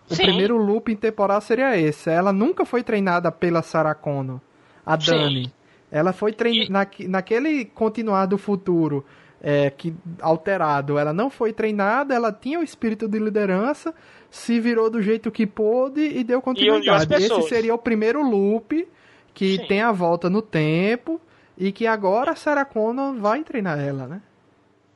O 0.07 0.13
Sim. 0.13 0.21
primeiro 0.21 0.57
loop 0.57 0.95
temporal 0.95 1.41
seria 1.41 1.75
esse. 1.75 2.07
Ela 2.07 2.31
nunca 2.31 2.63
foi 2.65 2.83
treinada 2.83 3.31
pela 3.31 3.63
Sarah 3.63 3.95
Connor, 3.95 4.39
a 4.85 4.95
Dani. 4.95 5.51
Ela 5.91 6.13
foi 6.13 6.33
treinada 6.33 6.69
na, 6.69 7.09
naquele 7.09 7.65
continuar 7.65 8.25
do 8.25 8.37
futuro 8.37 9.05
é, 9.41 9.69
que 9.69 9.93
alterado. 10.19 10.97
Ela 10.97 11.13
não 11.13 11.29
foi 11.29 11.53
treinada, 11.53 12.15
ela 12.15 12.31
tinha 12.31 12.59
o 12.59 12.63
espírito 12.63 13.07
de 13.07 13.19
liderança, 13.19 13.93
se 14.29 14.59
virou 14.59 14.89
do 14.89 15.01
jeito 15.01 15.31
que 15.31 15.45
pôde 15.45 16.01
e 16.01 16.23
deu 16.23 16.41
continuidade. 16.41 17.13
E 17.13 17.15
Esse 17.17 17.41
seria 17.43 17.73
o 17.73 17.77
primeiro 17.77 18.21
loop 18.21 18.87
que 19.33 19.57
Sim. 19.57 19.67
tem 19.67 19.81
a 19.81 19.91
volta 19.91 20.29
no 20.29 20.41
tempo 20.41 21.21
e 21.57 21.71
que 21.71 21.85
agora 21.85 22.31
a 22.31 22.35
Sarah 22.35 22.65
Connor 22.65 23.13
vai 23.15 23.43
treinar 23.43 23.79
ela, 23.79 24.07
né? 24.07 24.21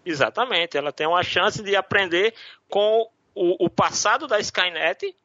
Exatamente, 0.06 0.78
ela 0.78 0.92
tem 0.92 1.06
uma 1.08 1.22
chance 1.22 1.62
de 1.62 1.76
aprender 1.76 2.34
com 2.70 3.08
o, 3.36 3.66
o 3.66 3.70
passado 3.70 4.28
da 4.28 4.40
Skynet 4.40 5.16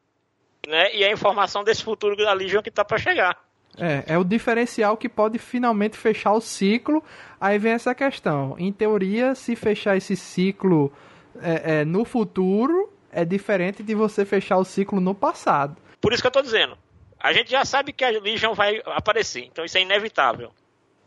né, 0.68 0.94
e 0.94 1.04
a 1.04 1.10
informação 1.10 1.64
desse 1.64 1.82
futuro 1.82 2.16
da 2.16 2.32
Legion 2.32 2.60
que 2.60 2.68
está 2.68 2.84
para 2.84 2.98
chegar. 2.98 3.43
É, 3.78 4.14
é 4.14 4.18
o 4.18 4.24
diferencial 4.24 4.96
que 4.96 5.08
pode 5.08 5.38
finalmente 5.38 5.96
fechar 5.96 6.32
o 6.32 6.40
ciclo. 6.40 7.02
Aí 7.40 7.58
vem 7.58 7.72
essa 7.72 7.94
questão. 7.94 8.54
Em 8.58 8.72
teoria, 8.72 9.34
se 9.34 9.56
fechar 9.56 9.96
esse 9.96 10.16
ciclo 10.16 10.92
é, 11.40 11.80
é, 11.80 11.84
no 11.84 12.04
futuro, 12.04 12.92
é 13.10 13.24
diferente 13.24 13.82
de 13.82 13.94
você 13.94 14.24
fechar 14.24 14.56
o 14.58 14.64
ciclo 14.64 15.00
no 15.00 15.14
passado. 15.14 15.76
Por 16.00 16.12
isso 16.12 16.22
que 16.22 16.26
eu 16.26 16.30
estou 16.30 16.42
dizendo. 16.42 16.76
A 17.18 17.32
gente 17.32 17.50
já 17.50 17.64
sabe 17.64 17.92
que 17.92 18.04
a 18.04 18.10
Legion 18.10 18.52
vai 18.52 18.82
aparecer, 18.84 19.44
então 19.44 19.64
isso 19.64 19.78
é 19.78 19.80
inevitável. 19.80 20.52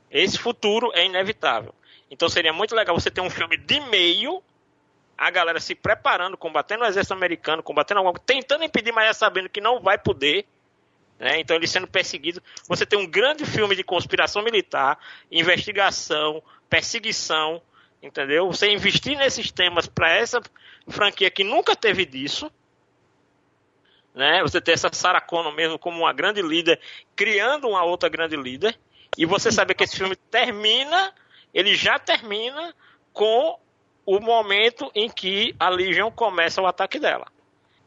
Esse 0.09 0.37
futuro 0.37 0.91
é 0.93 1.05
inevitável. 1.05 1.73
Então 2.09 2.27
seria 2.27 2.51
muito 2.51 2.73
legal 2.73 2.99
você 2.99 3.11
ter 3.11 3.21
um 3.21 3.29
filme 3.29 3.57
de 3.57 3.79
meio, 3.81 4.41
a 5.17 5.29
galera 5.29 5.59
se 5.59 5.75
preparando, 5.75 6.37
combatendo 6.37 6.83
o 6.83 6.87
exército 6.87 7.13
americano, 7.13 7.61
combatendo 7.61 7.99
alguma 7.99 8.19
tentando 8.25 8.63
impedir, 8.63 8.91
mas 8.91 9.07
já 9.07 9.13
sabendo 9.13 9.49
que 9.49 9.61
não 9.61 9.79
vai 9.79 9.97
poder. 9.97 10.45
Né? 11.19 11.39
Então 11.39 11.55
ele 11.55 11.67
sendo 11.67 11.87
perseguido. 11.87 12.41
Você 12.67 12.85
tem 12.85 12.99
um 12.99 13.07
grande 13.07 13.45
filme 13.45 13.75
de 13.75 13.83
conspiração 13.83 14.43
militar, 14.43 14.99
investigação, 15.31 16.41
perseguição, 16.69 17.61
entendeu? 18.01 18.47
Você 18.47 18.71
investir 18.71 19.17
nesses 19.17 19.51
temas 19.51 19.87
para 19.87 20.11
essa 20.11 20.41
franquia 20.87 21.31
que 21.31 21.43
nunca 21.43 21.75
teve 21.75 22.05
disso. 22.05 22.51
Né? 24.13 24.41
Você 24.41 24.59
ter 24.61 24.71
essa 24.71 24.89
Sarah 24.91 25.21
Connor 25.21 25.53
mesmo 25.53 25.77
como 25.77 25.99
uma 25.99 26.13
grande 26.13 26.41
líder, 26.41 26.79
criando 27.15 27.67
uma 27.67 27.83
outra 27.83 28.09
grande 28.09 28.35
líder. 28.35 28.77
E 29.17 29.25
você 29.25 29.51
saber 29.51 29.73
que 29.73 29.83
esse 29.83 29.97
filme 29.97 30.15
termina, 30.15 31.13
ele 31.53 31.75
já 31.75 31.97
termina 31.97 32.73
com 33.13 33.59
o 34.05 34.19
momento 34.19 34.91
em 34.93 35.09
que 35.09 35.55
a 35.59 35.69
Legion 35.69 36.11
começa 36.11 36.61
o 36.61 36.67
ataque 36.67 36.99
dela. 36.99 37.27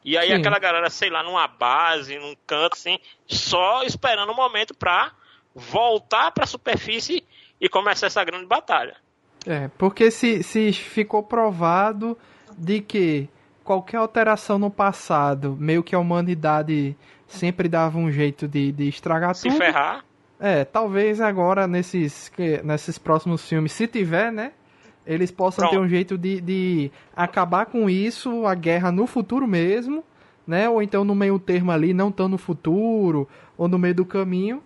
E 0.05 0.17
aí 0.17 0.29
Sim. 0.29 0.35
aquela 0.35 0.59
galera, 0.59 0.89
sei 0.89 1.11
lá, 1.11 1.23
numa 1.23 1.47
base, 1.47 2.19
num 2.19 2.35
canto, 2.47 2.75
assim, 2.75 2.99
só 3.27 3.83
esperando 3.83 4.33
o 4.33 4.37
momento 4.37 4.75
pra 4.75 5.13
voltar 5.55 6.31
pra 6.31 6.47
superfície 6.47 7.25
e 7.61 7.69
começar 7.69 8.07
essa 8.07 8.25
grande 8.25 8.47
batalha. 8.47 8.97
É, 9.47 9.69
porque 9.79 10.11
se, 10.11 10.43
se 10.43 10.73
ficou 10.73 11.23
provado 11.23 12.17
de 12.57 12.81
que 12.81 13.29
qualquer 13.65 13.99
alteração 13.99 14.59
no 14.59 14.71
passado, 14.71 15.57
meio 15.59 15.83
que 15.83 15.95
a 15.95 15.99
humanidade 15.99 16.97
sempre 17.27 17.69
dava 17.69 17.99
um 17.99 18.11
jeito 18.11 18.49
de, 18.49 18.73
de 18.73 18.89
estragar 18.89 19.35
se 19.35 19.43
tudo. 19.43 19.53
Se 19.53 19.59
ferrar. 19.59 20.05
É, 20.39 20.65
talvez 20.65 21.21
agora 21.21 21.67
nesses, 21.67 22.33
nesses 22.65 22.97
próximos 22.97 23.47
filmes, 23.47 23.73
se 23.73 23.87
tiver, 23.87 24.33
né? 24.33 24.53
Eles 25.11 25.33
possam 25.33 25.65
Pronto. 25.65 25.73
ter 25.73 25.85
um 25.85 25.89
jeito 25.89 26.17
de, 26.17 26.41
de 26.41 26.91
acabar 27.17 27.67
com 27.67 27.91
isso, 27.91 28.47
a 28.47 28.55
guerra 28.55 28.93
no 28.93 29.09
futuro 29.09 29.45
mesmo, 29.45 30.05
né? 30.47 30.69
Ou 30.69 30.81
então 30.81 31.05
no 31.05 31.17
meio 31.17 31.37
termo 31.37 31.73
ali, 31.73 31.93
não 31.93 32.13
tão 32.13 32.29
no 32.29 32.39
futuro, 32.39 33.29
ou 33.59 33.67
no 33.67 33.77
meio 33.77 33.93
do 33.93 34.05
caminho. 34.05 34.63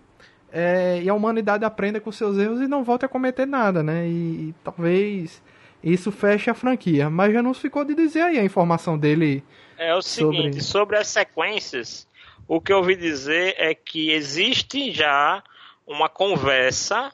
É, 0.51 1.01
e 1.01 1.09
a 1.09 1.15
humanidade 1.15 1.65
aprenda 1.65 1.99
com 1.99 2.11
seus 2.11 2.37
erros 2.37 2.61
e 2.61 2.67
não 2.67 2.83
volte 2.83 3.03
a 3.03 3.07
cometer 3.07 3.47
nada, 3.47 3.81
né? 3.81 4.07
E, 4.07 4.11
e 4.11 4.55
talvez 4.63 5.41
isso 5.83 6.11
feche 6.11 6.47
a 6.47 6.53
franquia. 6.53 7.09
Mas 7.09 7.33
já 7.33 7.41
nos 7.41 7.57
ficou 7.57 7.83
de 7.83 7.95
dizer 7.95 8.21
aí 8.21 8.37
a 8.37 8.43
informação 8.43 8.99
dele. 8.99 9.43
É 9.79 9.95
o 9.95 10.01
sobre... 10.03 10.37
seguinte, 10.37 10.63
sobre 10.63 10.95
as 10.95 11.07
sequências, 11.07 12.07
o 12.47 12.61
que 12.61 12.71
eu 12.71 12.77
ouvi 12.77 12.95
dizer 12.95 13.55
é 13.57 13.73
que 13.73 14.11
existe 14.11 14.91
já 14.91 15.43
uma 15.87 16.07
conversa 16.07 17.11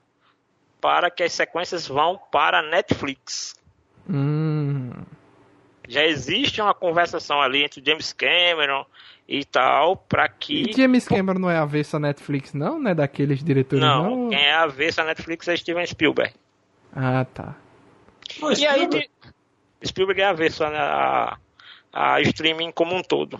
para 0.82 1.12
que 1.12 1.22
as 1.22 1.32
sequências 1.32 1.88
vão 1.88 2.20
para 2.32 2.60
a 2.60 2.62
Netflix. 2.64 3.56
Hum. 4.10 4.92
Já 5.88 6.04
existe 6.06 6.60
uma 6.62 6.74
conversação 6.74 7.40
ali 7.40 7.64
entre 7.64 7.82
James 7.86 8.12
Cameron 8.12 8.86
e 9.28 9.46
tal, 9.46 9.96
para 9.96 10.28
que. 10.28 10.70
E 10.70 10.74
James 10.74 11.08
Cameron 11.08 11.40
não 11.40 11.50
é 11.50 11.58
avesso 11.58 11.98
a 11.98 12.00
Netflix, 12.00 12.54
não? 12.54 12.80
Não 12.80 12.92
é 12.92 12.96
daqueles 12.96 13.44
diretores, 13.44 13.84
não? 13.84 14.04
Não, 14.04 14.30
quem 14.30 14.40
é 14.40 14.54
avesso 14.54 15.02
a 15.02 15.06
Netflix 15.06 15.48
é 15.48 15.56
Steven 15.56 15.86
Spielberg. 15.86 16.34
Ah, 16.94 17.26
tá. 17.26 17.56
e 18.58 18.66
aí, 18.66 18.88
de... 18.88 19.10
Spielberg 19.86 20.22
é 20.22 20.26
avesso 20.26 20.64
a, 20.64 21.38
a, 21.94 22.14
a 22.16 22.22
streaming 22.22 22.72
como 22.72 22.96
um 22.96 23.02
todo. 23.02 23.40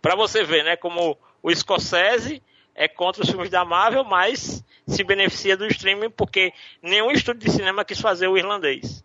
Para 0.00 0.14
você 0.14 0.44
ver, 0.44 0.64
né, 0.64 0.76
como 0.76 1.18
o 1.42 1.54
Scorsese 1.54 2.42
é 2.74 2.88
contra 2.88 3.22
os 3.22 3.28
filmes 3.28 3.50
da 3.50 3.64
Marvel, 3.64 4.04
mas 4.04 4.64
se 4.86 5.04
beneficia 5.04 5.56
do 5.56 5.66
streaming 5.66 6.10
porque 6.10 6.52
nenhum 6.82 7.10
estúdio 7.10 7.48
de 7.48 7.50
cinema 7.50 7.84
quis 7.84 8.00
fazer 8.00 8.28
o 8.28 8.36
irlandês. 8.36 9.04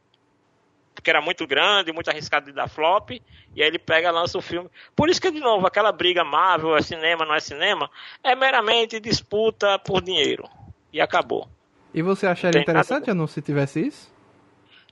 Porque 0.93 1.09
era 1.09 1.21
muito 1.21 1.45
grande, 1.45 1.91
muito 1.91 2.09
arriscado 2.09 2.47
de 2.47 2.51
dar 2.53 2.67
flop, 2.67 3.11
e 3.11 3.21
aí 3.61 3.67
ele 3.67 3.77
pega 3.77 4.09
e 4.09 4.11
lança 4.11 4.37
o 4.37 4.41
filme. 4.41 4.69
Por 4.95 5.09
isso 5.09 5.21
que, 5.21 5.29
de 5.29 5.39
novo, 5.39 5.67
aquela 5.67 5.91
briga 5.91 6.23
Marvel 6.23 6.75
é 6.75 6.81
cinema, 6.81 7.25
não 7.25 7.35
é 7.35 7.39
cinema, 7.39 7.89
é 8.23 8.35
meramente 8.35 8.99
disputa 8.99 9.77
por 9.79 10.01
dinheiro. 10.01 10.49
E 10.91 10.99
acabou. 10.99 11.47
E 11.93 12.01
você 12.01 12.25
acharia 12.25 12.61
interessante 12.61 13.13
não 13.13 13.27
se 13.27 13.41
tivesse 13.41 13.87
isso? 13.87 14.11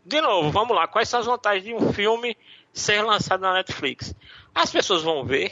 De 0.05 0.21
novo, 0.21 0.51
vamos 0.51 0.75
lá. 0.75 0.87
Quais 0.87 1.09
são 1.09 1.19
as 1.19 1.25
vantagens 1.25 1.63
de 1.63 1.73
um 1.73 1.91
filme 1.91 2.37
ser 2.71 3.01
lançado 3.01 3.41
na 3.41 3.53
Netflix? 3.53 4.13
As 4.53 4.71
pessoas 4.71 5.01
vão 5.01 5.25
ver, 5.25 5.51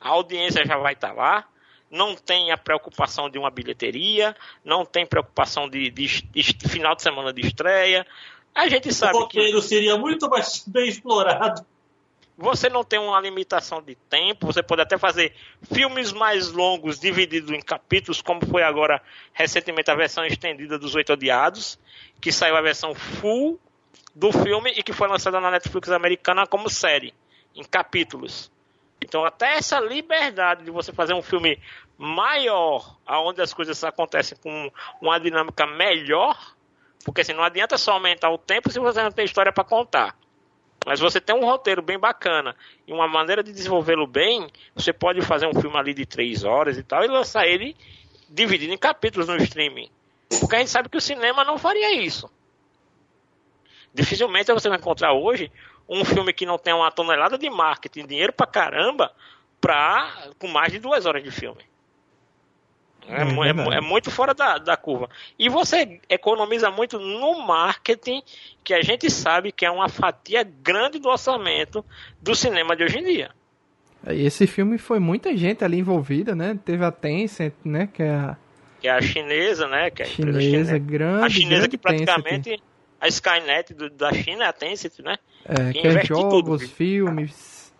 a 0.00 0.08
audiência 0.08 0.64
já 0.64 0.78
vai 0.78 0.94
estar 0.94 1.12
lá, 1.12 1.46
não 1.92 2.14
tem 2.14 2.50
a 2.50 2.56
preocupação 2.56 3.28
de 3.28 3.38
uma 3.38 3.50
bilheteria, 3.50 4.34
não 4.64 4.82
tem 4.82 5.04
preocupação 5.04 5.68
de, 5.68 5.90
de, 5.90 6.22
de 6.22 6.68
final 6.68 6.96
de 6.96 7.02
semana 7.02 7.32
de 7.34 7.42
estreia. 7.42 8.06
A 8.54 8.66
gente 8.66 8.92
sabe 8.94 9.16
o 9.16 9.20
roteiro 9.20 9.60
que 9.60 9.68
seria 9.68 9.96
muito 9.98 10.28
mais 10.28 10.64
bem 10.66 10.88
explorado. 10.88 11.64
Você 12.38 12.70
não 12.70 12.82
tem 12.82 12.98
uma 12.98 13.20
limitação 13.20 13.82
de 13.82 13.94
tempo, 14.08 14.46
você 14.46 14.62
pode 14.62 14.80
até 14.80 14.96
fazer 14.96 15.34
filmes 15.70 16.12
mais 16.12 16.50
longos 16.50 16.98
divididos 16.98 17.50
em 17.50 17.60
capítulos, 17.60 18.22
como 18.22 18.44
foi 18.46 18.62
agora 18.62 19.02
recentemente 19.34 19.90
a 19.90 19.94
versão 19.94 20.24
estendida 20.24 20.78
dos 20.78 20.94
Oito 20.94 21.12
Odiados, 21.12 21.78
que 22.22 22.32
saiu 22.32 22.56
a 22.56 22.62
versão 22.62 22.94
full 22.94 23.60
do 24.14 24.32
filme 24.32 24.72
e 24.74 24.82
que 24.82 24.94
foi 24.94 25.08
lançada 25.08 25.38
na 25.40 25.50
Netflix 25.50 25.90
americana 25.90 26.46
como 26.46 26.70
série, 26.70 27.12
em 27.54 27.62
capítulos. 27.62 28.50
Então, 29.02 29.24
até 29.24 29.56
essa 29.56 29.80
liberdade 29.80 30.64
de 30.64 30.70
você 30.70 30.92
fazer 30.92 31.12
um 31.12 31.22
filme 31.22 31.58
maior, 32.02 32.98
aonde 33.06 33.40
as 33.40 33.54
coisas 33.54 33.84
acontecem 33.84 34.36
com 34.42 34.72
uma 35.00 35.20
dinâmica 35.20 35.64
melhor, 35.64 36.36
porque 37.04 37.20
assim, 37.20 37.32
não 37.32 37.44
adianta 37.44 37.78
só 37.78 37.92
aumentar 37.92 38.28
o 38.28 38.36
tempo 38.36 38.72
se 38.72 38.80
você 38.80 39.00
não 39.00 39.12
tem 39.12 39.24
história 39.24 39.52
para 39.52 39.62
contar. 39.62 40.16
Mas 40.84 40.98
você 40.98 41.20
tem 41.20 41.36
um 41.36 41.44
roteiro 41.44 41.80
bem 41.80 41.96
bacana 41.96 42.56
e 42.88 42.92
uma 42.92 43.06
maneira 43.06 43.40
de 43.40 43.52
desenvolvê-lo 43.52 44.04
bem, 44.04 44.48
você 44.74 44.92
pode 44.92 45.22
fazer 45.22 45.46
um 45.46 45.54
filme 45.54 45.76
ali 45.76 45.94
de 45.94 46.04
três 46.04 46.42
horas 46.42 46.76
e 46.76 46.82
tal 46.82 47.04
e 47.04 47.06
lançar 47.06 47.46
ele 47.46 47.76
dividido 48.28 48.72
em 48.72 48.78
capítulos 48.78 49.28
no 49.28 49.36
streaming. 49.36 49.88
Porque 50.40 50.56
a 50.56 50.58
gente 50.58 50.72
sabe 50.72 50.88
que 50.88 50.96
o 50.96 51.00
cinema 51.00 51.44
não 51.44 51.56
faria 51.56 51.94
isso. 51.94 52.28
Dificilmente 53.94 54.52
você 54.52 54.68
vai 54.68 54.78
encontrar 54.78 55.12
hoje 55.12 55.52
um 55.88 56.04
filme 56.04 56.32
que 56.32 56.46
não 56.46 56.58
tem 56.58 56.74
uma 56.74 56.90
tonelada 56.90 57.38
de 57.38 57.48
marketing, 57.48 58.06
dinheiro 58.06 58.32
pra 58.32 58.46
caramba, 58.46 59.12
pra, 59.60 60.30
com 60.40 60.48
mais 60.48 60.72
de 60.72 60.80
duas 60.80 61.06
horas 61.06 61.22
de 61.22 61.30
filme. 61.30 61.62
É, 63.08 63.22
é, 63.22 63.74
é, 63.74 63.78
é, 63.78 63.80
muito 63.80 64.10
fora 64.10 64.32
da, 64.32 64.58
da 64.58 64.76
curva. 64.76 65.08
E 65.38 65.48
você 65.48 66.00
economiza 66.08 66.70
muito 66.70 66.98
no 66.98 67.46
marketing, 67.46 68.22
que 68.62 68.72
a 68.72 68.82
gente 68.82 69.10
sabe 69.10 69.52
que 69.52 69.66
é 69.66 69.70
uma 69.70 69.88
fatia 69.88 70.42
grande 70.42 70.98
do 70.98 71.08
orçamento 71.08 71.84
do 72.20 72.34
cinema 72.34 72.76
de 72.76 72.84
hoje 72.84 72.98
em 72.98 73.04
dia. 73.04 73.30
Esse 74.06 74.46
filme 74.46 74.78
foi 74.78 74.98
muita 74.98 75.36
gente 75.36 75.64
ali 75.64 75.78
envolvida, 75.78 76.34
né? 76.34 76.58
Teve 76.64 76.84
a 76.84 76.90
Tencent, 76.90 77.54
né? 77.64 77.88
Que 77.92 78.02
é 78.02 78.10
a, 78.10 78.36
que 78.80 78.88
é 78.88 78.90
a 78.90 79.00
chinesa, 79.00 79.68
né? 79.68 79.90
Que 79.90 80.02
é 80.02 80.06
a 80.06 80.08
chinesa, 80.08 80.40
chinesa 80.40 80.78
grande. 80.78 81.24
A 81.24 81.28
chinesa 81.28 81.54
grande 81.54 81.68
que 81.68 81.78
praticamente 81.78 82.62
a 83.00 83.08
Skynet 83.08 83.74
do, 83.74 83.90
da 83.90 84.12
China, 84.12 84.48
a 84.48 84.52
Tencent, 84.52 84.98
né? 85.00 85.16
É, 85.44 85.72
que 85.72 85.86
é 85.86 86.04
jogos, 86.04 86.62
tudo. 86.62 86.74
filmes, 86.74 87.72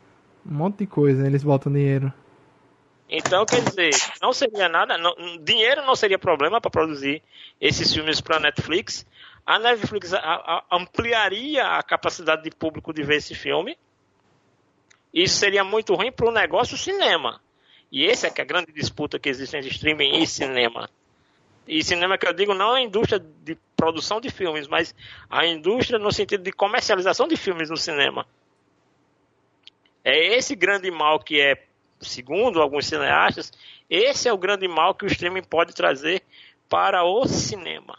um 0.47 0.55
monte 0.55 0.79
de 0.79 0.87
coisa, 0.87 1.27
eles 1.27 1.43
botam 1.43 1.73
dinheiro. 1.73 2.13
Então, 3.15 3.45
quer 3.45 3.61
dizer, 3.61 3.91
não 4.23 4.33
seria 4.33 4.71
nada, 4.71 4.97
não, 4.97 5.15
dinheiro 5.45 5.85
não 5.85 5.95
seria 5.95 6.19
problema 6.19 6.63
para 6.63 6.71
produzir 6.71 7.23
esses 7.61 7.93
filmes 7.93 8.23
para 8.23 8.41
Netflix. 8.41 9.05
A 9.45 9.59
Netflix 9.59 10.15
a, 10.15 10.19
a, 10.19 10.65
ampliaria 10.73 11.63
a 11.63 11.83
capacidade 11.83 12.43
de 12.43 12.51
público 12.51 12.91
de 12.91 13.03
ver 13.03 13.17
esse 13.17 13.35
filme. 13.35 13.77
Isso 15.13 15.37
seria 15.37 15.63
muito 15.63 15.95
ruim 15.95 16.11
para 16.11 16.27
o 16.27 16.33
negócio 16.33 16.75
cinema. 16.79 17.39
E 17.91 18.07
essa 18.07 18.29
é, 18.29 18.31
que 18.31 18.41
é 18.41 18.45
a 18.45 18.47
grande 18.47 18.73
disputa 18.73 19.19
que 19.19 19.29
existe 19.29 19.59
entre 19.59 19.69
streaming 19.69 20.23
e 20.23 20.27
cinema. 20.27 20.89
E 21.69 21.85
cinema 21.85 22.17
que 22.17 22.27
eu 22.27 22.33
digo 22.33 22.55
não 22.55 22.75
é 22.75 22.81
a 22.81 22.83
indústria 22.83 23.21
de 23.21 23.59
produção 23.77 24.23
de 24.23 24.31
filmes, 24.31 24.67
mas 24.67 24.95
a 25.29 25.45
indústria 25.45 25.99
no 25.99 26.11
sentido 26.11 26.43
de 26.43 26.51
comercialização 26.51 27.29
de 27.29 27.37
filmes 27.37 27.69
no 27.69 27.77
cinema. 27.77 28.27
É 30.03 30.35
esse 30.35 30.57
grande 30.57 30.91
mal 30.91 31.21
que 31.21 31.39
é, 31.39 31.63
segundo 32.03 32.61
alguns 32.61 32.87
cineastas, 32.87 33.53
esse 33.89 34.29
é 34.29 34.33
o 34.33 34.39
grande 34.39 34.67
mal 34.69 34.95
que 34.95 35.05
o 35.05 35.09
streaming 35.09 35.43
pode 35.43 35.75
trazer 35.75 36.23
para 36.69 37.05
o 37.05 37.27
cinema. 37.27 37.99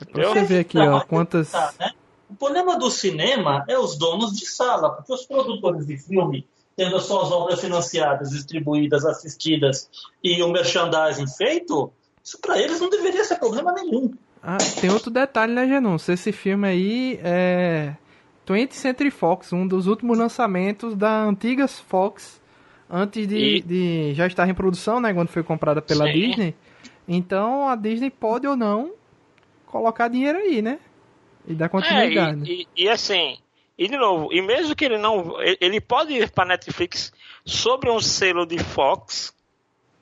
É 0.00 0.04
pra 0.04 0.28
você 0.28 0.44
ver 0.44 0.60
aqui, 0.60 0.78
ó, 0.78 1.00
quantas. 1.00 1.52
Né? 1.52 1.92
O 2.28 2.34
problema 2.34 2.78
do 2.78 2.90
cinema 2.90 3.64
é 3.68 3.78
os 3.78 3.96
donos 3.96 4.36
de 4.36 4.46
sala, 4.46 4.90
porque 4.90 5.12
os 5.12 5.24
produtores 5.24 5.86
de 5.86 5.96
filme 5.96 6.46
tendo 6.76 6.96
as 6.96 7.04
suas 7.04 7.32
obras 7.32 7.60
financiadas, 7.60 8.30
distribuídas, 8.30 9.06
assistidas 9.06 9.88
e 10.22 10.42
o 10.42 10.48
merchandising 10.52 11.26
feito, 11.26 11.90
isso 12.22 12.38
para 12.38 12.58
eles 12.58 12.80
não 12.80 12.90
deveria 12.90 13.24
ser 13.24 13.36
problema 13.36 13.72
nenhum. 13.72 14.12
Ah, 14.42 14.58
tem 14.80 14.90
outro 14.90 15.10
detalhe, 15.10 15.54
né, 15.54 15.66
Genúncio? 15.66 16.12
Esse 16.12 16.32
filme 16.32 16.68
aí 16.68 17.20
é 17.24 17.96
20th 18.46 18.72
Century 18.72 19.10
Fox, 19.10 19.52
um 19.52 19.66
dos 19.66 19.86
últimos 19.86 20.16
lançamentos 20.16 20.94
da 20.94 21.24
antiga 21.24 21.66
Fox, 21.66 22.40
antes 22.88 23.26
de, 23.26 23.36
e... 23.36 23.60
de 23.62 24.14
já 24.14 24.26
estar 24.26 24.48
em 24.48 24.54
produção, 24.54 25.00
né, 25.00 25.12
quando 25.12 25.28
foi 25.28 25.42
comprada 25.42 25.82
pela 25.82 26.06
Sim. 26.06 26.12
Disney. 26.12 26.54
Então 27.08 27.68
a 27.68 27.76
Disney 27.76 28.10
pode 28.10 28.46
ou 28.46 28.56
não 28.56 28.92
colocar 29.66 30.08
dinheiro 30.08 30.38
aí, 30.38 30.62
né? 30.62 30.78
E 31.46 31.54
dar 31.54 31.68
continuidade. 31.68 32.50
É, 32.50 32.54
e, 32.54 32.68
e, 32.76 32.84
e, 32.84 32.88
assim, 32.88 33.38
e 33.78 33.88
de 33.88 33.96
novo, 33.96 34.32
e 34.32 34.40
mesmo 34.42 34.74
que 34.74 34.84
ele 34.84 34.98
não. 34.98 35.36
Ele 35.60 35.80
pode 35.80 36.12
ir 36.14 36.30
para 36.30 36.48
Netflix 36.48 37.12
sobre 37.44 37.90
um 37.90 38.00
selo 38.00 38.46
de 38.46 38.58
Fox, 38.58 39.34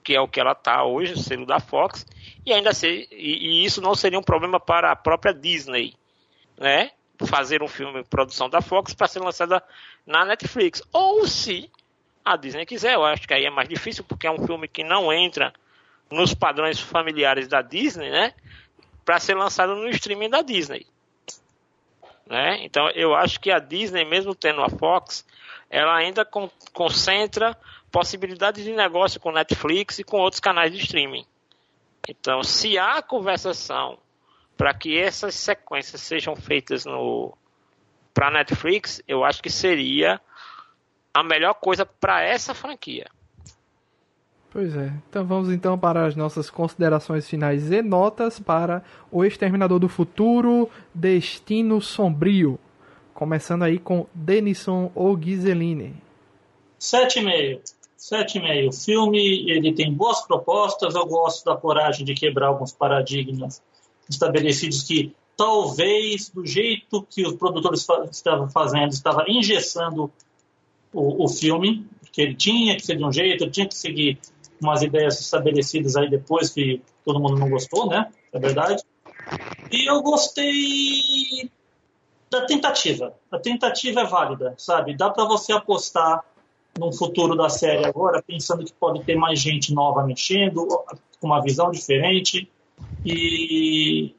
que 0.03 0.15
é 0.15 0.21
o 0.21 0.29
que 0.29 0.41
ela 0.41 0.55
tá 0.55 0.85
hoje, 0.85 1.15
o 1.15 1.19
selo 1.19 1.45
da 1.45 1.61
Fox, 1.61 2.07
e 2.47 2.53
ainda 2.53 2.73
ser. 2.73 3.07
E, 3.11 3.63
e 3.63 3.65
isso 3.65 3.83
não 3.83 3.95
seria 3.95 4.19
um 4.19 4.23
problema 4.23 4.59
para 4.59 4.93
a 4.93 4.97
própria 4.97 5.35
Disney, 5.35 5.95
né? 6.59 6.91
Fazer 7.27 7.63
um 7.63 7.69
filme 7.69 8.05
produção 8.05 8.49
da 8.49 8.61
Fox 8.61 8.95
para 8.95 9.09
ser 9.09 9.21
lançada 9.21 9.63
na 10.07 10.25
Netflix. 10.25 10.83
Ou 10.93 11.27
se 11.27 11.71
a 12.25 12.37
Disney 12.37 12.67
quiser, 12.67 12.95
eu 12.95 13.05
acho 13.05 13.27
que 13.27 13.35
aí 13.35 13.45
é 13.45 13.51
mais 13.51 13.69
difícil, 13.69 14.05
porque 14.05 14.27
é 14.27 14.31
um 14.31 14.47
filme 14.47 14.67
que 14.67 14.83
não 14.83 15.13
entra 15.13 15.53
nos 16.11 16.35
padrões 16.35 16.81
familiares 16.81 17.49
da 17.49 17.63
Disney, 17.63 18.11
né? 18.11 18.33
Para 19.05 19.19
ser 19.19 19.35
lançado 19.35 19.75
no 19.75 19.89
streaming 19.91 20.31
da 20.31 20.43
Disney. 20.43 20.87
Né? 22.27 22.65
Então 22.65 22.89
eu 22.91 23.15
acho 23.15 23.39
que 23.39 23.51
a 23.51 23.59
Disney, 23.59 24.05
mesmo 24.05 24.35
tendo 24.35 24.63
a 24.63 24.71
Fox, 24.71 25.27
ela 25.69 25.95
ainda 25.95 26.25
con 26.25 26.49
concentra 26.73 27.57
possibilidades 27.91 28.65
de 28.65 28.73
negócio 28.73 29.21
com 29.21 29.31
Netflix 29.31 29.99
e 29.99 30.05
com 30.05 30.19
outros 30.19 30.41
canais 30.41 30.73
de 30.73 30.79
streaming. 30.79 31.27
Então, 32.09 32.43
se 32.43 32.77
há 32.77 33.01
conversação 33.01 33.99
para 34.57 34.73
que 34.75 34.99
essas 34.99 35.35
sequências 35.35 36.01
sejam 36.01 36.37
feitas 36.37 36.85
no 36.85 37.37
para 38.13 38.31
Netflix, 38.31 39.03
eu 39.09 39.25
acho 39.25 39.43
que 39.43 39.51
seria 39.51 40.21
a 41.13 41.23
melhor 41.23 41.55
coisa 41.55 41.85
para 41.85 42.23
essa 42.23 42.55
franquia. 42.55 43.07
Pois 44.51 44.77
é. 44.77 44.93
Então 45.09 45.27
vamos 45.27 45.51
então 45.51 45.77
para 45.77 46.07
as 46.07 46.15
nossas 46.15 46.49
considerações 46.49 47.29
finais 47.29 47.73
e 47.73 47.83
notas 47.83 48.39
para 48.39 48.85
O 49.11 49.25
Exterminador 49.25 49.81
do 49.81 49.89
Futuro, 49.89 50.71
Destino 50.95 51.81
Sombrio. 51.81 52.57
Começando 53.13 53.65
aí 53.65 53.81
com 53.81 54.07
Denison 54.15 54.93
ou 54.95 55.17
Ghiseline. 55.17 55.97
7,5. 56.79 57.63
7,5. 57.99 58.85
Filme, 58.85 59.51
ele 59.51 59.73
tem 59.73 59.93
boas 59.93 60.25
propostas, 60.25 60.95
eu 60.95 61.07
gosto 61.07 61.45
da 61.45 61.57
coragem 61.57 62.05
de 62.05 62.15
quebrar 62.15 62.49
alguns 62.49 62.73
paradigmas 62.73 63.61
estabelecidos 64.09 64.83
que 64.83 65.15
talvez 65.37 66.31
do 66.31 66.47
jeito 66.47 67.03
que 67.11 67.27
os 67.27 67.35
produtores 67.35 67.87
estavam 68.11 68.49
fazendo, 68.49 68.93
estava 68.93 69.25
engessando 69.29 70.11
o, 70.93 71.25
o 71.25 71.29
filme, 71.29 71.87
que 72.13 72.23
ele 72.23 72.35
tinha 72.35 72.77
que 72.77 72.87
ser 72.87 72.97
de 72.97 73.05
um 73.05 73.13
jeito, 73.13 73.51
tinha 73.51 73.67
que 73.67 73.75
seguir 73.75 74.19
umas 74.61 74.83
ideias 74.83 75.21
estabelecidas 75.21 75.97
aí 75.97 76.09
depois 76.09 76.51
que 76.51 76.81
todo 77.05 77.21
mundo 77.21 77.37
não 77.37 77.51
gostou, 77.51 77.89
né? 77.89 78.11
É 78.33 78.39
verdade. 78.39 78.83
E 79.71 79.91
eu 79.91 80.01
gostei 80.03 81.51
da 82.31 82.47
tentativa. 82.47 83.15
A 83.31 83.39
tentativa 83.39 84.01
é 84.01 84.07
válida, 84.07 84.55
sabe? 84.57 84.97
Dá 84.97 85.11
para 85.11 85.25
você 85.25 85.53
apostar 85.53 86.25
num 86.79 86.93
futuro 86.93 87.37
da 87.37 87.49
série 87.49 87.85
agora, 87.85 88.23
pensando 88.23 88.65
que 88.65 88.73
pode 88.73 89.05
ter 89.05 89.17
mais 89.17 89.41
gente 89.41 89.73
nova 89.73 90.05
mexendo, 90.05 90.67
com 91.21 91.27
uma 91.27 91.43
visão 91.43 91.71
diferente. 91.71 92.51
E 93.05 94.15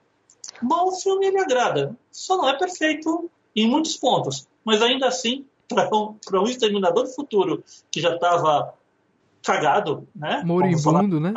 bom, 0.61 0.89
o 0.89 0.95
filme 0.95 1.27
ele 1.27 1.39
agrada. 1.39 1.95
Só 2.11 2.37
não 2.37 2.49
é 2.49 2.57
perfeito 2.57 3.29
em 3.55 3.67
muitos 3.67 3.97
pontos, 3.97 4.47
mas 4.63 4.81
ainda 4.81 5.07
assim 5.07 5.45
para 5.67 5.89
um, 5.95 6.17
um 6.33 6.45
exterminador 6.45 7.03
do 7.03 7.09
futuro 7.09 7.63
que 7.91 7.99
já 7.99 8.15
estava 8.15 8.73
cagado, 9.43 10.07
né? 10.15 10.41
Moribundo, 10.45 11.19
né? 11.19 11.33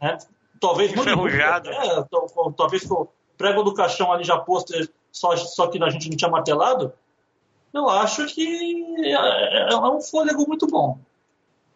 né? 0.00 0.18
Talvez 0.60 0.92
enferrujado. 0.96 1.70
É, 1.70 2.04
talvez 2.56 2.90
o 2.90 3.08
prego 3.36 3.62
do 3.62 3.74
caixão 3.74 4.12
ali 4.12 4.24
já 4.24 4.38
posto, 4.38 4.72
só, 5.10 5.36
só 5.36 5.66
que 5.66 5.82
a 5.82 5.90
gente 5.90 6.08
não 6.08 6.16
tinha 6.16 6.30
martelado. 6.30 6.92
Eu 7.72 7.88
acho 7.88 8.26
que 8.26 8.84
é, 9.04 9.12
é, 9.12 9.72
é 9.72 9.76
um 9.76 10.00
fôlego 10.00 10.46
muito 10.46 10.66
bom. 10.66 10.98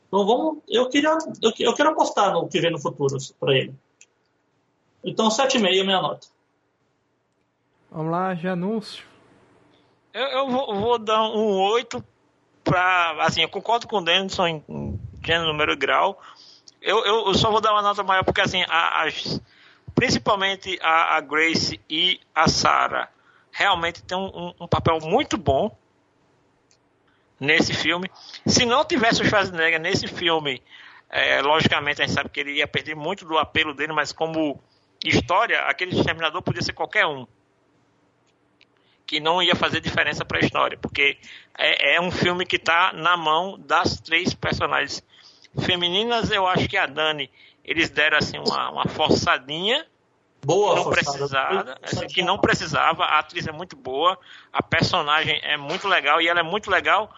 Então 0.06 0.24
vamos, 0.24 0.58
eu 0.68 0.88
queria, 0.88 1.18
eu, 1.42 1.52
eu 1.58 1.74
quero 1.74 1.90
apostar 1.90 2.32
no 2.32 2.48
que 2.48 2.60
vem 2.60 2.70
no 2.70 2.78
futuro 2.78 3.16
para 3.38 3.54
ele. 3.54 3.74
Então 5.08 5.28
7,5 5.28 5.80
é 5.80 5.84
minha 5.84 6.02
nota. 6.02 6.26
Vamos 7.90 8.12
lá, 8.12 8.34
de 8.34 8.46
anúncio. 8.46 9.04
Eu, 10.12 10.26
eu 10.26 10.48
vou, 10.48 10.74
vou, 10.74 10.98
dar 10.98 11.22
um 11.22 11.60
8 11.60 12.04
para. 12.62 13.24
Assim, 13.24 13.42
eu 13.42 13.48
concordo 13.48 13.86
com 13.86 13.98
o 13.98 14.04
Denison 14.04 14.46
em, 14.46 15.00
gênero, 15.24 15.46
número 15.46 15.72
e 15.72 15.76
grau. 15.76 16.20
Eu, 16.82 17.04
eu, 17.04 17.26
eu, 17.28 17.34
só 17.34 17.50
vou 17.50 17.60
dar 17.60 17.72
uma 17.72 17.82
nota 17.82 18.02
maior 18.02 18.24
porque, 18.24 18.40
assim, 18.40 18.62
a, 18.68 19.04
as, 19.04 19.40
principalmente 19.94 20.78
a, 20.82 21.16
a, 21.16 21.20
Grace 21.20 21.80
e 21.88 22.20
a 22.34 22.46
Sarah 22.48 23.08
realmente 23.50 24.02
tem 24.02 24.16
um, 24.16 24.54
um, 24.60 24.68
papel 24.68 24.98
muito 25.02 25.36
bom 25.36 25.76
nesse 27.40 27.74
filme. 27.74 28.10
Se 28.46 28.64
não 28.64 28.84
tivesse 28.84 29.22
o 29.22 29.24
Schwarzenegger 29.24 29.80
nesse 29.80 30.06
filme, 30.06 30.62
é, 31.10 31.40
logicamente 31.40 32.02
a 32.02 32.06
gente 32.06 32.14
sabe 32.14 32.28
que 32.28 32.40
ele 32.40 32.52
ia 32.52 32.68
perder 32.68 32.94
muito 32.94 33.24
do 33.24 33.38
apelo 33.38 33.74
dele, 33.74 33.92
mas 33.92 34.12
como 34.12 34.62
história, 35.04 35.60
aquele 35.60 35.96
exterminador 35.96 36.42
podia 36.42 36.62
ser 36.62 36.72
qualquer 36.72 37.06
um 37.06 37.26
que 39.06 39.20
não 39.20 39.42
ia 39.42 39.56
fazer 39.56 39.80
diferença 39.80 40.22
para 40.22 40.38
a 40.38 40.44
história, 40.44 40.76
porque 40.76 41.16
é, 41.56 41.96
é, 41.96 42.00
um 42.00 42.10
filme 42.10 42.44
que 42.44 42.56
está 42.56 42.92
na 42.92 43.16
mão 43.16 43.58
das 43.58 43.98
três 43.98 44.34
personagens 44.34 45.02
femininas. 45.64 46.30
Eu 46.30 46.46
acho 46.46 46.68
que 46.68 46.76
a 46.76 46.84
Dani 46.84 47.30
eles 47.64 47.88
deram 47.88 48.18
assim 48.18 48.38
uma, 48.38 48.70
uma 48.70 48.86
forçadinha, 48.86 49.86
boa, 50.44 50.76
não 50.76 50.90
precisava, 50.90 51.78
assim, 51.82 52.06
que 52.06 52.22
não 52.22 52.38
precisava. 52.38 53.04
A 53.04 53.18
atriz 53.18 53.46
é 53.46 53.52
muito 53.52 53.76
boa, 53.76 54.18
a 54.52 54.62
personagem 54.62 55.40
é 55.42 55.56
muito 55.56 55.88
legal 55.88 56.20
e 56.20 56.28
ela 56.28 56.40
é 56.40 56.42
muito 56.42 56.70
legal 56.70 57.10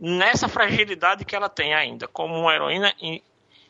nessa 0.00 0.48
fragilidade 0.48 1.26
que 1.26 1.36
ela 1.36 1.50
tem 1.50 1.74
ainda, 1.74 2.08
como 2.08 2.34
uma 2.34 2.54
heroína 2.54 2.94
em, 2.98 3.22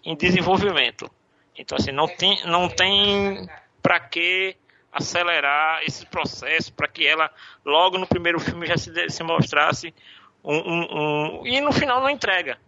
em 0.04 0.16
desenvolvimento. 0.16 1.10
Então 1.56 1.76
assim 1.78 1.93
não 1.93 2.09
tem 2.09 2.44
não 2.47 2.68
tem 2.68 3.48
para 3.82 4.01
que 4.01 4.56
acelerar 4.94 5.82
esse 5.82 6.06
processo 6.06 6.72
para 6.72 6.86
que 6.86 7.06
ela 7.06 7.31
logo 7.64 7.98
no 7.98 8.06
primeiro 8.06 8.39
filme 8.39 8.66
já 8.66 8.76
se, 8.76 8.93
se 9.10 9.22
mostrasse 9.24 9.93
um, 10.43 10.56
um, 10.56 11.40
um, 11.40 11.47
e 11.47 11.60
no 11.60 11.72
final 11.72 12.01
não 12.01 12.09
entrega 12.09 12.59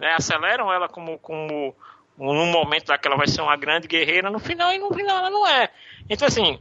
né? 0.00 0.12
aceleram 0.12 0.70
ela 0.70 0.88
como 0.88 1.18
como 1.18 1.74
num 2.18 2.50
momento 2.50 2.86
daquela 2.86 3.16
vai 3.16 3.26
ser 3.26 3.40
uma 3.40 3.56
grande 3.56 3.88
guerreira 3.88 4.30
no 4.30 4.38
final 4.38 4.70
e 4.72 4.78
no 4.78 4.92
final 4.92 5.18
ela 5.18 5.30
não 5.30 5.46
é 5.46 5.70
então 6.10 6.28
assim 6.28 6.60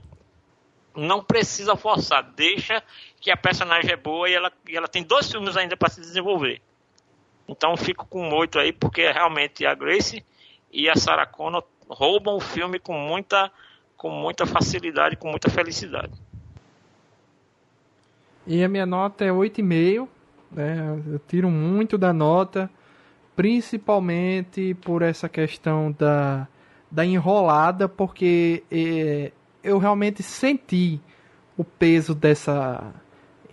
não 0.96 1.22
precisa 1.22 1.76
forçar 1.76 2.24
deixa 2.24 2.82
que 3.20 3.30
a 3.30 3.38
personagem 3.38 3.92
é 3.92 3.98
boa 3.98 4.30
e 4.30 4.34
ela, 4.34 4.52
e 4.68 4.78
ela 4.78 4.88
tem 4.88 5.04
dois 5.04 5.30
filmes 5.30 5.58
ainda 5.58 5.76
para 5.76 5.90
se 5.90 6.00
desenvolver 6.00 6.62
então 7.50 7.76
fico 7.76 8.06
com 8.06 8.30
oito 8.36 8.58
aí 8.58 8.72
porque 8.72 9.12
realmente 9.12 9.66
a 9.66 9.76
Grace 9.76 10.24
e 10.72 10.90
a 10.90 10.96
Sarah 10.96 11.26
Connor 11.26 11.64
roubam 11.88 12.36
o 12.36 12.40
filme 12.40 12.80
com 12.80 12.94
muita 12.94 13.52
com 13.98 14.10
muita 14.10 14.48
facilidade, 14.48 15.16
com 15.16 15.30
muita 15.30 15.48
felicidade. 15.48 16.12
E 18.48 18.64
a 18.64 18.68
minha 18.68 18.86
nota 18.86 19.24
é 19.24 19.30
8,5. 19.30 20.08
Né? 20.52 21.00
Eu 21.06 21.20
tiro 21.20 21.52
muito 21.52 22.00
da 22.00 22.12
nota, 22.12 22.68
principalmente 23.36 24.74
por 24.82 25.04
essa 25.04 25.30
questão 25.30 25.92
da, 25.92 26.48
da 26.90 27.06
enrolada, 27.06 27.88
porque 27.88 28.64
é, 28.72 29.32
eu 29.64 29.78
realmente 29.78 30.24
senti 30.24 31.00
o 31.56 31.64
peso 31.64 32.16
dessa 32.16 32.92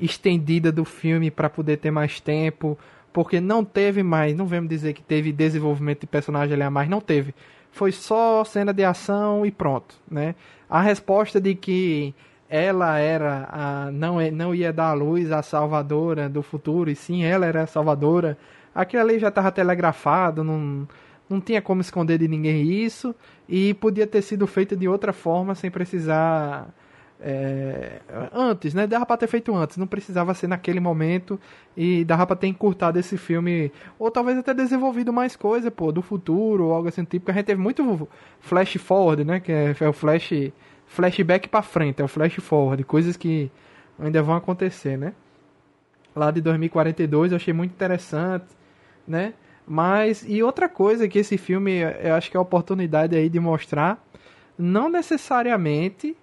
estendida 0.01 0.73
do 0.73 0.85
filme 0.85 1.31
para 1.31 1.51
poder 1.51 1.77
ter 1.77 1.91
mais 1.91 2.21
tempo, 2.21 2.79
porque 3.19 3.41
não 3.41 3.65
teve 3.65 4.01
mais, 4.01 4.33
não 4.33 4.47
vamos 4.47 4.69
dizer 4.69 4.93
que 4.93 5.03
teve 5.03 5.33
desenvolvimento 5.33 6.03
de 6.03 6.07
personagem 6.07 6.55
ali 6.55 6.63
a 6.63 6.71
mais, 6.71 6.89
não 6.89 7.01
teve 7.01 7.35
foi 7.73 7.91
só 7.91 8.45
cena 8.45 8.73
de 8.73 8.85
ação 8.85 9.45
e 9.45 9.51
pronto, 9.51 9.97
né? 10.09 10.37
A 10.71 10.81
resposta 10.81 11.41
de 11.41 11.57
que 11.57 12.15
ela 12.49 12.97
era 13.01 13.49
a, 13.51 13.91
não, 13.91 14.21
é, 14.21 14.31
não 14.31 14.55
ia 14.55 14.73
dar 14.73 14.91
à 14.91 14.93
luz 14.93 15.33
a 15.33 15.43
salvadora 15.43 16.29
do 16.29 16.45
futuro, 16.45 16.91
e 16.91 16.95
sim 16.95 17.25
ela 17.25 17.45
era 17.45 17.65
a 17.65 17.67
salvadora, 17.67 18.39
aquilo 18.73 19.03
ali 19.03 19.19
já 19.19 19.31
estava 19.31 19.51
telegrafado, 19.51 20.45
não, 20.45 20.87
não 21.29 21.41
tinha 21.41 21.61
como 21.61 21.81
esconder 21.81 22.19
de 22.19 22.29
ninguém 22.29 22.71
isso, 22.71 23.13
e 23.49 23.75
podia 23.75 24.07
ter 24.07 24.23
sido 24.23 24.47
feito 24.47 24.77
de 24.77 24.87
outra 24.87 25.13
forma 25.13 25.57
sem 25.57 25.73
precisar 25.73 26.69
é, 27.21 28.01
antes, 28.33 28.75
né? 28.75 28.87
Dava 28.87 29.05
pra 29.05 29.17
ter 29.17 29.27
feito 29.27 29.55
antes, 29.55 29.77
não 29.77 29.87
precisava 29.87 30.35
ser 30.35 30.47
naquele 30.47 30.81
momento 30.81 31.39
e 31.77 32.05
dava 32.05 32.27
pra 32.27 32.37
ter 32.37 32.47
encurtado 32.47 32.99
esse 32.99 33.17
filme, 33.17 33.73
ou 33.99 34.11
talvez 34.11 34.39
até 34.39 34.55
desenvolvido 34.55 35.13
mais 35.13 35.35
coisa, 35.35 35.71
pô, 35.71 35.91
do 35.91 36.03
futuro 36.03 36.67
ou 36.67 36.75
algo 36.75 36.89
assim 36.89 37.05
tipo, 37.05 37.27
porque 37.27 37.33
a 37.33 37.35
gente 37.35 37.47
teve 37.47 37.61
muito 37.61 38.09
flash 38.41 38.75
forward, 38.77 39.25
né? 39.25 39.41
Que 39.41 39.53
é, 39.53 39.77
é 39.81 39.89
o 39.89 39.93
flash 39.93 40.53
flashback 40.87 41.49
para 41.49 41.63
frente, 41.63 42.01
é 42.01 42.05
o 42.05 42.09
flash 42.09 42.37
forward, 42.37 42.83
coisas 42.85 43.17
que 43.17 43.51
ainda 43.99 44.23
vão 44.23 44.37
acontecer, 44.37 44.97
né? 44.97 45.13
Lá 46.17 46.31
de 46.31 46.41
2042 46.41 47.33
eu 47.33 47.37
achei 47.37 47.53
muito 47.53 47.73
interessante, 47.73 48.47
né? 49.07 49.35
Mas, 49.67 50.25
e 50.27 50.43
outra 50.43 50.69
coisa 50.69 51.07
que 51.07 51.19
esse 51.19 51.37
filme, 51.37 51.81
eu 52.03 52.15
acho 52.15 52.31
que 52.31 52.37
é 52.37 52.39
a 52.39 52.41
oportunidade 52.41 53.15
aí 53.15 53.29
de 53.29 53.39
mostrar 53.39 54.03
não 54.59 54.89
necessariamente 54.89 56.17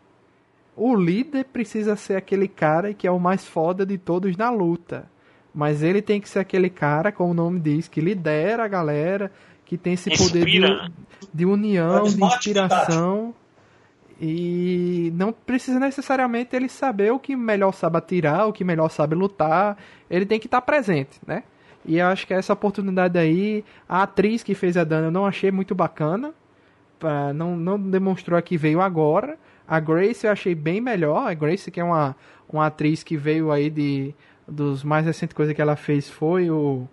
o 0.75 0.95
líder 0.95 1.45
precisa 1.45 1.95
ser 1.95 2.15
aquele 2.15 2.47
cara 2.47 2.93
que 2.93 3.07
é 3.07 3.11
o 3.11 3.19
mais 3.19 3.45
foda 3.45 3.85
de 3.85 3.97
todos 3.97 4.35
na 4.37 4.49
luta. 4.49 5.05
Mas 5.53 5.81
ele 5.81 6.01
tem 6.01 6.19
que 6.19 6.27
ser 6.27 6.39
aquele 6.39 6.69
cara, 6.69 7.11
como 7.11 7.31
o 7.31 7.33
nome 7.33 7.59
diz, 7.61 7.87
que 7.87 8.01
lidera 8.01 8.65
a 8.65 8.67
galera, 8.67 9.31
que 9.63 9.77
tem 9.77 9.93
esse 9.93 10.09
poder 10.09 10.43
de, 10.45 10.57
Inspira. 10.57 10.91
de 11.33 11.45
união, 11.45 12.03
de 12.03 12.21
inspiração. 12.21 13.33
E 14.19 15.11
não 15.15 15.33
precisa 15.33 15.79
necessariamente 15.79 16.55
ele 16.55 16.69
saber 16.69 17.11
o 17.11 17.19
que 17.19 17.35
melhor 17.35 17.73
sabe 17.73 17.97
atirar, 17.97 18.47
o 18.47 18.53
que 18.53 18.63
melhor 18.63 18.89
sabe 18.89 19.13
lutar. 19.15 19.77
Ele 20.09 20.25
tem 20.25 20.39
que 20.39 20.47
estar 20.47 20.61
presente, 20.61 21.19
né? 21.27 21.43
E 21.85 21.97
eu 21.99 22.07
acho 22.07 22.25
que 22.25 22.33
essa 22.33 22.53
oportunidade 22.53 23.17
aí, 23.17 23.63
a 23.87 24.03
atriz 24.03 24.41
que 24.41 24.55
fez 24.55 24.75
a 24.77 24.83
Dana 24.83 25.07
eu 25.07 25.11
não 25.11 25.25
achei 25.25 25.51
muito 25.51 25.75
bacana. 25.75 26.33
Pra- 26.97 27.33
Não, 27.33 27.55
não 27.57 27.77
demonstrou 27.79 28.41
que 28.41 28.57
veio 28.57 28.81
agora. 28.81 29.37
A 29.67 29.79
Grace 29.79 30.25
eu 30.25 30.31
achei 30.31 30.53
bem 30.53 30.79
melhor. 30.79 31.27
A 31.27 31.33
Grace, 31.33 31.71
que 31.71 31.79
é 31.79 31.83
uma, 31.83 32.15
uma 32.47 32.67
atriz 32.67 33.03
que 33.03 33.17
veio 33.17 33.51
aí 33.51 33.69
de. 33.69 34.13
Dos 34.47 34.83
mais 34.83 35.03
recentes 35.03 35.35
coisas 35.35 35.55
que 35.55 35.61
ela 35.61 35.75
fez 35.75 36.07
foi 36.07 36.51
o, 36.51 36.87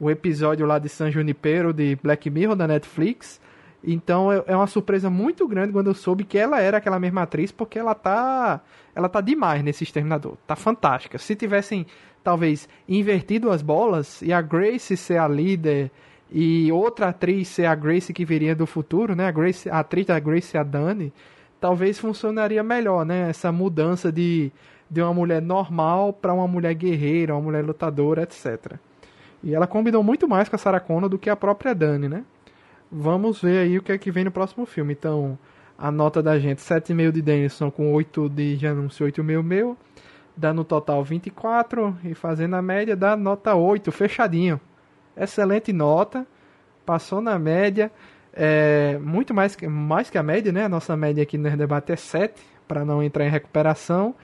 o 0.00 0.10
episódio 0.10 0.66
lá 0.66 0.76
de 0.76 0.88
San 0.88 1.08
Junipero 1.08 1.72
de 1.72 1.96
Black 2.02 2.28
Mirror 2.28 2.56
da 2.56 2.66
Netflix. 2.66 3.40
Então 3.84 4.32
é 4.32 4.42
é 4.48 4.56
uma 4.56 4.66
surpresa 4.66 5.08
muito 5.08 5.46
grande 5.46 5.72
quando 5.72 5.86
eu 5.86 5.94
soube 5.94 6.24
que 6.24 6.36
ela 6.36 6.60
era 6.60 6.78
aquela 6.78 6.98
mesma 6.98 7.22
atriz, 7.22 7.52
porque 7.52 7.78
ela 7.78 7.94
tá. 7.94 8.60
Ela 8.92 9.08
tá 9.08 9.20
demais 9.20 9.62
nesse 9.62 9.84
Exterminador. 9.84 10.36
Tá 10.48 10.56
fantástica. 10.56 11.16
Se 11.16 11.36
tivessem, 11.36 11.86
talvez, 12.24 12.68
invertido 12.88 13.52
as 13.52 13.62
bolas 13.62 14.20
e 14.20 14.32
a 14.32 14.40
Grace 14.40 14.96
ser 14.96 15.18
a 15.18 15.28
líder 15.28 15.92
e 16.30 16.72
outra 16.72 17.08
atriz 17.08 17.48
ser 17.48 17.66
a 17.66 17.74
Grace 17.74 18.12
que 18.12 18.24
viria 18.24 18.54
do 18.54 18.66
futuro, 18.66 19.14
né? 19.14 19.26
A, 19.26 19.30
Grace, 19.30 19.68
a 19.68 19.80
atriz 19.80 20.06
da 20.06 20.18
Grace 20.18 20.56
é 20.56 20.60
a 20.60 20.62
Dani, 20.62 21.12
talvez 21.66 21.98
funcionaria 21.98 22.62
melhor, 22.62 23.04
né? 23.04 23.28
Essa 23.28 23.50
mudança 23.50 24.12
de, 24.12 24.52
de 24.88 25.02
uma 25.02 25.12
mulher 25.12 25.42
normal 25.42 26.12
para 26.12 26.32
uma 26.32 26.46
mulher 26.46 26.72
guerreira, 26.74 27.34
uma 27.34 27.42
mulher 27.42 27.64
lutadora, 27.64 28.22
etc. 28.22 28.74
E 29.42 29.52
ela 29.52 29.66
combinou 29.66 30.00
muito 30.00 30.28
mais 30.28 30.48
com 30.48 30.54
a 30.54 30.58
Sarah 30.60 30.78
Connor 30.78 31.08
do 31.08 31.18
que 31.18 31.28
a 31.28 31.34
própria 31.34 31.74
Dani, 31.74 32.08
né? 32.08 32.24
Vamos 32.88 33.42
ver 33.42 33.58
aí 33.58 33.76
o 33.76 33.82
que 33.82 33.90
é 33.90 33.98
que 33.98 34.12
vem 34.12 34.22
no 34.22 34.30
próximo 34.30 34.64
filme. 34.64 34.92
Então, 34.92 35.36
a 35.76 35.90
nota 35.90 36.22
da 36.22 36.38
gente, 36.38 36.58
7,5 36.58 37.10
de 37.10 37.20
Denison 37.20 37.68
com 37.68 37.92
8 37.92 38.28
de 38.28 38.54
Janúncio, 38.54 39.04
8,5 39.04 39.42
meu. 39.42 39.76
Dá 40.36 40.54
no 40.54 40.62
total 40.62 41.02
24 41.02 41.98
e 42.04 42.14
fazendo 42.14 42.54
a 42.54 42.62
média 42.62 42.94
dá 42.94 43.16
nota 43.16 43.56
8, 43.56 43.90
fechadinho. 43.90 44.60
Excelente 45.16 45.72
nota, 45.72 46.24
passou 46.84 47.20
na 47.20 47.40
média. 47.40 47.90
É, 48.38 48.98
muito 48.98 49.32
mais 49.32 49.56
que, 49.56 49.66
mais 49.66 50.10
que 50.10 50.18
a 50.18 50.22
média, 50.22 50.52
né? 50.52 50.64
A 50.64 50.68
nossa 50.68 50.94
média 50.94 51.22
aqui 51.22 51.38
no 51.38 51.56
debate 51.56 51.92
é 51.92 51.96
7, 51.96 52.34
para 52.68 52.84
não 52.84 53.02
entrar 53.02 53.24
em 53.24 53.30
recuperação. 53.30 54.14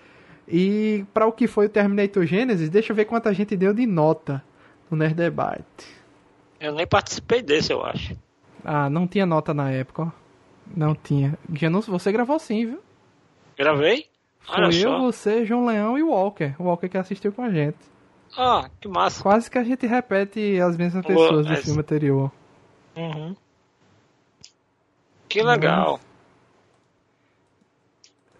E 0.46 1.06
para 1.14 1.26
o 1.26 1.32
que 1.32 1.46
foi 1.46 1.66
o 1.66 1.68
Terminator 1.68 2.26
Genesis, 2.26 2.68
deixa 2.68 2.92
eu 2.92 2.96
ver 2.96 3.06
quanta 3.06 3.32
gente 3.32 3.56
deu 3.56 3.72
de 3.72 3.86
nota 3.86 4.44
no 4.90 4.96
Nerd 4.96 5.14
Debate. 5.14 5.86
Eu 6.60 6.74
nem 6.74 6.86
participei 6.86 7.40
desse, 7.40 7.72
eu 7.72 7.82
acho. 7.82 8.14
Ah, 8.62 8.90
não 8.90 9.06
tinha 9.06 9.24
nota 9.24 9.54
na 9.54 9.70
época, 9.70 10.02
ó. 10.02 10.10
Não 10.76 10.94
tinha. 10.94 11.38
Janus, 11.52 11.86
você 11.86 12.12
gravou 12.12 12.38
sim, 12.38 12.66
viu? 12.66 12.80
Gravei? 13.56 14.06
Olha 14.48 14.70
Foi 14.70 14.80
eu, 14.80 14.90
só. 14.90 14.98
você, 15.00 15.44
João 15.44 15.66
Leão 15.66 15.98
e 15.98 16.02
o 16.02 16.10
Walker. 16.10 16.54
O 16.58 16.64
Walker 16.64 16.88
que 16.88 16.98
assistiu 16.98 17.32
com 17.32 17.42
a 17.42 17.50
gente. 17.50 17.78
Ah, 18.36 18.68
que 18.80 18.88
massa. 18.88 19.22
Quase 19.22 19.50
que 19.50 19.58
a 19.58 19.64
gente 19.64 19.86
repete 19.86 20.60
as 20.60 20.76
mesmas 20.76 21.04
Boa, 21.04 21.14
pessoas 21.16 21.46
do 21.46 21.52
é. 21.52 21.56
filme 21.56 21.80
anterior. 21.80 22.32
Uhum. 22.96 23.34
Que 25.32 25.42
legal. 25.42 25.98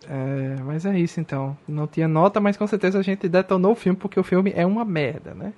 É, 0.08 0.56
mas 0.64 0.84
é 0.84 0.98
isso 0.98 1.20
então. 1.20 1.56
Não 1.66 1.86
tinha 1.86 2.08
nota, 2.08 2.40
mas 2.40 2.56
com 2.56 2.66
certeza 2.66 2.98
a 2.98 3.02
gente 3.02 3.28
detonou 3.28 3.72
o 3.72 3.76
filme 3.76 3.96
porque 3.98 4.18
o 4.18 4.24
filme 4.24 4.52
é 4.54 4.66
uma 4.66 4.84
merda, 4.84 5.32
né? 5.34 5.52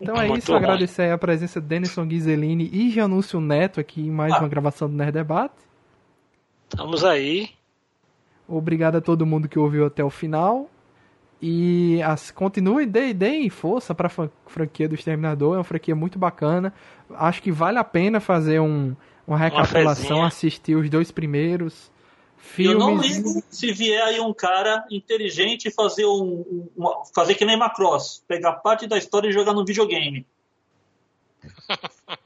Então 0.00 0.16
é 0.16 0.26
Muito 0.26 0.42
isso, 0.42 0.52
ruim. 0.52 0.62
agradecer 0.62 1.12
a 1.12 1.18
presença 1.18 1.60
de 1.60 1.66
Denison 1.66 2.06
Ghiseline 2.06 2.68
e 2.72 2.90
Janúcio 2.90 3.40
Neto 3.40 3.78
aqui 3.78 4.00
em 4.00 4.10
mais 4.10 4.32
Ah. 4.34 4.38
uma 4.40 4.48
gravação 4.48 4.88
do 4.88 4.96
Nerd 4.96 5.12
Debate. 5.12 5.54
Estamos 6.68 7.04
aí. 7.04 7.50
Obrigado 8.48 8.96
a 8.96 9.00
todo 9.00 9.26
mundo 9.26 9.48
que 9.48 9.58
ouviu 9.58 9.86
até 9.86 10.02
o 10.02 10.10
final. 10.10 10.68
E 11.42 12.02
as, 12.02 12.30
continue, 12.30 12.86
deem 12.86 13.14
deem 13.14 13.48
força 13.50 13.94
para 13.94 14.08
a 14.08 14.28
franquia 14.46 14.88
do 14.88 14.94
Exterminador. 14.94 15.54
É 15.54 15.58
uma 15.58 15.64
franquia 15.64 15.94
muito 15.94 16.18
bacana. 16.18 16.72
Acho 17.14 17.42
que 17.42 17.52
vale 17.52 17.78
a 17.78 17.84
pena 17.84 18.20
fazer 18.20 18.58
um, 18.60 18.94
uma 19.26 19.38
recapitulação, 19.38 20.24
assistir 20.24 20.74
os 20.76 20.88
dois 20.90 21.10
primeiros 21.10 21.90
Eu 22.58 22.78
não 22.78 23.00
filmes. 23.00 23.16
ligo 23.16 23.42
se 23.50 23.72
vier 23.72 24.02
aí 24.02 24.20
um 24.20 24.32
cara 24.34 24.84
inteligente 24.90 25.70
fazer 25.70 26.04
um, 26.06 26.22
um- 26.22 26.68
uma- 26.76 27.04
fazer 27.14 27.34
que 27.34 27.44
nem 27.44 27.56
Macross, 27.56 28.24
pegar 28.26 28.54
parte 28.54 28.86
da 28.86 28.96
história 28.98 29.28
e 29.28 29.32
jogar 29.32 29.52
no 29.52 29.64
videogame. 29.64 30.26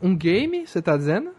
Um 0.00 0.16
game, 0.16 0.64
você 0.64 0.80
tá 0.80 0.96
dizendo? 0.96 1.32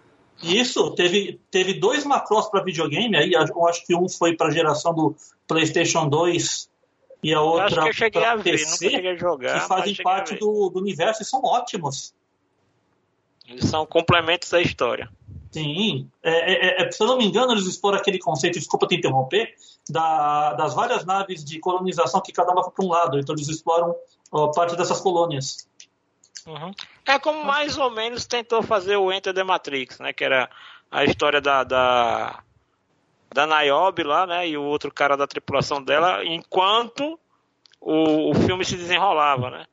Isso, 0.43 0.91
teve, 0.93 1.39
teve 1.49 1.75
dois 1.75 2.03
Macross 2.03 2.49
para 2.49 2.61
videogame, 2.63 3.15
aí 3.15 3.31
eu 3.31 3.67
acho 3.67 3.85
que 3.85 3.95
um 3.95 4.09
foi 4.09 4.35
para 4.35 4.47
a 4.47 4.51
geração 4.51 4.93
do 4.93 5.15
PlayStation 5.47 6.09
2 6.09 6.69
e 7.23 7.33
a 7.33 7.37
Eu 7.37 7.41
outra 7.43 7.65
acho 7.67 7.75
que 7.83 7.87
eu 7.89 7.93
cheguei 7.93 8.21
pra 8.21 8.31
a 8.31 8.35
ver, 8.35 8.43
PC, 8.51 8.65
nunca 8.65 8.95
cheguei 8.97 9.11
a 9.11 9.15
jogar. 9.15 9.61
que 9.61 9.67
fazem 9.67 9.95
parte 9.95 10.35
do, 10.35 10.69
do 10.69 10.79
universo 10.79 11.21
e 11.21 11.25
são 11.25 11.41
ótimos. 11.41 12.13
Eles 13.49 13.65
são 13.65 13.85
complementos 13.85 14.49
da 14.49 14.61
história. 14.61 15.09
Sim, 15.51 16.07
é, 16.21 16.83
é, 16.83 16.83
é, 16.83 16.91
se 16.91 17.01
eu 17.01 17.07
não 17.07 17.17
me 17.17 17.25
engano, 17.25 17.51
eles 17.53 17.65
exploram 17.65 17.97
aquele 17.97 18.19
conceito, 18.19 18.59
desculpa 18.59 18.85
te 18.85 18.95
interromper, 18.95 19.55
da- 19.89 20.53
das 20.53 20.75
várias 20.75 21.03
naves 21.05 21.43
de 21.43 21.59
colonização 21.59 22.21
que 22.21 22.31
cada 22.31 22.51
uma 22.51 22.61
vai 22.61 22.71
para 22.71 22.85
um 22.85 22.89
lado, 22.89 23.17
então 23.17 23.33
eles 23.33 23.47
exploram 23.47 23.95
ó, 24.31 24.49
parte 24.51 24.75
dessas 24.75 25.01
colônias. 25.01 25.67
Uhum. 26.45 26.71
É 27.05 27.17
como 27.17 27.43
mais 27.43 27.77
ou 27.77 27.89
menos 27.89 28.25
tentou 28.25 28.61
fazer 28.61 28.97
o 28.97 29.11
Enter 29.11 29.33
the 29.33 29.43
Matrix, 29.43 29.99
né? 29.99 30.13
Que 30.13 30.23
era 30.23 30.49
a 30.91 31.03
história 31.03 31.41
da, 31.41 31.63
da, 31.63 32.43
da 33.33 33.47
Niobe 33.47 34.03
lá, 34.03 34.27
né? 34.27 34.47
E 34.47 34.55
o 34.55 34.63
outro 34.63 34.93
cara 34.93 35.17
da 35.17 35.27
tripulação 35.27 35.83
dela, 35.83 36.23
enquanto 36.23 37.19
o, 37.81 38.29
o 38.31 38.35
filme 38.35 38.63
se 38.63 38.75
desenrolava, 38.77 39.49
né? 39.49 39.65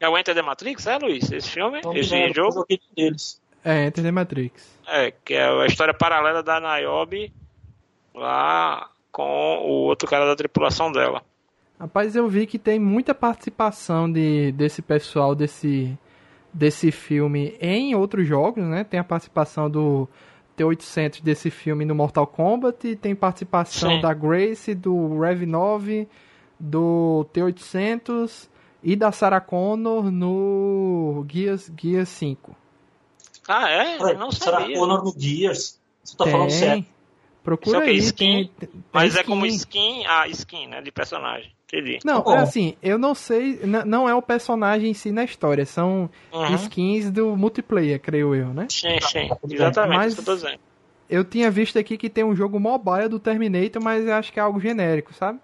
É 0.00 0.08
o 0.08 0.16
Enter 0.16 0.34
the 0.34 0.42
Matrix, 0.42 0.86
é, 0.86 0.98
Luiz? 0.98 1.30
Esse 1.30 1.50
filme? 1.50 1.78
Então, 1.78 1.92
esse 1.94 2.14
é, 2.14 2.32
jogo? 2.32 2.64
deles. 2.96 3.40
É, 3.64 3.86
Enter 3.86 4.04
the 4.04 4.10
Matrix. 4.12 4.78
É, 4.86 5.12
que 5.24 5.34
é 5.34 5.48
a 5.48 5.66
história 5.66 5.92
paralela 5.92 6.42
da 6.42 6.60
Niobe 6.60 7.32
lá 8.14 8.88
com 9.10 9.58
o 9.58 9.86
outro 9.86 10.08
cara 10.08 10.26
da 10.26 10.36
tripulação 10.36 10.92
dela. 10.92 11.22
Rapaz, 11.78 12.16
eu 12.16 12.28
vi 12.28 12.46
que 12.46 12.58
tem 12.58 12.78
muita 12.78 13.14
participação 13.14 14.10
de, 14.10 14.52
desse 14.52 14.82
pessoal 14.82 15.34
desse, 15.34 15.96
desse 16.52 16.90
filme 16.90 17.56
em 17.60 17.94
outros 17.94 18.26
jogos, 18.26 18.64
né? 18.64 18.84
Tem 18.84 18.98
a 18.98 19.04
participação 19.04 19.70
do 19.70 20.08
T-800 20.56 21.22
desse 21.22 21.50
filme 21.50 21.84
no 21.84 21.94
Mortal 21.94 22.26
Kombat, 22.26 22.96
tem 22.96 23.14
participação 23.14 23.96
Sim. 23.96 24.00
da 24.00 24.12
Grace, 24.12 24.74
do 24.74 25.20
Rev 25.20 25.42
9, 25.42 26.08
do 26.58 27.24
T-800 27.32 28.48
e 28.82 28.94
da 28.96 29.12
Sarah 29.12 29.40
Connor 29.40 30.10
no 30.10 31.24
Gears, 31.30 31.70
Gears 31.80 32.08
5. 32.08 32.56
Ah, 33.46 33.70
é? 33.70 33.96
Eu 33.98 34.18
não 34.18 34.30
Sarah 34.30 34.60
sabia. 34.60 34.78
Connor 34.78 35.04
no 35.04 35.14
Gears. 35.18 35.78
Você 36.04 36.16
tá 36.16 36.26
falando 36.26 36.50
sério. 36.50 36.84
Procura 37.42 37.78
é 37.78 37.88
aí, 37.90 37.96
skin, 37.98 38.50
tem, 38.58 38.68
tem 38.68 38.84
Mas 38.92 39.16
é 39.16 39.20
skin. 39.20 39.30
como 39.30 39.46
skin, 39.46 40.04
ah, 40.06 40.28
skin, 40.28 40.66
né? 40.66 40.82
De 40.82 40.92
personagem. 40.92 41.50
Entendi. 41.66 41.98
Não, 42.04 42.22
Bom. 42.22 42.32
é 42.32 42.38
assim, 42.38 42.76
eu 42.82 42.98
não 42.98 43.14
sei, 43.14 43.60
não 43.86 44.08
é 44.08 44.14
o 44.14 44.20
personagem 44.20 44.90
em 44.90 44.94
si 44.94 45.10
na 45.10 45.24
história, 45.24 45.64
são 45.64 46.10
Uhum. 46.32 46.54
skins 46.54 47.10
do 47.10 47.36
multiplayer, 47.36 48.00
creio 48.00 48.34
eu, 48.34 48.52
né? 48.52 48.66
Sim, 48.70 48.98
sim. 49.00 49.30
Exatamente, 49.50 49.96
Mas- 49.96 50.12
isso 50.12 50.22
que 50.22 50.28
eu 50.28 50.34
tô 50.34 50.42
dizendo. 50.44 50.60
Eu 51.08 51.24
tinha 51.24 51.50
visto 51.50 51.78
aqui 51.78 51.96
que 51.96 52.10
tem 52.10 52.22
um 52.22 52.36
jogo 52.36 52.60
mobile 52.60 53.08
do 53.08 53.18
Terminator, 53.18 53.82
mas 53.82 54.06
eu 54.06 54.12
acho 54.12 54.30
que 54.30 54.38
é 54.38 54.42
algo 54.42 54.60
genérico, 54.60 55.14
sabe? 55.14 55.40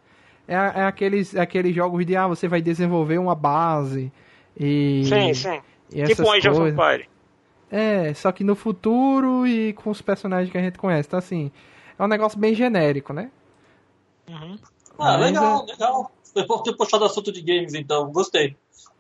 É, 0.47 0.55
é 0.55 0.85
aqueles, 0.85 1.35
é 1.35 1.41
aqueles 1.41 1.75
jogos 1.75 2.05
de, 2.05 2.17
ah, 2.17 2.27
você 2.29 2.47
vai 2.47 2.61
desenvolver 2.61 3.19
uma 3.19 3.35
base 3.35 4.13
e... 4.59 5.03
Sim, 5.05 5.35
sim. 5.35 5.61
e 5.93 6.01
essas 6.03 6.17
Tipo 6.17 6.29
um 6.29 6.33
Age 6.33 6.49
of. 6.49 6.61
Empire. 6.69 7.09
É, 7.71 8.13
só 8.15 8.31
que 8.31 8.45
no 8.45 8.55
futuro 8.55 9.47
e 9.47 9.73
com 9.73 9.91
os 9.91 10.01
personagens 10.03 10.51
que 10.51 10.59
a 10.59 10.61
gente 10.61 10.79
conhece. 10.79 11.09
Então, 11.09 11.19
assim, 11.19 11.51
é 11.99 12.03
um 12.03 12.07
negócio 12.07 12.39
bem 12.39 12.55
genérico, 12.55 13.13
né? 13.13 13.31
Uhum. 14.29 14.59
Ah, 14.99 15.19
Mas 15.19 15.21
legal, 15.21 15.67
legal. 15.67 16.13
Eu 16.35 16.47
vou 16.47 16.63
ter 16.63 16.73
puxado 16.77 17.05
assunto 17.05 17.33
de 17.33 17.41
games, 17.41 17.75
então. 17.75 18.11
Gostei. 18.13 18.57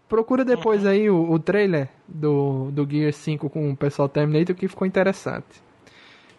Procura 0.08 0.44
depois 0.44 0.82
Uhum. 0.84 0.90
aí 0.90 1.10
o, 1.10 1.30
o 1.30 1.38
trailer 1.38 1.88
do, 2.06 2.70
do 2.70 2.88
Gear 2.88 3.12
5 3.12 3.48
com 3.50 3.70
o 3.70 3.76
pessoal 3.76 4.08
Terminator 4.08 4.54
que 4.54 4.68
ficou 4.68 4.86
interessante. 4.86 5.62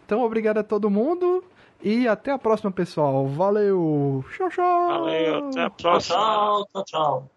Então, 0.06 0.22
obrigado 0.22 0.58
a 0.60 0.64
todo 0.64 0.90
mundo 0.90 1.44
e 1.82 2.08
até 2.08 2.32
a 2.32 2.38
próxima, 2.38 2.72
pessoal. 2.72 3.28
Valeu! 3.28 4.24
Tchau, 4.36 4.50
tchau! 4.50 4.88
Valeu, 4.88 5.50
até 5.50 5.62
a 5.62 5.70
próxima. 5.70 6.18
tchau, 6.18 6.66
tchau, 6.72 6.84
tchau. 6.84 7.35